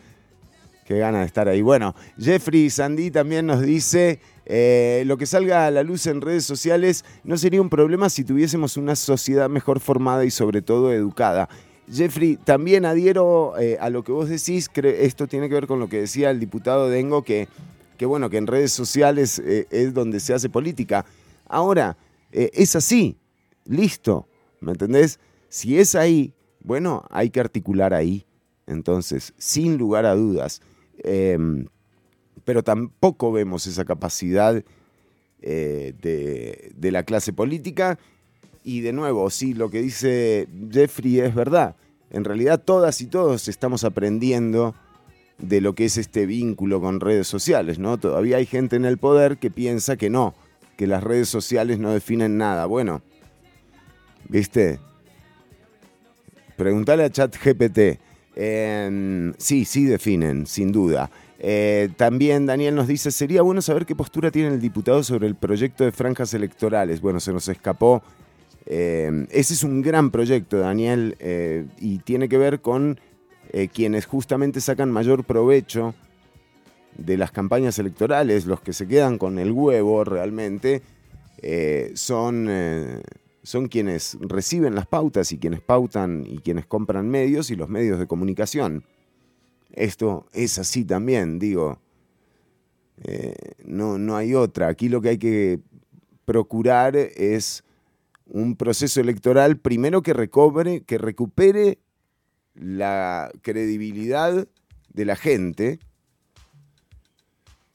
Qué 0.85 0.99
ganas 0.99 1.21
de 1.21 1.27
estar 1.27 1.47
ahí. 1.49 1.63
Bueno, 1.63 1.95
Jeffrey 2.19 2.71
Sandy 2.71 3.11
también 3.11 3.47
nos 3.47 3.61
dice, 3.61 4.21
eh, 4.47 5.03
lo 5.07 5.19
que 5.19 5.27
salga 5.27 5.67
a 5.67 5.71
la 5.71 5.83
luz 5.83 6.07
en 6.07 6.23
redes 6.23 6.47
sociales 6.47 7.05
no 7.23 7.37
sería 7.37 7.61
un 7.61 7.69
problema 7.69 8.09
si 8.09 8.25
tuviésemos 8.25 8.79
una 8.79 8.97
sociedad 8.97 9.51
mejor 9.51 9.79
formada 9.79 10.25
y 10.25 10.31
sobre 10.31 10.63
todo 10.63 10.91
educada. 10.91 11.51
Jeffrey, 11.91 12.37
también 12.37 12.85
adhiero 12.85 13.59
eh, 13.59 13.79
a 13.81 13.91
lo 13.91 14.05
que 14.05 14.13
vos 14.13 14.29
decís, 14.29 14.71
esto 14.75 15.27
tiene 15.27 15.49
que 15.49 15.55
ver 15.55 15.67
con 15.67 15.81
lo 15.81 15.89
que 15.89 16.01
decía 16.01 16.31
el 16.31 16.41
diputado 16.41 16.89
Dengo, 16.89 17.23
que, 17.23 17.49
que 17.97 18.07
bueno, 18.07 18.31
que 18.31 18.37
en 18.37 18.47
redes 18.47 18.73
sociales 18.73 19.39
eh, 19.39 19.67
es 19.71 19.95
donde 19.95 20.21
se 20.21 20.35
hace 20.35 20.49
política. 20.49 21.05
Ahora, 21.47 21.97
es 22.31 22.77
así, 22.77 23.17
listo, 23.65 24.29
¿me 24.61 24.73
entendés? 24.73 25.19
Si 25.49 25.79
es 25.79 25.95
ahí, 25.95 26.35
bueno, 26.61 27.05
hay 27.11 27.31
que 27.31 27.41
articular 27.41 27.95
ahí. 27.95 28.27
Entonces, 28.67 29.33
sin 29.39 29.79
lugar 29.79 30.05
a 30.05 30.15
dudas. 30.15 30.61
Em, 30.99 31.67
pero 32.45 32.63
tampoco 32.63 33.33
vemos 33.33 33.67
esa 33.67 33.85
capacidad 33.85 34.63
eh, 35.41 35.95
de, 36.01 36.73
de 36.75 36.91
la 36.93 37.03
clase 37.03 37.33
política. 37.33 37.99
Y 38.69 38.83
de 38.83 38.93
nuevo, 38.93 39.31
sí, 39.31 39.55
lo 39.55 39.71
que 39.71 39.81
dice 39.81 40.47
Jeffrey 40.71 41.21
es 41.21 41.35
verdad. 41.35 41.75
En 42.11 42.23
realidad 42.23 42.63
todas 42.63 43.01
y 43.01 43.07
todos 43.07 43.49
estamos 43.49 43.83
aprendiendo 43.83 44.75
de 45.39 45.63
lo 45.63 45.75
que 45.75 45.87
es 45.87 45.97
este 45.97 46.27
vínculo 46.27 46.79
con 46.79 47.01
redes 47.01 47.27
sociales, 47.27 47.79
¿no? 47.79 47.97
Todavía 47.97 48.37
hay 48.37 48.45
gente 48.45 48.77
en 48.77 48.85
el 48.85 48.99
poder 48.99 49.39
que 49.39 49.51
piensa 49.51 49.97
que 49.97 50.11
no, 50.11 50.35
que 50.77 50.87
las 50.87 51.03
redes 51.03 51.31
sociales 51.31 51.79
no 51.79 51.95
definen 51.95 52.37
nada. 52.37 52.67
Bueno, 52.67 53.01
¿viste? 54.29 54.81
Preguntale 56.59 57.05
a 57.05 57.11
ChatGPT. 57.11 57.99
Eh, 58.37 59.33
sí, 59.39 59.65
sí 59.65 59.85
definen, 59.85 60.47
sin 60.47 60.73
duda. 60.73 61.11
Eh, 61.39 61.89
también 61.97 62.45
Daniel 62.45 62.75
nos 62.75 62.87
dice, 62.87 63.13
sería 63.13 63.41
bueno 63.41 63.63
saber 63.63 63.87
qué 63.87 63.97
postura 63.97 64.31
tiene 64.31 64.49
el 64.49 64.61
diputado 64.61 65.03
sobre 65.03 65.27
el 65.27 65.37
proyecto 65.37 65.85
de 65.85 65.93
franjas 65.93 66.35
electorales. 66.35 67.01
Bueno, 67.01 67.19
se 67.19 67.33
nos 67.33 67.49
escapó. 67.49 68.03
Eh, 68.67 69.27
ese 69.31 69.55
es 69.55 69.65
un 69.65 69.81
gran 69.83 70.11
proyecto, 70.11 70.59
Daniel, 70.59 71.17
eh, 71.21 71.67
y 71.79 71.99
tiene 71.99 72.29
que 72.29 72.39
ver 72.39 72.61
con 72.61 73.01
eh, 73.51 73.69
quienes 73.69 74.07
justamente 74.07 74.61
sacan 74.61 74.91
mayor 74.91 75.25
provecho 75.25 75.95
de 76.97 77.17
las 77.17 77.31
campañas 77.31 77.79
electorales, 77.79 78.45
los 78.47 78.61
que 78.61 78.73
se 78.73 78.87
quedan 78.87 79.19
con 79.19 79.39
el 79.39 79.53
huevo 79.53 80.05
realmente, 80.05 80.83
eh, 81.41 81.93
son, 81.95 82.51
son 83.43 83.69
quienes 83.69 84.19
reciben 84.21 84.75
las 84.75 84.87
pautas 84.87 85.33
y 85.33 85.39
quienes 85.39 85.61
pautan 85.61 86.25
y 86.27 86.39
quienes 86.39 86.67
compran 86.67 87.09
medios 87.09 87.51
y 87.51 87.57
los 87.57 87.69
medios 87.69 87.99
de 87.99 88.07
comunicación. 88.07 88.85
Esto 89.73 90.27
es 90.33 90.59
así 90.59 90.85
también, 90.85 91.39
digo. 91.39 91.79
No, 93.65 93.97
no 93.97 94.17
hay 94.17 94.35
otra. 94.35 94.67
Aquí 94.67 94.89
lo 94.89 95.01
que 95.01 95.11
hay 95.11 95.19
que 95.19 95.61
procurar 96.25 96.97
es 96.97 97.63
un 98.29 98.57
proceso 98.57 99.01
electoral 99.01 99.59
primero 99.59 100.03
que 100.03 100.13
recobre, 100.13 100.83
que 100.83 100.99
recupere 100.99 101.79
la 102.55 103.31
credibilidad 103.43 104.47
de 104.93 105.05
la 105.05 105.17
gente, 105.17 105.79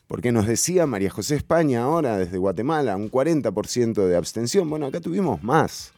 porque 0.08 0.32
nos 0.32 0.46
decía 0.46 0.86
María 0.86 1.10
José 1.10 1.36
España 1.36 1.84
ahora 1.84 2.18
desde 2.18 2.38
Guatemala, 2.38 2.96
un 2.96 3.10
40% 3.10 4.06
de 4.06 4.16
abstención. 4.16 4.70
Bueno, 4.70 4.86
acá 4.86 5.00
tuvimos 5.00 5.44
más, 5.44 5.92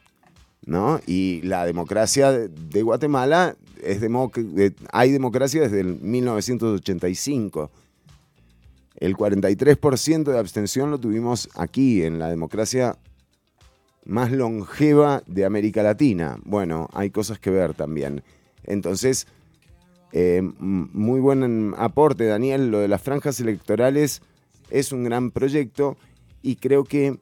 ¿no? 0.66 1.02
Y 1.06 1.42
la 1.42 1.66
democracia 1.66 2.32
de 2.32 2.82
Guatemala 2.82 3.58
es 3.84 4.02
eh, 4.02 4.72
hay 4.92 5.12
democracia 5.12 5.62
desde 5.62 5.82
el 5.82 6.00
1985. 6.00 7.72
El 8.98 9.18
43% 9.18 10.24
de 10.24 10.40
abstención 10.40 10.92
lo 10.92 11.00
tuvimos 11.00 11.50
aquí, 11.56 12.04
en 12.04 12.18
la 12.18 12.30
democracia 12.30 12.98
más 14.06 14.32
longeva 14.32 15.24
de 15.26 15.46
América 15.46 15.84
Latina. 15.84 16.38
Bueno, 16.44 16.90
hay 16.94 17.10
cosas 17.10 17.40
que 17.40 17.50
ver 17.50 17.74
también. 17.74 18.24
Entonces, 18.64 19.28
eh, 20.12 20.42
muy 20.60 21.20
buen 21.20 21.74
aporte, 21.78 22.26
Daniel. 22.26 22.72
Lo 22.72 22.80
de 22.80 22.88
las 22.88 23.02
franjas 23.02 23.40
electorales 23.40 24.22
es 24.70 24.92
un 24.92 25.04
gran 25.04 25.32
proyecto 25.32 25.98
y 26.42 26.56
creo 26.56 26.84
que 26.84 27.18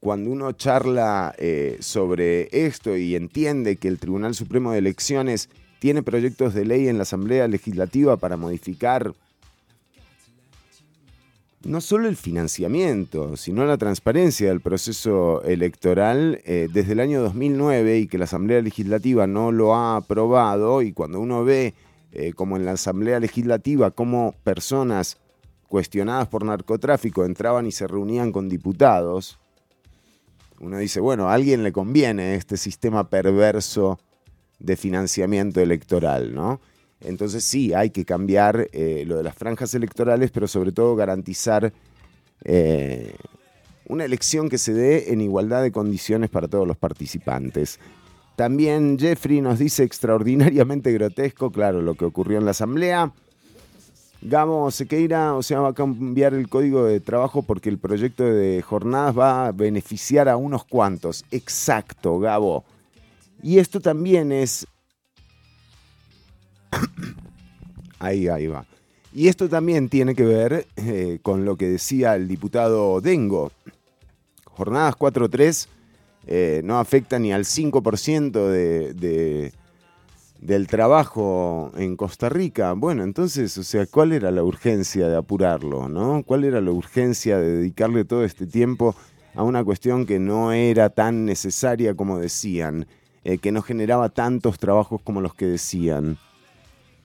cuando 0.00 0.30
uno 0.30 0.52
charla 0.52 1.34
eh, 1.38 1.76
sobre 1.80 2.48
esto 2.52 2.96
y 2.96 3.16
entiende 3.16 3.76
que 3.76 3.88
el 3.88 3.98
Tribunal 3.98 4.34
Supremo 4.34 4.72
de 4.72 4.78
Elecciones 4.78 5.50
tiene 5.80 6.02
proyectos 6.02 6.54
de 6.54 6.64
ley 6.64 6.88
en 6.88 6.96
la 6.96 7.02
Asamblea 7.02 7.48
Legislativa 7.48 8.16
para 8.16 8.36
modificar 8.36 9.12
no 11.64 11.80
solo 11.80 12.08
el 12.08 12.16
financiamiento, 12.16 13.36
sino 13.36 13.64
la 13.64 13.78
transparencia 13.78 14.48
del 14.48 14.60
proceso 14.60 15.42
electoral 15.42 16.40
eh, 16.44 16.68
desde 16.72 16.92
el 16.92 17.00
año 17.00 17.20
2009 17.20 17.98
y 17.98 18.06
que 18.06 18.18
la 18.18 18.24
Asamblea 18.24 18.62
Legislativa 18.62 19.26
no 19.26 19.50
lo 19.50 19.74
ha 19.74 19.96
aprobado 19.96 20.82
y 20.82 20.92
cuando 20.92 21.20
uno 21.20 21.44
ve 21.44 21.74
eh, 22.12 22.32
como 22.32 22.56
en 22.56 22.64
la 22.64 22.72
Asamblea 22.72 23.18
Legislativa 23.20 23.90
cómo 23.90 24.34
personas 24.44 25.18
cuestionadas 25.66 26.28
por 26.28 26.44
narcotráfico 26.44 27.24
entraban 27.24 27.66
y 27.66 27.72
se 27.72 27.86
reunían 27.86 28.32
con 28.32 28.48
diputados, 28.48 29.38
uno 30.60 30.78
dice, 30.78 31.00
bueno, 31.00 31.28
a 31.28 31.34
alguien 31.34 31.62
le 31.62 31.72
conviene 31.72 32.34
este 32.34 32.56
sistema 32.56 33.08
perverso 33.08 33.98
de 34.58 34.76
financiamiento 34.76 35.60
electoral, 35.60 36.34
¿no? 36.34 36.60
Entonces 37.00 37.44
sí, 37.44 37.72
hay 37.72 37.90
que 37.90 38.04
cambiar 38.04 38.68
eh, 38.72 39.04
lo 39.06 39.16
de 39.16 39.22
las 39.22 39.34
franjas 39.34 39.74
electorales, 39.74 40.30
pero 40.30 40.48
sobre 40.48 40.72
todo 40.72 40.96
garantizar 40.96 41.72
eh, 42.44 43.14
una 43.86 44.04
elección 44.04 44.48
que 44.48 44.58
se 44.58 44.72
dé 44.72 45.12
en 45.12 45.20
igualdad 45.20 45.62
de 45.62 45.72
condiciones 45.72 46.30
para 46.30 46.48
todos 46.48 46.66
los 46.66 46.76
participantes. 46.76 47.78
También 48.36 48.98
Jeffrey 48.98 49.40
nos 49.40 49.58
dice 49.58 49.82
extraordinariamente 49.82 50.92
grotesco, 50.92 51.50
claro, 51.50 51.82
lo 51.82 51.94
que 51.94 52.04
ocurrió 52.04 52.38
en 52.38 52.44
la 52.44 52.52
asamblea. 52.52 53.12
Gabo 54.20 54.70
Sequeira, 54.72 55.34
o 55.34 55.42
sea, 55.42 55.60
va 55.60 55.68
a 55.68 55.74
cambiar 55.74 56.34
el 56.34 56.48
código 56.48 56.84
de 56.84 56.98
trabajo 56.98 57.42
porque 57.42 57.68
el 57.68 57.78
proyecto 57.78 58.24
de 58.24 58.62
jornadas 58.62 59.16
va 59.16 59.46
a 59.46 59.52
beneficiar 59.52 60.28
a 60.28 60.36
unos 60.36 60.64
cuantos. 60.64 61.24
Exacto, 61.30 62.18
Gabo. 62.18 62.64
Y 63.42 63.58
esto 63.58 63.80
también 63.80 64.32
es 64.32 64.66
Ahí, 68.00 68.28
ahí 68.28 68.46
va. 68.46 68.64
Y 69.12 69.26
esto 69.26 69.48
también 69.48 69.88
tiene 69.88 70.14
que 70.14 70.24
ver 70.24 70.68
eh, 70.76 71.18
con 71.22 71.44
lo 71.44 71.56
que 71.56 71.68
decía 71.68 72.14
el 72.14 72.28
diputado 72.28 73.00
Dengo. 73.00 73.50
Jornadas 74.44 74.94
4.3 74.96 75.66
eh, 76.26 76.60
no 76.64 76.78
afecta 76.78 77.18
ni 77.18 77.32
al 77.32 77.44
5% 77.44 78.48
de, 78.48 78.92
de, 78.94 79.52
del 80.40 80.66
trabajo 80.66 81.72
en 81.76 81.96
Costa 81.96 82.28
Rica. 82.28 82.72
Bueno, 82.74 83.02
entonces, 83.02 83.56
o 83.58 83.64
sea, 83.64 83.86
¿cuál 83.86 84.12
era 84.12 84.30
la 84.30 84.44
urgencia 84.44 85.08
de 85.08 85.16
apurarlo? 85.16 85.88
¿no? 85.88 86.22
¿Cuál 86.24 86.44
era 86.44 86.60
la 86.60 86.70
urgencia 86.70 87.38
de 87.38 87.56
dedicarle 87.56 88.04
todo 88.04 88.24
este 88.24 88.46
tiempo 88.46 88.94
a 89.34 89.42
una 89.42 89.64
cuestión 89.64 90.06
que 90.06 90.18
no 90.18 90.52
era 90.52 90.90
tan 90.90 91.24
necesaria 91.24 91.94
como 91.94 92.18
decían, 92.18 92.86
eh, 93.24 93.38
que 93.38 93.52
no 93.52 93.62
generaba 93.62 94.10
tantos 94.10 94.58
trabajos 94.58 95.00
como 95.02 95.20
los 95.20 95.34
que 95.34 95.46
decían? 95.46 96.18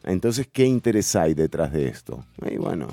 Entonces, 0.03 0.47
¿qué 0.51 0.65
interés 0.65 1.15
hay 1.15 1.33
detrás 1.33 1.71
de 1.71 1.87
esto? 1.87 2.25
Y 2.49 2.57
bueno, 2.57 2.87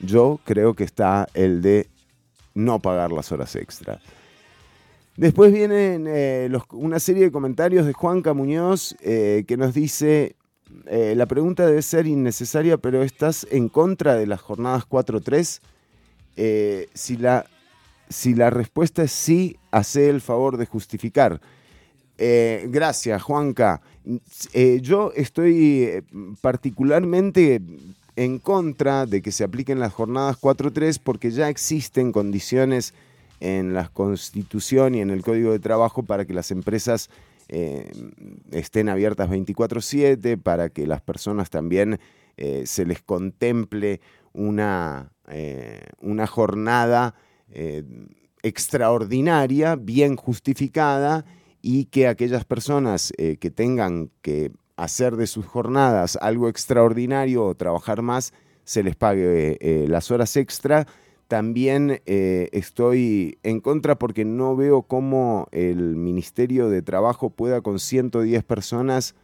yo 0.00 0.40
creo 0.44 0.74
que 0.74 0.84
está 0.84 1.28
el 1.34 1.62
de 1.62 1.88
no 2.54 2.78
pagar 2.78 3.12
las 3.12 3.32
horas 3.32 3.56
extra. 3.56 4.00
Después 5.16 5.52
vienen 5.52 6.06
eh, 6.08 6.50
una 6.72 6.98
serie 6.98 7.24
de 7.24 7.32
comentarios 7.32 7.86
de 7.86 7.92
Juan 7.92 8.22
Camuñoz 8.22 8.96
eh, 9.00 9.44
que 9.46 9.56
nos 9.56 9.74
dice, 9.74 10.36
eh, 10.86 11.14
la 11.16 11.26
pregunta 11.26 11.66
debe 11.66 11.82
ser 11.82 12.06
innecesaria, 12.06 12.78
pero 12.78 13.02
¿estás 13.02 13.46
en 13.50 13.68
contra 13.68 14.14
de 14.14 14.26
las 14.26 14.40
jornadas 14.40 14.84
4-3? 14.88 15.60
Eh, 16.36 16.88
si, 16.94 17.16
la, 17.16 17.44
si 18.08 18.34
la 18.34 18.50
respuesta 18.50 19.02
es 19.02 19.12
sí, 19.12 19.58
hace 19.70 20.08
el 20.08 20.20
favor 20.20 20.56
de 20.56 20.66
justificar. 20.66 21.40
Gracias, 22.16 23.22
Juanca. 23.22 23.80
Eh, 24.52 24.80
yo 24.82 25.12
estoy 25.14 25.84
eh, 25.84 26.02
particularmente 26.40 27.60
en 28.16 28.38
contra 28.38 29.06
de 29.06 29.22
que 29.22 29.32
se 29.32 29.44
apliquen 29.44 29.78
las 29.78 29.92
jornadas 29.92 30.40
4-3 30.40 31.00
porque 31.02 31.30
ya 31.30 31.48
existen 31.48 32.12
condiciones 32.12 32.94
en 33.40 33.72
la 33.74 33.88
Constitución 33.88 34.94
y 34.94 35.00
en 35.00 35.10
el 35.10 35.22
Código 35.22 35.52
de 35.52 35.58
Trabajo 35.58 36.02
para 36.02 36.24
que 36.24 36.34
las 36.34 36.50
empresas 36.50 37.10
eh, 37.48 37.90
estén 38.52 38.88
abiertas 38.88 39.28
24/7, 39.30 40.36
para 40.40 40.68
que 40.68 40.86
las 40.86 41.00
personas 41.00 41.50
también 41.50 41.98
se 42.64 42.86
les 42.86 43.02
contemple 43.02 44.00
una, 44.32 45.12
una 46.00 46.26
jornada 46.26 47.14
extraordinaria, 48.42 49.76
bien 49.76 50.16
justificada 50.16 51.26
y 51.62 51.86
que 51.86 52.06
aquellas 52.06 52.44
personas 52.44 53.12
eh, 53.18 53.36
que 53.36 53.50
tengan 53.50 54.10
que 54.22 54.52
hacer 54.76 55.16
de 55.16 55.26
sus 55.26 55.44
jornadas 55.46 56.16
algo 56.20 56.48
extraordinario 56.48 57.44
o 57.44 57.54
trabajar 57.54 58.02
más, 58.02 58.32
se 58.64 58.82
les 58.82 58.96
pague 58.96 59.58
eh, 59.60 59.86
las 59.88 60.10
horas 60.10 60.36
extra. 60.36 60.86
También 61.28 62.00
eh, 62.06 62.48
estoy 62.52 63.38
en 63.42 63.60
contra 63.60 63.98
porque 63.98 64.24
no 64.24 64.56
veo 64.56 64.82
cómo 64.82 65.48
el 65.52 65.96
Ministerio 65.96 66.68
de 66.68 66.82
Trabajo 66.82 67.30
pueda 67.30 67.60
con 67.60 67.78
110 67.78 68.42
personas 68.44 69.14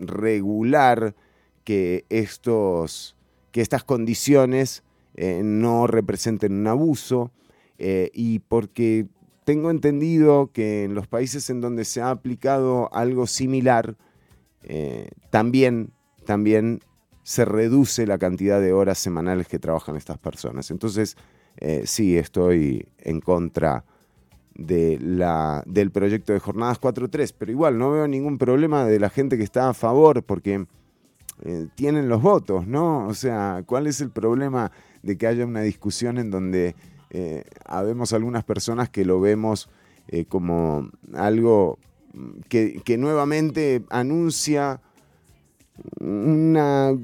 regular 0.00 1.14
que, 1.62 2.06
estos, 2.08 3.14
que 3.52 3.60
estas 3.60 3.84
condiciones 3.84 4.82
no 5.16 5.86
representen 5.86 6.54
un 6.54 6.66
abuso 6.66 7.30
y 7.78 8.40
porque 8.40 9.06
tengo 9.46 9.70
entendido 9.70 10.50
que 10.52 10.82
en 10.82 10.94
los 10.94 11.06
países 11.06 11.50
en 11.50 11.60
donde 11.60 11.84
se 11.84 12.02
ha 12.02 12.10
aplicado 12.10 12.92
algo 12.92 13.28
similar, 13.28 13.94
eh, 14.64 15.08
también, 15.30 15.92
también 16.24 16.80
se 17.22 17.44
reduce 17.44 18.08
la 18.08 18.18
cantidad 18.18 18.60
de 18.60 18.72
horas 18.72 18.98
semanales 18.98 19.46
que 19.46 19.60
trabajan 19.60 19.94
estas 19.94 20.18
personas. 20.18 20.72
Entonces, 20.72 21.16
eh, 21.58 21.82
sí, 21.86 22.18
estoy 22.18 22.88
en 22.98 23.20
contra 23.20 23.84
de 24.56 24.98
la, 25.00 25.62
del 25.64 25.92
proyecto 25.92 26.32
de 26.32 26.40
jornadas 26.40 26.80
4.3, 26.80 27.32
pero 27.38 27.52
igual 27.52 27.78
no 27.78 27.92
veo 27.92 28.08
ningún 28.08 28.38
problema 28.38 28.84
de 28.84 28.98
la 28.98 29.10
gente 29.10 29.38
que 29.38 29.44
está 29.44 29.68
a 29.68 29.74
favor 29.74 30.24
porque 30.24 30.66
eh, 31.44 31.68
tienen 31.76 32.08
los 32.08 32.20
votos, 32.20 32.66
¿no? 32.66 33.06
O 33.06 33.14
sea, 33.14 33.62
¿cuál 33.64 33.86
es 33.86 34.00
el 34.00 34.10
problema 34.10 34.72
de 35.04 35.16
que 35.16 35.28
haya 35.28 35.46
una 35.46 35.60
discusión 35.60 36.18
en 36.18 36.32
donde 36.32 36.74
eh, 37.18 37.44
habemos 37.64 38.12
algunas 38.12 38.44
personas 38.44 38.90
que 38.90 39.06
lo 39.06 39.20
vemos 39.20 39.70
eh, 40.08 40.26
como 40.26 40.90
algo 41.14 41.78
que, 42.50 42.82
que 42.84 42.98
nuevamente 42.98 43.82
anuncia 43.88 44.82
una 45.98 46.94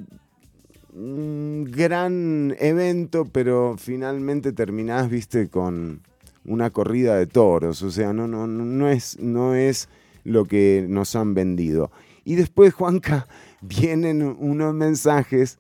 un 0.95 1.65
gran 1.71 2.55
evento, 2.59 3.25
pero 3.25 3.77
finalmente 3.79 4.53
terminás, 4.53 5.09
viste, 5.09 5.49
con 5.49 6.03
una 6.45 6.69
corrida 6.69 7.17
de 7.17 7.27
toros. 7.27 7.83
O 7.83 7.91
sea, 7.91 8.13
no, 8.13 8.29
no, 8.29 8.47
no, 8.47 8.89
es, 8.89 9.19
no 9.19 9.55
es 9.55 9.89
lo 10.25 10.45
que 10.45 10.85
nos 10.89 11.17
han 11.17 11.33
vendido. 11.33 11.91
Y 12.25 12.35
después, 12.35 12.75
Juanca, 12.75 13.27
vienen 13.63 14.23
unos 14.23 14.75
mensajes 14.75 15.59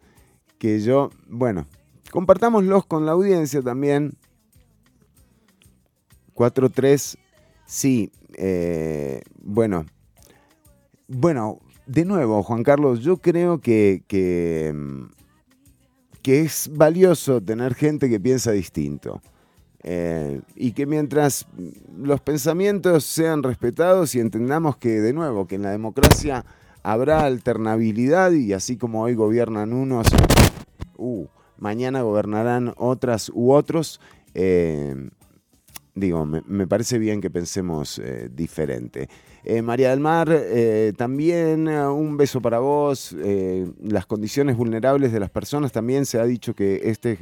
que 0.58 0.80
yo, 0.80 1.08
bueno, 1.26 1.66
compartámoslos 2.10 2.84
con 2.84 3.06
la 3.06 3.12
audiencia 3.12 3.62
también. 3.62 4.14
4-3, 6.34 7.16
sí, 7.66 8.10
eh, 8.36 9.22
bueno, 9.42 9.86
bueno, 11.08 11.60
de 11.86 12.04
nuevo, 12.04 12.42
Juan 12.42 12.62
Carlos, 12.62 13.00
yo 13.00 13.18
creo 13.18 13.60
que, 13.60 14.02
que, 14.08 14.72
es 16.24 16.70
valioso 16.72 17.40
tener 17.40 17.74
gente 17.74 18.08
que 18.08 18.20
piensa 18.20 18.52
distinto. 18.52 19.20
Eh, 19.84 20.40
y 20.54 20.72
que 20.72 20.86
mientras 20.86 21.48
los 21.96 22.20
pensamientos 22.20 23.04
sean 23.04 23.42
respetados 23.42 24.14
y 24.14 24.20
entendamos 24.20 24.76
que, 24.76 25.00
de 25.00 25.12
nuevo, 25.12 25.48
que 25.48 25.56
en 25.56 25.62
la 25.62 25.72
democracia 25.72 26.44
habrá 26.84 27.24
alternabilidad 27.24 28.30
y 28.32 28.52
así 28.52 28.76
como 28.76 29.02
hoy 29.02 29.14
gobiernan 29.14 29.72
unos, 29.72 30.06
uh, 30.96 31.26
mañana 31.58 32.02
gobernarán 32.02 32.72
otras 32.76 33.30
u 33.34 33.52
otros, 33.52 34.00
eh, 34.34 35.10
digo, 35.94 36.26
me, 36.26 36.66
parece 36.66 36.98
bien 36.98 37.20
que 37.20 37.30
pensemos 37.30 37.98
eh, 37.98 38.28
diferente. 38.32 39.08
María 39.64 39.90
del 39.90 39.98
Mar, 39.98 40.30
también 40.96 41.66
un 41.66 42.16
beso 42.16 42.40
para 42.40 42.60
vos. 42.60 43.12
las 43.82 44.06
condiciones 44.06 44.56
vulnerables 44.56 45.10
de 45.10 45.18
las 45.18 45.30
personas, 45.30 45.72
también 45.72 46.06
se 46.06 46.20
ha 46.20 46.24
dicho 46.24 46.54
que 46.54 46.82
este, 46.84 47.18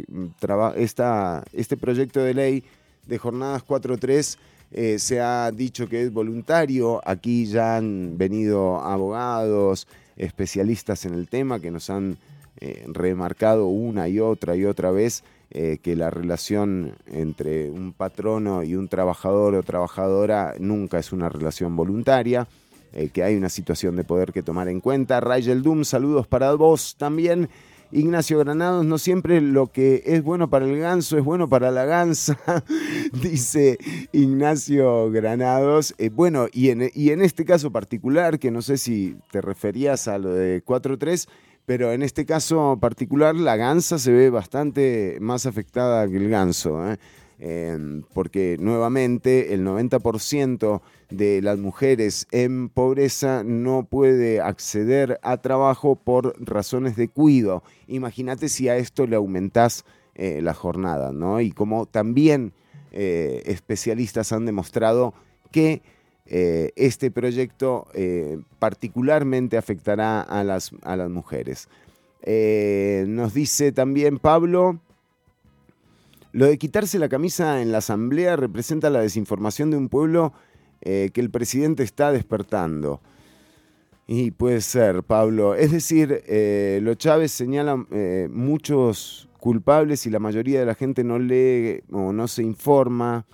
esta, 0.77 1.43
este 1.55 1.79
proyecto 1.79 2.21
de 2.21 2.35
ley 2.35 2.65
de 3.07 3.17
jornadas 3.17 3.65
4.3 3.67 4.37
eh, 4.73 4.99
se 5.01 5.21
ha 5.21 5.51
dicho 5.51 5.89
que 5.89 6.03
es 6.03 6.13
voluntario. 6.13 7.01
Aquí 7.05 7.47
ya 7.47 7.77
han 7.77 8.17
venido 8.17 8.81
abogados, 8.81 9.87
especialistas 10.17 11.05
en 11.05 11.15
el 11.15 11.29
tema 11.29 11.61
que 11.61 11.71
nos 11.71 11.91
han 11.91 12.19
eh, 12.61 12.85
remarcado 12.89 13.67
una 13.67 14.09
y 14.09 14.21
otra 14.21 14.55
y 14.57 14.65
otra 14.65 14.91
vez 14.91 15.25
eh, 15.51 15.79
que 15.83 15.97
la 15.97 16.11
relación 16.11 16.95
entre 17.07 17.71
un 17.71 17.93
patrono 17.93 18.63
y 18.63 18.75
un 18.75 18.89
trabajador 18.89 19.55
o 19.55 19.63
trabajadora 19.63 20.55
nunca 20.59 20.99
es 20.99 21.13
una 21.13 21.29
relación 21.29 21.77
voluntaria. 21.77 22.47
que 23.13 23.23
hay 23.23 23.37
una 23.37 23.49
situación 23.49 23.95
de 23.95 24.03
poder 24.03 24.33
que 24.33 24.43
tomar 24.43 24.69
en 24.69 24.81
cuenta. 24.81 25.21
Rayel 25.21 25.63
Doom, 25.63 25.85
saludos 25.85 26.27
para 26.27 26.53
vos 26.55 26.97
también. 26.99 27.49
Ignacio 27.93 28.39
Granados, 28.39 28.85
no 28.85 28.99
siempre 28.99 29.41
lo 29.41 29.67
que 29.67 30.03
es 30.07 30.23
bueno 30.23 30.49
para 30.49 30.65
el 30.65 30.79
ganso 30.79 31.19
es 31.19 31.25
bueno 31.25 31.49
para 31.49 31.73
la 31.73 31.85
gansa, 31.85 32.39
dice 33.13 33.79
Ignacio 34.13 35.11
Granados. 35.11 35.95
Eh, 35.99 36.09
bueno, 36.09 36.47
y 36.53 36.71
en, 36.71 36.91
y 36.95 37.11
en 37.11 37.21
este 37.21 37.45
caso 37.45 37.73
particular, 37.73 38.39
que 38.39 38.53
no 38.53 38.63
sé 38.63 38.79
si 38.79 39.17
te 39.33 39.41
referías 39.41 40.07
a 40.07 40.19
lo 40.19 40.33
de 40.33 40.65
4-3, 40.65 41.29
pero 41.71 41.93
en 41.93 42.03
este 42.03 42.27
caso 42.27 42.79
particular 42.81 43.37
la 43.37 43.55
gansa 43.55 44.01
se 44.01 44.11
ve 44.11 44.29
bastante 44.29 45.19
más 45.21 45.47
afectada 45.47 46.09
que 46.09 46.17
el 46.17 46.29
ganso. 46.29 46.85
¿eh? 46.91 46.97
Em, 47.39 48.03
porque 48.13 48.57
nuevamente 48.59 49.55
el 49.55 49.65
90% 49.65 50.81
de 51.11 51.41
las 51.43 51.59
mujeres 51.61 52.27
en 52.33 52.71
pobreza 52.71 53.45
no 53.45 53.85
puede 53.85 54.41
acceder 54.41 55.21
a 55.23 55.37
trabajo 55.37 55.95
por 55.95 56.35
razones 56.45 56.97
de 56.97 57.07
cuido. 57.07 57.63
Imagínate 57.87 58.49
si 58.49 58.69
a 58.69 58.77
esto 58.77 59.07
le 59.07 59.15
aumentás 59.15 59.85
eh, 60.17 60.41
la 60.43 60.55
jornada, 60.55 61.13
¿no? 61.13 61.41
Y 61.41 61.53
como 61.53 61.87
también 61.87 62.53
eh, 62.91 63.45
especialistas 63.47 64.33
han 64.33 64.45
demostrado 64.45 65.15
que 65.53 65.83
eh, 66.31 66.71
este 66.77 67.11
proyecto 67.11 67.87
particularmente 68.59 69.57
afectará 69.57 70.23
a 70.23 70.43
las, 70.45 70.71
a 70.83 70.97
las 70.97 71.11
mujeres. 71.11 71.69
nos 73.07 73.35
dice 73.35 73.73
también 73.73 74.19
Pablo, 74.19 74.81
lo 76.33 76.47
de 76.47 76.59
quitarse 76.59 77.01
la 77.01 77.09
camisa 77.09 77.61
en 77.61 77.73
la 77.73 77.79
asamblea 77.79 78.37
representa 78.37 78.89
la 78.89 79.01
desinformación 79.01 79.71
de 79.73 79.77
un 79.77 79.89
pueblo 79.89 80.33
eh, 80.81 81.11
que 81.13 81.21
el 81.21 81.31
presidente 81.31 81.83
está 81.83 82.13
despertando. 82.13 83.01
Y 84.07 84.31
puede 84.31 84.61
ser, 84.61 85.03
Pablo. 85.03 85.55
Es 85.55 85.73
decir, 85.73 86.23
eh, 86.27 86.79
los 86.83 86.99
Chávez 86.99 87.33
señalan 87.33 87.87
eh, 87.91 88.29
muchos 88.31 89.29
culpables 89.39 90.07
y 90.07 90.11
la 90.11 90.21
mayoría 90.21 90.61
de 90.61 90.67
la 90.67 90.75
gente 90.75 91.03
no 91.03 91.19
lee 91.19 91.83
o 91.91 92.13
no 92.13 92.29
se 92.29 92.43
informa, 92.43 93.27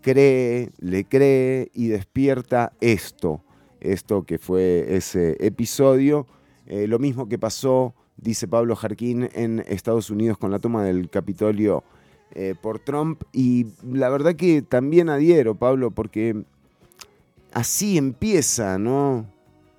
cree, 0.00 0.70
le 0.78 1.04
cree 1.04 1.70
y 1.72 1.88
despierta 1.88 2.72
esto, 2.80 3.42
esto 3.80 4.24
que 4.24 4.38
fue 4.38 4.96
ese 4.96 5.36
episodio. 5.40 6.26
lo 6.66 6.98
mismo 6.98 7.28
que 7.28 7.38
pasó, 7.38 7.94
dice 8.16 8.46
Pablo 8.46 8.76
Jarquín, 8.76 9.28
en 9.32 9.64
Estados 9.66 10.10
Unidos 10.10 10.38
con 10.38 10.50
la 10.50 10.58
toma 10.58 10.84
del 10.84 11.08
Capitolio 11.08 11.82
eh, 12.36 12.56
por 12.60 12.80
Trump. 12.80 13.22
Y 13.32 13.66
la 13.84 14.08
verdad 14.08 14.34
que 14.34 14.62
también 14.62 15.08
adhiero, 15.08 15.54
Pablo, 15.54 15.92
porque 15.92 16.44
así 17.52 17.96
empieza, 17.96 18.76
¿no? 18.76 19.26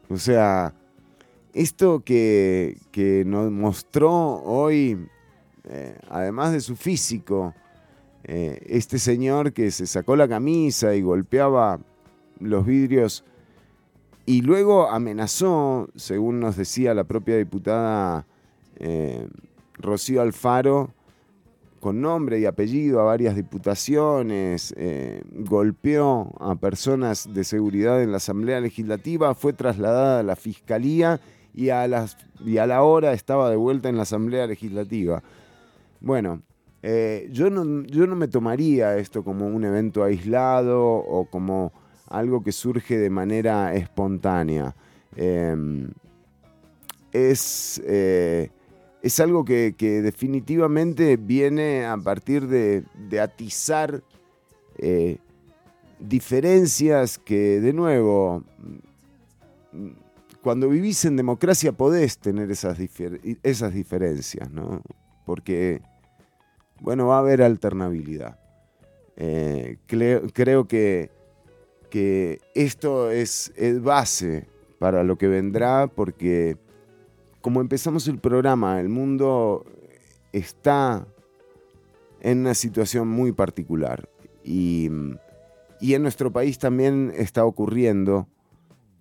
O 0.09 0.17
sea, 0.17 0.73
esto 1.53 2.01
que, 2.05 2.77
nos 3.25 3.51
mostró 3.51 4.11
hoy, 4.43 5.05
eh, 5.65 5.97
además 6.09 6.53
de 6.53 6.61
su 6.61 6.77
físico, 6.77 7.53
eh, 8.25 8.59
este 8.67 8.99
señor 8.99 9.53
que 9.53 9.71
se 9.71 9.87
sacó 9.87 10.15
la 10.15 10.27
camisa 10.27 10.95
y 10.95 11.01
golpeaba 11.01 11.79
los 12.39 12.65
vidrios 12.65 13.23
y 14.25 14.41
luego 14.41 14.89
amenazó, 14.89 15.89
según 15.95 16.39
nos 16.39 16.57
decía 16.57 16.93
la 16.93 17.03
propia 17.03 17.37
diputada 17.37 18.25
Rocío 19.77 20.21
Alfaro, 20.21 20.93
con 21.85 22.01
nombre 22.01 22.39
y 22.39 22.45
apellido 22.45 22.99
a 22.99 23.03
varias 23.03 23.35
diputaciones, 23.35 24.73
eh, 24.75 25.21
golpeó 25.31 26.33
a 26.39 26.55
personas 26.55 27.31
de 27.31 27.43
seguridad 27.43 28.01
en 28.01 28.09
la 28.09 28.17
Asamblea 28.17 28.59
Legislativa, 28.59 29.35
fue 29.35 29.53
trasladada 29.53 30.21
a 30.21 30.23
la 30.23 30.35
Fiscalía 30.35 31.19
y 31.53 31.69
a, 31.69 31.85
y 32.43 32.57
a 32.57 32.65
la 32.65 32.81
hora 32.81 33.13
estaba 33.13 33.51
de 33.51 33.55
vuelta 33.55 33.87
en 33.87 33.97
la 33.97 34.01
Asamblea 34.01 34.47
Legislativa. 34.47 35.21
Bueno, 36.01 36.41
eh, 36.87 37.27
yo, 37.31 37.49
no, 37.49 37.83
yo 37.87 38.05
no 38.05 38.15
me 38.15 38.27
tomaría 38.27 38.95
esto 38.97 39.23
como 39.23 39.47
un 39.47 39.63
evento 39.63 40.03
aislado 40.03 40.83
o 40.83 41.25
como 41.25 41.73
algo 42.07 42.43
que 42.43 42.51
surge 42.51 42.99
de 42.99 43.09
manera 43.09 43.73
espontánea. 43.73 44.75
Em, 45.15 45.89
es 47.11 47.81
eh, 47.85 48.51
es 49.01 49.19
algo 49.19 49.43
que, 49.45 49.73
definitivamente 50.03 51.17
viene 51.17 51.85
a 51.85 51.97
partir 51.97 52.47
de, 52.47 52.83
atizar 53.19 54.03
eh, 54.77 55.17
diferencias 55.99 57.17
que, 57.17 57.61
de 57.61 57.73
nuevo, 57.73 58.43
cuando 60.43 60.69
vivís 60.69 61.03
en 61.05 61.15
democracia 61.17 61.71
podés 61.71 62.19
tener 62.19 62.51
esas, 62.51 62.77
esas 63.41 63.73
diferencias, 63.73 64.51
¿no? 64.51 64.83
Porque, 65.25 65.81
bueno, 66.85 67.07
va 67.07 67.15
a 67.15 67.19
haber 67.19 67.41
alternabilidad. 67.41 68.37
Eh, 69.17 69.77
creo, 69.87 70.67
que, 70.67 71.09
que 71.89 72.39
esto 72.53 73.09
es, 73.09 73.51
es 73.55 73.81
base 73.81 74.47
para 74.77 75.03
lo 75.03 75.17
que 75.17 75.27
vendrá 75.27 75.87
porque 75.87 76.57
como 77.41 77.59
empezamos 77.59 78.07
el 78.07 78.19
programa, 78.19 78.79
el 78.79 78.89
mundo 78.89 79.65
está 80.31 81.07
en 82.21 82.41
una 82.41 82.53
situación 82.53 83.07
muy 83.07 83.31
particular 83.31 84.07
y, 84.43 84.85
en 84.85 86.01
nuestro 86.03 86.31
país 86.31 86.59
también 86.59 87.11
está 87.15 87.45
ocurriendo 87.45 88.27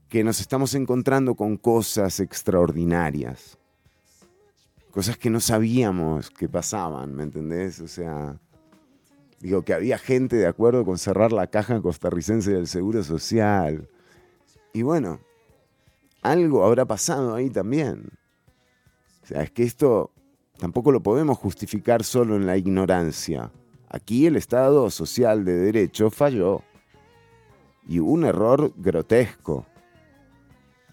que 0.09 0.25
nos 0.25 0.41
estamos 0.41 0.75
encontrando 0.75 1.35
con 1.35 1.59
cosas 1.59 2.19
extraordinarias. 2.19 3.59
Cosas 4.95 5.19
que 5.19 5.29
no 5.29 5.41
sabíamos 5.41 6.31
que 6.31 6.49
pasaban, 6.49 7.17
¿me 7.17 7.25
entendés? 7.25 7.81
O 7.81 7.89
sea, 7.89 8.39
digo 9.41 9.63
que 9.63 9.75
había 9.75 9.99
gente 9.99 10.37
de 10.37 10.47
acuerdo 10.47 10.85
con 10.85 10.99
cerrar 10.99 11.33
la 11.33 11.49
caja 11.49 11.83
costarricense 11.83 12.53
del 12.53 12.69
Seguro 12.69 13.03
Social. 13.03 13.89
Y 14.73 14.83
bueno, 14.83 15.19
algo 16.23 16.65
habrá 16.65 16.85
pasado 16.85 17.35
ahí 17.35 17.51
también. 17.51 18.13
O 19.25 19.27
sea, 19.27 19.43
es 19.43 19.51
que 19.51 19.65
esto 19.65 20.13
tampoco 20.59 20.93
lo 20.93 21.03
podemos 21.03 21.39
justificar 21.39 22.05
solo 22.05 22.37
en 22.37 22.47
la 22.47 22.57
ignorancia. 22.57 23.51
Aquí 23.89 24.27
el 24.27 24.37
Estado 24.37 24.89
social 24.91 25.45
de 25.45 25.57
derecho 25.57 26.09
falló. 26.09 26.63
Y 27.89 27.99
un 27.99 28.25
error 28.25 28.73
grotesco 28.77 29.67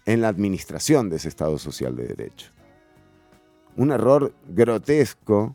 en 0.06 0.22
la 0.22 0.28
administración 0.28 1.08
de 1.08 1.16
ese 1.16 1.28
Estado 1.28 1.56
social 1.56 1.94
de 1.94 2.08
derecho. 2.08 2.50
Un 3.76 3.90
error 3.90 4.34
grotesco 4.48 5.54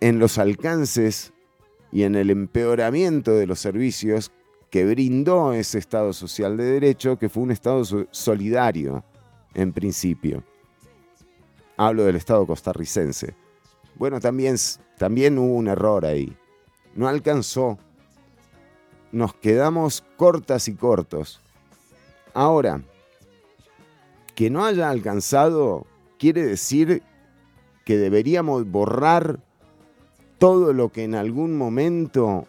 en 0.00 0.18
los 0.18 0.38
alcances 0.38 1.32
y 1.92 2.02
en 2.02 2.16
el 2.16 2.30
empeoramiento 2.30 3.32
de 3.32 3.46
los 3.46 3.60
servicios 3.60 4.32
que 4.70 4.84
brindó 4.84 5.52
ese 5.52 5.78
Estado 5.78 6.12
social 6.12 6.56
de 6.56 6.64
derecho, 6.64 7.18
que 7.18 7.28
fue 7.28 7.42
un 7.42 7.50
Estado 7.50 7.84
solidario 8.10 9.04
en 9.54 9.72
principio. 9.72 10.42
Hablo 11.76 12.04
del 12.04 12.16
Estado 12.16 12.46
costarricense. 12.46 13.34
Bueno, 13.96 14.18
también, 14.18 14.56
también 14.98 15.38
hubo 15.38 15.54
un 15.54 15.68
error 15.68 16.06
ahí. 16.06 16.36
No 16.94 17.06
alcanzó. 17.06 17.78
Nos 19.12 19.34
quedamos 19.34 20.02
cortas 20.16 20.68
y 20.68 20.74
cortos. 20.74 21.40
Ahora, 22.34 22.82
que 24.34 24.50
no 24.50 24.64
haya 24.64 24.90
alcanzado 24.90 25.86
quiere 26.18 26.44
decir 26.44 27.02
que 27.84 27.96
deberíamos 27.96 28.70
borrar 28.70 29.40
todo 30.38 30.72
lo 30.72 30.90
que 30.90 31.04
en 31.04 31.14
algún 31.14 31.56
momento 31.56 32.46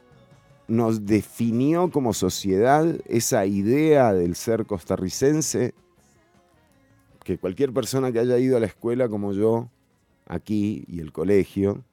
nos 0.68 1.06
definió 1.06 1.92
como 1.92 2.14
sociedad, 2.14 2.86
esa 3.08 3.46
idea 3.46 4.14
del 4.14 4.36
ser 4.36 4.66
costarricense, 4.66 5.74
que 7.24 7.38
cualquier 7.38 7.74
persona 7.74 8.12
que 8.12 8.20
haya 8.20 8.38
ido 8.38 8.58
a 8.58 8.60
la 8.60 8.66
escuela 8.66 9.08
como 9.10 9.34
yo, 9.34 9.70
aquí 10.26 10.86
y 10.88 11.00
el 11.00 11.12
colegio, 11.12 11.84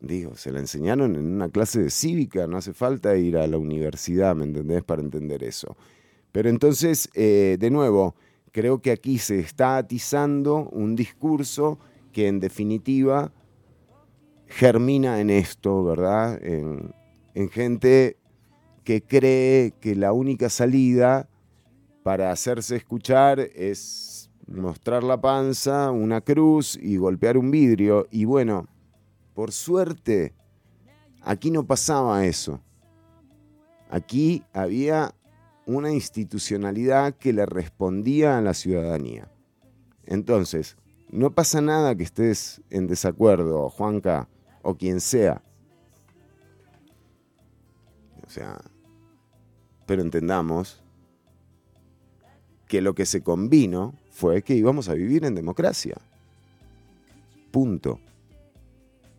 digo, 0.00 0.36
se 0.36 0.52
la 0.52 0.58
enseñaron 0.58 1.14
en 1.14 1.26
una 1.26 1.48
clase 1.48 1.82
de 1.82 1.90
cívica, 1.90 2.46
no 2.46 2.56
hace 2.56 2.72
falta 2.72 3.16
ir 3.16 3.36
a 3.36 3.46
la 3.46 3.58
universidad, 3.58 4.34
¿me 4.34 4.44
entendés? 4.44 4.82
Para 4.82 5.02
entender 5.02 5.44
eso. 5.44 5.76
Pero 6.32 6.48
entonces, 6.48 7.08
eh, 7.14 7.56
de 7.58 7.70
nuevo, 7.70 8.14
creo 8.52 8.80
que 8.80 8.92
aquí 8.92 9.18
se 9.18 9.38
está 9.40 9.78
atizando 9.78 10.68
un 10.70 10.94
discurso 10.94 11.78
que 12.12 12.28
en 12.28 12.38
definitiva 12.38 13.32
germina 14.46 15.20
en 15.20 15.30
esto, 15.30 15.82
¿verdad? 15.82 16.38
En, 16.44 16.94
en 17.34 17.48
gente 17.48 18.18
que 18.84 19.02
cree 19.02 19.72
que 19.80 19.94
la 19.96 20.12
única 20.12 20.50
salida 20.50 21.28
para 22.02 22.30
hacerse 22.30 22.76
escuchar 22.76 23.40
es 23.40 24.30
mostrar 24.46 25.02
la 25.02 25.20
panza, 25.20 25.90
una 25.90 26.20
cruz 26.20 26.78
y 26.80 26.96
golpear 26.96 27.38
un 27.38 27.50
vidrio. 27.50 28.06
Y 28.10 28.24
bueno, 28.24 28.68
por 29.34 29.52
suerte, 29.52 30.34
aquí 31.22 31.50
no 31.50 31.64
pasaba 31.64 32.26
eso. 32.26 32.60
Aquí 33.88 34.42
había 34.52 35.14
una 35.66 35.92
institucionalidad 35.92 37.14
que 37.14 37.32
le 37.32 37.46
respondía 37.46 38.38
a 38.38 38.40
la 38.40 38.54
ciudadanía. 38.54 39.30
Entonces, 40.04 40.76
no 41.10 41.34
pasa 41.34 41.60
nada 41.60 41.94
que 41.94 42.02
estés 42.02 42.62
en 42.70 42.86
desacuerdo, 42.86 43.68
Juanca, 43.70 44.28
o 44.62 44.76
quien 44.76 45.00
sea. 45.00 45.42
O 48.26 48.30
sea, 48.30 48.60
pero 49.86 50.02
entendamos 50.02 50.82
que 52.66 52.80
lo 52.80 52.94
que 52.94 53.04
se 53.04 53.22
convino 53.22 53.94
fue 54.10 54.42
que 54.42 54.54
íbamos 54.54 54.88
a 54.88 54.94
vivir 54.94 55.24
en 55.24 55.34
democracia. 55.34 55.96
Punto. 57.50 58.00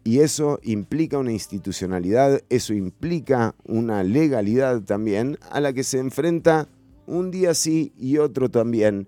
Y 0.04 0.20
eso 0.20 0.60
implica 0.64 1.18
una 1.18 1.32
institucionalidad, 1.32 2.42
eso 2.50 2.74
implica 2.74 3.56
una 3.64 4.04
legalidad 4.04 4.82
también 4.82 5.38
a 5.50 5.62
la 5.62 5.72
que 5.72 5.84
se 5.84 6.00
enfrenta 6.00 6.68
un 7.06 7.32
día 7.32 7.54
sí 7.54 7.94
y 7.98 8.18
otro 8.18 8.50
también 8.50 9.08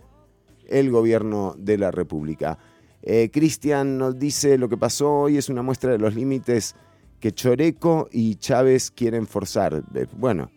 el 0.68 0.90
gobierno 0.90 1.56
de 1.58 1.78
la 1.78 1.92
República. 1.92 2.58
Eh, 3.02 3.30
Cristian 3.32 3.98
nos 3.98 4.18
dice 4.18 4.58
lo 4.58 4.70
que 4.70 4.78
pasó 4.78 5.12
hoy 5.12 5.38
es 5.38 5.50
una 5.50 5.62
muestra 5.62 5.92
de 5.92 6.00
los 6.00 6.16
límites 6.16 6.76
que 7.20 7.32
Choreco 7.32 8.08
y 8.12 8.36
Chávez 8.36 8.90
quieren 8.90 9.28
forzar. 9.28 9.84
Bueno, 10.18 10.50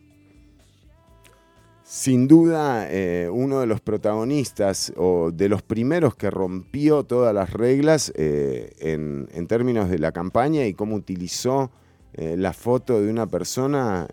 sin 1.88 2.28
duda, 2.28 2.86
eh, 2.90 3.30
uno 3.32 3.60
de 3.60 3.66
los 3.66 3.80
protagonistas 3.80 4.92
o 4.98 5.30
de 5.32 5.48
los 5.48 5.62
primeros 5.62 6.14
que 6.14 6.30
rompió 6.30 7.04
todas 7.04 7.34
las 7.34 7.54
reglas 7.54 8.12
eh, 8.14 8.74
en, 8.78 9.46
términos 9.46 9.88
de 9.88 9.98
la 9.98 10.12
campaña 10.12 10.66
y 10.66 10.74
cómo 10.74 10.96
utilizó 10.96 11.70
eh, 12.12 12.36
la 12.36 12.52
foto 12.52 13.00
de 13.00 13.08
una 13.08 13.26
persona 13.26 14.06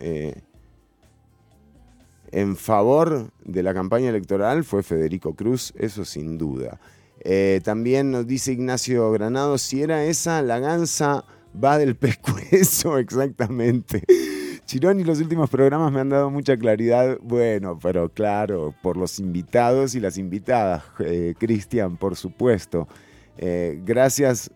en 2.31 2.55
favor 2.55 3.29
de 3.43 3.61
la 3.61 3.73
campaña 3.73 4.07
electoral 4.07 4.63
fue 4.63 4.81
Federico 4.81 5.35
Cruz, 5.35 5.73
eso 5.77 6.05
sin 6.05 6.37
duda. 6.37 6.79
también 7.65 8.09
nos 8.09 8.25
dice 8.25 8.53
Ignacio 8.53 9.11
Granado, 9.11 9.57
si 9.57 9.81
era 9.81 10.05
esa, 10.05 10.41
la 10.41 10.59
gansa 10.59 11.25
va 11.61 11.77
del 11.77 11.95
pescuezo 11.97 12.97
exactamente. 12.97 14.05
Chirón 14.65 14.99
y 14.99 15.03
los 15.03 15.19
últimos 15.19 15.49
programas 15.49 15.91
me 15.91 15.99
han 15.99 16.09
dado 16.09 16.31
mucha 16.31 16.57
claridad. 16.57 17.19
Bueno, 17.21 17.77
pero 17.81 18.09
claro, 18.09 18.73
por 18.81 18.97
los 18.97 19.19
invitados 19.19 19.93
y 19.93 19.99
las 19.99 20.17
invitadas. 20.17 20.83
Eh, 20.99 21.35
Cristian, 21.37 21.97
por 21.97 22.15
supuesto. 22.15 22.87
Eh, 23.37 23.79
gracias 23.85 24.49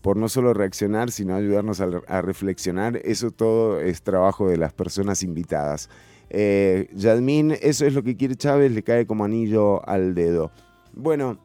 por 0.00 0.16
no 0.16 0.28
solo 0.28 0.54
reaccionar, 0.54 1.10
sino 1.10 1.34
ayudarnos 1.34 1.80
a, 1.80 2.22
reflexionar. 2.22 2.96
Eso 3.04 3.30
todo 3.30 3.80
es 3.80 4.02
trabajo 4.02 4.48
de 4.48 4.56
las 4.56 4.72
personas 4.72 5.22
invitadas. 5.22 5.90
Eh, 6.30 6.88
Yadmin, 6.94 7.52
eso 7.60 7.84
es 7.84 7.92
lo 7.92 8.02
que 8.02 8.16
quiere 8.16 8.36
Chávez, 8.36 8.72
le 8.72 8.82
cae 8.82 9.06
como 9.06 9.24
anillo 9.24 9.86
al 9.86 10.14
dedo. 10.14 10.50
Bueno, 10.94 11.38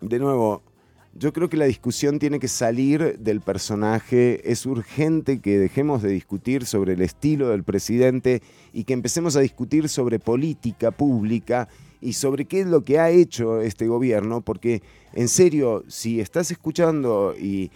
de 0.00 0.18
nuevo, 0.18 0.62
yo 1.14 1.32
creo 1.32 1.48
que 1.48 1.58
la 1.58 1.66
discusión 1.66 2.18
tiene 2.18 2.40
que 2.40 2.48
salir 2.48 3.18
del 3.18 3.40
personaje. 3.40 4.50
Es 4.50 4.64
urgente 4.64 5.40
que 5.40 5.58
dejemos 5.58 6.02
de 6.02 6.10
discutir 6.10 6.64
sobre 6.64 6.94
el 6.94 7.02
estilo 7.02 7.50
del 7.50 7.64
presidente 7.64 8.42
y 8.72 8.84
que 8.84 8.94
empecemos 8.94 9.36
a 9.36 9.40
discutir 9.40 9.88
sobre 9.88 10.18
política 10.18 10.90
pública 10.90 11.68
y 12.00 12.14
sobre 12.14 12.46
qué 12.46 12.60
es 12.60 12.66
lo 12.66 12.82
que 12.82 12.98
ha 12.98 13.10
hecho 13.10 13.60
este 13.60 13.86
gobierno, 13.86 14.40
porque 14.40 14.82
en 15.12 15.28
serio, 15.28 15.84
si 15.86 16.20
estás 16.20 16.50
escuchando 16.50 17.34
y, 17.38 17.70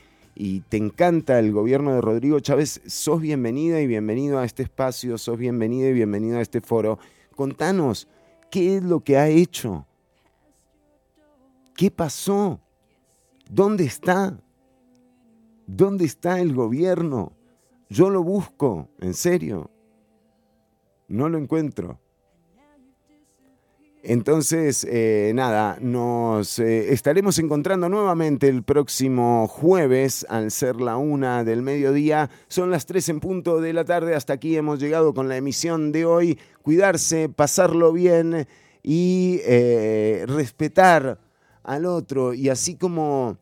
te 0.69 0.77
encanta 0.77 1.39
el 1.39 1.51
gobierno 1.51 1.95
de 1.95 2.03
Rodrigo 2.03 2.41
Chávez, 2.41 2.83
sos 2.87 3.23
bienvenida 3.23 3.81
y 3.81 3.87
bienvenido 3.87 4.39
a 4.39 4.45
este 4.45 4.65
espacio, 4.65 5.17
sos 5.17 5.39
bienvenida 5.39 5.89
y 5.89 5.95
bienvenido 5.95 6.39
a 6.39 6.43
este 6.43 6.61
foro. 6.61 6.99
Contanos, 7.35 8.07
¿qué 8.51 8.77
es 8.77 8.83
lo 8.83 9.01
que 9.01 9.17
ha 9.17 9.29
hecho? 9.29 9.87
¿Qué 11.75 11.91
pasó? 11.91 12.61
¿Dónde 13.51 13.85
está? 13.85 14.39
¿Dónde 15.66 16.05
está 16.05 16.40
el 16.40 16.55
gobierno? 16.55 17.32
Yo 17.89 18.10
lo 18.10 18.23
busco, 18.23 18.89
en 19.01 19.14
serio. 19.14 19.70
No 21.09 21.28
lo 21.28 21.39
encuentro. 21.39 22.01
Entonces, 24.09 24.86
eh, 24.89 25.32
nada, 25.35 25.78
nos 25.81 26.60
eh, 26.60 26.93
estaremos 26.93 27.40
encontrando 27.40 27.89
nuevamente 27.89 28.48
el 28.48 28.62
próximo 28.62 29.48
jueves 29.48 30.24
al 30.28 30.52
ser 30.52 30.81
la 30.81 30.97
una 30.97 31.43
del 31.43 31.62
mediodía. 31.62 32.31
Son 32.47 32.70
las 32.70 32.86
tres 32.86 33.09
en 33.09 33.18
punto 33.18 33.60
de 33.60 33.73
la 33.73 33.85
tarde. 33.85 34.14
Hasta 34.14 34.35
aquí 34.35 34.56
hemos 34.56 34.78
llegado 34.78 35.12
con 35.12 35.28
la 35.28 35.36
emisión 35.36 35.90
de 35.90 36.05
hoy. 36.05 36.39
Cuidarse, 36.62 37.28
pasarlo 37.28 37.93
bien 37.93 38.47
y 38.81 39.40
eh, 39.43 40.24
respetar 40.28 41.18
al 41.66 41.84
otro 41.84 42.32
y 42.32 42.48
así 42.48 42.76
como, 42.76 43.36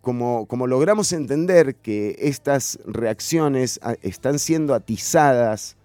como, 0.00 0.46
como 0.46 0.66
logramos 0.66 1.12
entender 1.12 1.76
que 1.76 2.16
estas 2.18 2.78
reacciones 2.84 3.78
ah, 3.82 3.94
están 4.02 4.40
siendo 4.40 4.74
atizadas 4.74 5.76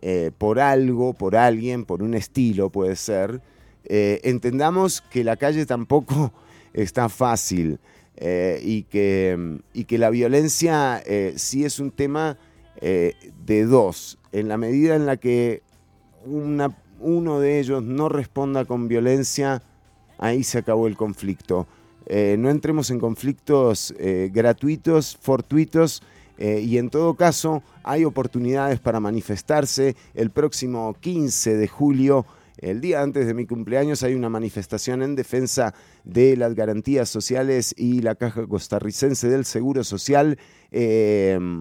eh, 0.00 0.30
por 0.36 0.58
algo, 0.58 1.12
por 1.12 1.36
alguien, 1.36 1.84
por 1.84 2.02
un 2.02 2.14
estilo 2.14 2.70
puede 2.70 2.96
ser, 2.96 3.42
eh, 3.84 4.20
entendamos 4.24 5.02
que 5.02 5.22
la 5.22 5.36
calle 5.36 5.66
tampoco 5.66 6.32
está 6.72 7.10
fácil 7.10 7.78
eh, 8.16 8.58
y, 8.64 8.84
que, 8.84 9.60
y, 9.74 9.84
que, 9.84 9.98
la 9.98 10.08
violencia 10.08 11.02
sí 11.36 11.64
es 11.64 11.78
un 11.78 11.90
tema 11.90 12.38
de 12.80 13.64
dos, 13.64 14.18
en 14.32 14.48
la 14.48 14.58
medida 14.58 14.94
en 14.94 15.06
la 15.06 15.16
que 15.16 15.62
uno 16.26 17.40
de 17.40 17.60
ellos 17.60 17.82
no 17.82 18.08
responda 18.10 18.66
con 18.66 18.88
violencia, 18.88 19.62
ahí 20.18 20.44
se 20.44 20.58
acabó 20.58 20.86
el 20.86 20.96
conflicto. 20.96 21.66
Eh, 22.06 22.36
no 22.38 22.50
entremos 22.50 22.90
en 22.90 22.98
conflictos 22.98 23.94
eh, 23.98 24.30
gratuitos, 24.32 25.16
fortuitos, 25.20 26.02
eh, 26.36 26.60
y 26.60 26.78
en 26.78 26.90
todo 26.90 27.14
caso 27.14 27.62
hay 27.82 28.04
oportunidades 28.04 28.80
para 28.80 29.00
manifestarse. 29.00 29.96
El 30.14 30.30
próximo 30.30 30.94
15 31.00 31.56
de 31.56 31.68
julio, 31.68 32.26
el 32.58 32.80
día 32.80 33.02
antes 33.02 33.26
de 33.26 33.34
mi 33.34 33.46
cumpleaños, 33.46 34.02
hay 34.02 34.14
una 34.14 34.28
manifestación 34.28 35.02
en 35.02 35.14
defensa 35.14 35.74
de 36.04 36.36
las 36.36 36.54
garantías 36.54 37.08
sociales 37.08 37.74
y 37.76 38.02
la 38.02 38.16
Caja 38.16 38.46
Costarricense 38.46 39.28
del 39.28 39.44
Seguro 39.44 39.84
Social. 39.84 40.38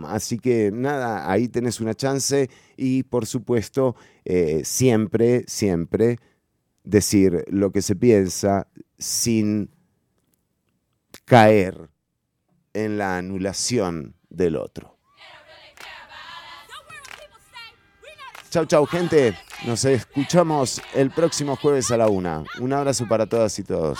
así 0.07 0.39
que 0.39 0.71
nada, 0.73 1.31
ahí 1.31 1.47
tenés 1.47 1.80
una 1.80 1.93
chance 1.93 2.49
y 2.75 3.03
por 3.03 3.25
supuesto, 3.25 3.95
siempre, 4.63 5.43
siempre 5.47 6.17
decir 6.84 7.45
lo 7.47 7.72
que 7.72 7.81
se 7.81 7.95
piensa 7.95 8.68
sin 8.97 9.69
caer 11.26 11.89
en 12.73 12.97
la 12.97 13.18
anulación 13.18 14.15
del 14.30 14.55
otro. 14.55 14.97
Chau, 18.49 18.65
chau, 18.65 18.85
gente. 18.85 19.35
Nos 19.65 19.84
escuchamos 19.85 20.81
el 20.93 21.10
próximo 21.10 21.55
jueves 21.55 21.89
a 21.89 21.97
la 21.97 22.07
una. 22.07 22.43
Un 22.60 22.73
abrazo 22.73 23.07
para 23.07 23.26
todas 23.26 23.57
y 23.57 23.64
todos. 23.64 23.99